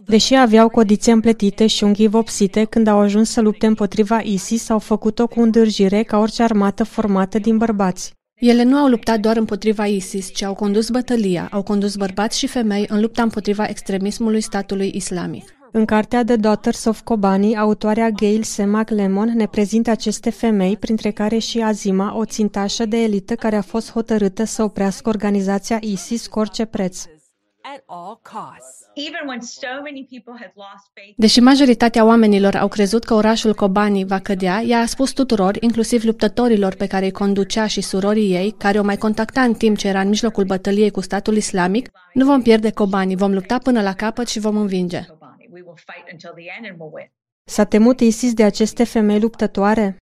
Deși 0.07 0.35
aveau 0.35 0.69
codițe 0.69 1.13
împletite 1.13 1.67
și 1.67 1.85
unghii 1.85 2.07
vopsite, 2.07 2.65
când 2.65 2.87
au 2.87 2.99
ajuns 2.99 3.31
să 3.31 3.41
lupte 3.41 3.67
împotriva 3.67 4.21
ISIS, 4.21 4.69
au 4.69 4.79
făcut-o 4.79 5.27
cu 5.27 5.41
îndârjire 5.41 6.03
ca 6.03 6.19
orice 6.19 6.43
armată 6.43 6.85
formată 6.85 7.39
din 7.39 7.59
bărbați. 7.59 8.13
Ele 8.35 8.63
nu 8.63 8.77
au 8.77 8.89
luptat 8.89 9.21
doar 9.21 9.37
împotriva 9.37 9.87
ISIS, 9.87 10.33
ci 10.35 10.43
au 10.43 10.55
condus 10.55 10.89
bătălia, 10.89 11.49
au 11.53 11.63
condus 11.63 11.97
bărbați 11.97 12.39
și 12.39 12.47
femei 12.47 12.85
în 12.89 13.01
lupta 13.01 13.23
împotriva 13.23 13.65
extremismului 13.65 14.41
statului 14.41 14.91
islamic. 14.95 15.45
În 15.73 15.85
cartea 15.85 16.25
The 16.25 16.37
Daughters 16.37 16.85
of 16.85 17.01
Kobani, 17.01 17.57
autoarea 17.57 18.11
Gail 18.11 18.43
Semak 18.43 18.91
Lemon 18.91 19.33
ne 19.35 19.47
prezintă 19.47 19.91
aceste 19.91 20.31
femei, 20.31 20.77
printre 20.77 21.11
care 21.11 21.39
și 21.39 21.61
Azima, 21.61 22.17
o 22.17 22.25
țintașă 22.25 22.87
de 22.87 22.97
elită 22.97 23.35
care 23.35 23.57
a 23.57 23.63
fost 23.63 23.93
hotărâtă 23.93 24.45
să 24.45 24.63
oprească 24.63 25.09
organizația 25.09 25.79
ISIS 25.81 26.27
cu 26.27 26.39
orice 26.39 26.65
preț. 26.65 27.05
Deși 31.17 31.41
majoritatea 31.41 32.05
oamenilor 32.05 32.55
au 32.55 32.69
crezut 32.69 33.05
că 33.05 33.15
orașul 33.15 33.55
Kobani 33.55 34.05
va 34.05 34.19
cădea, 34.19 34.61
ea 34.61 34.79
a 34.79 34.87
spus 34.87 35.11
tuturor, 35.13 35.57
inclusiv 35.61 36.05
luptătorilor 36.05 36.75
pe 36.75 36.87
care 36.87 37.05
îi 37.05 37.11
conducea 37.11 37.67
și 37.67 37.81
surorii 37.81 38.35
ei, 38.35 38.55
care 38.59 38.79
o 38.79 38.83
mai 38.83 38.97
contacta 38.97 39.43
în 39.43 39.55
timp 39.55 39.77
ce 39.77 39.89
era 39.89 40.01
în 40.01 40.09
mijlocul 40.09 40.45
bătăliei 40.45 40.91
cu 40.91 41.01
statul 41.01 41.37
islamic, 41.37 41.91
nu 42.13 42.25
vom 42.25 42.43
pierde 42.43 42.71
Kobani, 42.71 43.17
vom 43.17 43.33
lupta 43.33 43.59
până 43.59 43.83
la 43.83 43.95
capăt 43.95 44.29
și 44.29 44.41
vom 44.41 44.57
învinge. 44.57 45.01
S-a 47.45 47.65
temut 47.65 48.01
ISIS 48.01 48.35
de 48.35 48.45
aceste 48.45 48.85
femei 48.85 49.21
luptătoare? 49.21 49.97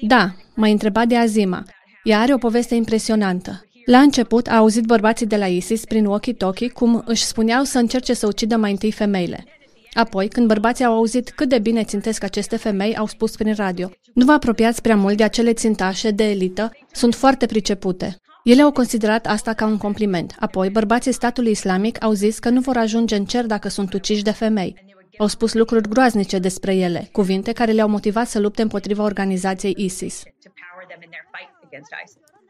Da, 0.00 0.34
m-a 0.54 0.68
întrebat 0.68 1.06
de 1.06 1.16
Azima. 1.16 1.62
Ea 2.02 2.20
are 2.20 2.34
o 2.34 2.38
poveste 2.38 2.74
impresionantă. 2.74 3.64
La 3.84 3.98
început 3.98 4.46
a 4.46 4.56
auzit 4.56 4.84
bărbații 4.84 5.26
de 5.26 5.36
la 5.36 5.46
ISIS 5.46 5.84
prin 5.84 6.06
walkie-talkie 6.06 6.68
cum 6.72 7.02
își 7.06 7.24
spuneau 7.24 7.64
să 7.64 7.78
încerce 7.78 8.14
să 8.14 8.26
ucidă 8.26 8.56
mai 8.56 8.70
întâi 8.70 8.92
femeile. 8.92 9.44
Apoi, 9.92 10.28
când 10.28 10.46
bărbații 10.46 10.84
au 10.84 10.94
auzit 10.94 11.30
cât 11.30 11.48
de 11.48 11.58
bine 11.58 11.84
țintesc 11.84 12.22
aceste 12.22 12.56
femei, 12.56 12.96
au 12.96 13.06
spus 13.06 13.36
prin 13.36 13.54
radio, 13.54 13.90
nu 14.14 14.24
vă 14.24 14.32
apropiați 14.32 14.82
prea 14.82 14.96
mult 14.96 15.16
de 15.16 15.22
acele 15.22 15.52
țintașe 15.52 16.10
de 16.10 16.24
elită, 16.24 16.70
sunt 16.92 17.14
foarte 17.14 17.46
pricepute. 17.46 18.16
Ele 18.44 18.62
au 18.62 18.72
considerat 18.72 19.26
asta 19.26 19.52
ca 19.52 19.66
un 19.66 19.76
compliment. 19.76 20.34
Apoi, 20.40 20.70
bărbații 20.70 21.12
statului 21.12 21.50
islamic 21.50 22.04
au 22.04 22.12
zis 22.12 22.38
că 22.38 22.48
nu 22.48 22.60
vor 22.60 22.76
ajunge 22.76 23.16
în 23.16 23.24
cer 23.24 23.46
dacă 23.46 23.68
sunt 23.68 23.92
uciși 23.92 24.22
de 24.22 24.30
femei. 24.30 24.74
Au 25.18 25.26
spus 25.26 25.54
lucruri 25.54 25.88
groaznice 25.88 26.38
despre 26.38 26.74
ele, 26.74 27.08
cuvinte 27.12 27.52
care 27.52 27.72
le-au 27.72 27.88
motivat 27.88 28.28
să 28.28 28.38
lupte 28.38 28.62
împotriva 28.62 29.02
organizației 29.02 29.74
ISIS. 29.76 30.22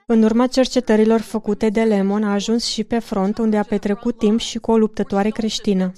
În 0.07 0.23
urma 0.23 0.47
cercetărilor 0.47 1.21
făcute 1.21 1.69
de 1.69 1.83
Lemon, 1.83 2.25
a 2.25 2.33
ajuns 2.33 2.65
și 2.65 2.85
pe 2.85 2.99
front, 2.99 3.39
unde 3.39 3.57
a 3.57 3.63
petrecut 3.63 4.19
timp 4.19 4.41
și 4.41 4.59
cu 4.59 4.71
o 4.71 4.77
luptătoare 4.77 5.31
creștină. 5.31 5.93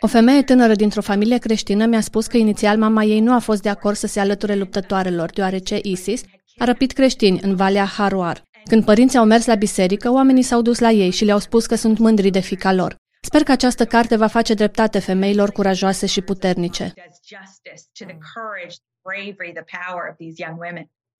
O 0.00 0.06
femeie 0.06 0.42
tânără 0.42 0.74
dintr-o 0.74 1.00
familie 1.00 1.38
creștină 1.38 1.86
mi-a 1.86 2.00
spus 2.00 2.26
că 2.26 2.36
inițial 2.36 2.78
mama 2.78 3.04
ei 3.04 3.20
nu 3.20 3.34
a 3.34 3.38
fost 3.38 3.62
de 3.62 3.68
acord 3.68 3.96
să 3.96 4.06
se 4.06 4.20
alăture 4.20 4.54
luptătoarelor, 4.54 5.30
deoarece 5.30 5.78
ISIS 5.82 6.22
a 6.58 6.64
răpit 6.64 6.92
creștini 6.92 7.40
în 7.42 7.56
Valea 7.56 7.84
Haruar. 7.84 8.42
Când 8.64 8.84
părinții 8.84 9.18
au 9.18 9.24
mers 9.24 9.46
la 9.46 9.54
biserică, 9.54 10.10
oamenii 10.10 10.42
s-au 10.42 10.62
dus 10.62 10.78
la 10.78 10.90
ei 10.90 11.10
și 11.10 11.24
le-au 11.24 11.38
spus 11.38 11.66
că 11.66 11.74
sunt 11.74 11.98
mândri 11.98 12.30
de 12.30 12.40
fica 12.40 12.72
lor. 12.72 12.96
Sper 13.20 13.42
că 13.42 13.52
această 13.52 13.84
carte 13.84 14.16
va 14.16 14.26
face 14.26 14.54
dreptate 14.54 14.98
femeilor 14.98 15.50
curajoase 15.50 16.06
și 16.06 16.20
puternice. 16.20 16.94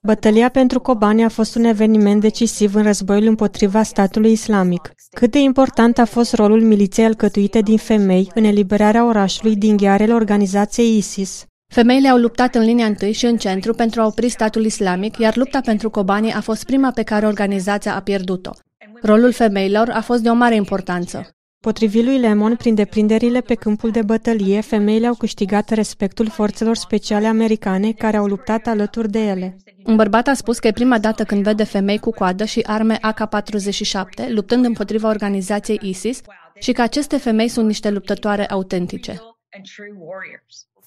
Bătălia 0.00 0.48
pentru 0.48 0.80
Kobani 0.80 1.24
a 1.24 1.28
fost 1.28 1.54
un 1.54 1.64
eveniment 1.64 2.20
decisiv 2.20 2.74
în 2.74 2.82
războiul 2.82 3.26
împotriva 3.26 3.82
statului 3.82 4.32
islamic. 4.32 4.92
Cât 5.10 5.30
de 5.30 5.38
important 5.38 5.98
a 5.98 6.04
fost 6.04 6.34
rolul 6.34 6.62
miliției 6.62 7.06
alcătuite 7.06 7.60
din 7.60 7.76
femei 7.76 8.30
în 8.34 8.44
eliberarea 8.44 9.04
orașului 9.06 9.56
din 9.56 9.76
ghearele 9.76 10.14
organizației 10.14 10.96
ISIS? 10.96 11.44
Femeile 11.72 12.08
au 12.08 12.16
luptat 12.16 12.54
în 12.54 12.62
linia 12.62 12.86
întâi 12.86 13.12
și 13.12 13.26
în 13.26 13.36
centru 13.36 13.72
pentru 13.72 14.00
a 14.00 14.06
opri 14.06 14.28
statul 14.28 14.64
islamic, 14.64 15.18
iar 15.18 15.36
lupta 15.36 15.60
pentru 15.60 15.90
Kobani 15.90 16.32
a 16.32 16.40
fost 16.40 16.64
prima 16.64 16.90
pe 16.90 17.02
care 17.02 17.26
organizația 17.26 17.94
a 17.94 18.02
pierdut-o. 18.02 18.50
Rolul 19.02 19.32
femeilor 19.32 19.90
a 19.90 20.00
fost 20.00 20.22
de 20.22 20.30
o 20.30 20.34
mare 20.34 20.54
importanță. 20.54 21.35
Potrivit 21.66 22.04
lui 22.04 22.18
Lemon, 22.18 22.56
prin 22.56 22.74
deprinderile 22.74 23.40
pe 23.40 23.54
câmpul 23.54 23.90
de 23.90 24.02
bătălie, 24.02 24.60
femeile 24.60 25.06
au 25.06 25.14
câștigat 25.14 25.70
respectul 25.70 26.28
forțelor 26.28 26.76
speciale 26.76 27.26
americane 27.26 27.92
care 27.92 28.16
au 28.16 28.26
luptat 28.26 28.66
alături 28.66 29.10
de 29.10 29.18
ele. 29.18 29.56
Un 29.84 29.96
bărbat 29.96 30.26
a 30.28 30.34
spus 30.34 30.58
că 30.58 30.66
e 30.66 30.72
prima 30.72 30.98
dată 30.98 31.24
când 31.24 31.42
vede 31.42 31.64
femei 31.64 31.98
cu 31.98 32.10
coadă 32.10 32.44
și 32.44 32.62
arme 32.66 32.98
AK-47 33.00 34.28
luptând 34.28 34.64
împotriva 34.64 35.08
organizației 35.08 35.78
ISIS 35.82 36.20
și 36.58 36.72
că 36.72 36.82
aceste 36.82 37.16
femei 37.16 37.48
sunt 37.48 37.66
niște 37.66 37.90
luptătoare 37.90 38.46
autentice. 38.46 39.20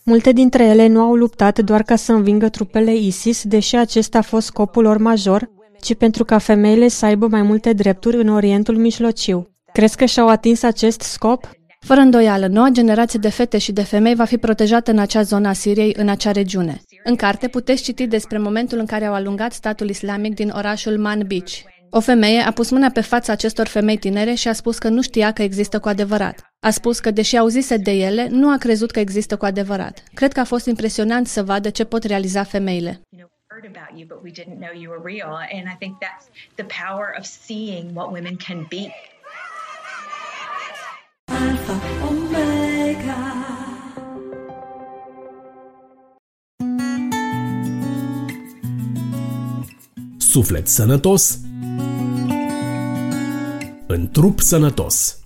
Multe 0.03 0.31
dintre 0.31 0.63
ele 0.63 0.87
nu 0.87 1.01
au 1.01 1.15
luptat 1.15 1.59
doar 1.59 1.83
ca 1.83 1.95
să 1.95 2.11
învingă 2.11 2.49
trupele 2.49 2.95
ISIS, 2.95 3.43
deși 3.43 3.75
acesta 3.75 4.17
a 4.17 4.21
fost 4.21 4.45
scopul 4.45 4.83
lor 4.83 4.97
major, 4.97 5.49
ci 5.81 5.95
pentru 5.95 6.25
ca 6.25 6.37
femeile 6.37 6.87
să 6.87 7.05
aibă 7.05 7.27
mai 7.27 7.41
multe 7.41 7.73
drepturi 7.73 8.17
în 8.17 8.27
Orientul 8.27 8.77
Mijlociu. 8.77 9.53
Crezi 9.73 9.97
că 9.97 10.05
și-au 10.05 10.27
atins 10.27 10.63
acest 10.63 11.01
scop? 11.01 11.49
Fără 11.79 11.99
îndoială, 11.99 12.47
noua 12.47 12.69
generație 12.69 13.19
de 13.19 13.29
fete 13.29 13.57
și 13.57 13.71
de 13.71 13.83
femei 13.83 14.15
va 14.15 14.25
fi 14.25 14.37
protejată 14.37 14.91
în 14.91 14.99
acea 14.99 15.21
zonă 15.21 15.47
a 15.47 15.53
Siriei, 15.53 15.93
în 15.97 16.09
acea 16.09 16.31
regiune. 16.31 16.81
În 17.03 17.15
carte 17.15 17.47
puteți 17.47 17.83
citi 17.83 18.07
despre 18.07 18.37
momentul 18.37 18.77
în 18.77 18.85
care 18.85 19.05
au 19.05 19.13
alungat 19.13 19.53
statul 19.53 19.89
islamic 19.89 20.33
din 20.33 20.49
orașul 20.49 20.97
Man 20.97 21.23
Beach. 21.27 21.51
O 21.89 21.99
femeie 21.99 22.39
a 22.39 22.51
pus 22.51 22.69
mâna 22.69 22.89
pe 22.89 23.01
fața 23.01 23.31
acestor 23.31 23.67
femei 23.67 23.97
tinere 23.97 24.33
și 24.33 24.47
a 24.47 24.53
spus 24.53 24.77
că 24.77 24.89
nu 24.89 25.01
știa 25.01 25.31
că 25.31 25.41
există 25.41 25.79
cu 25.79 25.87
adevărat. 25.87 26.53
A 26.59 26.69
spus 26.69 26.99
că, 26.99 27.11
deși 27.11 27.37
auzise 27.37 27.77
de 27.77 27.91
ele, 27.91 28.27
nu 28.31 28.51
a 28.51 28.57
crezut 28.57 28.91
că 28.91 28.99
există 28.99 29.37
cu 29.37 29.45
adevărat. 29.45 30.03
Cred 30.13 30.31
că 30.31 30.39
a 30.39 30.43
fost 30.43 30.65
impresionant 30.65 31.27
să 31.27 31.43
vadă 31.43 31.69
ce 31.69 31.83
pot 31.83 32.03
realiza 32.03 32.43
femeile. 32.43 33.01
about 33.65 33.97
you, 33.97 34.05
but 34.05 34.23
we 34.23 34.31
didn't 34.31 34.59
know 34.59 34.73
you 34.73 34.89
were 34.89 34.99
real. 34.99 35.33
And 35.35 35.67
I 35.67 35.75
think 35.75 35.99
that's 35.99 36.25
the 36.55 36.63
power 36.63 37.13
of 37.19 37.25
seeing 37.25 37.93
what 37.93 38.11
women 38.11 38.37
can 38.37 38.65
be. 38.69 38.93
Alpha 41.29 41.79
Omega. 42.07 43.21
Suflet 50.17 50.67
sănătos 50.67 51.39
în 53.87 54.09
trup 54.11 54.39
sănătos. 54.39 55.23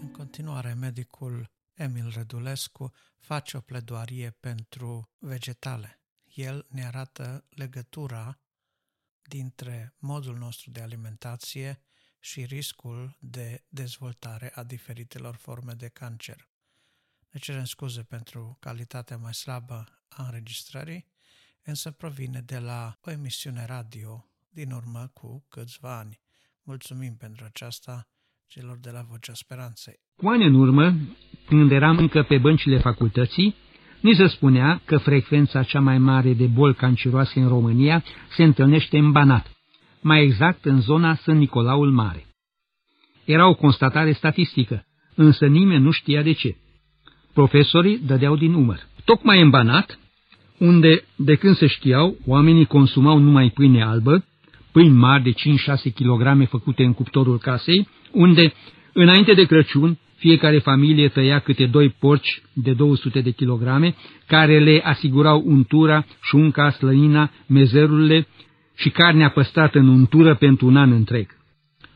În 0.00 0.10
continuare, 0.12 0.72
medicul 0.72 1.50
Emil 1.74 2.12
Redulescu 2.14 2.92
face 3.18 3.56
o 3.56 3.60
pledoarie 3.60 4.36
pentru 4.40 5.10
vegetale. 5.18 6.00
El 6.34 6.66
ne 6.68 6.86
arată 6.86 7.44
legătura 7.48 8.38
dintre 9.22 9.94
modul 9.98 10.36
nostru 10.36 10.70
de 10.70 10.80
alimentație 10.80 11.80
și 12.30 12.44
riscul 12.44 13.16
de 13.20 13.62
dezvoltare 13.68 14.52
a 14.54 14.62
diferitelor 14.62 15.34
forme 15.34 15.72
de 15.76 15.90
cancer. 15.92 16.48
Ne 17.30 17.38
cerem 17.40 17.64
scuze 17.64 18.02
pentru 18.02 18.56
calitatea 18.60 19.16
mai 19.16 19.34
slabă 19.34 19.84
a 20.08 20.24
înregistrării, 20.24 21.06
însă 21.64 21.90
provine 21.90 22.40
de 22.46 22.58
la 22.58 22.96
o 23.00 23.10
emisiune 23.10 23.64
radio 23.66 24.24
din 24.48 24.70
urmă 24.70 25.10
cu 25.14 25.44
câțiva 25.48 25.98
ani. 25.98 26.20
Mulțumim 26.62 27.16
pentru 27.16 27.44
aceasta 27.44 28.06
celor 28.46 28.76
de 28.78 28.90
la 28.90 29.02
Vocea 29.10 29.34
Speranței. 29.34 29.98
Cu 30.16 30.28
ani 30.28 30.46
în 30.46 30.54
urmă, 30.54 30.94
când 31.46 31.70
eram 31.70 31.96
încă 31.96 32.22
pe 32.22 32.38
băncile 32.38 32.78
facultății, 32.78 33.54
ni 34.00 34.14
se 34.14 34.26
spunea 34.26 34.82
că 34.84 34.98
frecvența 34.98 35.62
cea 35.62 35.80
mai 35.80 35.98
mare 35.98 36.32
de 36.32 36.46
boli 36.46 36.74
canceroase 36.74 37.40
în 37.40 37.48
România 37.48 38.04
se 38.36 38.42
întâlnește 38.42 38.98
în 38.98 39.12
Banat, 39.12 39.55
mai 40.06 40.22
exact 40.22 40.64
în 40.64 40.80
zona 40.80 41.14
Sân 41.14 41.38
Nicolaul 41.38 41.90
Mare. 41.90 42.26
Era 43.24 43.48
o 43.48 43.54
constatare 43.54 44.12
statistică, 44.12 44.84
însă 45.14 45.46
nimeni 45.46 45.82
nu 45.82 45.90
știa 45.90 46.22
de 46.22 46.32
ce. 46.32 46.56
Profesorii 47.34 47.98
dădeau 47.98 48.36
din 48.36 48.54
umăr. 48.54 48.78
Tocmai 49.04 49.40
în 49.40 49.50
Banat, 49.50 49.98
unde, 50.58 51.04
de 51.16 51.34
când 51.34 51.56
se 51.56 51.66
știau, 51.66 52.16
oamenii 52.26 52.66
consumau 52.66 53.18
numai 53.18 53.50
pâine 53.54 53.82
albă, 53.82 54.24
pâini 54.72 54.96
mari 54.96 55.22
de 55.22 55.32
5-6 55.32 55.34
kg 55.94 56.48
făcute 56.48 56.84
în 56.84 56.92
cuptorul 56.92 57.38
casei, 57.38 57.88
unde, 58.12 58.52
înainte 58.92 59.34
de 59.34 59.44
Crăciun, 59.44 59.98
fiecare 60.16 60.58
familie 60.58 61.08
tăia 61.08 61.38
câte 61.38 61.66
doi 61.66 61.88
porci 61.88 62.42
de 62.52 62.72
200 62.72 63.20
de 63.20 63.30
kilograme, 63.30 63.94
care 64.26 64.58
le 64.58 64.80
asigurau 64.84 65.42
untura, 65.46 66.06
șunca, 66.22 66.70
slăina, 66.70 67.30
mezerurile 67.46 68.26
și 68.76 68.90
carnea 68.90 69.30
păstrată 69.30 69.78
în 69.78 69.88
untură 69.88 70.34
pentru 70.34 70.66
un 70.66 70.76
an 70.76 70.92
întreg. 70.92 71.26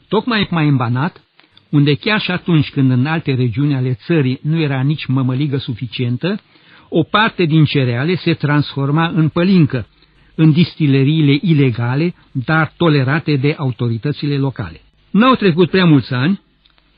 Tocmai 0.08 0.48
mai 0.50 0.68
în 0.68 0.76
Banat, 0.76 1.22
unde 1.68 1.94
chiar 1.94 2.20
și 2.20 2.30
atunci 2.30 2.70
când 2.70 2.90
în 2.90 3.06
alte 3.06 3.34
regiuni 3.34 3.74
ale 3.74 3.92
țării 3.92 4.40
nu 4.42 4.60
era 4.60 4.80
nici 4.80 5.06
mămăligă 5.06 5.56
suficientă, 5.56 6.40
o 6.88 7.02
parte 7.02 7.44
din 7.44 7.64
cereale 7.64 8.14
se 8.14 8.34
transforma 8.34 9.06
în 9.06 9.28
pălincă, 9.28 9.86
în 10.34 10.52
distileriile 10.52 11.38
ilegale, 11.42 12.14
dar 12.32 12.72
tolerate 12.76 13.36
de 13.36 13.54
autoritățile 13.58 14.36
locale. 14.36 14.80
N-au 15.10 15.34
trecut 15.34 15.70
prea 15.70 15.84
mulți 15.84 16.14
ani 16.14 16.40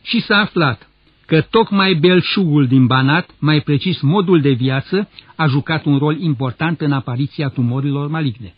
și 0.02 0.20
s-a 0.20 0.36
aflat 0.36 0.88
că 1.26 1.40
tocmai 1.40 1.94
belșugul 1.94 2.66
din 2.66 2.86
Banat, 2.86 3.30
mai 3.38 3.60
precis 3.60 4.00
modul 4.00 4.40
de 4.40 4.50
viață, 4.50 5.08
a 5.36 5.46
jucat 5.46 5.84
un 5.84 5.98
rol 5.98 6.20
important 6.20 6.80
în 6.80 6.92
apariția 6.92 7.48
tumorilor 7.48 8.08
maligne. 8.08 8.54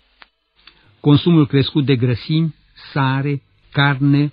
Consumul 1.09 1.47
crescut 1.47 1.85
de 1.85 1.97
grăsimi, 1.97 2.55
sare, 2.93 3.43
carne, 3.73 4.33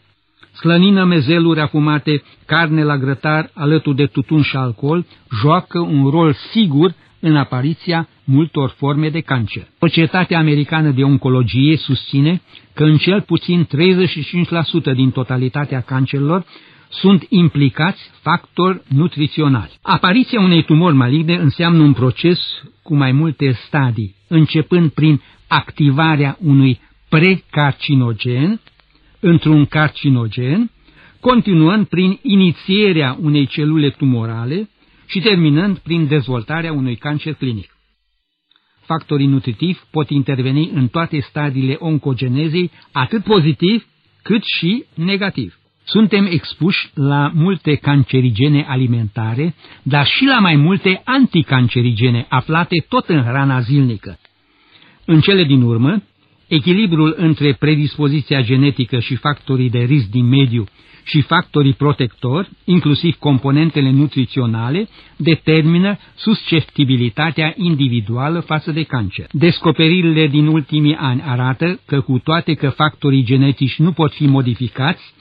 slănină, 0.53 1.03
mezeluri 1.03 1.60
afumate, 1.60 2.23
carne 2.45 2.84
la 2.84 2.98
grătar 2.98 3.52
alături 3.53 3.95
de 3.95 4.06
tutun 4.06 4.41
și 4.41 4.56
alcool, 4.56 5.06
joacă 5.41 5.80
un 5.80 6.10
rol 6.10 6.34
sigur 6.34 6.93
în 7.19 7.35
apariția 7.35 8.07
multor 8.23 8.69
forme 8.69 9.10
de 9.10 9.19
cancer. 9.19 9.68
Societatea 9.80 10.38
Americană 10.38 10.91
de 10.91 11.03
Oncologie 11.03 11.77
susține 11.77 12.41
că 12.73 12.84
în 12.84 12.98
cel 12.98 13.22
puțin 13.22 13.68
35% 14.91 14.95
din 14.95 15.11
totalitatea 15.11 15.81
cancerelor 15.81 16.45
sunt 16.89 17.26
implicați 17.30 18.11
factori 18.22 18.81
nutriționali. 18.88 19.72
Apariția 19.81 20.39
unei 20.39 20.64
tumori 20.64 20.95
maligne 20.95 21.35
înseamnă 21.35 21.84
un 21.84 21.93
proces 21.93 22.39
cu 22.84 22.95
mai 22.95 23.11
multe 23.11 23.52
stadii, 23.68 24.15
începând 24.32 24.90
prin 24.90 25.22
activarea 25.48 26.38
unui 26.41 26.80
precarcinogen 27.10 28.62
într-un 29.20 29.66
carcinogen, 29.66 30.72
continuând 31.20 31.86
prin 31.88 32.20
inițierea 32.22 33.18
unei 33.22 33.45
celule 33.45 33.90
tumorale 33.90 34.70
și 35.08 35.20
terminând 35.20 35.78
prin 35.78 36.08
dezvoltarea 36.08 36.72
unui 36.72 36.95
cancer 36.95 37.34
clinic. 37.34 37.76
Factorii 38.82 39.28
nutritivi 39.28 39.80
pot 39.91 40.10
interveni 40.10 40.70
în 40.74 40.88
toate 40.88 41.20
stadiile 41.20 41.76
oncogenezei, 41.80 42.72
atât 42.91 43.24
pozitiv 43.24 43.86
cât 44.22 44.44
și 44.44 44.86
negativ. 44.94 45.61
Suntem 45.84 46.26
expuși 46.26 46.90
la 46.94 47.32
multe 47.34 47.76
cancerigene 47.76 48.66
alimentare, 48.68 49.56
dar 49.84 50.06
și 50.06 50.26
la 50.26 50.40
mai 50.40 50.56
multe 50.56 51.02
anticancerigene 51.06 52.26
aflate 52.30 52.86
tot 52.90 53.08
în 53.08 53.24
hrana 53.24 53.60
zilnică. 53.60 54.20
În 55.06 55.20
cele 55.20 55.44
din 55.44 55.62
urmă, 55.62 56.03
echilibrul 56.48 57.14
între 57.18 57.53
predispoziția 57.53 58.41
genetică 58.41 58.99
și 58.99 59.16
factorii 59.16 59.70
de 59.70 59.80
risc 59.80 60.10
din 60.10 60.26
mediu 60.26 60.66
și 61.03 61.22
factorii 61.22 61.74
protectori, 61.74 62.49
inclusiv 62.66 63.16
componentele 63.16 63.91
nutriționale, 63.91 64.88
determină 65.16 65.98
susceptibilitatea 66.16 67.53
individuală 67.58 68.40
față 68.40 68.72
de 68.72 68.84
cancer. 68.84 69.28
Descoperirile 69.32 70.28
din 70.28 70.48
ultimii 70.48 70.95
ani 70.95 71.22
arată 71.26 71.80
că 71.86 72.02
cu 72.02 72.20
toate 72.24 72.53
că 72.53 72.70
factorii 72.70 73.24
genetici 73.24 73.80
nu 73.80 73.91
pot 73.91 74.14
fi 74.14 74.26
modificați, 74.26 75.14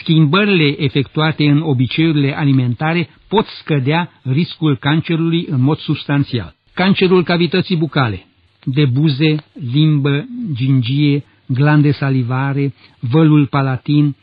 schimbările 0.00 0.82
efectuate 0.82 1.44
în 1.44 1.60
obiceiurile 1.60 2.36
alimentare 2.36 3.08
pot 3.28 3.46
scădea 3.46 4.10
riscul 4.22 4.76
cancerului 4.76 5.46
în 5.50 5.60
mod 5.60 5.78
substanțial. 5.78 6.54
Cancerul 6.74 7.24
cavității 7.24 7.76
bucale, 7.76 8.26
de 8.64 8.84
buze, 8.84 9.44
limbă, 9.72 10.24
gingie, 10.54 11.24
glande 11.46 11.90
salivare, 11.90 12.74
vălul 13.00 13.46
palatin, 13.46 14.16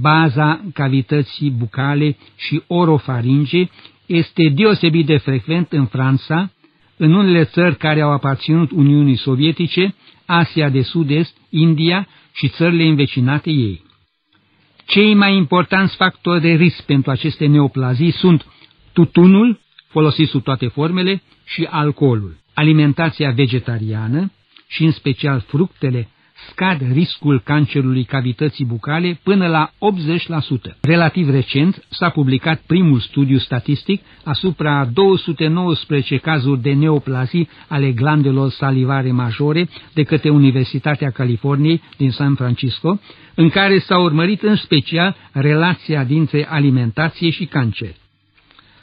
baza 0.00 0.60
cavității 0.74 1.50
bucale 1.50 2.16
și 2.36 2.62
orofaringe 2.66 3.68
este 4.06 4.48
deosebit 4.48 5.06
de 5.06 5.16
frecvent 5.16 5.72
în 5.72 5.86
Franța, 5.86 6.50
în 6.96 7.12
unele 7.12 7.44
țări 7.44 7.76
care 7.76 8.00
au 8.00 8.10
aparținut 8.12 8.70
Uniunii 8.70 9.16
Sovietice, 9.16 9.94
Asia 10.26 10.68
de 10.68 10.82
Sud-Est, 10.82 11.36
India 11.50 12.08
și 12.32 12.48
țările 12.48 12.84
învecinate 12.84 13.50
ei. 13.50 13.82
Cei 14.90 15.14
mai 15.14 15.36
importanți 15.36 15.96
factori 15.96 16.40
de 16.40 16.48
risc 16.48 16.82
pentru 16.82 17.10
aceste 17.10 17.46
neoplazii 17.46 18.10
sunt 18.10 18.46
tutunul, 18.92 19.60
folosit 19.88 20.28
sub 20.28 20.42
toate 20.42 20.66
formele, 20.66 21.22
și 21.44 21.66
alcoolul. 21.70 22.36
Alimentația 22.54 23.30
vegetariană 23.30 24.32
și 24.66 24.84
în 24.84 24.90
special 24.90 25.40
fructele 25.40 26.08
scad 26.48 26.92
riscul 26.92 27.40
cancerului 27.44 28.04
cavității 28.04 28.64
bucale 28.64 29.20
până 29.22 29.46
la 29.46 29.70
80%. 30.72 30.78
Relativ 30.80 31.30
recent 31.30 31.84
s-a 31.88 32.08
publicat 32.08 32.60
primul 32.66 33.00
studiu 33.00 33.38
statistic 33.38 34.02
asupra 34.24 34.88
219 34.92 36.16
cazuri 36.16 36.62
de 36.62 36.72
neoplazii 36.72 37.48
ale 37.68 37.92
glandelor 37.92 38.50
salivare 38.50 39.12
majore 39.12 39.68
de 39.94 40.02
către 40.02 40.30
Universitatea 40.30 41.10
Californiei 41.10 41.82
din 41.96 42.10
San 42.10 42.34
Francisco, 42.34 43.00
în 43.34 43.48
care 43.48 43.78
s-a 43.78 43.98
urmărit 43.98 44.42
în 44.42 44.56
special 44.56 45.16
relația 45.32 46.04
dintre 46.04 46.46
alimentație 46.48 47.30
și 47.30 47.44
cancer. 47.44 47.94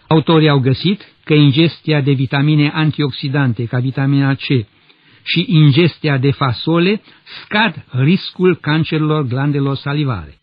Autorii 0.08 0.50
au 0.50 0.60
găsit 0.60 1.02
că 1.24 1.34
ingestia 1.34 2.02
de 2.02 2.12
vitamine 2.12 2.72
antioxidante 2.74 3.66
ca 3.66 3.80
vitamina 3.80 4.34
C, 4.34 4.46
și 5.28 5.46
ingestia 5.48 6.18
de 6.18 6.32
fasole 6.32 7.02
scad 7.44 7.86
riscul 7.90 8.56
cancerilor 8.56 9.24
glandelor 9.24 9.76
salivare. 9.76 10.38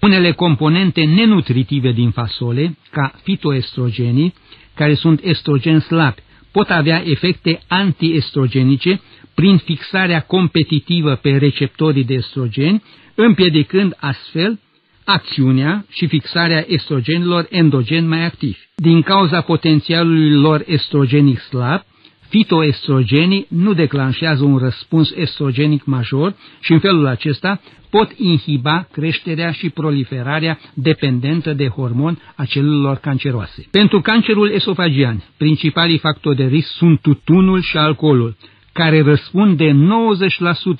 Unele 0.00 0.32
componente 0.32 1.04
nenutritive 1.04 1.92
din 1.92 2.10
fasole, 2.10 2.78
ca 2.90 3.14
fitoestrogenii, 3.22 4.34
care 4.74 4.94
sunt 4.94 5.20
estrogen 5.22 5.78
slabi, 5.78 6.22
pot 6.52 6.70
avea 6.70 7.02
efecte 7.06 7.60
antiestrogenice 7.68 9.00
prin 9.34 9.56
fixarea 9.56 10.20
competitivă 10.20 11.14
pe 11.14 11.36
receptorii 11.36 12.04
de 12.04 12.14
estrogeni, 12.14 12.82
împiedicând 13.14 13.96
astfel 14.00 14.60
acțiunea 15.04 15.86
și 15.90 16.06
fixarea 16.06 16.64
estrogenilor 16.68 17.46
endogeni 17.50 18.06
mai 18.06 18.24
activi. 18.24 18.58
Din 18.74 19.02
cauza 19.02 19.40
potențialului 19.40 20.30
lor 20.30 20.62
estrogenic 20.66 21.38
slab, 21.38 21.82
fitoestrogenii 22.28 23.46
nu 23.48 23.72
declanșează 23.72 24.44
un 24.44 24.58
răspuns 24.58 25.12
estrogenic 25.16 25.84
major 25.84 26.34
și 26.60 26.72
în 26.72 26.78
felul 26.78 27.06
acesta 27.06 27.60
pot 27.90 28.12
inhiba 28.16 28.88
creșterea 28.92 29.50
și 29.50 29.70
proliferarea 29.70 30.58
dependentă 30.74 31.52
de 31.52 31.68
hormon 31.68 32.18
a 32.36 32.44
celulelor 32.44 32.96
canceroase. 32.96 33.66
Pentru 33.70 34.00
cancerul 34.00 34.50
esofagian, 34.50 35.22
principalii 35.36 35.98
factori 35.98 36.36
de 36.36 36.44
risc 36.44 36.68
sunt 36.68 37.00
tutunul 37.00 37.60
și 37.62 37.76
alcoolul, 37.76 38.36
care 38.72 39.02
răspund 39.02 39.56
de 39.56 39.70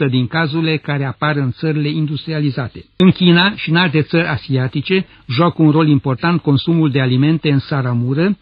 90% 0.06 0.10
din 0.10 0.26
cazurile 0.26 0.76
care 0.76 1.04
apar 1.04 1.36
în 1.36 1.50
țările 1.50 1.88
industrializate. 1.88 2.84
În 2.96 3.10
China 3.10 3.54
și 3.56 3.70
în 3.70 3.76
alte 3.76 4.02
țări 4.02 4.26
asiatice 4.26 5.06
joacă 5.28 5.62
un 5.62 5.70
rol 5.70 5.88
important 5.88 6.40
consumul 6.40 6.90
de 6.90 7.00
alimente 7.00 7.50
în 7.50 7.58
saramură, 7.58 8.36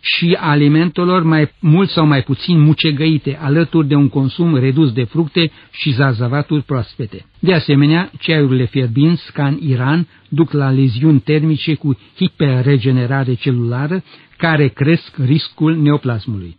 și 0.00 0.36
alimentelor 0.40 1.22
mai 1.22 1.52
mult 1.60 1.90
sau 1.90 2.06
mai 2.06 2.22
puțin 2.22 2.60
mucegăite, 2.60 3.38
alături 3.40 3.88
de 3.88 3.94
un 3.94 4.08
consum 4.08 4.56
redus 4.56 4.92
de 4.92 5.04
fructe 5.04 5.50
și 5.70 5.90
zarzavaturi 5.90 6.62
proaspete. 6.62 7.26
De 7.38 7.54
asemenea, 7.54 8.10
ceaiurile 8.18 8.64
fierbinți, 8.64 9.32
ca 9.32 9.46
în 9.46 9.58
Iran, 9.62 10.08
duc 10.28 10.52
la 10.52 10.70
leziuni 10.70 11.20
termice 11.20 11.74
cu 11.74 11.98
hiperregenerare 12.16 13.34
celulară, 13.34 14.02
care 14.36 14.68
cresc 14.68 15.16
riscul 15.16 15.76
neoplasmului. 15.76 16.56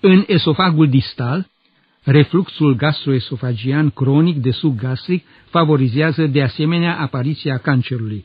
În 0.00 0.24
esofagul 0.26 0.88
distal, 0.88 1.46
refluxul 2.02 2.74
gastroesofagian 2.74 3.90
cronic 3.90 4.36
de 4.36 4.50
sub 4.50 4.78
gastric 4.78 5.24
favorizează 5.44 6.26
de 6.26 6.42
asemenea 6.42 6.98
apariția 6.98 7.56
cancerului. 7.56 8.24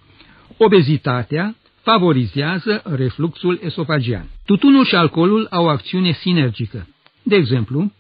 Obezitatea 0.57 1.56
favorizează 1.90 2.82
refluxul 2.86 3.60
esofagian. 3.64 4.30
Tutunul 4.46 4.86
și 4.86 4.96
alcoolul 4.96 5.48
au 5.50 5.66
o 5.66 5.68
acțiune 5.68 6.12
sinergică. 6.12 6.88
De 7.24 7.36
exemplu, 7.36 7.92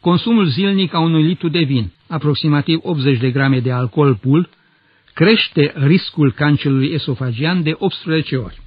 consumul 0.00 0.46
zilnic 0.46 0.94
a 0.94 0.98
unui 0.98 1.22
litru 1.22 1.48
de 1.48 1.62
vin, 1.62 1.92
aproximativ 2.08 2.78
80 2.82 3.18
de 3.18 3.30
grame 3.30 3.60
de 3.60 3.70
alcool 3.70 4.14
pur, 4.14 4.48
crește 5.14 5.72
riscul 5.76 6.32
cancerului 6.32 6.92
esofagian 6.92 7.62
de 7.62 7.74
18 7.78 8.36
ori. 8.36 8.60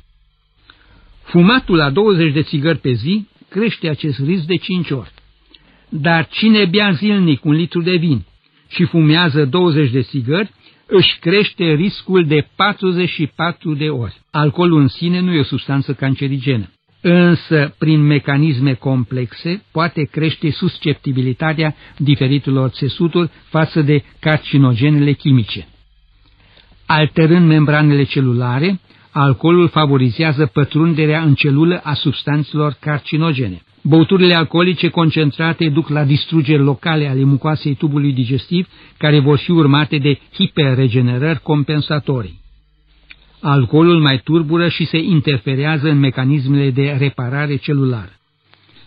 Fumatul 1.24 1.76
la 1.76 1.90
20 1.90 2.34
de 2.34 2.42
țigări 2.42 2.78
pe 2.78 2.92
zi 2.92 3.28
crește 3.50 3.90
acest 3.90 4.20
risc 4.20 4.46
de 4.46 4.56
5 4.56 4.90
ori. 4.90 5.12
Dar 5.90 6.28
cine 6.28 6.66
bea 6.66 6.92
zilnic 6.92 7.46
un 7.46 7.54
litru 7.54 7.82
de 7.82 7.96
vin 7.96 8.26
și 8.68 8.84
fumează 8.86 9.46
20 9.46 9.92
de 9.92 10.02
țigări, 10.02 10.52
își 10.96 11.20
crește 11.20 11.64
riscul 11.74 12.26
de 12.26 12.48
44 12.56 13.74
de 13.74 13.90
ori. 13.90 14.22
Alcoolul 14.32 14.82
în 14.82 14.88
sine 14.88 15.20
nu 15.20 15.34
e 15.34 15.40
o 15.40 15.44
substanță 15.44 15.94
cancerigenă, 15.94 16.70
însă 17.02 17.76
prin 17.78 18.02
mecanisme 18.02 18.74
complexe 18.74 19.64
poate 19.72 20.04
crește 20.04 20.52
susceptibilitatea 20.52 21.76
diferitelor 21.98 22.70
țesuturi 22.70 23.30
față 23.50 23.82
de 23.82 24.04
carcinogenele 24.20 25.14
chimice. 25.14 25.68
Alterând 26.86 27.48
membranele 27.48 28.04
celulare, 28.04 28.80
alcoolul 29.12 29.68
favorizează 29.68 30.46
pătrunderea 30.46 31.22
în 31.22 31.34
celulă 31.34 31.82
a 31.84 31.94
substanțelor 31.94 32.78
carcinogene. 32.80 33.62
Băuturile 33.86 34.36
alcoolice 34.36 34.90
concentrate 34.90 35.70
duc 35.70 35.90
la 35.90 36.04
distrugeri 36.04 36.62
locale 36.62 37.08
ale 37.08 37.24
mucoasei 37.24 37.76
tubului 37.76 38.14
digestiv, 38.14 38.68
care 38.98 39.20
vor 39.20 39.38
fi 39.38 39.52
urmate 39.52 39.98
de 39.98 40.20
hiperregenerări 40.34 41.42
compensatorii. 41.42 42.42
Alcoolul 43.42 44.02
mai 44.02 44.22
turbură 44.24 44.68
și 44.68 44.86
se 44.86 44.98
interferează 44.98 45.90
în 45.90 46.00
mecanismele 46.00 46.70
de 46.70 46.96
reparare 47.00 47.56
celulară. 47.56 48.12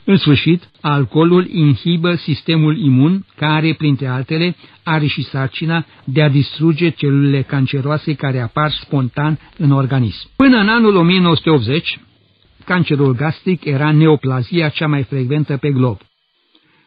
În 0.04 0.16
sfârșit, 0.16 0.70
alcoolul 0.80 1.48
inhibă 1.52 2.14
sistemul 2.14 2.78
imun, 2.78 3.26
care, 3.36 3.74
printre 3.78 4.06
altele, 4.06 4.56
are 4.82 5.06
și 5.06 5.22
sarcina 5.22 5.86
de 6.04 6.22
a 6.22 6.28
distruge 6.28 6.90
celulele 6.90 7.42
canceroase 7.42 8.14
care 8.14 8.40
apar 8.40 8.70
spontan 8.70 9.38
în 9.58 9.70
organism. 9.70 10.28
Până 10.36 10.56
în 10.56 10.68
anul 10.68 10.96
1980, 10.96 11.98
cancerul 12.66 13.14
gastric 13.14 13.64
era 13.64 13.92
neoplazia 13.92 14.68
cea 14.68 14.86
mai 14.86 15.02
frecventă 15.02 15.56
pe 15.56 15.70
glob. 15.70 15.98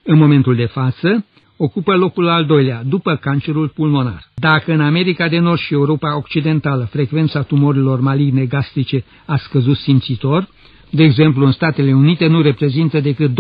În 0.04 0.18
momentul 0.18 0.56
de 0.56 0.66
față, 0.66 1.26
ocupă 1.58 1.96
locul 1.96 2.28
al 2.28 2.46
doilea, 2.46 2.84
după 2.84 3.16
cancerul 3.16 3.68
pulmonar. 3.68 4.32
Dacă 4.36 4.74
în 4.74 4.82
America 4.82 5.28
de 5.28 5.40
Nord 5.40 5.60
și 5.60 5.74
Europa 5.74 6.18
Occidentală 6.18 6.88
frecvența 6.92 7.42
tumorilor 7.42 8.00
maligne 8.00 8.46
gastrice 8.46 9.04
a 9.26 9.38
scăzut 9.38 9.78
simțitor, 9.78 10.48
de 10.90 11.04
exemplu 11.04 11.46
în 11.46 11.52
Statele 11.52 11.94
Unite 11.94 12.28
nu 12.28 12.42
reprezintă 12.42 13.00
decât 13.00 13.32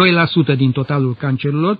2% 0.53 0.55
din 0.57 0.71
totalul 0.71 1.15
cancerilor, 1.15 1.79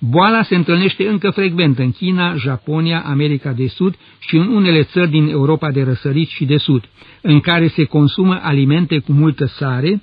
Boala 0.00 0.42
se 0.42 0.54
întâlnește 0.54 1.08
încă 1.08 1.30
frecvent 1.30 1.78
în 1.78 1.92
China, 1.92 2.34
Japonia, 2.36 3.02
America 3.06 3.52
de 3.52 3.66
Sud 3.66 3.94
și 4.18 4.36
în 4.36 4.46
unele 4.46 4.82
țări 4.82 5.10
din 5.10 5.28
Europa 5.28 5.70
de 5.70 5.82
răsărit 5.82 6.28
și 6.28 6.44
de 6.44 6.56
sud, 6.56 6.84
în 7.20 7.40
care 7.40 7.68
se 7.68 7.84
consumă 7.84 8.40
alimente 8.42 8.98
cu 8.98 9.12
multă 9.12 9.46
sare, 9.46 10.02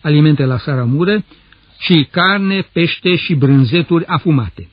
alimente 0.00 0.44
la 0.44 0.58
saramură, 0.58 1.24
și 1.78 2.08
carne, 2.10 2.68
pește 2.72 3.16
și 3.16 3.34
brânzeturi 3.34 4.06
afumate. 4.06 4.68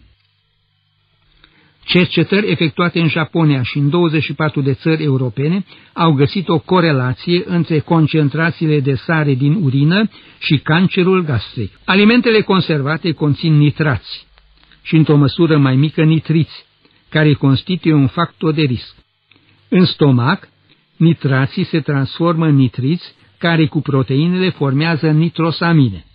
Cercetări 1.86 2.52
efectuate 2.52 3.00
în 3.00 3.08
Japonia 3.08 3.64
și 3.64 3.78
în 3.78 3.90
24 3.90 4.62
de 4.62 4.74
țări 4.74 5.04
europene 5.04 5.66
au 5.94 6.12
găsit 6.14 6.50
o 6.50 6.60
corelație 6.60 7.44
între 7.46 7.80
concentrațiile 7.80 8.80
de 8.80 8.96
sare 8.96 9.34
din 9.34 9.58
urină 9.62 10.10
și 10.40 10.58
cancerul 10.58 11.24
gastric. 11.24 11.72
Alimentele 11.86 12.42
conservate 12.42 13.12
conțin 13.12 13.58
nitrați, 13.58 14.28
și 14.84 14.96
într-o 14.96 15.16
măsură 15.16 15.58
mai 15.58 15.76
mică 15.76 16.04
nitriți, 16.04 16.66
care 17.10 17.34
constituie 17.34 17.94
un 17.94 18.08
factor 18.08 18.54
de 18.54 18.62
risc. 18.62 18.96
În 19.70 19.86
stomac, 19.86 20.50
nitrații 20.98 21.64
se 21.64 21.80
transformă 21.80 22.46
în 22.46 22.56
nitriți, 22.56 23.16
care 23.38 23.66
cu 23.66 23.82
proteinele 23.82 24.50
formează 24.50 25.12
nitrosamine. 25.12 26.06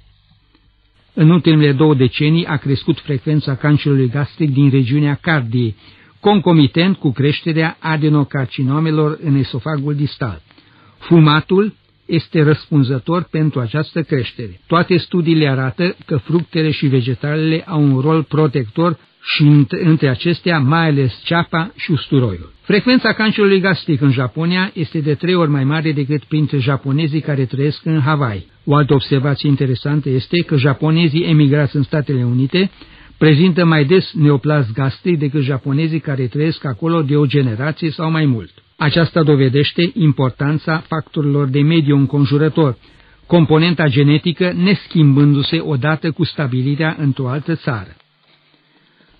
În 1.15 1.31
ultimele 1.31 1.73
două 1.73 1.95
decenii 1.95 2.47
a 2.47 2.57
crescut 2.57 2.99
frecvența 3.01 3.57
cancerului 3.57 4.09
gastric 4.09 4.51
din 4.53 4.71
regiunea 4.71 5.19
cardiei, 5.21 5.77
concomitent 6.21 6.97
cu 6.97 7.13
creșterea 7.13 7.77
adenocarcinomelor 7.81 9.19
în 9.23 9.35
esofagul 9.35 9.95
distal. 9.95 10.43
Fumatul 10.99 11.75
este 12.09 12.43
răspunzător 12.43 13.23
pentru 13.31 13.61
această 13.61 14.03
creștere. 14.03 14.61
Toate 14.67 14.97
studiile 14.97 15.49
arată 15.49 15.97
că 16.07 16.17
fructele 16.17 16.71
și 16.71 16.87
vegetalele 16.87 17.65
au 17.67 17.83
un 17.83 18.01
rol 18.01 18.23
protector 18.23 18.99
și 19.23 19.67
între 19.69 20.09
acestea 20.09 20.59
mai 20.59 20.89
ales 20.89 21.21
ceapa 21.25 21.73
și 21.77 21.91
usturoiul. 21.91 22.53
Frecvența 22.61 23.13
cancerului 23.13 23.61
gastric 23.61 24.01
în 24.01 24.11
Japonia 24.11 24.71
este 24.75 24.99
de 25.01 25.15
trei 25.15 25.35
ori 25.35 25.51
mai 25.51 25.65
mare 25.65 25.93
decât 25.93 26.25
printre 26.25 26.59
japonezii 26.59 27.21
care 27.21 27.45
trăiesc 27.45 27.85
în 27.85 28.01
Hawaii. 28.01 28.47
O 28.65 28.75
altă 28.75 28.95
observație 28.95 29.49
interesantă 29.49 30.09
este 30.09 30.39
că 30.39 30.57
japonezii 30.57 31.25
emigrați 31.25 31.77
în 31.77 31.83
Statele 31.83 32.25
Unite 32.25 32.71
prezintă 33.19 33.65
mai 33.65 33.85
des 33.85 34.13
neoplas 34.13 34.73
gastric 34.73 35.19
decât 35.19 35.43
japonezii 35.43 36.01
care 36.01 36.27
trăiesc 36.27 36.65
acolo 36.65 37.03
de 37.03 37.17
o 37.17 37.27
generație 37.27 37.91
sau 37.91 38.11
mai 38.11 38.25
mult. 38.25 38.51
Aceasta 38.81 39.23
dovedește 39.23 39.91
importanța 39.95 40.85
factorilor 40.87 41.47
de 41.47 41.61
mediu 41.61 41.97
înconjurător, 41.97 42.77
componenta 43.27 43.87
genetică 43.87 44.53
neschimbându-se 44.57 45.61
odată 45.61 46.11
cu 46.11 46.25
stabilirea 46.25 46.97
într-o 46.99 47.29
altă 47.29 47.55
țară. 47.55 47.97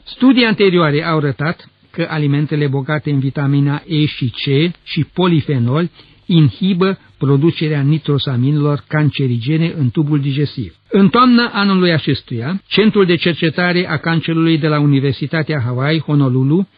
Studii 0.05 0.45
anterioare 0.45 1.05
au 1.05 1.17
arătat 1.17 1.69
că 1.91 2.07
alimentele 2.11 2.67
bogate 2.67 3.11
în 3.11 3.19
vitamina 3.19 3.83
E 3.87 4.07
și 4.07 4.31
C 4.31 4.73
și 4.83 5.05
polifenol 5.15 5.91
inhibă 6.27 6.99
producerea 7.19 7.81
nitrosaminilor 7.81 8.85
cancerigene 8.89 9.75
în 9.79 9.91
tubul 9.91 10.21
digestiv. 10.21 10.75
În 10.91 11.09
toamna 11.09 11.51
anului 11.53 11.93
acestuia, 11.93 12.63
Centrul 12.67 13.07
de 13.07 13.17
Cercetare 13.17 13.89
a 13.89 13.97
Cancerului 13.97 14.59
de 14.59 14.69
la 14.69 14.81
Universitatea 14.81 15.61
Hawaii, 15.65 16.01
Honolulu, 16.01 16.69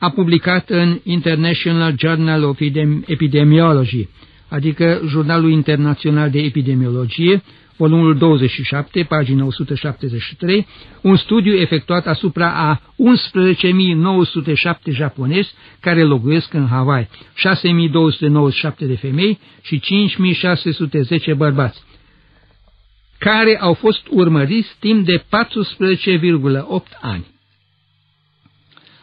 a 0.00 0.10
publicat 0.10 0.70
în 0.70 1.00
International 1.02 1.94
Journal 1.98 2.44
of 2.44 2.60
Epidemiology, 3.06 4.08
adică 4.48 5.00
Jurnalul 5.06 5.50
Internațional 5.50 6.30
de 6.30 6.38
Epidemiologie, 6.38 7.42
volumul 7.76 8.16
27, 8.18 9.02
pagina 9.02 9.44
173, 9.44 10.66
un 11.00 11.16
studiu 11.16 11.56
efectuat 11.56 12.06
asupra 12.06 12.52
a 12.52 12.80
11.907 12.80 12.82
japonezi 14.90 15.52
care 15.80 16.04
locuiesc 16.04 16.54
în 16.54 16.66
Hawaii, 16.66 17.08
6.297 17.08 18.76
de 18.78 18.96
femei 18.96 19.38
și 19.62 19.82
5.610 21.32 21.36
bărbați, 21.36 21.82
care 23.18 23.58
au 23.60 23.74
fost 23.74 24.06
urmăriți 24.10 24.76
timp 24.78 25.04
de 25.04 25.18
14,8 25.18 25.24
ani. 27.00 27.26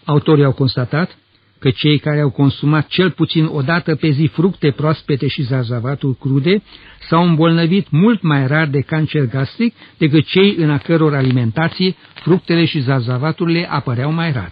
Autorii 0.07 0.43
au 0.43 0.51
constatat 0.51 1.17
că 1.59 1.69
cei 1.69 1.99
care 1.99 2.19
au 2.19 2.29
consumat 2.29 2.87
cel 2.87 3.11
puțin 3.11 3.45
o 3.45 3.61
dată 3.61 3.95
pe 3.95 4.09
zi 4.09 4.29
fructe 4.33 4.71
proaspete 4.71 5.27
și 5.27 5.41
zarzavaturi 5.41 6.17
crude 6.17 6.63
s-au 7.09 7.23
îmbolnăvit 7.23 7.89
mult 7.89 8.21
mai 8.21 8.47
rar 8.47 8.67
de 8.67 8.79
cancer 8.79 9.25
gastric 9.25 9.75
decât 9.97 10.25
cei 10.25 10.55
în 10.55 10.69
a 10.69 10.77
căror 10.77 11.15
alimentație 11.15 11.95
fructele 12.13 12.65
și 12.65 12.79
zarzavaturile 12.79 13.67
apăreau 13.69 14.11
mai 14.11 14.31
rar. 14.31 14.51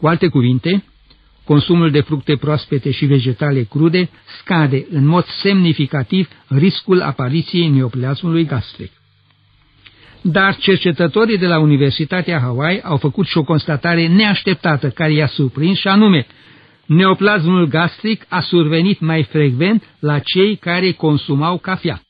Cu 0.00 0.06
alte 0.06 0.28
cuvinte, 0.28 0.84
consumul 1.44 1.90
de 1.90 2.00
fructe 2.00 2.36
proaspete 2.36 2.90
și 2.90 3.04
vegetale 3.04 3.62
crude 3.62 4.08
scade 4.40 4.86
în 4.90 5.06
mod 5.06 5.24
semnificativ 5.42 6.28
riscul 6.48 7.00
apariției 7.00 7.68
neoplasmului 7.68 8.44
gastric. 8.44 8.95
Dar 10.28 10.56
cercetătorii 10.56 11.38
de 11.38 11.46
la 11.46 11.58
Universitatea 11.58 12.38
Hawaii 12.38 12.82
au 12.82 12.96
făcut 12.96 13.26
și 13.26 13.38
o 13.38 13.42
constatare 13.42 14.06
neașteptată 14.06 14.88
care 14.88 15.12
i-a 15.12 15.26
surprins 15.26 15.78
și 15.78 15.88
anume, 15.88 16.26
neoplasmul 16.86 17.66
gastric 17.66 18.26
a 18.28 18.40
survenit 18.40 19.00
mai 19.00 19.22
frecvent 19.22 19.82
la 19.98 20.18
cei 20.18 20.56
care 20.56 20.92
consumau 20.92 21.58
cafea. 21.58 22.02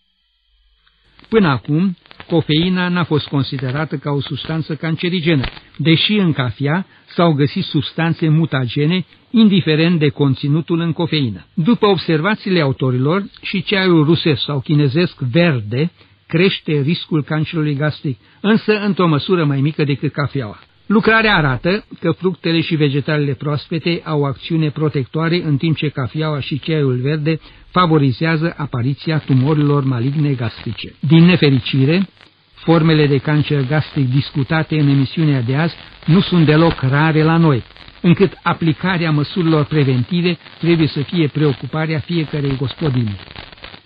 Până 1.28 1.48
acum, 1.48 1.96
cofeina 2.26 2.88
n-a 2.88 3.04
fost 3.04 3.26
considerată 3.26 3.96
ca 3.96 4.10
o 4.10 4.20
substanță 4.20 4.74
cancerigenă, 4.74 5.44
deși 5.76 6.12
în 6.12 6.32
cafea 6.32 6.86
s-au 7.06 7.32
găsit 7.32 7.64
substanțe 7.64 8.28
mutagene, 8.28 9.04
indiferent 9.30 9.98
de 9.98 10.08
conținutul 10.08 10.80
în 10.80 10.92
cofeină. 10.92 11.46
După 11.54 11.86
observațiile 11.86 12.60
autorilor, 12.60 13.24
și 13.42 13.62
ceaiul 13.62 14.04
rusesc 14.04 14.42
sau 14.42 14.60
chinezesc 14.60 15.18
verde 15.18 15.90
crește 16.26 16.80
riscul 16.80 17.22
cancerului 17.24 17.74
gastric, 17.74 18.18
însă 18.40 18.80
într-o 18.80 19.06
măsură 19.06 19.44
mai 19.44 19.60
mică 19.60 19.84
decât 19.84 20.12
cafeaua. 20.12 20.58
Lucrarea 20.86 21.36
arată 21.36 21.84
că 22.00 22.10
fructele 22.10 22.60
și 22.60 22.74
vegetalele 22.74 23.32
proaspete 23.32 24.02
au 24.04 24.24
acțiune 24.24 24.70
protectoare, 24.70 25.42
în 25.44 25.56
timp 25.56 25.76
ce 25.76 25.88
cafeaua 25.88 26.40
și 26.40 26.56
cheiul 26.56 27.00
verde 27.00 27.40
favorizează 27.70 28.54
apariția 28.56 29.18
tumorilor 29.18 29.84
maligne 29.84 30.32
gastrice. 30.32 30.94
Din 31.00 31.24
nefericire, 31.24 32.08
formele 32.54 33.06
de 33.06 33.16
cancer 33.16 33.66
gastric 33.68 34.10
discutate 34.10 34.80
în 34.80 34.88
emisiunea 34.88 35.40
de 35.40 35.56
azi 35.56 35.74
nu 36.04 36.20
sunt 36.20 36.46
deloc 36.46 36.80
rare 36.80 37.22
la 37.22 37.36
noi, 37.36 37.62
încât 38.00 38.38
aplicarea 38.42 39.10
măsurilor 39.10 39.64
preventive 39.64 40.38
trebuie 40.58 40.86
să 40.86 41.00
fie 41.00 41.26
preocuparea 41.26 41.98
fiecărei 41.98 42.56
gospodini. 42.56 43.20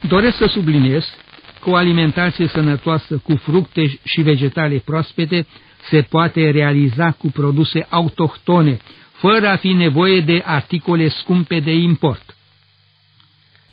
Doresc 0.09 0.37
să 0.37 0.47
subliniez 0.47 1.05
că 1.61 1.70
o 1.70 1.74
alimentație 1.74 2.47
sănătoasă 2.47 3.20
cu 3.23 3.37
fructe 3.37 3.99
și 4.05 4.20
vegetale 4.20 4.82
proaspete 4.85 5.47
se 5.91 6.01
poate 6.01 6.51
realiza 6.51 7.11
cu 7.11 7.31
produse 7.31 7.87
autohtone, 7.89 8.78
fără 9.12 9.49
a 9.49 9.57
fi 9.57 9.69
nevoie 9.69 10.20
de 10.20 10.43
articole 10.45 11.09
scumpe 11.09 11.61
de 11.61 11.73
import. 11.73 12.35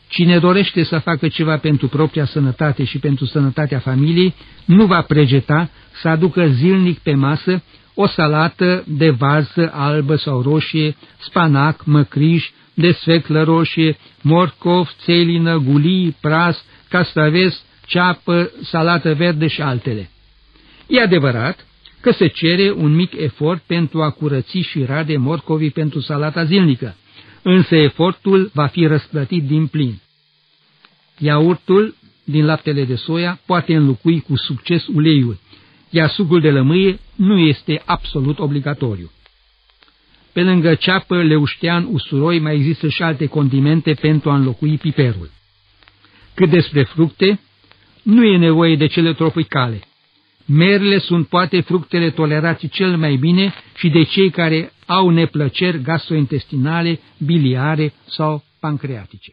Cine 0.09 0.39
dorește 0.39 0.83
să 0.83 0.99
facă 0.99 1.27
ceva 1.27 1.57
pentru 1.57 1.87
propria 1.87 2.25
sănătate 2.25 2.83
și 2.83 2.99
pentru 2.99 3.25
sănătatea 3.25 3.79
familiei, 3.79 4.35
nu 4.65 4.85
va 4.85 5.01
pregeta 5.01 5.69
să 6.01 6.07
aducă 6.07 6.47
zilnic 6.47 6.99
pe 6.99 7.13
masă 7.13 7.63
o 7.93 8.07
salată 8.07 8.83
de 8.87 9.09
varză 9.09 9.71
albă 9.73 10.15
sau 10.15 10.41
roșie, 10.41 10.95
spanac, 11.17 11.85
măcriș, 11.85 12.49
desfeclă 12.73 13.43
roșie, 13.43 13.97
morcov, 14.21 14.89
țelină, 15.03 15.57
gulii, 15.57 16.15
pras, 16.21 16.65
castraveți, 16.89 17.61
ceapă, 17.87 18.51
salată 18.63 19.13
verde 19.13 19.47
și 19.47 19.61
altele. 19.61 20.09
E 20.87 21.01
adevărat 21.01 21.65
că 22.01 22.11
se 22.11 22.27
cere 22.27 22.71
un 22.71 22.95
mic 22.95 23.13
efort 23.13 23.61
pentru 23.61 24.01
a 24.01 24.09
curăți 24.09 24.57
și 24.57 24.83
rade 24.83 25.17
morcovii 25.17 25.71
pentru 25.71 25.99
salata 25.99 26.43
zilnică, 26.43 26.95
însă 27.41 27.75
efortul 27.75 28.51
va 28.53 28.67
fi 28.67 28.85
răsplătit 28.85 29.43
din 29.43 29.67
plin. 29.67 29.99
Iaurtul 31.17 31.95
din 32.23 32.45
laptele 32.45 32.83
de 32.83 32.95
soia 32.95 33.39
poate 33.45 33.75
înlocui 33.75 34.19
cu 34.19 34.35
succes 34.35 34.87
uleiul, 34.87 35.39
iar 35.89 36.09
sucul 36.09 36.41
de 36.41 36.51
lămâie 36.51 36.99
nu 37.15 37.37
este 37.37 37.81
absolut 37.85 38.39
obligatoriu. 38.39 39.11
Pe 40.33 40.43
lângă 40.43 40.75
ceapă, 40.75 41.23
leuștean, 41.23 41.87
usturoi, 41.91 42.39
mai 42.39 42.55
există 42.55 42.87
și 42.87 43.03
alte 43.03 43.25
condimente 43.25 43.93
pentru 43.93 44.29
a 44.29 44.35
înlocui 44.35 44.77
piperul. 44.77 45.29
Cât 46.33 46.49
despre 46.49 46.83
fructe, 46.83 47.39
nu 48.07 48.23
e 48.23 48.37
nevoie 48.37 48.75
de 48.75 48.87
cele 48.87 49.13
tropicale. 49.13 49.79
Merele 50.45 50.99
sunt 50.99 51.27
poate 51.27 51.61
fructele 51.61 52.09
tolerate 52.09 52.67
cel 52.67 52.97
mai 52.97 53.15
bine 53.15 53.53
și 53.75 53.89
de 53.89 54.03
cei 54.03 54.29
care 54.29 54.71
au 54.85 55.09
neplăceri 55.09 55.81
gastrointestinale, 55.81 56.99
biliare 57.17 57.93
sau 58.05 58.43
pancreatice. 58.59 59.31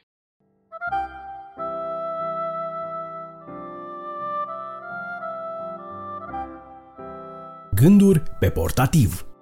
Gânduri 7.75 8.23
pe 8.41 8.51
portativ 8.51 9.34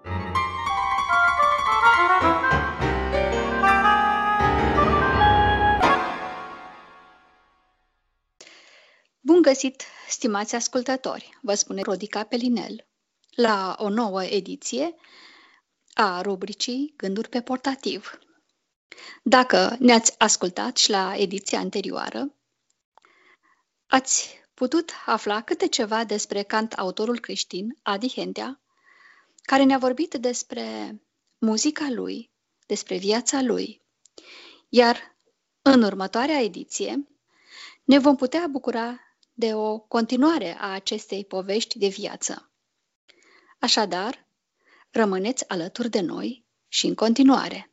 găsit, 9.43 9.83
stimați 10.09 10.55
ascultători, 10.55 11.39
vă 11.43 11.55
spune 11.55 11.83
Rodica 11.83 12.25
Pelinel, 12.25 12.87
la 13.31 13.77
o 13.79 13.89
nouă 13.89 14.25
ediție 14.25 14.95
a 15.95 16.21
rubricii 16.21 16.95
Gânduri 16.97 17.29
pe 17.29 17.41
portativ. 17.41 18.19
Dacă 19.23 19.77
ne-ați 19.79 20.15
ascultat 20.19 20.77
și 20.77 20.91
la 20.91 21.15
ediția 21.17 21.59
anterioară, 21.59 22.35
ați 23.87 24.41
putut 24.55 24.91
afla 25.07 25.43
câte 25.43 25.69
ceva 25.69 26.05
despre 26.05 26.43
cant 26.43 26.73
autorul 26.73 27.21
creștin 27.21 27.79
Adi 27.83 28.09
Hentea, 28.09 28.61
care 29.43 29.63
ne-a 29.63 29.79
vorbit 29.79 30.15
despre 30.15 30.97
muzica 31.39 31.87
lui, 31.91 32.31
despre 32.67 32.97
viața 32.97 33.43
lui. 33.43 33.83
Iar 34.69 35.11
În 35.63 35.83
următoarea 35.83 36.41
ediție 36.43 37.07
ne 37.85 37.99
vom 37.99 38.17
putea 38.17 38.47
bucura 38.47 39.01
de 39.43 39.55
o 39.55 39.79
continuare 39.79 40.57
a 40.59 40.73
acestei 40.73 41.25
povești 41.25 41.79
de 41.79 41.89
viață. 41.89 42.51
Așadar, 43.59 44.27
rămâneți 44.91 45.49
alături 45.49 45.91
de 45.91 46.01
noi 46.01 46.45
și 46.69 46.87
în 46.87 46.95
continuare. 46.95 47.72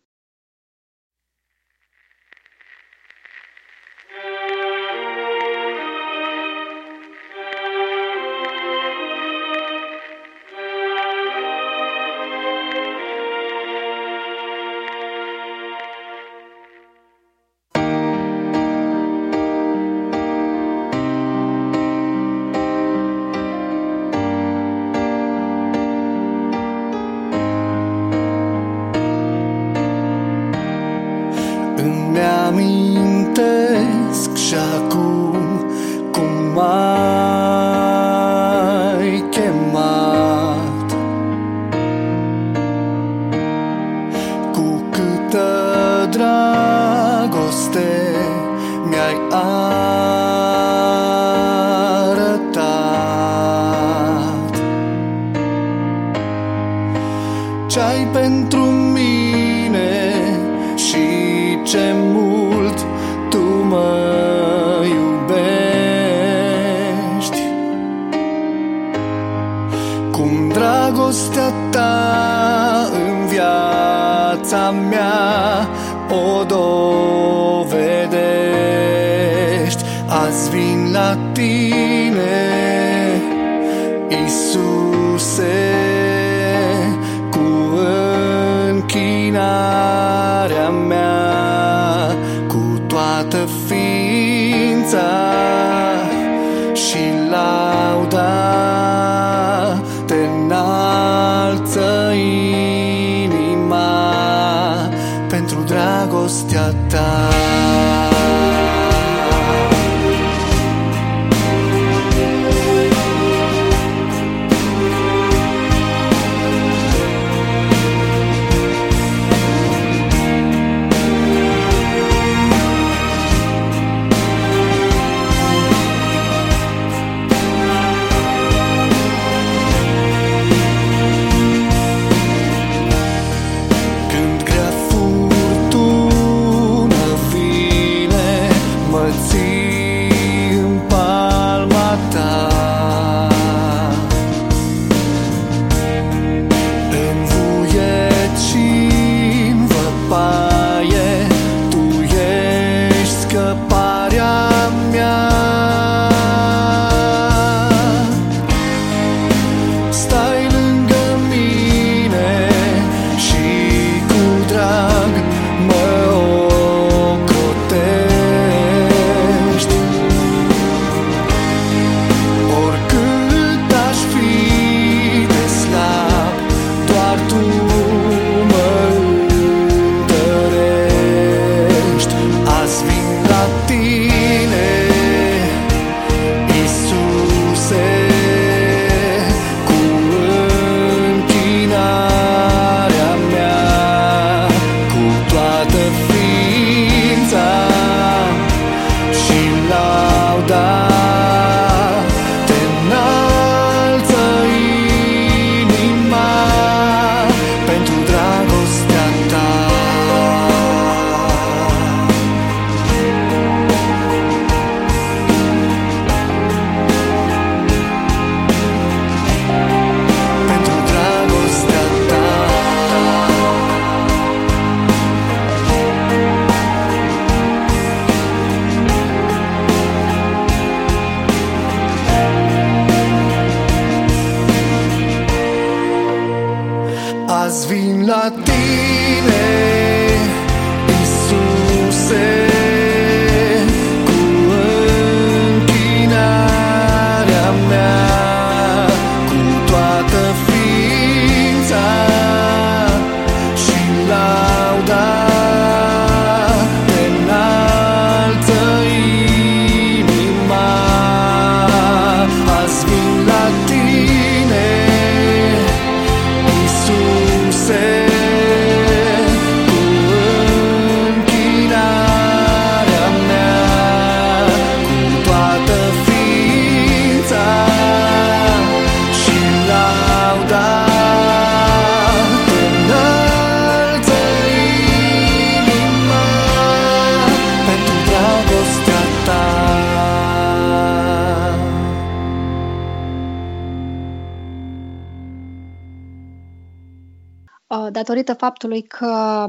Faptului 298.39 298.81
că 298.81 299.45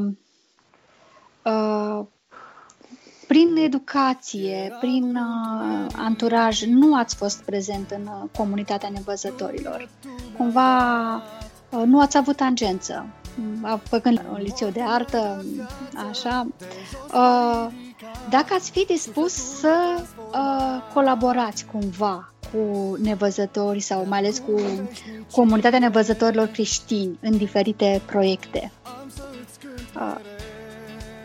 uh, 1.44 2.06
prin 3.26 3.56
educație, 3.56 4.76
prin 4.80 5.16
uh, 5.16 5.86
anturaj, 5.96 6.62
nu 6.62 6.96
ați 6.96 7.16
fost 7.16 7.42
prezent 7.42 7.90
în 7.90 8.02
uh, 8.06 8.28
comunitatea 8.36 8.88
nevăzătorilor. 8.88 9.88
Cumva 10.36 11.14
uh, 11.70 11.82
nu 11.84 12.00
ați 12.00 12.16
avut 12.16 12.36
tangență. 12.36 13.06
Uh, 13.62 13.74
făcând 13.82 14.22
un 14.32 14.40
liceu 14.42 14.68
de 14.68 14.82
artă, 14.86 15.44
așa. 16.10 16.46
Uh, 17.14 17.66
dacă 18.30 18.54
ați 18.54 18.70
fi 18.70 18.84
dispus 18.84 19.32
să 19.32 19.74
uh, 20.32 20.92
colaborați 20.94 21.64
cumva 21.64 22.32
cu 22.52 22.96
nevăzători 23.02 23.80
sau 23.80 24.06
mai 24.08 24.18
ales 24.18 24.38
cu 24.38 24.60
comunitatea 25.32 25.78
nevăzătorilor 25.78 26.46
creștini 26.46 27.18
în 27.20 27.36
diferite 27.36 28.02
proiecte. 28.06 28.72
Uh, 30.00 30.16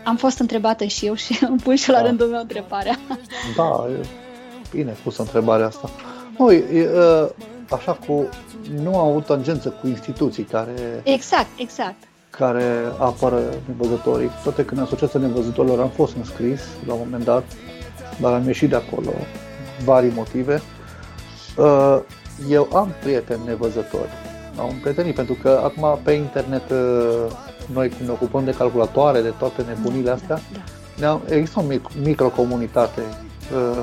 am 0.04 0.16
fost 0.16 0.40
întrebată 0.40 0.84
și 0.84 1.06
eu 1.06 1.14
și 1.14 1.40
îmi 1.50 1.60
pun 1.60 1.76
și 1.76 1.90
la 1.90 1.98
da. 1.98 2.06
rândul 2.06 2.28
meu 2.28 2.40
întrebarea. 2.40 3.00
Da, 3.56 3.88
e 3.90 4.06
bine 4.72 4.96
pusă 5.04 5.22
întrebarea 5.22 5.66
asta. 5.66 5.90
Nu, 6.38 6.52
e, 6.52 6.90
așa 7.70 7.94
cu... 8.08 8.30
Nu 8.84 8.98
am 8.98 9.10
avut 9.10 9.26
tangență 9.26 9.70
cu 9.70 9.88
instituții 9.88 10.44
care... 10.44 11.02
Exact, 11.04 11.48
exact. 11.58 11.96
Care 12.30 12.64
apără 12.98 13.40
nevăzătorii. 13.66 14.30
Toate 14.44 14.66
când 14.66 14.82
Asociația 14.82 15.20
Nevăzătorilor 15.20 15.80
am 15.80 15.90
fost 15.90 16.16
înscris 16.16 16.62
la 16.88 16.94
un 16.94 17.00
moment 17.04 17.24
dat, 17.24 17.44
dar 18.22 18.34
am 18.34 18.46
ieșit 18.46 18.70
de 18.70 18.76
acolo 18.76 19.12
vari 19.84 20.12
motive. 20.16 20.62
Uh, 21.58 22.00
eu 22.50 22.70
am 22.74 22.94
prieteni 23.02 23.42
nevăzători. 23.46 24.10
Am 24.60 24.74
prietenii 24.82 25.14
pentru 25.14 25.34
că 25.42 25.62
acum 25.64 26.00
pe 26.04 26.12
internet 26.12 26.70
uh, 26.70 27.32
noi 27.74 27.90
când 27.90 28.08
ne 28.08 28.12
ocupăm 28.12 28.46
de 28.46 28.52
calculatoare, 28.52 29.22
de 29.22 29.34
toate 29.38 29.62
nebunile 29.68 30.10
astea, 30.10 30.40
da. 31.00 31.22
există 31.30 31.60
o 31.60 31.64
mic, 31.64 31.88
microcomunitate 32.04 33.02
uh, 33.02 33.78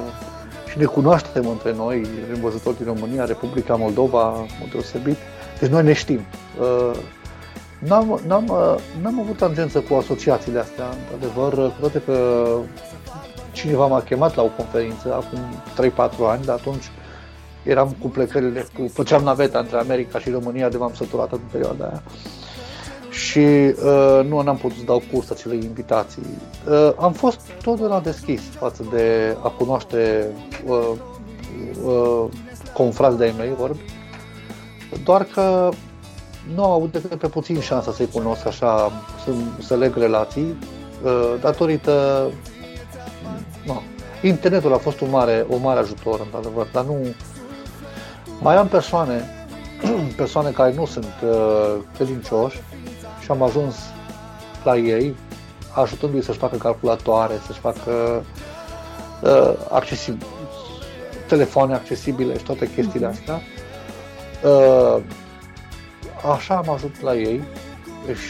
și 0.70 0.78
ne 0.78 0.84
cunoaștem 0.84 1.46
între 1.46 1.74
noi, 1.74 2.06
învățători 2.34 2.76
din 2.76 2.86
România, 2.86 3.24
Republica 3.24 3.74
Moldova, 3.74 4.30
mult 4.30 4.70
deosebit, 4.72 5.16
deci 5.60 5.70
noi 5.70 5.82
ne 5.82 5.92
știm. 5.92 6.20
N-am, 7.78 8.20
n-am, 8.26 8.44
n-am 9.02 9.20
avut 9.20 9.36
tangență 9.36 9.80
cu 9.80 9.94
asociațiile 9.94 10.58
astea, 10.58 10.84
într-adevăr, 10.84 11.54
cu 11.54 11.80
toate 11.80 12.02
că 12.06 12.46
cineva 13.52 13.86
m-a 13.86 14.00
chemat 14.00 14.34
la 14.34 14.42
o 14.42 14.50
conferință 14.56 15.14
acum 15.14 15.38
3-4 15.90 16.30
ani, 16.30 16.44
dar 16.44 16.56
atunci 16.56 16.90
eram 17.62 17.96
cu 18.00 18.08
plecările, 18.08 18.66
cu, 18.78 18.90
făceam 18.92 19.22
naveta 19.22 19.58
între 19.58 19.76
America 19.76 20.18
și 20.18 20.30
România 20.30 20.68
de 20.68 20.76
m-am 20.76 20.94
săturat 20.94 21.32
în 21.32 21.40
perioada 21.52 21.84
aia 21.84 22.02
și 23.12 23.38
uh, 23.38 24.20
nu 24.28 24.38
am 24.38 24.56
putut 24.56 24.76
să 24.76 24.84
dau 24.84 25.02
curs 25.12 25.30
acele 25.30 25.54
invitații. 25.54 26.22
Uh, 26.68 26.92
am 26.98 27.12
fost 27.12 27.40
totdeauna 27.62 28.00
deschis 28.00 28.40
față 28.40 28.84
de 28.90 29.36
a 29.42 29.48
cunoaște 29.48 30.26
uh, 30.66 30.90
uh, 31.84 32.24
confrați 32.72 33.16
de-ai 33.16 33.34
mei 33.38 33.54
vorbi, 33.58 33.80
doar 35.04 35.24
că 35.24 35.68
nu 36.54 36.64
am 36.64 36.70
avut 36.70 36.92
decât 36.92 37.18
pe 37.18 37.28
puțin 37.28 37.60
șansa 37.60 37.92
să-i 37.92 38.08
cunosc 38.12 38.46
așa, 38.46 38.92
să, 39.24 39.30
să 39.58 39.76
leg 39.76 39.96
relații, 39.96 40.56
uh, 41.04 41.34
datorită 41.40 42.26
no, 43.66 43.82
internetul 44.22 44.72
a 44.72 44.78
fost 44.78 45.00
un 45.00 45.10
mare, 45.10 45.46
un 45.48 45.60
mare 45.60 45.80
ajutor, 45.80 46.20
într-adevăr, 46.20 46.66
dar 46.72 46.84
nu, 46.84 46.96
mai 48.40 48.56
am 48.56 48.66
persoane, 48.66 49.24
persoane 50.16 50.50
care 50.50 50.74
nu 50.74 50.86
sunt 50.86 51.14
uh, 51.24 51.74
credincioși 51.94 52.60
și 53.22 53.30
am 53.30 53.42
ajuns 53.42 53.76
la 54.64 54.76
ei 54.76 55.14
ajutându-i 55.74 56.22
să-și 56.22 56.38
facă 56.38 56.56
calculatoare, 56.56 57.40
să-și 57.46 57.58
facă 57.58 58.24
uh, 59.22 59.52
accesib- 59.68 60.26
telefoane 61.26 61.74
accesibile 61.74 62.38
și 62.38 62.44
toate 62.44 62.70
chestiile 62.74 63.06
mhm. 63.06 63.16
astea. 63.16 63.40
Uh, 64.50 65.02
așa 66.32 66.54
am 66.54 66.70
ajuns 66.70 67.00
la 67.00 67.14
ei 67.14 67.42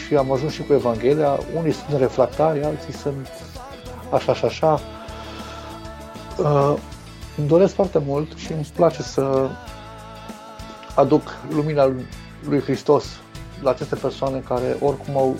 și 0.05 0.15
am 0.15 0.31
ajuns 0.31 0.53
și 0.53 0.63
cu 0.63 0.73
Evanghelia. 0.73 1.39
Unii 1.57 1.71
sunt 1.71 1.99
refractari, 1.99 2.63
alții 2.63 2.93
sunt 2.93 3.29
așa 4.09 4.33
și 4.33 4.45
așa. 4.45 4.79
Uh, 6.37 6.73
îmi 7.37 7.47
doresc 7.47 7.73
foarte 7.73 8.01
mult 8.05 8.35
și 8.35 8.51
îmi 8.51 8.67
place 8.75 9.01
să 9.01 9.49
aduc 10.95 11.37
lumina 11.49 11.91
lui 12.47 12.61
Hristos 12.61 13.05
la 13.63 13.69
aceste 13.69 13.95
persoane 13.95 14.43
care 14.47 14.77
oricum 14.79 15.17
au, 15.17 15.35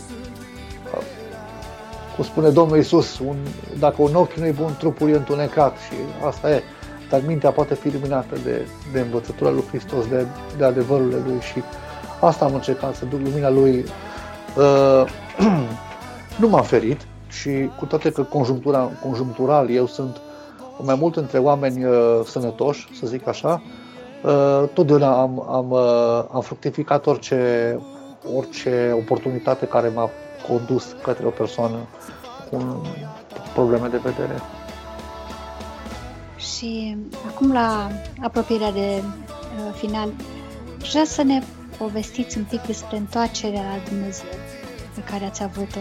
cum 2.15 2.23
spune 2.23 2.49
Domnul 2.49 2.77
Iisus, 2.77 3.19
un, 3.19 3.35
dacă 3.79 3.95
un 4.01 4.15
ochi 4.15 4.33
nu 4.33 4.45
e 4.45 4.51
bun, 4.51 4.75
trupul 4.77 5.09
e 5.09 5.15
întunecat 5.15 5.77
și 5.77 6.25
asta 6.27 6.51
e. 6.51 6.61
Dar 7.09 7.21
mintea 7.27 7.51
poate 7.51 7.73
fi 7.73 7.91
luminată 7.93 8.35
de, 8.43 8.67
de 8.93 8.99
învățătura 8.99 9.49
lui 9.49 9.63
Hristos, 9.69 10.07
de, 10.07 10.25
de 10.57 10.63
adevărurile 10.63 11.21
lui 11.25 11.39
și 11.39 11.61
asta 12.21 12.45
am 12.45 12.53
încercat 12.53 12.95
să 12.95 13.05
duc 13.05 13.19
lumina 13.19 13.49
lui. 13.49 13.85
Uh, 14.57 15.03
nu 16.41 16.47
m-am 16.47 16.63
ferit 16.63 17.01
și 17.27 17.69
cu 17.79 17.85
toate 17.85 18.11
că 18.11 18.23
conjunctura, 18.23 18.91
conjunctural 19.03 19.69
eu 19.69 19.87
sunt 19.87 20.21
mai 20.77 20.95
mult 20.99 21.15
între 21.15 21.37
oameni 21.37 21.85
uh, 21.85 22.21
sănătoși, 22.25 22.87
să 22.99 23.07
zic 23.07 23.27
așa, 23.27 23.61
Uh, 24.23 24.69
totdeauna 24.73 25.21
am, 25.21 25.49
am, 25.49 25.71
uh, 25.71 26.23
am 26.31 26.41
fructificat 26.41 27.05
orice, 27.05 27.79
orice 28.35 28.91
oportunitate 28.95 29.65
care 29.65 29.87
m-a 29.87 30.09
condus 30.47 30.95
către 31.03 31.25
o 31.25 31.29
persoană 31.29 31.87
cu 32.49 32.81
probleme 33.53 33.87
de 33.87 33.97
vedere. 33.97 34.41
Și 36.37 36.97
acum 37.27 37.51
la 37.51 37.91
apropierea 38.21 38.71
de 38.71 39.01
uh, 39.03 39.73
final, 39.75 40.13
vreau 40.89 41.05
să 41.05 41.23
ne 41.23 41.41
povestiți 41.77 42.37
un 42.37 42.43
pic 42.43 42.61
despre 42.61 42.97
întoarcerea 42.97 43.61
la 43.61 43.89
Dumnezeu 43.89 44.37
pe 44.95 45.01
care 45.11 45.25
ați 45.25 45.43
avut-o, 45.43 45.79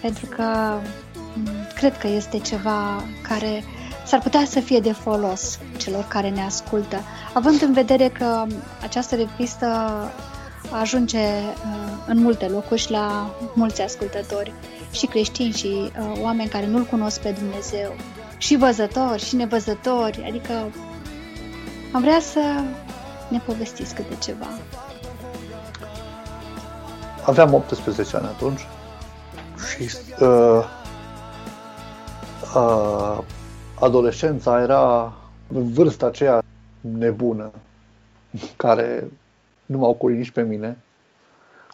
pentru 0.00 0.26
că 0.26 0.78
mm, 1.34 1.48
cred 1.74 1.98
că 1.98 2.06
este 2.06 2.38
ceva 2.38 3.02
care 3.28 3.64
s-ar 4.04 4.20
putea 4.20 4.44
să 4.44 4.60
fie 4.60 4.80
de 4.80 4.92
folos 4.92 5.58
celor 5.76 6.04
care 6.08 6.30
ne 6.30 6.42
ascultă, 6.42 6.96
având 7.34 7.62
în 7.62 7.72
vedere 7.72 8.08
că 8.08 8.46
această 8.82 9.14
revistă 9.14 9.66
ajunge 10.70 11.18
uh, 11.18 12.04
în 12.06 12.18
multe 12.18 12.46
locuri 12.46 12.80
și 12.80 12.90
la 12.90 13.34
mulți 13.54 13.82
ascultători, 13.82 14.52
și 14.90 15.06
creștini 15.06 15.52
și 15.52 15.66
uh, 15.66 16.20
oameni 16.22 16.48
care 16.48 16.66
nu-L 16.66 16.84
cunosc 16.84 17.20
pe 17.20 17.30
Dumnezeu, 17.30 17.94
și 18.38 18.56
văzători 18.56 19.24
și 19.24 19.36
nevăzători, 19.36 20.24
adică 20.28 20.52
am 21.92 22.00
vrea 22.00 22.20
să 22.20 22.40
ne 23.28 23.38
povestiți 23.38 23.94
câte 23.94 24.16
ceva. 24.22 24.46
Aveam 27.26 27.54
18 27.54 28.16
ani 28.16 28.26
atunci 28.26 28.66
și 29.68 29.96
uh, 30.20 30.64
uh, 32.54 33.18
adolescența 33.80 34.60
era 34.60 35.12
vârsta 35.46 36.06
aceea 36.06 36.42
nebună 36.80 37.50
care 38.56 39.10
nu 39.66 39.78
m-au 39.78 39.90
ocurit 39.90 40.16
nici 40.16 40.30
pe 40.30 40.42
mine, 40.42 40.76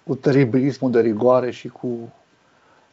cu 0.05 0.15
teribilismul 0.15 0.91
de 0.91 1.01
rigoare 1.01 1.51
și 1.51 1.69
cu 1.69 2.13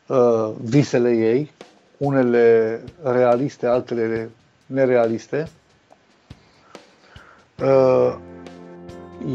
uh, 0.07 0.51
visele 0.61 1.11
ei, 1.11 1.51
unele 1.97 2.79
realiste, 3.03 3.67
altele 3.67 4.29
nerealiste. 4.65 5.47
Uh, 7.63 8.15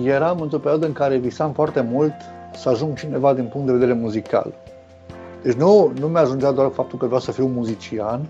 eram 0.05 0.40
într-o 0.40 0.59
perioadă 0.59 0.86
în 0.86 0.93
care 0.93 1.16
visam 1.16 1.52
foarte 1.52 1.80
mult 1.80 2.14
să 2.55 2.68
ajung 2.68 2.98
cineva 2.98 3.34
din 3.34 3.44
punct 3.44 3.66
de 3.66 3.72
vedere 3.72 3.93
muzical. 3.93 4.55
Deci 5.43 5.55
nu, 5.55 5.93
nu 5.98 6.09
mi-ajungea 6.09 6.51
doar 6.51 6.70
faptul 6.70 6.98
că 6.98 7.05
vreau 7.05 7.20
să 7.20 7.32
fiu 7.32 7.47
muzician, 7.47 8.28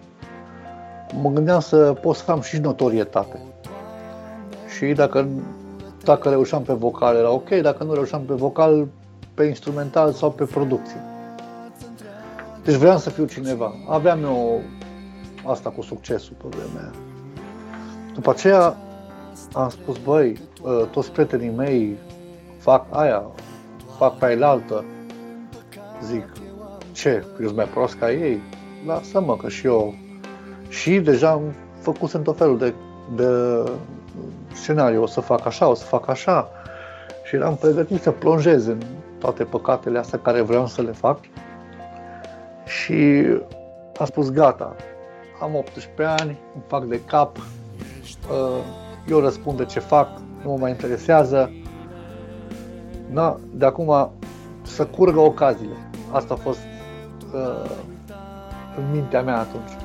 mă 1.21 1.31
gândeam 1.31 1.61
să 1.61 1.93
pot 2.01 2.17
să 2.17 2.31
am 2.31 2.41
și 2.41 2.59
notorietate. 2.59 3.39
Și 4.77 4.87
dacă, 4.87 5.29
dacă 6.05 6.29
reușeam 6.29 6.63
pe 6.63 6.73
vocal 6.73 7.17
era 7.17 7.31
ok, 7.31 7.49
dacă 7.49 7.85
nu 7.85 7.93
reușeam 7.93 8.23
pe 8.23 8.35
vocal, 8.35 8.89
pe 9.35 9.45
instrumental 9.45 10.13
sau 10.13 10.31
pe 10.31 10.45
producție. 10.45 11.01
Deci 12.65 12.75
vreau 12.75 12.99
să 12.99 13.11
fiu 13.11 13.25
cineva. 13.25 13.73
Aveam 13.89 14.25
eu 14.25 14.61
asta 15.45 15.71
cu 15.71 15.83
succesul 15.83 16.37
pe 16.43 16.49
vremea 16.49 16.91
După 18.15 18.31
aceea 18.31 18.77
am 19.53 19.69
spus, 19.69 19.97
băi, 19.99 20.41
ă, 20.65 20.89
toți 20.91 21.13
prietenii 21.13 21.51
mei 21.57 21.97
fac 22.59 22.87
aia, 22.91 23.23
fac 23.99 24.19
pe 24.19 24.39
altă. 24.43 24.85
Zic, 26.03 26.33
ce, 26.93 27.25
eu 27.41 27.47
sunt 27.47 27.57
mai 27.57 27.65
prost 27.65 27.95
ca 27.95 28.13
ei? 28.13 28.41
Lasă-mă 28.87 29.37
că 29.37 29.49
și 29.49 29.67
eu 29.67 29.95
și 30.69 30.99
deja 30.99 31.31
am 31.31 31.43
făcut 31.81 32.23
tot 32.23 32.37
felul 32.37 32.59
de, 32.59 32.75
de 33.17 33.27
scenariu, 34.53 35.03
o 35.03 35.07
să 35.07 35.21
fac 35.21 35.47
așa, 35.47 35.69
o 35.69 35.75
să 35.75 35.85
fac 35.85 36.09
așa. 36.09 36.49
Și 37.25 37.35
eram 37.35 37.57
pregătit 37.57 38.03
să 38.03 38.11
plonjez 38.11 38.67
în 38.67 38.83
toate 39.19 39.45
păcatele 39.45 39.99
astea 39.99 40.19
care 40.19 40.41
vreau 40.41 40.67
să 40.67 40.83
le 40.83 40.93
fac 40.93 41.19
și 42.65 43.27
am 43.99 44.07
spus 44.07 44.31
gata, 44.31 44.77
am 45.41 45.55
18 45.55 46.03
ani, 46.03 46.39
îmi 46.55 46.65
fac 46.67 46.85
de 46.85 47.01
cap, 47.01 47.37
uh, 47.37 48.65
eu 49.09 49.19
răspund 49.19 49.57
de 49.57 49.65
ce 49.65 49.81
fac, 49.81 50.09
nu 50.43 50.51
mă 50.51 50.57
mai 50.57 50.71
interesează. 50.71 51.53
Da, 53.13 53.37
de 53.53 53.65
acum 53.65 54.11
să 54.63 54.87
curgă 54.87 55.21
ocaziile. 55.21 55.77
Asta 56.11 56.35
a 56.35 56.37
fost 56.37 56.61
uh, 57.35 57.71
în 58.77 58.91
mintea 58.91 59.23
mea 59.23 59.39
atunci. 59.39 59.82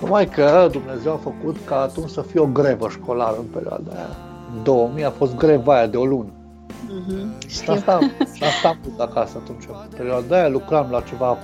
Numai 0.00 0.26
că 0.26 0.68
Dumnezeu 0.70 1.12
a 1.12 1.16
făcut 1.16 1.56
ca 1.64 1.80
atunci 1.80 2.10
să 2.10 2.22
fie 2.22 2.40
o 2.40 2.46
grevă 2.46 2.88
școlară 2.88 3.36
în 3.36 3.44
perioada 3.44 3.90
aia. 3.94 4.16
2000 4.62 5.04
a 5.04 5.10
fost 5.10 5.36
greva 5.36 5.76
aia 5.76 5.86
de 5.86 5.96
o 5.96 6.04
lună. 6.04 6.30
Mm-hmm, 6.68 7.46
și 7.46 7.70
asta, 7.70 7.98
și 8.34 8.42
asta 8.42 8.68
am 8.68 8.78
pus 8.82 8.98
acasă 8.98 9.40
atunci. 9.42 9.64
În 9.68 9.96
perioada 9.96 10.36
aia 10.36 10.48
lucram 10.48 10.90
la 10.90 11.00
ceva 11.00 11.36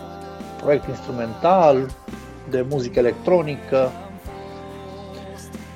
proiect 0.63 0.89
instrumental, 0.89 1.91
de 2.51 2.67
muzică 2.71 2.99
electronică 2.99 3.91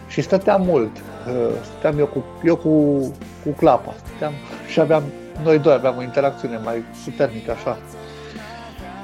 și 0.09 0.21
stăteam 0.21 0.63
mult. 0.63 0.97
Uh, 0.97 1.55
stăteam 1.65 1.99
eu 1.99 2.07
cu, 2.07 2.25
eu 2.45 2.57
cu, 2.57 2.99
cu 3.45 3.51
clapa, 3.57 3.95
stăteam 4.07 4.33
și 4.69 4.81
aveam, 4.81 5.03
noi 5.43 5.59
doi 5.59 5.73
aveam 5.73 5.97
o 5.99 6.03
interacțiune 6.03 6.61
mai 6.65 6.85
puternică 7.05 7.51
așa. 7.51 7.79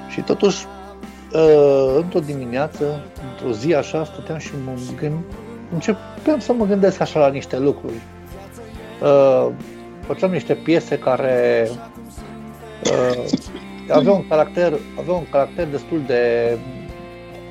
Și 0.08 0.20
totuși, 0.20 0.66
uh, 1.34 1.94
într-o 1.96 2.20
dimineață, 2.20 3.00
într-o 3.30 3.52
zi 3.52 3.74
așa, 3.74 4.04
stăteam 4.04 4.38
și 4.38 4.50
mă 4.64 4.72
gând, 5.00 5.18
începeam 5.72 6.38
să 6.38 6.52
mă 6.52 6.64
gândesc 6.64 7.00
așa 7.00 7.20
la 7.20 7.28
niște 7.28 7.58
lucruri. 7.58 8.00
Uh, 9.02 9.48
făceam 10.00 10.30
niște 10.30 10.54
piese 10.54 10.98
care 10.98 11.68
aveau 13.90 14.16
un 14.16 14.28
caracter, 14.28 14.72
aveau 14.98 15.16
un 15.16 15.26
caracter 15.30 15.66
destul 15.68 16.02
de, 16.06 16.56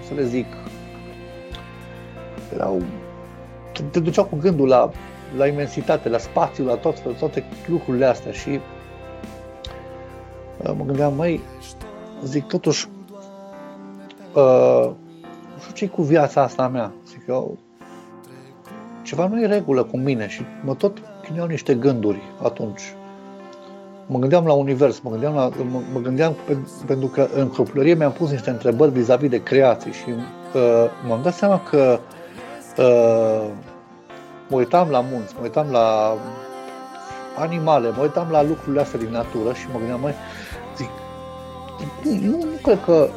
să 0.08 0.14
le 0.14 0.24
zic, 0.24 0.46
erau, 2.54 2.82
te 3.92 4.00
duceau 4.00 4.26
cu 4.26 4.36
gândul 4.36 4.68
la, 4.68 4.92
la 5.38 5.48
imensitate, 5.48 6.10
la 6.10 6.18
spațiu, 6.18 6.66
la 6.66 6.76
tot, 6.76 7.18
toate 7.20 7.44
lucrurile 7.68 8.06
astea 8.06 8.32
și 8.32 8.50
uh, 10.58 10.74
mă 10.78 10.84
gândeam, 10.86 11.16
mai 11.16 11.42
zic, 12.24 12.48
totuși, 12.48 12.88
uh, 14.34 14.92
nu 15.54 15.60
știu 15.60 15.74
ce 15.74 15.88
cu 15.88 16.02
viața 16.02 16.42
asta 16.42 16.64
a 16.64 16.68
mea. 16.68 16.92
Zic 17.08 17.28
eu, 17.28 17.58
ceva 19.04 19.28
nu 19.28 19.42
e 19.42 19.46
regulă 19.46 19.84
cu 19.84 19.98
mine 19.98 20.28
și 20.28 20.42
mă 20.64 20.74
tot 20.74 20.98
chineau 21.24 21.48
niște 21.48 21.76
gânduri 21.76 22.22
atunci 22.44 22.82
mă 24.06 24.20
gândeam 24.20 24.46
la 24.46 24.54
univers, 24.54 25.00
mă 25.00 25.10
gândeam, 25.10 25.34
la, 25.34 25.50
mă, 25.72 25.80
mă 25.94 26.00
gândeam 26.00 26.36
pe, 26.46 26.58
pentru 26.86 27.08
că 27.08 27.28
în 27.36 27.48
copilărie 27.48 27.94
mi-am 27.94 28.12
pus 28.12 28.32
niște 28.32 28.50
întrebări 28.50 28.92
vis-a-vis 28.92 29.30
de 29.30 29.44
creație 29.44 29.92
și 29.92 30.10
uh, 30.10 30.90
m-am 31.08 31.20
dat 31.24 31.34
seama 31.34 31.62
că 31.70 32.00
uh, 32.78 33.48
mă 34.50 34.58
uitam 34.58 34.90
la 34.90 35.00
munți, 35.12 35.34
mă 35.36 35.40
uitam 35.42 35.68
la 35.72 36.18
animale, 37.38 37.90
mă 37.96 38.02
uitam 38.02 38.28
la 38.32 38.44
lucrurile 38.44 38.82
astea 38.82 39.00
din 39.00 39.10
natură 39.12 39.54
și 39.54 39.68
mă 39.72 39.78
gândeam, 39.78 40.00
mai 40.02 40.14
zic, 40.78 40.90
nu, 42.22 42.38
nu 42.38 42.58
cred 42.62 42.80
că, 42.86 43.10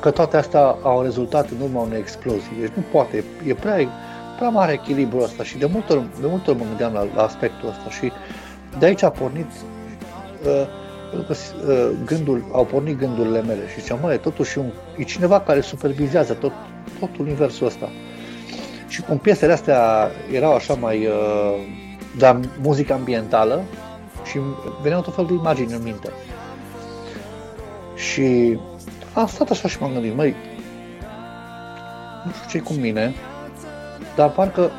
că 0.00 0.10
toate 0.10 0.36
astea 0.36 0.76
au 0.82 1.02
rezultat 1.02 1.50
în 1.50 1.60
urma 1.60 1.80
unei 1.80 1.98
explozii. 1.98 2.56
Deci 2.60 2.72
nu 2.74 2.82
poate, 2.92 3.24
e 3.46 3.54
prea, 3.54 3.88
prea 4.36 4.48
mare 4.48 4.72
echilibru 4.72 5.20
ăsta 5.22 5.42
și 5.42 5.58
de 5.58 5.66
multe 5.72 5.92
ori, 5.92 6.04
de 6.20 6.26
multe 6.26 6.50
ori 6.50 6.58
mă 6.58 6.64
gândeam 6.64 6.92
la, 6.92 7.06
la 7.14 7.22
aspectul 7.22 7.68
ăsta 7.68 7.90
și 7.90 8.12
de 8.78 8.86
aici 8.86 9.02
a 9.02 9.10
pornit 9.10 9.46
pentru 11.14 11.26
că 11.26 11.72
uh, 11.72 11.90
gândul, 12.04 12.44
au 12.52 12.64
pornit 12.64 12.98
gândurile 12.98 13.42
mele 13.42 13.60
și 13.72 13.80
ziceam, 13.80 13.98
măi, 14.02 14.18
totuși 14.18 14.58
un, 14.58 14.72
e 14.96 15.02
cineva 15.02 15.40
care 15.40 15.60
supervizează 15.60 16.34
tot, 16.34 16.52
tot 17.00 17.16
universul 17.18 17.66
ăsta. 17.66 17.88
Și 18.88 19.02
cum 19.02 19.18
piesele 19.18 19.52
astea 19.52 20.10
erau 20.32 20.54
așa 20.54 20.74
mai 20.74 21.06
uh, 21.06 21.12
de 22.18 22.48
muzică 22.60 22.92
ambientală 22.92 23.62
și 24.24 24.38
veneau 24.82 25.00
tot 25.00 25.14
felul 25.14 25.30
de 25.30 25.36
imagini 25.36 25.72
în 25.72 25.82
minte. 25.82 26.10
Și 27.94 28.58
am 29.14 29.26
stat 29.26 29.50
așa 29.50 29.68
și 29.68 29.76
m-am 29.80 29.92
gândit, 29.92 30.16
măi, 30.16 30.34
nu 32.24 32.32
știu 32.32 32.48
ce 32.48 32.64
cu 32.64 32.72
mine, 32.72 33.14
dar 34.16 34.30
parcă 34.30 34.70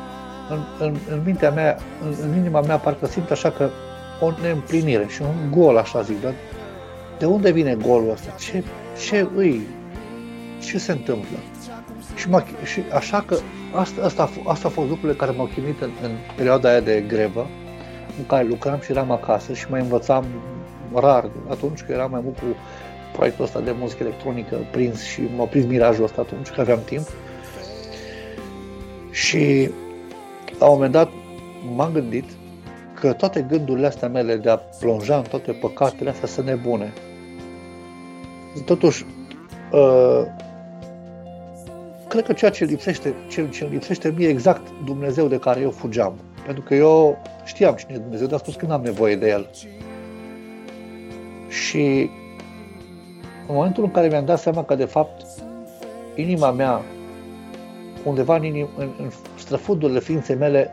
în, 0.50 0.58
în, 0.78 0.96
în 1.10 1.20
mintea 1.24 1.50
mea, 1.50 1.76
în, 2.02 2.14
în 2.22 2.36
inima 2.36 2.60
mea, 2.60 2.76
parcă 2.76 3.06
simt 3.06 3.30
așa 3.30 3.50
că 3.50 3.70
o 4.20 4.32
neîmplinire 4.42 5.06
și 5.08 5.22
un 5.22 5.50
gol, 5.50 5.76
așa 5.76 6.00
zic, 6.00 6.22
dar 6.22 6.34
de 7.18 7.26
unde 7.26 7.50
vine 7.50 7.74
golul 7.74 8.10
ăsta? 8.10 8.30
Ce, 8.38 8.64
ce 9.06 9.28
îi? 9.36 9.60
Ce 10.60 10.78
se 10.78 10.92
întâmplă? 10.92 11.36
Și, 12.14 12.30
mă, 12.30 12.42
și 12.64 12.82
așa 12.94 13.24
că 13.26 13.36
asta, 13.74 14.02
asta, 14.04 14.30
asta 14.46 14.68
a 14.68 14.70
fost 14.70 14.88
lucrurile 14.88 15.18
care 15.18 15.30
m-au 15.30 15.50
chinuit 15.54 15.80
în, 15.80 15.90
în 16.02 16.10
perioada 16.36 16.68
aia 16.68 16.80
de 16.80 17.04
grevă, 17.08 17.46
în 18.18 18.26
care 18.26 18.44
lucram 18.44 18.80
și 18.80 18.90
eram 18.90 19.10
acasă 19.10 19.52
și 19.52 19.66
mai 19.70 19.80
învățam 19.80 20.24
rar, 20.94 21.30
atunci 21.48 21.82
că 21.82 21.92
eram 21.92 22.10
mai 22.10 22.20
mult 22.24 22.38
cu 22.38 22.44
proiectul 23.12 23.44
ăsta 23.44 23.60
de 23.60 23.74
muzică 23.78 24.02
electronică 24.02 24.56
prins 24.70 25.02
și 25.02 25.22
m-a 25.36 25.44
prins 25.44 25.64
mirajul 25.64 26.04
ăsta 26.04 26.20
atunci 26.20 26.48
că 26.48 26.60
aveam 26.60 26.80
timp. 26.84 27.06
Și 29.10 29.70
la 30.58 30.66
un 30.66 30.72
moment 30.72 30.92
dat 30.92 31.10
m-am 31.74 31.92
gândit 31.92 32.24
că 33.00 33.12
toate 33.12 33.46
gândurile 33.48 33.86
astea 33.86 34.08
mele 34.08 34.36
de 34.36 34.50
a 34.50 34.56
plonja 34.56 35.16
în 35.16 35.22
toate 35.22 35.52
păcatele 35.52 36.10
astea 36.10 36.28
sunt 36.28 36.46
nebune. 36.46 36.92
Totuși, 38.64 39.04
uh, 39.72 40.22
cred 42.08 42.24
că 42.24 42.32
ceea 42.32 42.50
ce 42.50 42.64
lipsește, 42.64 43.14
ce, 43.28 43.48
ce 43.48 43.68
lipsește 43.70 44.14
mie 44.16 44.28
exact 44.28 44.66
Dumnezeu 44.84 45.28
de 45.28 45.38
care 45.38 45.60
eu 45.60 45.70
fugeam. 45.70 46.18
Pentru 46.44 46.62
că 46.62 46.74
eu 46.74 47.18
știam 47.44 47.74
cine 47.74 47.94
e 47.94 47.98
Dumnezeu, 47.98 48.26
dar 48.26 48.38
a 48.38 48.42
spus 48.42 48.54
că 48.54 48.66
n-am 48.66 48.82
nevoie 48.82 49.16
de 49.16 49.28
El. 49.28 49.50
Și 51.48 52.10
în 53.48 53.54
momentul 53.54 53.84
în 53.84 53.90
care 53.90 54.08
mi-am 54.08 54.24
dat 54.24 54.38
seama 54.38 54.64
că, 54.64 54.74
de 54.74 54.84
fapt, 54.84 55.26
inima 56.14 56.50
mea, 56.50 56.82
undeva 58.04 58.36
în, 58.36 58.44
inim, 58.44 58.68
în, 58.76 58.88
în 59.00 59.10
străfundurile 59.34 60.00
ființei 60.00 60.36
mele, 60.36 60.70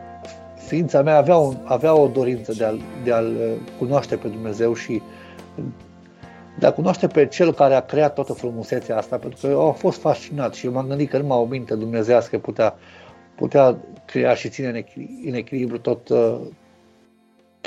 ființa 0.66 1.02
mea 1.02 1.16
avea, 1.16 1.36
un, 1.36 1.56
avea 1.64 1.94
o 1.94 2.06
dorință 2.06 2.52
de 2.52 2.64
a-l, 2.64 2.80
de 3.04 3.12
a 3.12 3.20
uh, 3.20 3.52
cunoaște 3.78 4.16
pe 4.16 4.28
Dumnezeu 4.28 4.74
și 4.74 5.02
de 6.58 6.66
a 6.66 6.72
cunoaște 6.72 7.06
pe 7.06 7.26
Cel 7.26 7.52
care 7.52 7.74
a 7.74 7.80
creat 7.80 8.14
toată 8.14 8.32
frumusețea 8.32 8.96
asta, 8.96 9.16
pentru 9.16 9.38
că 9.40 9.46
eu 9.46 9.66
am 9.66 9.74
fost 9.74 10.00
fascinat 10.00 10.54
și 10.54 10.66
eu 10.66 10.72
m-am 10.72 10.86
gândit 10.86 11.10
că 11.10 11.18
numai 11.18 11.38
o 11.38 11.44
minte 11.44 11.74
dumnezească 11.74 12.38
putea, 12.38 12.74
putea 13.34 13.76
crea 14.04 14.34
și 14.34 14.48
ține 14.48 14.84
în 15.26 15.34
echilibru 15.34 15.78
tot, 15.78 16.10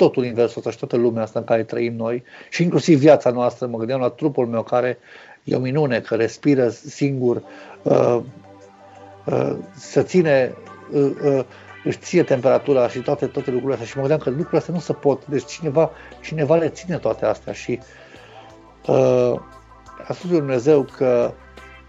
uh, 0.00 0.08
tot 0.08 0.16
universul 0.16 0.58
ăsta 0.58 0.70
și 0.70 0.78
toată 0.78 0.96
lumea 0.96 1.22
asta 1.22 1.38
în 1.38 1.44
care 1.44 1.62
trăim 1.62 1.94
noi 1.94 2.22
și 2.48 2.62
inclusiv 2.62 2.98
viața 2.98 3.30
noastră. 3.30 3.66
Mă 3.66 3.78
gândeam 3.78 4.00
la 4.00 4.08
trupul 4.08 4.46
meu 4.46 4.62
care 4.62 4.98
e 5.44 5.56
o 5.56 5.58
minune, 5.58 6.00
că 6.00 6.14
respiră 6.14 6.68
singur, 6.68 7.42
uh, 7.82 8.20
uh, 9.24 9.56
să 9.74 10.02
ține 10.02 10.54
uh, 10.92 11.10
uh, 11.24 11.44
își 11.84 11.98
ție 11.98 12.22
temperatura 12.22 12.88
și 12.88 12.98
toate, 12.98 13.26
toate 13.26 13.50
lucrurile 13.50 13.72
astea 13.72 13.86
și 13.86 13.94
mă 13.96 14.00
gândeam 14.00 14.20
că 14.20 14.28
lucrurile 14.28 14.58
astea 14.58 14.74
nu 14.74 14.80
se 14.80 14.92
pot, 14.92 15.26
deci 15.26 15.44
cineva, 15.44 15.90
cineva 16.20 16.56
le 16.56 16.68
ține 16.68 16.98
toate 16.98 17.26
astea 17.26 17.52
și 17.52 17.78
uh, 18.86 19.40
a 20.08 20.12
spus 20.12 20.30
Dumnezeu 20.30 20.82
că, 20.82 21.32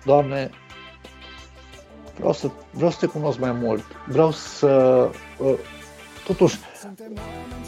Doamne, 0.06 0.50
vreau 2.16 2.34
să, 2.34 2.50
vreau 2.72 2.92
să 2.92 2.98
te 3.00 3.06
cunosc 3.06 3.40
mai 3.40 3.52
mult, 3.52 3.84
vreau 4.08 4.32
să, 4.32 4.68
uh, 5.38 5.54
totuși, 6.26 6.60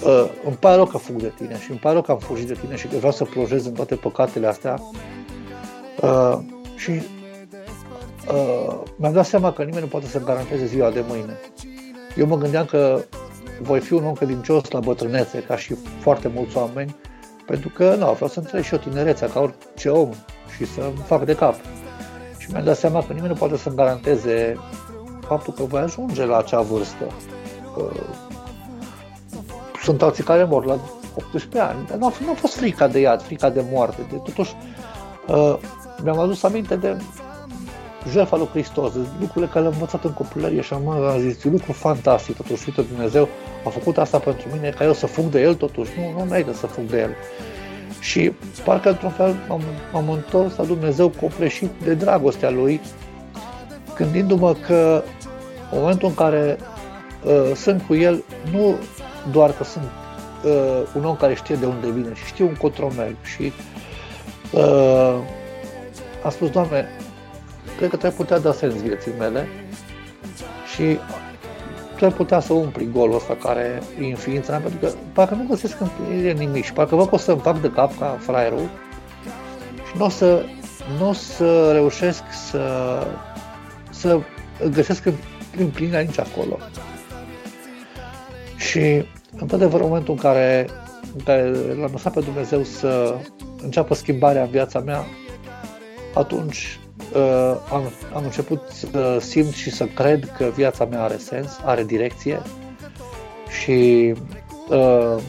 uh, 0.06 0.30
îmi 0.46 0.56
pare 0.56 0.76
rău 0.76 0.86
că 0.86 0.98
fug 0.98 1.16
de 1.16 1.34
tine 1.38 1.60
și 1.60 1.70
îmi 1.70 1.80
pare 1.80 1.94
rău 1.94 2.04
că 2.04 2.12
am 2.12 2.18
fugit 2.18 2.48
de 2.48 2.54
tine 2.54 2.76
și 2.76 2.88
că 2.88 2.96
vreau 2.98 3.12
să 3.12 3.24
projez 3.24 3.66
în 3.66 3.74
toate 3.74 3.96
păcatele 3.96 4.48
astea 4.48 4.82
uh, 6.02 6.38
și 6.76 6.92
uh, 8.32 8.82
mi-am 8.96 9.14
dat 9.14 9.26
seama 9.26 9.54
că 9.54 9.64
nimeni 9.64 9.84
nu 9.84 9.90
poate 9.90 10.06
să 10.06 10.20
garanteze 10.20 10.66
ziua 10.66 10.90
de 10.90 11.04
mâine. 11.08 11.40
Eu 12.16 12.26
mă 12.26 12.38
gândeam 12.38 12.66
că 12.66 13.04
voi 13.62 13.80
fi 13.80 13.94
un 13.94 14.06
om 14.06 14.14
credincios 14.14 14.70
la 14.70 14.80
bătrânețe, 14.80 15.40
ca 15.40 15.58
și 15.58 15.76
foarte 16.00 16.28
mulți 16.28 16.58
oameni, 16.58 16.96
pentru 17.46 17.70
că, 17.70 17.96
nu, 17.96 18.12
vreau 18.12 18.30
să 18.30 18.40
întreb 18.40 18.64
și 18.64 18.74
eu 18.74 18.80
tinerețea 18.80 19.28
ca 19.28 19.40
orice 19.40 19.90
om 19.90 20.10
și 20.56 20.66
să 20.66 20.92
mă 20.96 21.02
fac 21.02 21.26
de 21.26 21.36
cap. 21.36 21.56
Și 22.38 22.52
mi-am 22.52 22.64
dat 22.64 22.78
seama 22.78 23.04
că 23.04 23.14
nimeni 23.14 23.34
nu 23.34 23.40
poate 23.40 23.58
să-mi 23.58 23.76
garanteze 23.76 24.60
faptul 25.22 25.54
că 25.54 25.64
voi 25.64 25.82
ajunge 25.82 26.26
la 26.26 26.38
acea 26.38 26.62
vârstă. 26.62 27.06
Sunt 29.84 30.02
alții 30.02 30.24
care 30.24 30.44
mor 30.44 30.66
la 30.66 30.80
18 31.16 31.60
ani, 31.60 31.86
dar 31.88 31.98
nu 31.98 32.06
a, 32.06 32.12
nu 32.26 32.32
a 32.32 32.34
fost 32.34 32.56
frica 32.56 32.88
de 32.88 33.00
iad, 33.00 33.22
frica 33.22 33.50
de 33.50 33.64
moarte. 33.72 34.02
De, 34.10 34.16
totuși, 34.16 34.54
uh, 35.28 35.58
mi-am 36.04 36.20
adus 36.20 36.44
aminte 36.44 36.76
de 36.76 36.98
jertfa 38.10 38.38
lui 38.38 38.48
Hristos, 38.52 38.94
lucrurile 39.20 39.52
care 39.52 39.60
le-am 39.60 39.74
învățat 39.74 40.04
în 40.04 40.14
copilărie 40.14 40.62
și 40.62 40.74
am, 40.74 40.90
am 40.90 41.20
zis, 41.20 41.44
e 41.44 41.50
lucru 41.50 41.72
fantastic, 41.72 42.36
totuși, 42.36 42.64
uite, 42.68 42.82
Dumnezeu 42.82 43.28
a 43.66 43.70
făcut 43.70 43.98
asta 43.98 44.18
pentru 44.18 44.48
mine, 44.54 44.70
ca 44.70 44.84
eu 44.84 44.94
să 44.94 45.06
fug 45.06 45.26
de 45.26 45.42
El, 45.42 45.56
totuși, 45.56 45.92
nu, 46.00 46.20
nu 46.20 46.30
merită 46.30 46.54
să 46.54 46.68
fug 46.68 46.86
de 46.86 47.00
El. 47.00 47.16
Și 48.00 48.32
parcă, 48.64 48.90
într-un 48.90 49.10
fel, 49.10 49.36
m-am, 49.48 49.62
m-am 49.94 50.10
întors 50.10 50.56
la 50.56 50.64
Dumnezeu 50.64 51.10
copleșit 51.10 51.70
de 51.84 51.94
dragostea 51.94 52.50
Lui, 52.50 52.82
gândindu-mă 53.96 54.54
că 54.54 55.04
în 55.72 55.80
momentul 55.80 56.08
în 56.08 56.14
care 56.14 56.58
uh, 57.24 57.56
sunt 57.56 57.82
cu 57.88 57.96
El, 57.96 58.24
nu 58.52 58.76
doar 59.32 59.52
că 59.52 59.64
sunt 59.64 59.90
uh, 60.44 60.82
un 60.96 61.06
om 61.06 61.16
care 61.16 61.34
știe 61.34 61.56
de 61.56 61.66
unde 61.66 61.90
vine 61.90 62.14
și 62.14 62.26
știu 62.26 62.48
un 62.48 62.56
control 62.56 63.16
și 63.36 63.52
uh, 64.52 65.16
a 66.24 66.30
spus, 66.30 66.50
Doamne, 66.50 66.88
cred 67.78 67.90
că 67.90 67.98
trebuie 67.98 68.20
putea 68.20 68.40
da 68.40 68.52
sens 68.52 68.74
vieții 68.74 69.12
mele 69.20 69.48
și 70.74 70.98
trebuie 71.96 72.18
putea 72.18 72.40
să 72.40 72.54
umpli 72.54 72.90
golul 72.92 73.16
ăsta 73.16 73.36
care 73.44 73.82
e 74.00 74.06
în 74.06 74.16
ființa 74.16 74.52
mea, 74.52 74.60
pentru 74.60 74.80
că 74.80 74.94
parcă 75.14 75.34
nu 75.34 75.46
găsesc 75.50 75.80
împlinire 75.80 76.32
nimic 76.32 76.64
și 76.64 76.74
parcă 76.74 76.96
văd 76.96 77.10
că 77.10 77.16
o 77.16 77.18
să 77.18 77.32
îmi 77.32 77.62
de 77.62 77.72
cap 77.72 77.98
ca 78.00 78.18
fraierul 78.20 78.70
și 79.88 79.98
nu 79.98 80.06
o 80.06 80.10
să, 80.10 80.46
nu 81.00 81.10
o 81.10 81.14
să 81.14 81.72
reușesc 81.72 82.24
să, 82.50 82.62
să 83.90 84.20
găsesc 84.72 85.08
împlinirea 85.58 86.00
nici 86.00 86.20
acolo. 86.20 86.58
Și, 88.70 89.06
într-adevăr, 89.40 89.80
în 89.80 89.88
momentul 89.88 90.14
în 90.14 90.20
care, 90.20 90.68
în 91.18 91.24
care 91.24 91.50
l-am 91.80 91.90
lăsat 91.92 92.14
pe 92.14 92.20
Dumnezeu 92.20 92.64
să 92.64 93.16
înceapă 93.64 93.94
schimbarea 93.94 94.44
în 94.44 94.50
viața 94.50 94.80
mea, 94.80 95.06
atunci 96.14 96.80
uh, 97.16 97.56
am, 97.72 97.82
am 98.14 98.24
început 98.24 98.62
să 98.68 99.18
simt 99.20 99.54
și 99.54 99.72
să 99.72 99.86
cred 99.86 100.32
că 100.38 100.52
viața 100.56 100.86
mea 100.86 101.04
are 101.04 101.18
sens, 101.18 101.60
are 101.64 101.84
direcție 101.84 102.42
și 103.62 104.14
uh, 104.70 105.24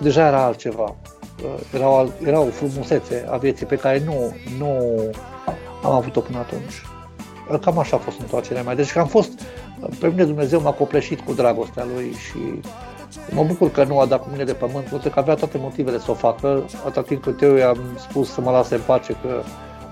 deja 0.00 0.26
era 0.26 0.44
altceva. 0.44 0.96
Uh, 1.44 1.60
era, 1.74 1.88
o, 1.88 2.06
era 2.24 2.40
o 2.40 2.44
frumusețe 2.44 3.26
a 3.30 3.36
vieții 3.36 3.66
pe 3.66 3.76
care 3.76 4.02
nu, 4.04 4.34
nu 4.58 5.00
am 5.82 5.92
avut-o 5.92 6.20
până 6.20 6.38
atunci. 6.38 6.82
Uh, 7.50 7.58
cam 7.60 7.78
așa 7.78 7.96
a 7.96 7.98
fost 7.98 8.20
întoarcerea 8.20 8.62
mea. 8.62 8.74
Deci 8.74 8.92
că 8.92 8.98
am 8.98 9.06
fost, 9.06 9.32
pe 9.98 10.08
mine 10.08 10.24
Dumnezeu 10.24 10.60
m-a 10.60 10.72
copleșit 10.72 11.20
cu 11.20 11.32
dragostea 11.32 11.86
Lui 11.94 12.12
și 12.12 12.60
mă 13.30 13.44
bucur 13.44 13.70
că 13.70 13.84
nu 13.84 13.98
a 13.98 14.06
dat 14.06 14.22
cu 14.22 14.28
mine 14.30 14.44
de 14.44 14.52
pământ, 14.52 14.84
pentru 14.84 15.10
că 15.10 15.18
avea 15.18 15.34
toate 15.34 15.58
motivele 15.58 15.98
să 15.98 16.10
o 16.10 16.14
facă, 16.14 16.64
atâta 16.84 17.02
timp 17.02 17.22
cât 17.22 17.42
eu 17.42 17.54
i-am 17.54 17.78
spus 17.98 18.32
să 18.32 18.40
mă 18.40 18.50
lase 18.50 18.74
în 18.74 18.80
pace, 18.86 19.16
că 19.22 19.42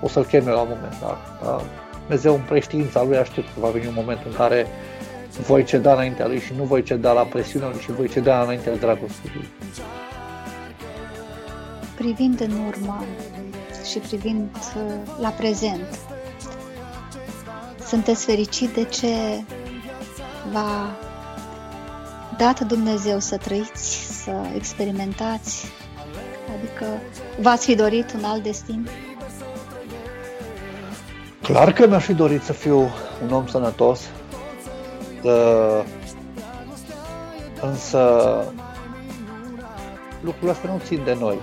o 0.01 0.07
să-l 0.07 0.25
cheme 0.25 0.51
la 0.51 0.59
un 0.59 0.67
moment 0.69 0.99
dat. 1.01 1.39
Da? 1.43 1.61
Dumnezeu 1.99 2.33
în 2.33 2.41
preștiința 2.47 3.03
lui 3.03 3.17
aștept 3.17 3.47
că 3.53 3.59
va 3.59 3.69
veni 3.69 3.87
un 3.87 3.93
moment 3.95 4.19
în 4.25 4.33
care 4.33 4.67
voi 5.47 5.63
ceda 5.63 5.93
înaintea 5.93 6.27
lui 6.27 6.39
și 6.39 6.53
nu 6.57 6.63
voi 6.63 6.83
ceda 6.83 7.11
la 7.11 7.21
presiunea 7.21 7.69
lui 7.69 7.79
și 7.79 7.91
voi 7.91 8.07
ceda 8.07 8.41
înaintea 8.41 8.75
dragostei 8.75 9.31
lui. 9.35 9.47
Privind 11.95 12.41
în 12.41 12.51
urmă 12.67 13.03
și 13.89 13.97
privind 13.97 14.49
uh, 14.75 14.93
la 15.21 15.29
prezent, 15.29 15.99
sunteți 17.87 18.25
fericit 18.25 18.69
de 18.69 18.83
ce 18.83 19.07
v-a 20.51 20.95
dat 22.37 22.59
Dumnezeu 22.59 23.19
să 23.19 23.37
trăiți, 23.37 24.23
să 24.23 24.31
experimentați? 24.55 25.65
Adică 26.57 26.85
v-ați 27.41 27.65
fi 27.65 27.75
dorit 27.75 28.13
un 28.13 28.23
alt 28.23 28.43
destin? 28.43 28.87
Clar 31.41 31.73
că 31.73 31.87
mi-aș 31.87 32.03
fi 32.03 32.13
dorit 32.13 32.41
să 32.41 32.53
fiu 32.53 32.79
un 33.23 33.31
om 33.31 33.47
sănătos, 33.47 34.01
uh, 35.23 35.83
însă 37.61 38.43
lucrurile 40.21 40.51
astea 40.51 40.71
nu 40.71 40.81
țin 40.85 41.01
de 41.03 41.17
noi. 41.19 41.39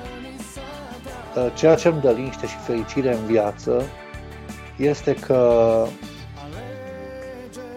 Uh, 1.36 1.52
ceea 1.54 1.74
ce 1.74 1.88
îmi 1.88 2.00
dă 2.00 2.10
liniște 2.10 2.46
și 2.46 2.56
fericire 2.56 3.14
în 3.14 3.26
viață 3.26 3.82
este 4.76 5.14
că 5.14 5.86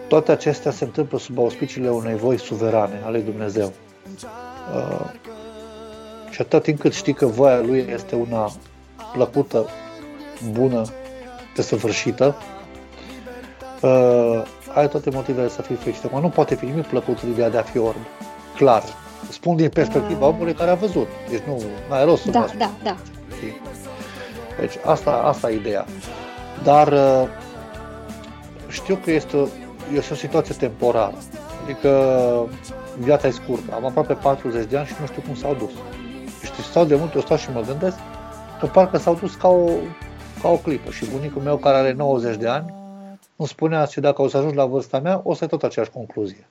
toate 0.08 0.32
acestea 0.32 0.70
se 0.70 0.84
întâmplă 0.84 1.18
sub 1.18 1.38
auspiciile 1.38 1.90
unei 1.90 2.16
voi 2.16 2.38
suverane 2.38 3.02
ale 3.04 3.18
Dumnezeu. 3.18 3.72
Uh, 4.74 5.10
și 6.30 6.40
atât 6.40 6.62
timp 6.62 6.80
cât 6.80 6.92
știi 6.92 7.12
că 7.12 7.26
voia 7.26 7.60
Lui 7.60 7.86
este 7.92 8.14
una 8.14 8.50
plăcută, 9.12 9.68
bună 10.52 10.82
desăvârșită, 11.54 12.36
uh, 13.80 14.42
ai 14.74 14.88
toate 14.88 15.10
motivele 15.10 15.48
să 15.48 15.62
fii 15.62 15.76
fericit. 15.76 16.12
Mă, 16.12 16.20
nu 16.20 16.28
poate 16.28 16.54
fi 16.54 16.64
nimic 16.64 16.86
plăcut 16.86 17.18
în 17.20 17.30
ideea 17.30 17.50
de 17.50 17.58
a 17.58 17.62
fi 17.62 17.78
orb. 17.78 18.00
Clar. 18.56 18.82
Spun 19.30 19.56
din 19.56 19.68
perspectiva 19.68 20.26
omului 20.26 20.54
care 20.54 20.70
a 20.70 20.74
văzut. 20.74 21.08
Deci 21.30 21.42
nu 21.46 21.62
ai 21.88 22.04
rost 22.04 22.22
să 22.22 22.30
Da, 22.30 22.46
da, 22.58 22.70
da. 22.82 22.96
Deci 24.60 24.74
asta, 24.84 25.10
asta 25.10 25.50
e 25.50 25.54
ideea. 25.54 25.86
Dar 26.62 26.92
uh, 26.92 27.28
știu 28.68 28.98
că 29.04 29.10
este 29.10 29.36
o, 29.36 29.46
este 29.92 30.12
o 30.12 30.16
situație 30.16 30.54
temporară. 30.54 31.14
Adică 31.64 31.90
viața 32.98 33.26
e 33.26 33.30
scurtă. 33.30 33.74
Am 33.74 33.84
aproape 33.84 34.14
40 34.14 34.68
de 34.68 34.76
ani 34.76 34.86
și 34.86 34.94
nu 35.00 35.06
știu 35.06 35.22
cum 35.22 35.34
s-au 35.34 35.54
dus. 35.54 35.70
Și 36.42 36.62
stau 36.62 36.84
de 36.84 36.94
multe, 36.94 37.18
o 37.18 37.20
stau 37.20 37.36
și 37.36 37.50
mă 37.52 37.60
gândesc 37.60 37.96
că 38.60 38.66
parcă 38.66 38.98
s-au 38.98 39.14
dus 39.14 39.34
ca 39.34 39.48
o, 39.48 39.68
ca 40.42 40.48
o 40.48 40.56
clipă. 40.56 40.90
Și 40.90 41.10
bunicul 41.10 41.42
meu, 41.42 41.56
care 41.56 41.76
are 41.76 41.92
90 41.92 42.36
de 42.36 42.48
ani, 42.48 42.74
îmi 43.36 43.48
spunea 43.48 43.86
că 43.86 44.00
dacă 44.00 44.22
o 44.22 44.28
să 44.28 44.36
ajungi 44.36 44.56
la 44.56 44.64
vârsta 44.64 44.98
mea, 45.00 45.20
o 45.24 45.34
să 45.34 45.38
ai 45.42 45.48
tot 45.48 45.62
aceeași 45.62 45.90
concluzie. 45.90 46.46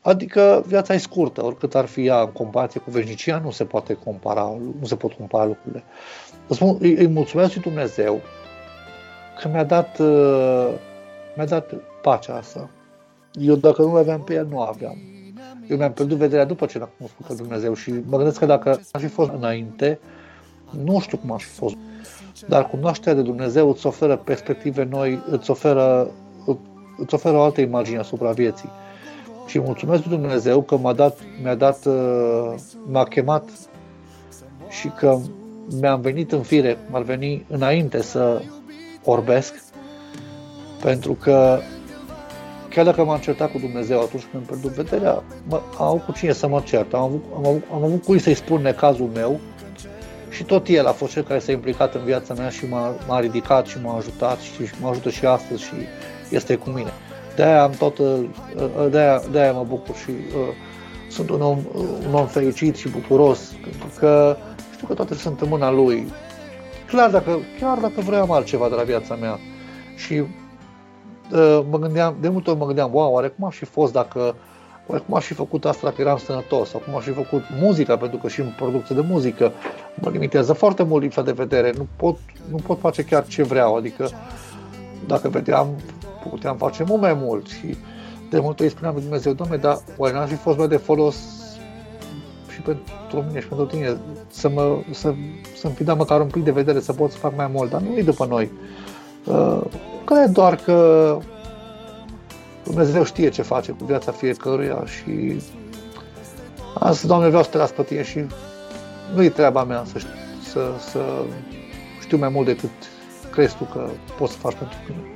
Adică 0.00 0.64
viața 0.66 0.94
e 0.94 0.98
scurtă, 0.98 1.44
oricât 1.44 1.74
ar 1.74 1.84
fi 1.84 2.06
ea 2.06 2.20
în 2.20 2.32
comparație 2.32 2.80
cu 2.80 2.90
veșnicia, 2.90 3.38
nu 3.38 3.50
se 3.50 3.64
poate 3.64 3.94
compara, 4.04 4.56
nu 4.80 4.86
se 4.86 4.96
pot 4.96 5.12
compara 5.12 5.44
lucrurile. 5.44 5.84
Spun, 6.50 6.76
îi, 6.80 6.94
îi 6.94 7.06
mulțumesc 7.06 7.54
lui 7.54 7.62
Dumnezeu 7.62 8.20
că 9.40 9.48
mi-a 9.48 9.64
dat, 9.64 9.98
uh, 9.98 10.68
mi-a 11.38 11.46
dat 11.46 11.74
pacea 12.02 12.34
asta. 12.34 12.70
Eu 13.32 13.54
dacă 13.54 13.82
nu 13.82 13.94
aveam 13.94 14.20
pe 14.20 14.34
el, 14.34 14.46
nu 14.46 14.60
aveam. 14.60 14.96
Eu 15.68 15.76
mi-am 15.76 15.92
pierdut 15.92 16.16
vederea 16.16 16.44
după 16.44 16.66
ce 16.66 16.78
l-am 16.78 16.90
cunoscut 16.96 17.26
pe 17.26 17.34
Dumnezeu 17.34 17.74
și 17.74 17.90
mă 17.90 18.16
gândesc 18.16 18.38
că 18.38 18.46
dacă 18.46 18.80
aș 18.92 19.00
fi 19.00 19.06
fost 19.06 19.30
înainte, 19.30 19.98
nu 20.84 21.00
știu 21.00 21.16
cum 21.16 21.32
aș 21.32 21.44
fi 21.44 21.50
fost. 21.50 21.76
Dar 22.46 22.68
cunoașterea 22.68 23.14
de 23.14 23.22
Dumnezeu 23.22 23.70
îți 23.70 23.86
oferă 23.86 24.16
perspective 24.16 24.84
noi, 24.84 25.22
îți 25.30 25.50
oferă, 25.50 26.10
îți 26.96 27.14
oferă 27.14 27.36
o 27.36 27.42
altă 27.42 27.60
imagine 27.60 27.98
asupra 27.98 28.30
vieții. 28.30 28.70
Și 29.46 29.60
mulțumesc 29.60 30.04
lui 30.04 30.18
Dumnezeu 30.18 30.62
că 30.62 30.76
m-a 30.76 30.92
dat, 30.92 31.18
mi-a 31.42 31.54
dat, 31.54 31.84
uh, 31.84 32.54
m-a 32.86 33.04
chemat 33.04 33.50
și 34.68 34.88
că 34.88 35.18
mi-am 35.80 36.00
venit 36.00 36.32
în 36.32 36.42
fire, 36.42 36.78
m-ar 36.90 37.02
veni 37.02 37.44
înainte 37.48 38.02
să 38.02 38.42
orbesc, 39.04 39.54
pentru 40.82 41.12
că 41.12 41.58
chiar 42.68 42.84
dacă 42.84 43.04
m-am 43.04 43.18
certat 43.18 43.50
cu 43.52 43.58
Dumnezeu 43.58 44.00
atunci 44.00 44.22
când 44.30 44.42
am 44.42 44.56
pierdut 44.56 44.70
vederea, 44.70 45.22
mă, 45.48 45.60
am 45.78 45.86
avut 45.86 46.04
cu 46.04 46.12
cine 46.12 46.32
să 46.32 46.48
mă 46.48 46.62
cert, 46.64 46.94
am 46.94 47.02
avut, 47.02 47.24
am 47.36 47.46
avut, 47.46 47.62
am 47.72 47.84
avut 47.84 48.04
cui 48.04 48.18
să-i 48.18 48.34
spun 48.34 48.62
necazul 48.62 49.10
meu 49.14 49.40
și 50.30 50.44
tot 50.44 50.68
el 50.68 50.86
a 50.86 50.92
fost 50.92 51.12
cel 51.12 51.22
care 51.22 51.38
s-a 51.38 51.52
implicat 51.52 51.94
în 51.94 52.04
viața 52.04 52.34
mea 52.34 52.48
și 52.48 52.66
m-a, 52.66 52.94
m-a 53.06 53.20
ridicat 53.20 53.66
și 53.66 53.76
m-a 53.82 53.96
ajutat 53.96 54.38
și 54.38 54.52
mă 54.80 54.88
ajută 54.88 55.10
și 55.10 55.26
astăzi 55.26 55.62
și 55.62 55.74
este 56.30 56.54
cu 56.54 56.70
mine. 56.70 56.92
De-aia 57.36 57.62
am 57.62 57.70
tot, 57.70 57.98
uh, 57.98 58.06
uh, 58.56 58.90
de-aia, 58.90 59.22
de-aia 59.30 59.52
mă 59.52 59.64
bucur 59.68 59.94
și 59.94 60.10
uh, 60.10 60.54
sunt 61.10 61.30
un 61.30 61.40
om, 61.40 61.58
un 62.08 62.14
om 62.14 62.26
fericit 62.26 62.76
și 62.76 62.88
bucuros, 62.88 63.38
pentru 63.62 63.88
că 63.98 64.36
știu 64.74 64.86
că 64.86 64.94
toate 64.94 65.14
sunt 65.14 65.40
în 65.40 65.48
mâna 65.48 65.70
lui. 65.70 66.12
Clar 66.86 67.10
dacă, 67.10 67.38
chiar 67.60 67.78
dacă 67.78 68.00
vreau 68.00 68.32
altceva 68.32 68.68
de 68.68 68.74
la 68.74 68.82
viața 68.82 69.14
mea 69.14 69.38
și 69.96 70.12
uh, 70.12 70.26
mă 71.70 71.78
gândeam, 71.78 72.16
de 72.20 72.28
multe 72.28 72.50
ori 72.50 72.58
mă 72.58 72.66
gândeam, 72.66 72.90
wow, 72.92 73.12
oare 73.12 73.28
cum 73.28 73.46
aș 73.46 73.56
fi 73.56 73.64
fost 73.64 73.92
dacă 73.92 74.34
Oare 74.90 75.02
cum 75.06 75.14
aș 75.14 75.24
fi 75.24 75.34
făcut 75.34 75.64
asta 75.64 75.88
dacă 75.88 76.00
eram 76.00 76.16
sănătos? 76.16 76.68
Sau 76.68 76.80
cum 76.80 76.96
aș 76.96 77.04
fi 77.04 77.10
făcut 77.10 77.42
muzica, 77.60 77.96
pentru 77.96 78.18
că 78.18 78.28
și 78.28 78.40
în 78.40 78.52
producție 78.56 78.94
de 78.94 79.04
muzică 79.08 79.52
mă 79.94 80.10
limitează 80.10 80.52
foarte 80.52 80.82
mult 80.82 81.02
lipsa 81.02 81.22
de 81.22 81.32
vedere. 81.32 81.72
Nu 81.76 81.86
pot, 81.96 82.18
nu 82.50 82.56
pot 82.56 82.78
face 82.78 83.04
chiar 83.04 83.26
ce 83.26 83.42
vreau. 83.42 83.76
Adică 83.76 84.10
dacă 85.06 85.28
vedeam, 85.28 85.68
puteam 86.30 86.56
face 86.56 86.84
mult 86.86 87.00
mai 87.00 87.14
mult. 87.14 87.46
Și 87.46 87.76
de 88.30 88.40
multe 88.40 88.62
ori 88.62 88.72
spuneam 88.72 88.94
lui 88.94 89.02
Dumnezeu, 89.02 89.32
Doamne, 89.32 89.56
dar 89.56 89.78
oare 89.96 90.14
n-ar 90.14 90.28
fi 90.28 90.34
fost 90.34 90.58
mai 90.58 90.68
de 90.68 90.76
folos 90.76 91.16
și 92.52 92.60
pentru 92.60 93.24
mine 93.26 93.40
și 93.40 93.48
pentru 93.48 93.66
tine 93.66 93.96
să 94.28 94.48
mă, 94.48 94.78
să, 94.90 95.14
să-mi 95.56 95.74
fi 95.74 95.84
dat 95.84 95.96
măcar 95.96 96.20
un 96.20 96.26
pic 96.26 96.44
de 96.44 96.50
vedere, 96.50 96.80
să 96.80 96.92
pot 96.92 97.10
să 97.10 97.16
fac 97.16 97.36
mai 97.36 97.50
mult, 97.52 97.70
dar 97.70 97.80
nu 97.80 97.96
e 97.96 98.02
după 98.02 98.26
noi. 98.26 98.50
Uh, 99.28 99.60
cred 100.04 100.30
doar 100.30 100.56
că 100.56 101.18
Dumnezeu 102.64 103.04
știe 103.04 103.28
ce 103.28 103.42
face 103.42 103.72
cu 103.72 103.84
viața 103.84 104.12
fiecăruia 104.12 104.84
și 104.84 105.40
azi, 106.78 107.06
Doamne, 107.06 107.28
vreau 107.28 107.42
să 107.42 107.50
te 107.50 107.56
las 107.56 107.70
pe 107.70 107.82
tine 107.82 108.02
și 108.02 108.24
nu 109.14 109.22
e 109.22 109.28
treaba 109.28 109.64
mea 109.64 109.84
să, 109.92 109.98
să, 110.50 110.60
să 110.90 111.00
știu 112.00 112.16
mai 112.16 112.28
mult 112.28 112.46
decât 112.46 112.70
crezi 113.30 113.56
tu 113.56 113.64
că 113.64 113.88
poți 114.18 114.32
să 114.32 114.38
faci 114.38 114.54
pentru 114.54 114.76
mine? 114.88 115.12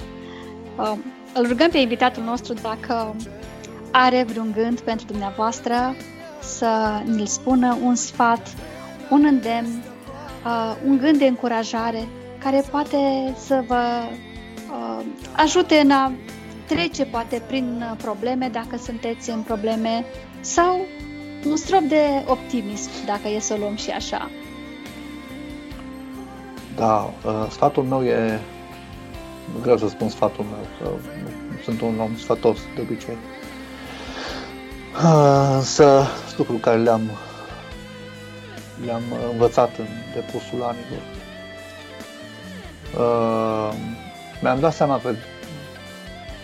Uh, 0.79 0.99
îl 1.35 1.49
rugăm 1.49 1.71
pe 1.71 1.79
invitatul 1.79 2.23
nostru 2.23 2.55
dacă 2.63 3.15
are 3.91 4.27
vreun 4.29 4.53
gând 4.57 4.81
pentru 4.81 5.07
dumneavoastră 5.07 5.75
să 6.41 7.01
ne-l 7.05 7.27
spună 7.27 7.77
un 7.85 7.95
sfat, 7.95 8.55
un 9.11 9.25
îndemn, 9.25 9.83
uh, 10.45 10.75
un 10.87 10.99
gând 10.99 11.19
de 11.19 11.27
încurajare 11.27 12.09
care 12.43 12.65
poate 12.71 13.35
să 13.47 13.65
vă 13.67 13.83
uh, 14.71 15.05
ajute 15.33 15.75
în 15.77 15.91
a 15.91 16.13
trece 16.67 17.05
poate 17.05 17.43
prin 17.47 17.97
probleme 18.03 18.49
dacă 18.53 18.77
sunteți 18.77 19.31
în 19.31 19.41
probleme 19.41 20.05
sau 20.41 20.87
un 21.47 21.57
strop 21.57 21.81
de 21.81 22.25
optimism 22.27 22.91
dacă 23.07 23.29
e 23.29 23.41
să 23.41 23.55
o 23.55 23.57
luăm 23.57 23.77
și 23.77 23.91
așa. 23.91 24.31
Da, 26.77 27.13
uh, 27.25 27.47
sfatul 27.51 27.83
meu 27.83 28.05
e 28.05 28.41
greu 29.63 29.77
să 29.77 29.89
spun 29.89 30.09
sfatul 30.09 30.45
meu, 30.45 30.67
că 30.79 30.97
sunt 31.65 31.81
un 31.81 32.01
om 32.01 32.17
sfatos 32.17 32.59
de 32.75 32.81
obicei. 32.81 33.17
Uh, 35.05 35.55
însă 35.55 36.07
lucrul 36.37 36.59
care 36.59 36.79
le-am 36.79 37.11
le-am 38.85 39.03
învățat 39.31 39.79
în 39.79 39.87
depusul 40.15 40.63
anilor. 40.63 41.22
Uh, 42.99 43.73
mi-am 44.43 44.61
dat 44.61 44.75
seama 44.75 45.01
că 45.01 45.11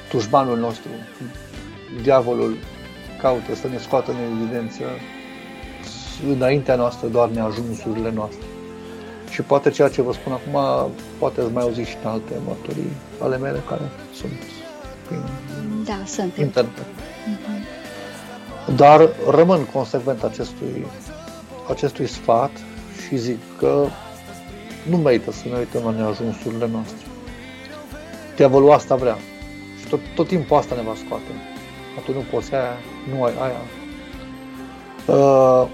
tușbanul 0.09 0.59
nostru, 0.59 0.89
diavolul, 2.03 2.57
caută 3.21 3.55
să 3.55 3.69
ne 3.69 3.79
scoată 3.79 4.11
în 4.11 4.17
evidență 4.33 4.83
înaintea 6.33 6.75
noastră 6.75 7.09
doar 7.09 7.29
neajunsurile 7.29 8.11
noastre. 8.11 8.47
Și 9.31 9.43
poate 9.43 9.71
ceea 9.71 9.89
ce 9.89 10.03
vă 10.03 10.13
spun 10.13 10.33
acum, 10.33 10.91
poate 11.19 11.41
ați 11.41 11.53
mai 11.53 11.63
auzit 11.63 11.87
și 11.87 11.97
în 12.03 12.11
alte 12.11 12.35
mărturii 12.47 12.93
ale 13.21 13.39
mele 13.39 13.63
care 13.69 13.83
sunt 14.15 14.33
prin 15.07 15.23
da, 15.85 16.03
sunt. 16.07 16.37
internet. 16.37 16.79
Uh-huh. 16.79 18.75
Dar 18.77 19.09
rămân 19.31 19.65
consecvent 19.65 20.23
acestui, 20.23 20.87
acestui 21.69 22.07
sfat 22.07 22.51
și 23.07 23.17
zic 23.17 23.39
că 23.59 23.87
nu 24.91 24.97
merită 24.97 25.33
să 25.33 25.49
ne 25.49 25.59
uităm 25.59 25.83
la 25.85 25.91
neajunsurile 25.91 26.69
noastre. 26.73 27.07
Diavolul 28.37 28.73
asta 28.73 28.95
vrea. 28.95 29.19
Și 29.81 29.87
tot, 29.89 30.01
tot 30.15 30.27
timpul 30.27 30.57
asta 30.57 30.75
ne 30.75 30.83
va 30.83 30.95
scoate. 31.07 31.25
Atunci 31.99 32.17
nu 32.17 32.25
poți 32.31 32.55
aia, 32.55 32.77
nu 33.15 33.23
ai 33.23 33.33
aia. 33.41 33.63
Uh, 35.17 35.69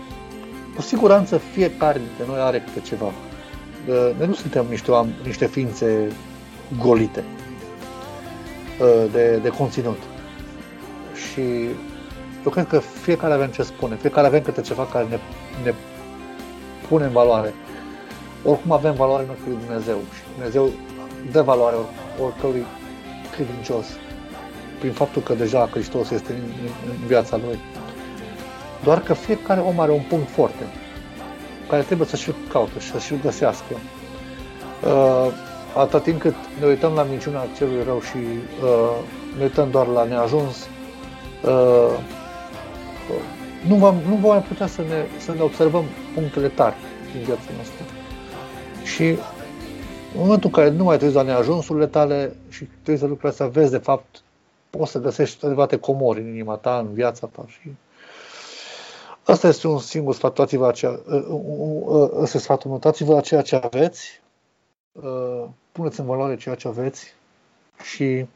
cu 0.75 0.83
siguranță 0.83 1.39
fiecare 1.39 1.99
dintre 1.99 2.25
noi 2.27 2.41
are 2.41 2.65
câte 2.65 2.81
ceva. 2.87 3.05
Uh, 3.07 4.11
noi 4.19 4.27
nu 4.27 4.35
suntem 4.35 4.67
niște, 4.69 4.91
niște 5.25 5.47
ființe 5.47 6.13
golite 6.79 7.25
uh, 8.81 9.11
de, 9.13 9.37
de 9.37 9.49
conținut. 9.49 9.99
Și 11.15 11.41
eu 12.45 12.51
cred 12.51 12.67
că 12.67 12.79
fiecare 12.79 13.35
avem 13.35 13.49
ce 13.49 13.63
spune, 13.63 13.97
fiecare 13.97 14.27
avem 14.27 14.43
câte 14.43 14.61
ceva 14.61 14.87
care 14.87 15.07
ne, 15.09 15.19
ne 15.65 15.75
pune 16.89 17.05
în 17.05 17.13
valoare. 17.13 17.55
Oricum 18.45 18.73
avem 18.73 18.95
valoare 18.95 19.23
în 19.23 19.29
ochii 19.31 19.53
lui 19.53 19.59
Dumnezeu 19.67 19.97
și 19.97 20.23
Dumnezeu 20.35 20.71
dă 21.31 21.43
valoare 21.43 21.77
oricărui 22.23 22.67
credincios 23.35 23.87
prin 24.79 24.93
faptul 24.93 25.23
că 25.23 25.35
deja 25.35 25.69
Hristos 25.71 26.11
este 26.11 26.33
în, 26.33 26.69
în 26.91 27.07
viața 27.07 27.37
lui. 27.37 27.59
Doar 28.83 29.01
că 29.01 29.15
fiecare 29.15 29.61
om 29.61 29.81
are 29.81 29.93
un 29.93 30.03
punct 30.09 30.29
foarte 30.31 30.65
care 31.69 31.83
trebuie 31.83 32.07
să 32.07 32.17
și-l 32.17 32.35
caute 32.53 32.79
și 32.79 32.91
să-și-l 32.91 33.19
găsească. 33.23 33.75
Uh, 34.85 35.33
atât 35.77 36.03
timp 36.03 36.21
cât 36.21 36.35
ne 36.61 36.67
uităm 36.67 36.93
la 36.93 37.03
minciuna 37.03 37.47
celui 37.57 37.83
rău 37.85 38.01
și 38.01 38.17
uh, 38.17 38.97
ne 39.37 39.43
uităm 39.43 39.71
doar 39.71 39.87
la 39.87 40.05
neajuns, 40.05 40.69
uh, 41.43 41.99
nu 43.67 43.75
vom, 43.75 43.95
nu 44.09 44.15
vom 44.15 44.31
mai 44.31 44.43
putea 44.43 44.67
să 44.67 44.81
ne, 44.81 45.05
să 45.19 45.33
ne 45.33 45.41
observăm 45.41 45.85
punctele 46.15 46.49
tari 46.49 46.75
din 47.13 47.23
viața 47.23 47.51
noastră. 47.57 47.85
Și 48.85 49.09
în 49.09 50.21
momentul 50.21 50.51
în 50.53 50.63
care 50.63 50.71
nu 50.71 50.85
mai 50.85 50.97
trebuie 50.97 51.17
la 51.17 51.23
neajunsurile 51.23 51.87
tale 51.87 52.37
și 52.49 52.65
trebuie 52.65 52.97
să 52.97 53.07
lucrezi 53.07 53.37
să 53.37 53.45
vezi 53.45 53.71
de 53.71 53.79
fapt, 53.79 54.23
poți 54.71 54.91
să 54.91 54.99
găsești 54.99 55.45
adevărate 55.45 55.79
comori 55.79 56.21
în 56.21 56.27
inima 56.27 56.57
ta, 56.57 56.79
în 56.79 56.93
viața 56.93 57.27
ta 57.27 57.45
și 57.47 57.73
Asta 59.25 59.49
este 59.49 59.67
un 59.67 59.79
singur 59.79 60.15
sfat, 60.15 60.39
uitați-vă 60.39 60.67
aceea, 60.67 61.01
ăsta 62.15 62.39
sfatul, 62.39 62.73
uitați-vă 62.73 63.15
la 63.15 63.21
ceea 63.21 63.43
ce 63.43 63.57
aveți, 63.57 64.21
puneți 65.73 66.01
în 66.01 66.07
valoare 66.07 66.37
ceea 66.37 66.55
ce 66.55 66.69
aveți 66.69 67.15
și 67.83 68.27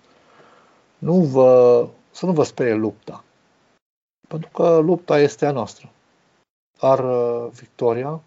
nu 0.98 1.14
vă, 1.14 1.86
să 2.10 2.26
nu 2.26 2.32
vă 2.32 2.42
sperie 2.42 2.74
lupta. 2.74 3.24
Pentru 4.28 4.50
că 4.52 4.78
lupta 4.78 5.18
este 5.18 5.46
a 5.46 5.50
noastră. 5.50 5.90
Dar 6.80 6.98
uh, 6.98 7.50
victoria 7.52 8.20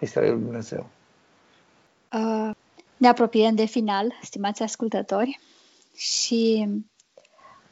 este 0.00 0.18
a 0.18 0.22
lui 0.22 0.30
Dumnezeu. 0.30 0.86
Uh, 2.12 2.50
ne 2.96 3.08
apropiem 3.08 3.54
de 3.54 3.64
final, 3.64 4.12
stimați 4.22 4.62
ascultători, 4.62 5.40
și 6.00 6.68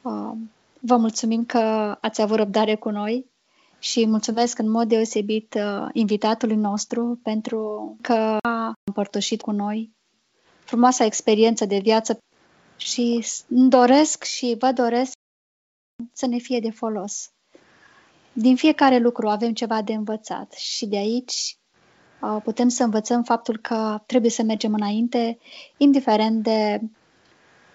uh, 0.03 0.33
vă 0.81 0.97
mulțumim 0.97 1.45
că 1.45 1.59
ați 2.01 2.21
avut 2.21 2.37
răbdare 2.37 2.77
cu 2.77 2.91
noi 2.91 3.27
și 3.79 4.07
mulțumesc 4.07 4.59
în 4.59 4.71
mod 4.71 4.89
deosebit 4.89 5.55
uh, 5.55 5.89
invitatului 5.93 6.57
nostru 6.57 7.21
pentru 7.23 7.97
că 8.01 8.37
a 8.43 8.73
împărtășit 8.85 9.41
cu 9.41 9.51
noi 9.51 9.97
frumoasa 10.65 11.05
experiență 11.05 11.65
de 11.65 11.79
viață 11.79 12.19
și 12.77 13.25
îmi 13.49 13.71
doresc 13.71 14.25
și 14.25 14.57
vă 14.59 14.73
doresc 14.73 15.13
să 16.13 16.27
ne 16.27 16.39
fie 16.39 16.61
de 16.61 16.71
folos. 16.71 17.31
Din 18.33 18.57
fiecare 18.57 18.99
lucru 18.99 19.29
avem 19.29 19.53
ceva 19.53 19.83
de 19.83 19.93
învățat 19.93 20.53
și 20.53 20.87
de 20.87 20.97
aici 20.97 21.33
uh, 21.33 21.68
putem 22.45 22.69
să 22.69 22.83
învățăm 22.83 23.23
faptul 23.23 23.59
că 23.59 24.01
trebuie 24.07 24.31
să 24.31 24.43
mergem 24.43 24.75
înainte, 24.75 25.39
indiferent 25.77 26.43
de 26.43 26.81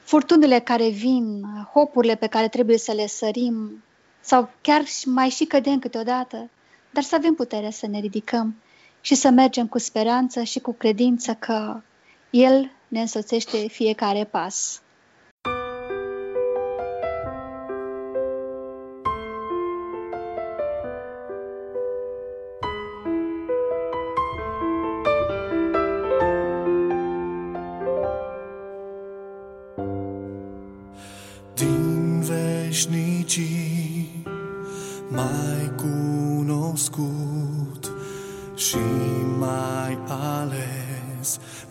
furtunile 0.03 0.59
care 0.59 0.89
vin, 0.89 1.43
hopurile 1.73 2.15
pe 2.15 2.27
care 2.27 2.47
trebuie 2.47 2.77
să 2.77 2.91
le 2.91 3.07
sărim 3.07 3.83
sau 4.21 4.49
chiar 4.61 4.83
mai 5.05 5.29
și 5.29 5.45
cădem 5.45 5.79
câteodată, 5.79 6.49
dar 6.91 7.03
să 7.03 7.15
avem 7.15 7.33
putere 7.33 7.69
să 7.69 7.87
ne 7.87 7.99
ridicăm 7.99 8.55
și 9.01 9.15
să 9.15 9.29
mergem 9.29 9.67
cu 9.67 9.77
speranță 9.77 10.43
și 10.43 10.59
cu 10.59 10.73
credință 10.73 11.33
că 11.33 11.81
El 12.29 12.71
ne 12.87 13.01
însoțește 13.01 13.57
fiecare 13.57 14.23
pas. 14.23 14.81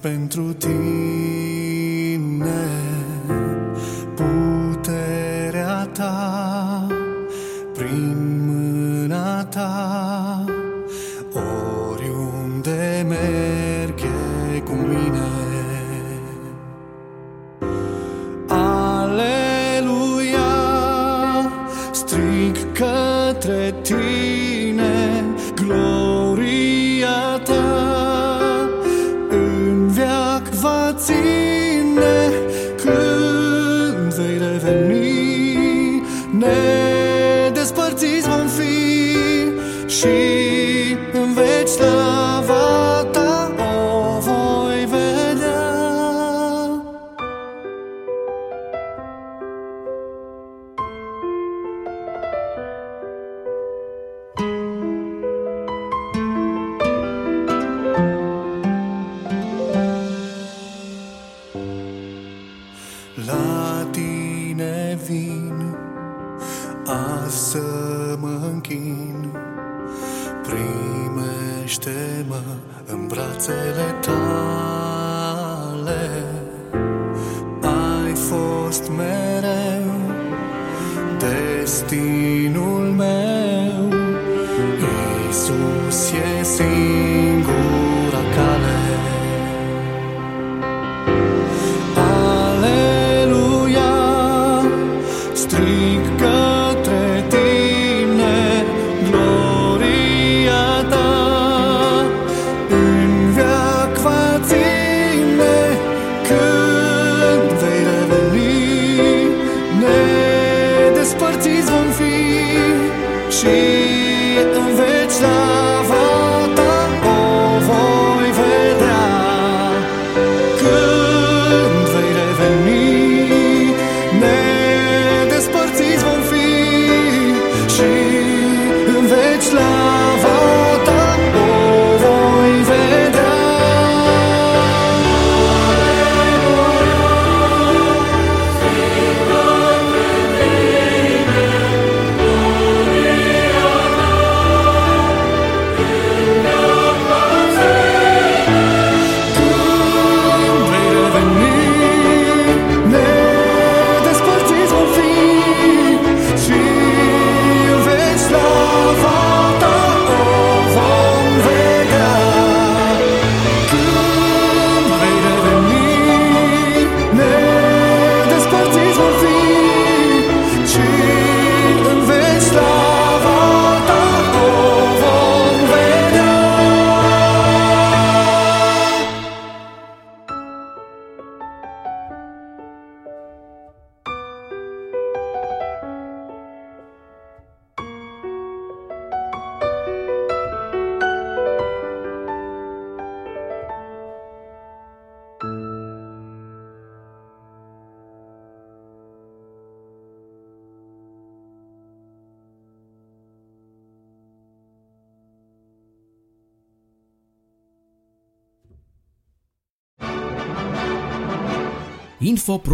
Pentru 0.02 0.52
tine 0.52 0.91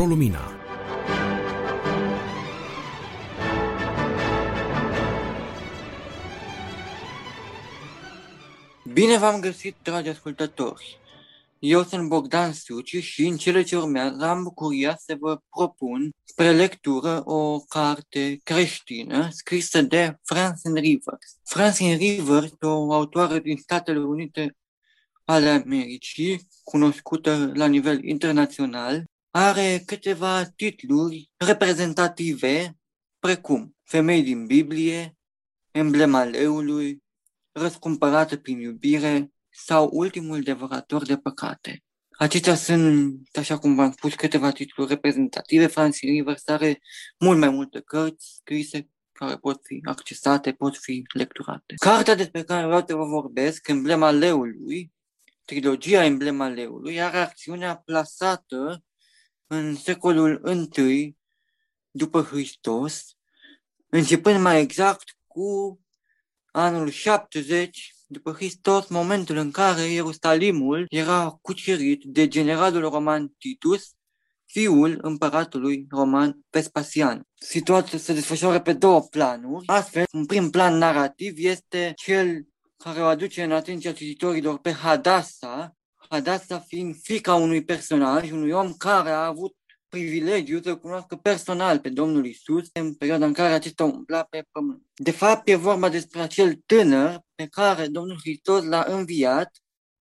Lumina 0.08 0.56
Bine 8.92 9.18
v-am 9.18 9.40
găsit, 9.40 9.76
dragi 9.82 10.08
ascultători! 10.08 10.98
Eu 11.58 11.82
sunt 11.82 12.08
Bogdan 12.08 12.52
Suci 12.52 13.02
și 13.02 13.26
în 13.26 13.36
cele 13.36 13.62
ce 13.62 13.76
urmează 13.76 14.24
am 14.24 14.42
bucuria 14.42 14.96
să 14.96 15.16
vă 15.20 15.40
propun 15.50 16.10
spre 16.24 16.52
lectură 16.52 17.22
o 17.24 17.60
carte 17.60 18.40
creștină 18.42 19.28
scrisă 19.30 19.82
de 19.82 20.16
Francine 20.22 20.80
Rivers. 20.80 21.36
Francine 21.44 21.94
Rivers, 21.94 22.52
o 22.60 22.92
autoare 22.92 23.38
din 23.38 23.56
Statele 23.56 23.98
Unite 23.98 24.56
ale 25.24 25.48
Americii, 25.48 26.48
cunoscută 26.64 27.50
la 27.54 27.66
nivel 27.66 28.04
internațional, 28.04 29.04
are 29.38 29.82
câteva 29.86 30.44
titluri 30.44 31.30
reprezentative, 31.36 32.78
precum 33.18 33.76
Femei 33.84 34.22
din 34.22 34.46
Biblie, 34.46 35.16
Emblema 35.70 36.24
leului, 36.24 37.02
Răscumpărată 37.52 38.36
prin 38.36 38.60
iubire 38.60 39.32
sau 39.50 39.88
Ultimul 39.92 40.40
devorator 40.40 41.06
de 41.06 41.16
păcate. 41.16 41.84
Acestea 42.10 42.54
sunt, 42.54 43.28
așa 43.36 43.58
cum 43.58 43.74
v-am 43.74 43.92
spus, 43.92 44.14
câteva 44.14 44.50
titluri 44.50 44.88
reprezentative. 44.88 45.66
Francine 45.66 46.12
Rivers 46.12 46.46
are 46.46 46.80
mult 47.18 47.38
mai 47.38 47.48
multe 47.48 47.80
cărți 47.80 48.34
scrise 48.34 48.88
care 49.12 49.36
pot 49.36 49.60
fi 49.62 49.80
accesate, 49.84 50.52
pot 50.52 50.76
fi 50.76 51.02
lecturate. 51.14 51.74
Cartea 51.76 52.14
despre 52.14 52.42
care 52.42 52.66
vreau 52.66 52.84
să 52.86 52.94
vă 52.94 53.04
vorbesc, 53.04 53.68
Emblema 53.68 54.10
leului, 54.10 54.92
trilogia 55.44 56.04
Emblema 56.04 56.48
leului, 56.48 57.00
are 57.00 57.18
acțiunea 57.18 57.76
plasată 57.76 58.82
în 59.48 59.76
secolul 59.76 60.42
I 60.76 61.16
după 61.90 62.22
Hristos, 62.22 63.16
începând 63.88 64.40
mai 64.40 64.60
exact 64.60 65.16
cu 65.26 65.80
anul 66.50 66.88
70 66.88 67.94
după 68.06 68.32
Hristos, 68.32 68.88
momentul 68.88 69.36
în 69.36 69.50
care 69.50 69.82
Ierusalimul 69.82 70.86
era 70.88 71.38
cucerit 71.42 72.02
de 72.04 72.28
generalul 72.28 72.80
roman 72.80 73.28
Titus, 73.38 73.92
fiul 74.44 74.98
împăratului 75.02 75.86
roman 75.90 76.38
Vespasian. 76.50 77.22
Situația 77.34 77.98
se 77.98 78.12
desfășoară 78.12 78.60
pe 78.60 78.72
două 78.72 79.00
planuri. 79.00 79.66
Astfel, 79.66 80.04
un 80.12 80.26
prim 80.26 80.50
plan 80.50 80.74
narrativ 80.74 81.34
este 81.36 81.92
cel 81.96 82.46
care 82.76 83.00
o 83.00 83.04
aduce 83.04 83.42
în 83.42 83.52
atenția 83.52 83.92
cititorilor 83.92 84.58
pe 84.58 84.72
Hadassa, 84.72 85.76
Hadassa 86.08 86.58
fiind 86.58 86.96
fica 87.02 87.34
unui 87.34 87.64
personaj, 87.64 88.30
unui 88.30 88.50
om 88.50 88.72
care 88.72 89.10
a 89.10 89.26
avut 89.26 89.56
privilegiu 89.88 90.62
să 90.62 90.76
cunoască 90.76 91.16
personal 91.16 91.78
pe 91.78 91.88
Domnul 91.88 92.26
Isus 92.26 92.68
în 92.72 92.94
perioada 92.94 93.26
în 93.26 93.32
care 93.32 93.54
acesta 93.54 93.84
umbla 93.84 94.22
pe 94.22 94.44
pământ. 94.50 94.82
De 94.94 95.10
fapt, 95.10 95.48
e 95.48 95.54
vorba 95.54 95.88
despre 95.88 96.20
acel 96.20 96.54
tânăr 96.66 97.20
pe 97.34 97.46
care 97.46 97.86
Domnul 97.86 98.18
Hristos 98.20 98.64
l-a 98.64 98.84
înviat 98.88 99.50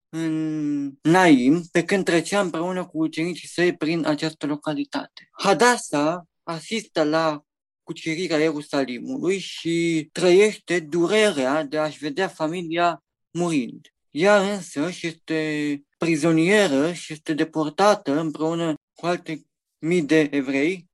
în 0.09 0.97
Naim, 1.01 1.63
pe 1.71 1.83
când 1.83 2.05
trecea 2.05 2.39
împreună 2.39 2.85
cu 2.85 2.97
ucenicii 2.97 3.47
săi 3.47 3.75
prin 3.75 4.05
această 4.05 4.45
localitate. 4.45 5.29
Hadasa 5.31 6.27
asistă 6.43 7.03
la 7.03 7.41
cucerirea 7.83 8.37
Ierusalimului 8.37 9.37
și 9.37 10.09
trăiește 10.11 10.79
durerea 10.79 11.63
de 11.63 11.77
a-și 11.77 11.97
vedea 11.97 12.27
familia 12.27 13.03
murind. 13.31 13.87
Ea 14.11 14.53
însă 14.53 14.89
și 14.89 15.07
este 15.07 15.81
prizonieră 15.97 16.93
și 16.93 17.13
este 17.13 17.33
deportată 17.33 18.19
împreună 18.19 18.73
cu 18.93 19.05
alte 19.05 19.45
mii 19.77 20.01
de 20.01 20.29
evrei, 20.31 20.89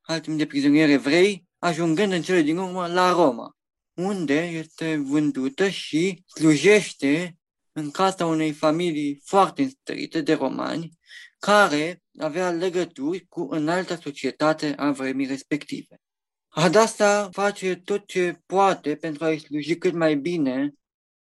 alte 0.00 0.28
mii 0.30 0.38
de 0.38 0.46
prizonieri 0.46 0.92
evrei, 0.92 1.44
ajungând 1.58 2.12
în 2.12 2.22
cele 2.22 2.40
din 2.40 2.56
urmă 2.56 2.86
la 2.86 3.12
Roma, 3.12 3.56
unde 3.94 4.34
este 4.34 4.96
vândută 4.96 5.68
și 5.68 6.22
slujește 6.26 7.38
în 7.72 7.90
casa 7.90 8.26
unei 8.26 8.52
familii 8.52 9.20
foarte 9.24 9.62
înstărite 9.62 10.20
de 10.20 10.34
romani, 10.34 10.98
care 11.38 12.02
avea 12.18 12.50
legături 12.50 13.26
cu 13.28 13.48
înalta 13.50 13.96
societate 13.96 14.74
a 14.76 14.90
vremii 14.90 15.26
respective. 15.26 16.00
Hadasa 16.48 17.28
face 17.32 17.74
tot 17.74 18.06
ce 18.06 18.40
poate 18.46 18.96
pentru 18.96 19.24
a-i 19.24 19.38
sluji 19.38 19.78
cât 19.78 19.92
mai 19.92 20.16
bine 20.16 20.72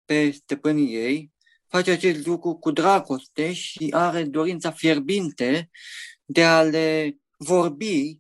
pe 0.06 0.32
stăpânii 0.32 0.95
ei, 0.95 1.32
face 1.77 1.92
acest 1.92 2.26
lucru 2.26 2.56
cu 2.56 2.72
dragoste 2.72 3.53
și 3.53 3.88
are 3.92 4.24
dorința 4.24 4.72
fierbinte 4.72 5.69
de 6.26 6.43
a 6.43 6.61
le 6.61 7.18
vorbi 7.38 8.19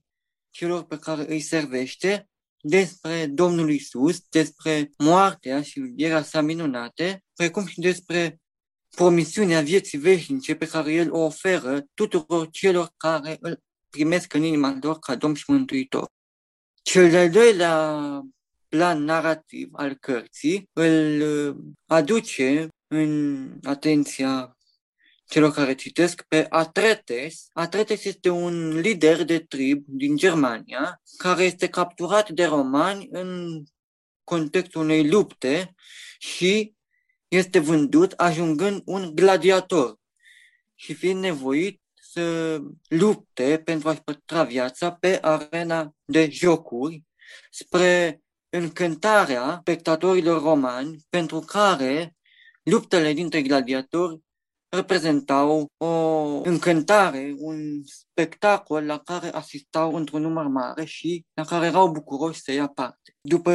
celor 0.49 0.83
pe 0.83 0.97
care 0.97 1.25
îi 1.29 1.39
servește 1.39 2.29
despre 2.61 3.25
Domnul 3.25 3.71
Isus, 3.71 4.19
despre 4.29 4.91
moartea 4.97 5.61
și 5.61 5.79
învierea 5.79 6.23
sa 6.23 6.41
minunate, 6.41 7.23
precum 7.35 7.65
și 7.65 7.79
despre 7.79 8.41
promisiunea 8.89 9.61
vieții 9.61 9.97
veșnice 9.97 10.55
pe 10.55 10.67
care 10.67 10.93
El 10.93 11.11
o 11.11 11.19
oferă 11.19 11.85
tuturor 11.93 12.49
celor 12.49 12.93
care 12.97 13.37
îl 13.39 13.63
primesc 13.89 14.33
în 14.33 14.43
inima 14.43 14.77
lor 14.81 14.99
ca 14.99 15.15
Domn 15.15 15.35
și 15.35 15.43
Mântuitor. 15.47 16.11
Cel 16.81 17.09
de-al 17.09 17.29
doilea 17.29 17.99
plan 18.67 19.03
narrativ 19.03 19.69
al 19.71 19.93
cărții 19.93 20.69
îl 20.73 21.23
aduce 21.85 22.67
în 22.93 23.51
atenția 23.63 24.57
celor 25.25 25.51
care 25.51 25.75
citesc 25.75 26.21
pe 26.27 26.45
Atretes. 26.49 27.47
Atretes 27.53 28.05
este 28.05 28.29
un 28.29 28.79
lider 28.79 29.23
de 29.23 29.39
trib 29.39 29.83
din 29.87 30.15
Germania 30.15 31.01
care 31.17 31.43
este 31.43 31.69
capturat 31.69 32.29
de 32.29 32.45
romani 32.45 33.07
în 33.11 33.63
contextul 34.23 34.81
unei 34.81 35.09
lupte 35.09 35.75
și 36.17 36.73
este 37.27 37.59
vândut 37.59 38.11
ajungând 38.11 38.81
un 38.85 39.15
gladiator 39.15 39.99
și 40.75 40.93
fiind 40.93 41.19
nevoit 41.19 41.81
să 41.93 42.59
lupte 42.87 43.61
pentru 43.65 43.89
a-și 43.89 44.01
păstra 44.01 44.43
viața 44.43 44.91
pe 44.91 45.19
arena 45.21 45.95
de 46.03 46.29
jocuri 46.31 47.03
spre 47.51 48.21
încântarea 48.49 49.57
spectatorilor 49.59 50.41
romani 50.41 51.05
pentru 51.09 51.39
care 51.39 52.15
luptele 52.63 53.13
dintre 53.13 53.41
gladiatori 53.41 54.19
reprezentau 54.69 55.71
o 55.77 55.87
încântare, 56.43 57.33
un 57.37 57.81
spectacol 57.85 58.85
la 58.85 58.99
care 58.99 59.27
asistau 59.27 59.95
într-un 59.95 60.21
număr 60.21 60.47
mare 60.47 60.85
și 60.85 61.25
la 61.33 61.43
care 61.43 61.65
erau 61.65 61.91
bucuroși 61.91 62.41
să 62.41 62.51
ia 62.51 62.67
parte. 62.67 63.15
După 63.21 63.51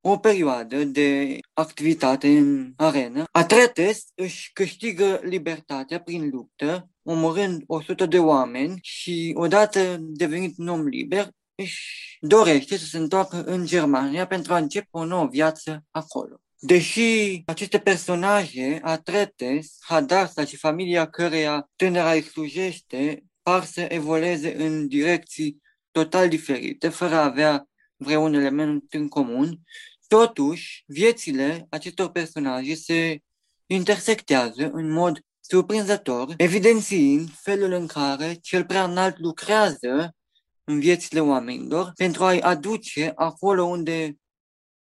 o 0.00 0.16
perioadă 0.16 0.84
de 0.84 1.38
activitate 1.52 2.28
în 2.38 2.72
arenă, 2.76 3.24
Atretes 3.32 4.06
își 4.14 4.52
câștigă 4.52 5.20
libertatea 5.22 6.00
prin 6.00 6.28
luptă, 6.32 6.88
omorând 7.02 7.62
100 7.66 8.06
de 8.06 8.18
oameni 8.18 8.78
și 8.82 9.32
odată 9.36 9.96
devenit 10.00 10.58
un 10.58 10.68
om 10.68 10.86
liber, 10.86 11.28
își 11.54 12.16
dorește 12.20 12.76
să 12.76 12.84
se 12.84 12.98
întoarcă 12.98 13.42
în 13.44 13.66
Germania 13.66 14.26
pentru 14.26 14.52
a 14.52 14.56
începe 14.56 14.88
o 14.90 15.04
nouă 15.04 15.26
viață 15.26 15.84
acolo. 15.90 16.40
Deși 16.62 17.42
aceste 17.46 17.78
personaje, 17.78 18.78
Atretes, 18.82 19.76
Hadassah 19.80 20.46
și 20.46 20.56
familia 20.56 21.10
căreia 21.10 21.70
tânăra 21.76 22.12
îi 22.12 22.22
slujește, 22.22 23.24
par 23.42 23.64
să 23.64 23.80
evolueze 23.80 24.62
în 24.62 24.88
direcții 24.88 25.62
total 25.90 26.28
diferite, 26.28 26.88
fără 26.88 27.14
a 27.14 27.24
avea 27.24 27.68
vreun 27.96 28.34
element 28.34 28.92
în 28.92 29.08
comun, 29.08 29.58
totuși, 30.06 30.84
viețile 30.86 31.66
acestor 31.70 32.10
personaje 32.10 32.74
se 32.74 33.18
intersectează 33.66 34.70
în 34.72 34.90
mod 34.90 35.20
surprinzător, 35.40 36.34
evidențiind 36.36 37.30
felul 37.34 37.72
în 37.72 37.86
care 37.86 38.34
cel 38.34 38.64
prea 38.64 38.84
înalt 38.84 39.18
lucrează 39.18 40.16
în 40.64 40.80
viețile 40.80 41.20
oamenilor 41.20 41.92
pentru 41.96 42.24
a-i 42.24 42.40
aduce 42.40 43.12
acolo 43.14 43.64
unde 43.64 44.16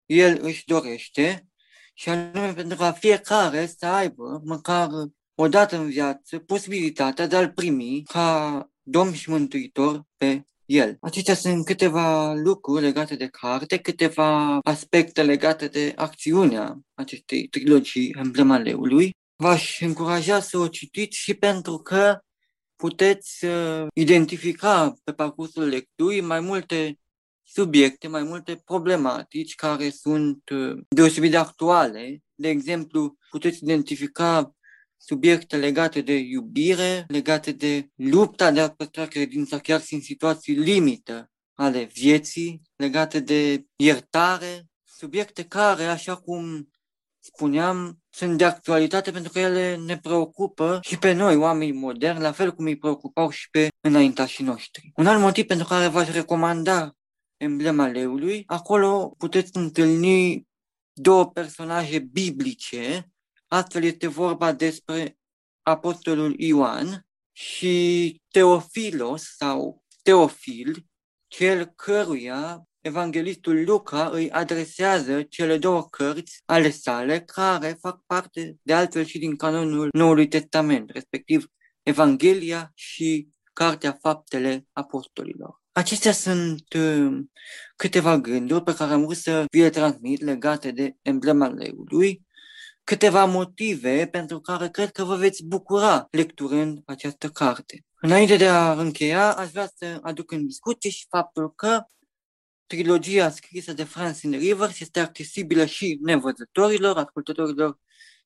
el 0.07 0.39
își 0.43 0.65
dorește 0.67 1.47
și 1.99 2.09
anume 2.09 2.53
pentru 2.53 2.77
ca 2.77 2.93
fiecare 2.93 3.67
să 3.67 3.87
aibă, 3.87 4.41
măcar 4.45 4.89
o 5.35 5.49
dată 5.49 5.77
în 5.77 5.89
viață, 5.89 6.39
posibilitatea 6.39 7.27
de 7.27 7.37
a-L 7.37 7.51
primi 7.51 8.03
ca 8.05 8.71
Domn 8.83 9.13
și 9.13 9.31
Mântuitor 9.31 10.03
pe 10.17 10.47
el. 10.67 10.97
Acestea 11.01 11.35
sunt 11.35 11.65
câteva 11.65 12.33
lucruri 12.33 12.83
legate 12.83 13.17
de 13.17 13.27
carte, 13.27 13.79
câteva 13.79 14.59
aspecte 14.59 15.23
legate 15.23 15.67
de 15.67 15.93
acțiunea 15.97 16.79
acestei 16.95 17.47
trilogii 17.49 18.15
Emblema 18.19 18.59
Leului. 18.59 19.15
V-aș 19.37 19.81
încuraja 19.81 20.41
să 20.41 20.59
o 20.59 20.69
citiți 20.69 21.19
și 21.19 21.35
pentru 21.35 21.77
că 21.77 22.19
puteți 22.77 23.45
uh, 23.45 23.87
identifica 23.95 24.95
pe 25.05 25.13
parcursul 25.13 25.69
lecturii 25.69 26.21
mai 26.21 26.41
multe 26.41 26.99
subiecte, 27.47 28.09
mai 28.09 28.23
multe 28.23 28.63
problematici 28.65 29.55
care 29.55 29.91
sunt 29.91 30.51
uh, 30.51 30.79
deosebit 30.89 31.31
de 31.31 31.37
actuale. 31.37 32.23
De 32.35 32.49
exemplu, 32.49 33.17
puteți 33.31 33.63
identifica 33.63 34.57
subiecte 34.97 35.57
legate 35.57 36.01
de 36.01 36.15
iubire, 36.15 37.05
legate 37.09 37.53
de 37.53 37.89
lupta 37.95 38.51
de 38.51 38.61
a 38.61 38.71
păstra 38.71 39.07
credința 39.07 39.59
chiar 39.59 39.83
și 39.83 39.95
în 39.95 40.01
situații 40.01 40.55
limită 40.55 41.31
ale 41.55 41.85
vieții, 41.93 42.63
legate 42.77 43.21
de 43.21 43.65
iertare, 43.77 44.67
subiecte 44.85 45.45
care, 45.45 45.85
așa 45.85 46.17
cum 46.17 46.71
spuneam, 47.19 48.03
sunt 48.11 48.39
de 48.39 48.45
actualitate 48.45 49.11
pentru 49.11 49.33
că 49.33 49.39
ele 49.39 49.77
ne 49.77 49.99
preocupă 49.99 50.79
și 50.83 50.99
pe 50.99 51.13
noi, 51.13 51.37
oamenii 51.37 51.73
moderni, 51.73 52.21
la 52.21 52.33
fel 52.33 52.53
cum 52.53 52.65
îi 52.65 52.79
preocupau 52.79 53.31
și 53.31 53.51
pe 53.51 53.69
înaintașii 53.81 54.45
noștri. 54.45 54.91
Un 54.95 55.07
alt 55.07 55.21
motiv 55.21 55.45
pentru 55.45 55.67
care 55.67 55.89
v-aș 55.89 56.09
recomanda 56.09 56.97
emblema 57.37 57.87
leului, 57.87 58.43
acolo 58.47 59.15
puteți 59.19 59.57
întâlni 59.57 60.49
două 60.93 61.31
personaje 61.31 61.99
biblice, 61.99 63.13
astfel 63.47 63.83
este 63.85 64.07
vorba 64.07 64.53
despre 64.53 65.19
apostolul 65.63 66.35
Ioan 66.41 67.07
și 67.33 68.17
Teofilos 68.29 69.23
sau 69.37 69.85
Teofil, 70.03 70.87
cel 71.27 71.65
căruia 71.65 72.69
evanghelistul 72.81 73.65
Luca 73.65 74.09
îi 74.09 74.31
adresează 74.31 75.23
cele 75.23 75.59
două 75.59 75.83
cărți 75.83 76.43
ale 76.45 76.71
sale 76.71 77.21
care 77.21 77.77
fac 77.81 78.03
parte 78.07 78.57
de 78.63 78.73
altfel 78.75 79.05
și 79.05 79.19
din 79.19 79.37
canonul 79.37 79.89
Noului 79.93 80.29
Testament, 80.29 80.91
respectiv 80.91 81.47
Evanghelia 81.83 82.73
și 82.75 83.29
Cartea 83.53 83.93
Faptele 83.93 84.67
Apostolilor. 84.73 85.66
Acestea 85.77 86.13
sunt 86.13 86.73
uh, 86.75 87.19
câteva 87.77 88.19
gânduri 88.19 88.63
pe 88.63 88.75
care 88.75 88.93
am 88.93 89.03
vrut 89.05 89.17
să 89.17 89.45
vi 89.51 89.61
le 89.61 89.71
transmit 89.71 90.23
legate 90.23 90.71
de 90.71 90.97
emblema 91.03 91.49
leului, 91.49 92.27
câteva 92.85 93.25
motive 93.25 94.09
pentru 94.11 94.41
care 94.41 94.69
cred 94.69 94.91
că 94.91 95.05
vă 95.05 95.17
veți 95.17 95.45
bucura 95.45 96.09
lecturând 96.11 96.83
această 96.87 97.29
carte. 97.29 97.85
Înainte 98.01 98.37
de 98.37 98.47
a 98.49 98.73
încheia, 98.73 99.33
aș 99.33 99.51
vrea 99.51 99.71
să 99.77 99.99
aduc 100.03 100.31
în 100.31 100.47
discuție 100.47 100.91
și 100.91 101.07
faptul 101.09 101.55
că 101.55 101.85
trilogia 102.67 103.31
scrisă 103.31 103.73
de 103.73 103.85
Francine 103.85 104.37
Rivers 104.37 104.81
este 104.81 105.01
accesibilă 105.01 105.65
și 105.65 105.99
nevăzătorilor, 106.03 106.97
ascultătorilor 106.97 107.79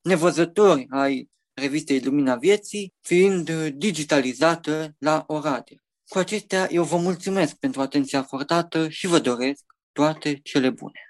nevăzători 0.02 0.86
ai 0.90 1.30
revistei 1.52 2.00
Lumina 2.00 2.36
Vieții, 2.36 2.94
fiind 3.00 3.50
digitalizată 3.66 4.94
la 4.98 5.24
Oradea. 5.26 5.78
Cu 6.10 6.18
acestea, 6.18 6.68
eu 6.70 6.84
vă 6.84 6.96
mulțumesc 6.96 7.54
pentru 7.56 7.80
atenția 7.80 8.18
acordată 8.18 8.88
și 8.88 9.06
vă 9.06 9.18
doresc 9.18 9.64
toate 9.92 10.38
cele 10.42 10.70
bune. 10.70 11.00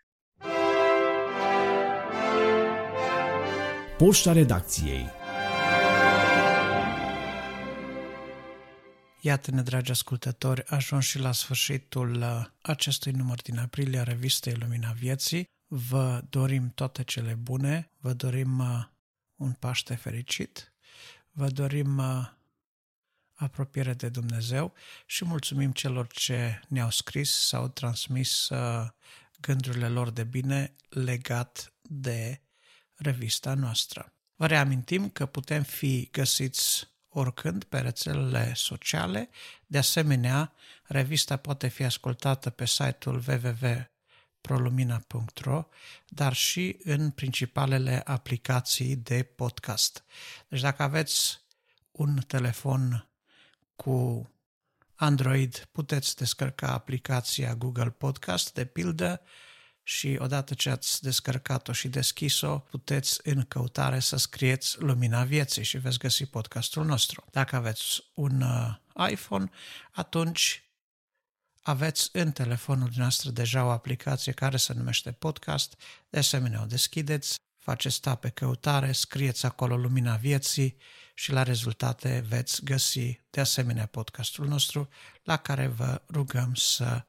Poșta 3.99 4.33
redacției 4.33 5.09
Iată-ne, 9.20 9.62
dragi 9.62 9.91
ascultători, 9.91 10.65
ajuns 10.67 11.05
și 11.05 11.19
la 11.19 11.33
sfârșitul 11.33 12.15
uh, 12.15 12.47
acestui 12.62 13.12
număr 13.12 13.43
din 13.43 13.59
aprilie 13.59 13.99
a 13.99 14.03
revistei 14.03 14.55
Lumina 14.55 14.93
Vieții. 14.93 15.45
Vă 15.67 16.23
dorim 16.31 16.73
toate 16.75 17.05
cele 17.05 17.39
bune, 17.43 17.91
vă 17.97 18.12
dorim 18.12 18.59
uh, 18.59 18.85
un 19.37 19.53
Paște 19.53 19.95
fericit, 19.95 20.73
vă 21.31 21.49
dorim 21.49 21.99
uh, 21.99 22.39
apropiere 23.41 23.94
de 23.94 24.09
Dumnezeu 24.09 24.73
și 25.07 25.25
mulțumim 25.25 25.73
celor 25.73 26.07
ce 26.07 26.60
ne-au 26.69 26.91
scris 26.91 27.31
sau 27.31 27.69
transmis 27.69 28.49
gândurile 29.41 29.89
lor 29.89 30.10
de 30.10 30.25
bine 30.25 30.75
legat 30.89 31.73
de 31.83 32.41
revista 32.94 33.55
noastră. 33.55 34.12
Vă 34.36 34.47
reamintim 34.47 35.09
că 35.09 35.27
putem 35.27 35.62
fi 35.62 36.09
găsiți 36.12 36.89
oricând 37.09 37.65
pe 37.65 37.78
rețelele 37.78 38.52
sociale. 38.55 39.28
De 39.67 39.78
asemenea, 39.78 40.52
revista 40.83 41.36
poate 41.36 41.69
fi 41.69 41.85
ascultată 41.85 42.51
pe 42.51 42.67
site-ul 42.67 43.23
www.prolumina.ro, 43.27 45.69
dar 46.09 46.33
și 46.33 46.77
în 46.85 47.10
principalele 47.10 48.02
aplicații 48.05 48.97
de 48.97 49.23
podcast. 49.23 50.05
Deci 50.49 50.60
dacă 50.60 50.83
aveți 50.83 51.41
un 51.91 52.19
telefon 52.27 53.09
cu 53.83 54.31
Android, 54.94 55.68
puteți 55.73 56.17
descărca 56.17 56.73
aplicația 56.73 57.55
Google 57.55 57.91
Podcast, 57.91 58.52
de 58.52 58.65
pildă, 58.65 59.23
și 59.83 60.17
odată 60.20 60.55
ce 60.55 60.70
ați 60.70 61.02
descărcat-o 61.02 61.73
și 61.73 61.89
deschis-o, 61.89 62.59
puteți 62.59 63.20
în 63.23 63.44
căutare 63.44 64.00
să 64.00 64.17
scrieți 64.17 64.81
Lumina 64.81 65.25
Vieții 65.25 65.62
și 65.62 65.78
veți 65.78 65.99
găsi 65.99 66.26
podcastul 66.26 66.84
nostru. 66.84 67.25
Dacă 67.31 67.57
aveți 67.57 68.10
un 68.15 68.41
uh, 68.41 69.10
iPhone, 69.10 69.50
atunci 69.91 70.65
Aveți 71.62 72.09
în 72.12 72.33
telefonul 72.33 72.91
noastră 72.97 73.31
deja 73.31 73.65
o 73.65 73.70
aplicație 73.70 74.33
care 74.33 74.57
se 74.57 74.73
numește 74.73 75.12
podcast, 75.12 75.81
de 76.09 76.18
asemenea 76.18 76.62
o 76.62 76.67
deschideți, 76.67 77.39
faceți 77.59 78.00
ta 78.00 78.15
pe 78.15 78.28
căutare, 78.28 78.92
scrieți 78.92 79.47
acolo 79.47 79.76
Lumina 79.76 80.17
Vieții 80.17 80.76
și 81.20 81.32
la 81.32 81.42
rezultate 81.42 82.24
veți 82.28 82.65
găsi 82.65 83.20
de 83.31 83.40
asemenea 83.40 83.86
podcastul 83.86 84.47
nostru 84.47 84.89
la 85.23 85.36
care 85.36 85.66
vă 85.66 86.02
rugăm 86.08 86.55
să 86.55 87.05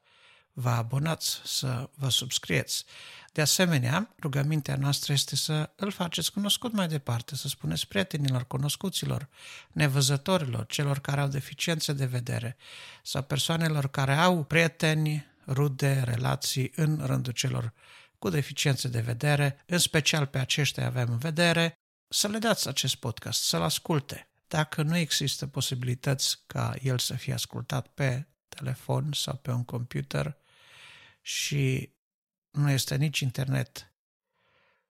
vă 0.52 0.68
abonați, 0.68 1.40
să 1.44 1.90
vă 1.94 2.08
subscrieți. 2.08 2.84
De 3.32 3.40
asemenea, 3.40 4.14
rugămintea 4.20 4.76
noastră 4.76 5.12
este 5.12 5.36
să 5.36 5.70
îl 5.76 5.90
faceți 5.90 6.32
cunoscut 6.32 6.72
mai 6.72 6.88
departe, 6.88 7.36
să 7.36 7.48
spuneți 7.48 7.88
prietenilor, 7.88 8.46
cunoscuților, 8.46 9.28
nevăzătorilor, 9.72 10.66
celor 10.66 10.98
care 10.98 11.20
au 11.20 11.28
deficiențe 11.28 11.92
de 11.92 12.06
vedere 12.06 12.56
sau 13.02 13.22
persoanelor 13.22 13.88
care 13.88 14.14
au 14.14 14.44
prieteni, 14.44 15.26
rude, 15.46 16.02
relații 16.04 16.72
în 16.76 17.02
rândul 17.06 17.32
celor 17.32 17.72
cu 18.18 18.28
deficiențe 18.28 18.88
de 18.88 19.00
vedere, 19.00 19.62
în 19.66 19.78
special 19.78 20.26
pe 20.26 20.38
aceștia 20.38 20.86
avem 20.86 21.08
în 21.10 21.18
vedere, 21.18 21.81
să 22.12 22.28
le 22.28 22.38
dați 22.38 22.68
acest 22.68 22.94
podcast, 22.94 23.42
să-l 23.42 23.62
asculte. 23.62 24.28
Dacă 24.48 24.82
nu 24.82 24.96
există 24.96 25.46
posibilități 25.46 26.42
ca 26.46 26.74
el 26.82 26.98
să 26.98 27.14
fie 27.14 27.32
ascultat 27.32 27.86
pe 27.86 28.26
telefon 28.48 29.12
sau 29.12 29.34
pe 29.36 29.50
un 29.50 29.64
computer 29.64 30.36
și 31.20 31.92
nu 32.50 32.70
este 32.70 32.96
nici 32.96 33.20
internet 33.20 33.92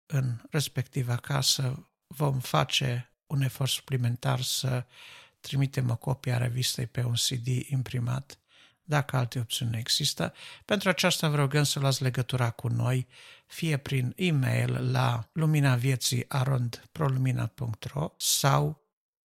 în 0.07 0.41
respectiva 0.51 1.17
casă, 1.17 1.89
vom 2.07 2.41
face 2.41 3.11
un 3.27 3.41
efort 3.43 3.71
suplimentar 3.71 4.41
să 4.41 4.87
trimitem 5.41 5.91
o 5.91 5.97
copie 5.97 6.33
a 6.33 6.39
revistei 6.39 6.87
pe 6.87 7.03
un 7.03 7.15
CD 7.15 7.47
imprimat, 7.47 8.39
dacă 8.87 9.17
alte 9.17 9.39
opțiuni 9.39 9.71
nu 9.71 9.77
există. 9.77 10.35
Pentru 10.65 10.89
aceasta 10.89 11.29
vă 11.29 11.37
rugăm 11.37 11.65
să 11.65 11.79
luați 11.79 12.03
legătura 12.03 12.51
cu 12.51 12.69
noi, 12.69 13.07
fie 13.47 13.77
prin 13.77 14.13
e-mail 14.17 14.91
la 14.91 15.29
luminavieții.arondprolumina.ro 15.33 18.15
sau 18.17 18.85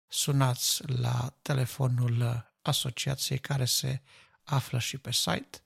sunați 0.08 0.82
la 1.00 1.34
telefonul 1.42 2.48
asociației 2.62 3.38
care 3.38 3.64
se 3.64 4.00
află 4.44 4.78
și 4.78 4.98
pe 4.98 5.12
site 5.12 5.60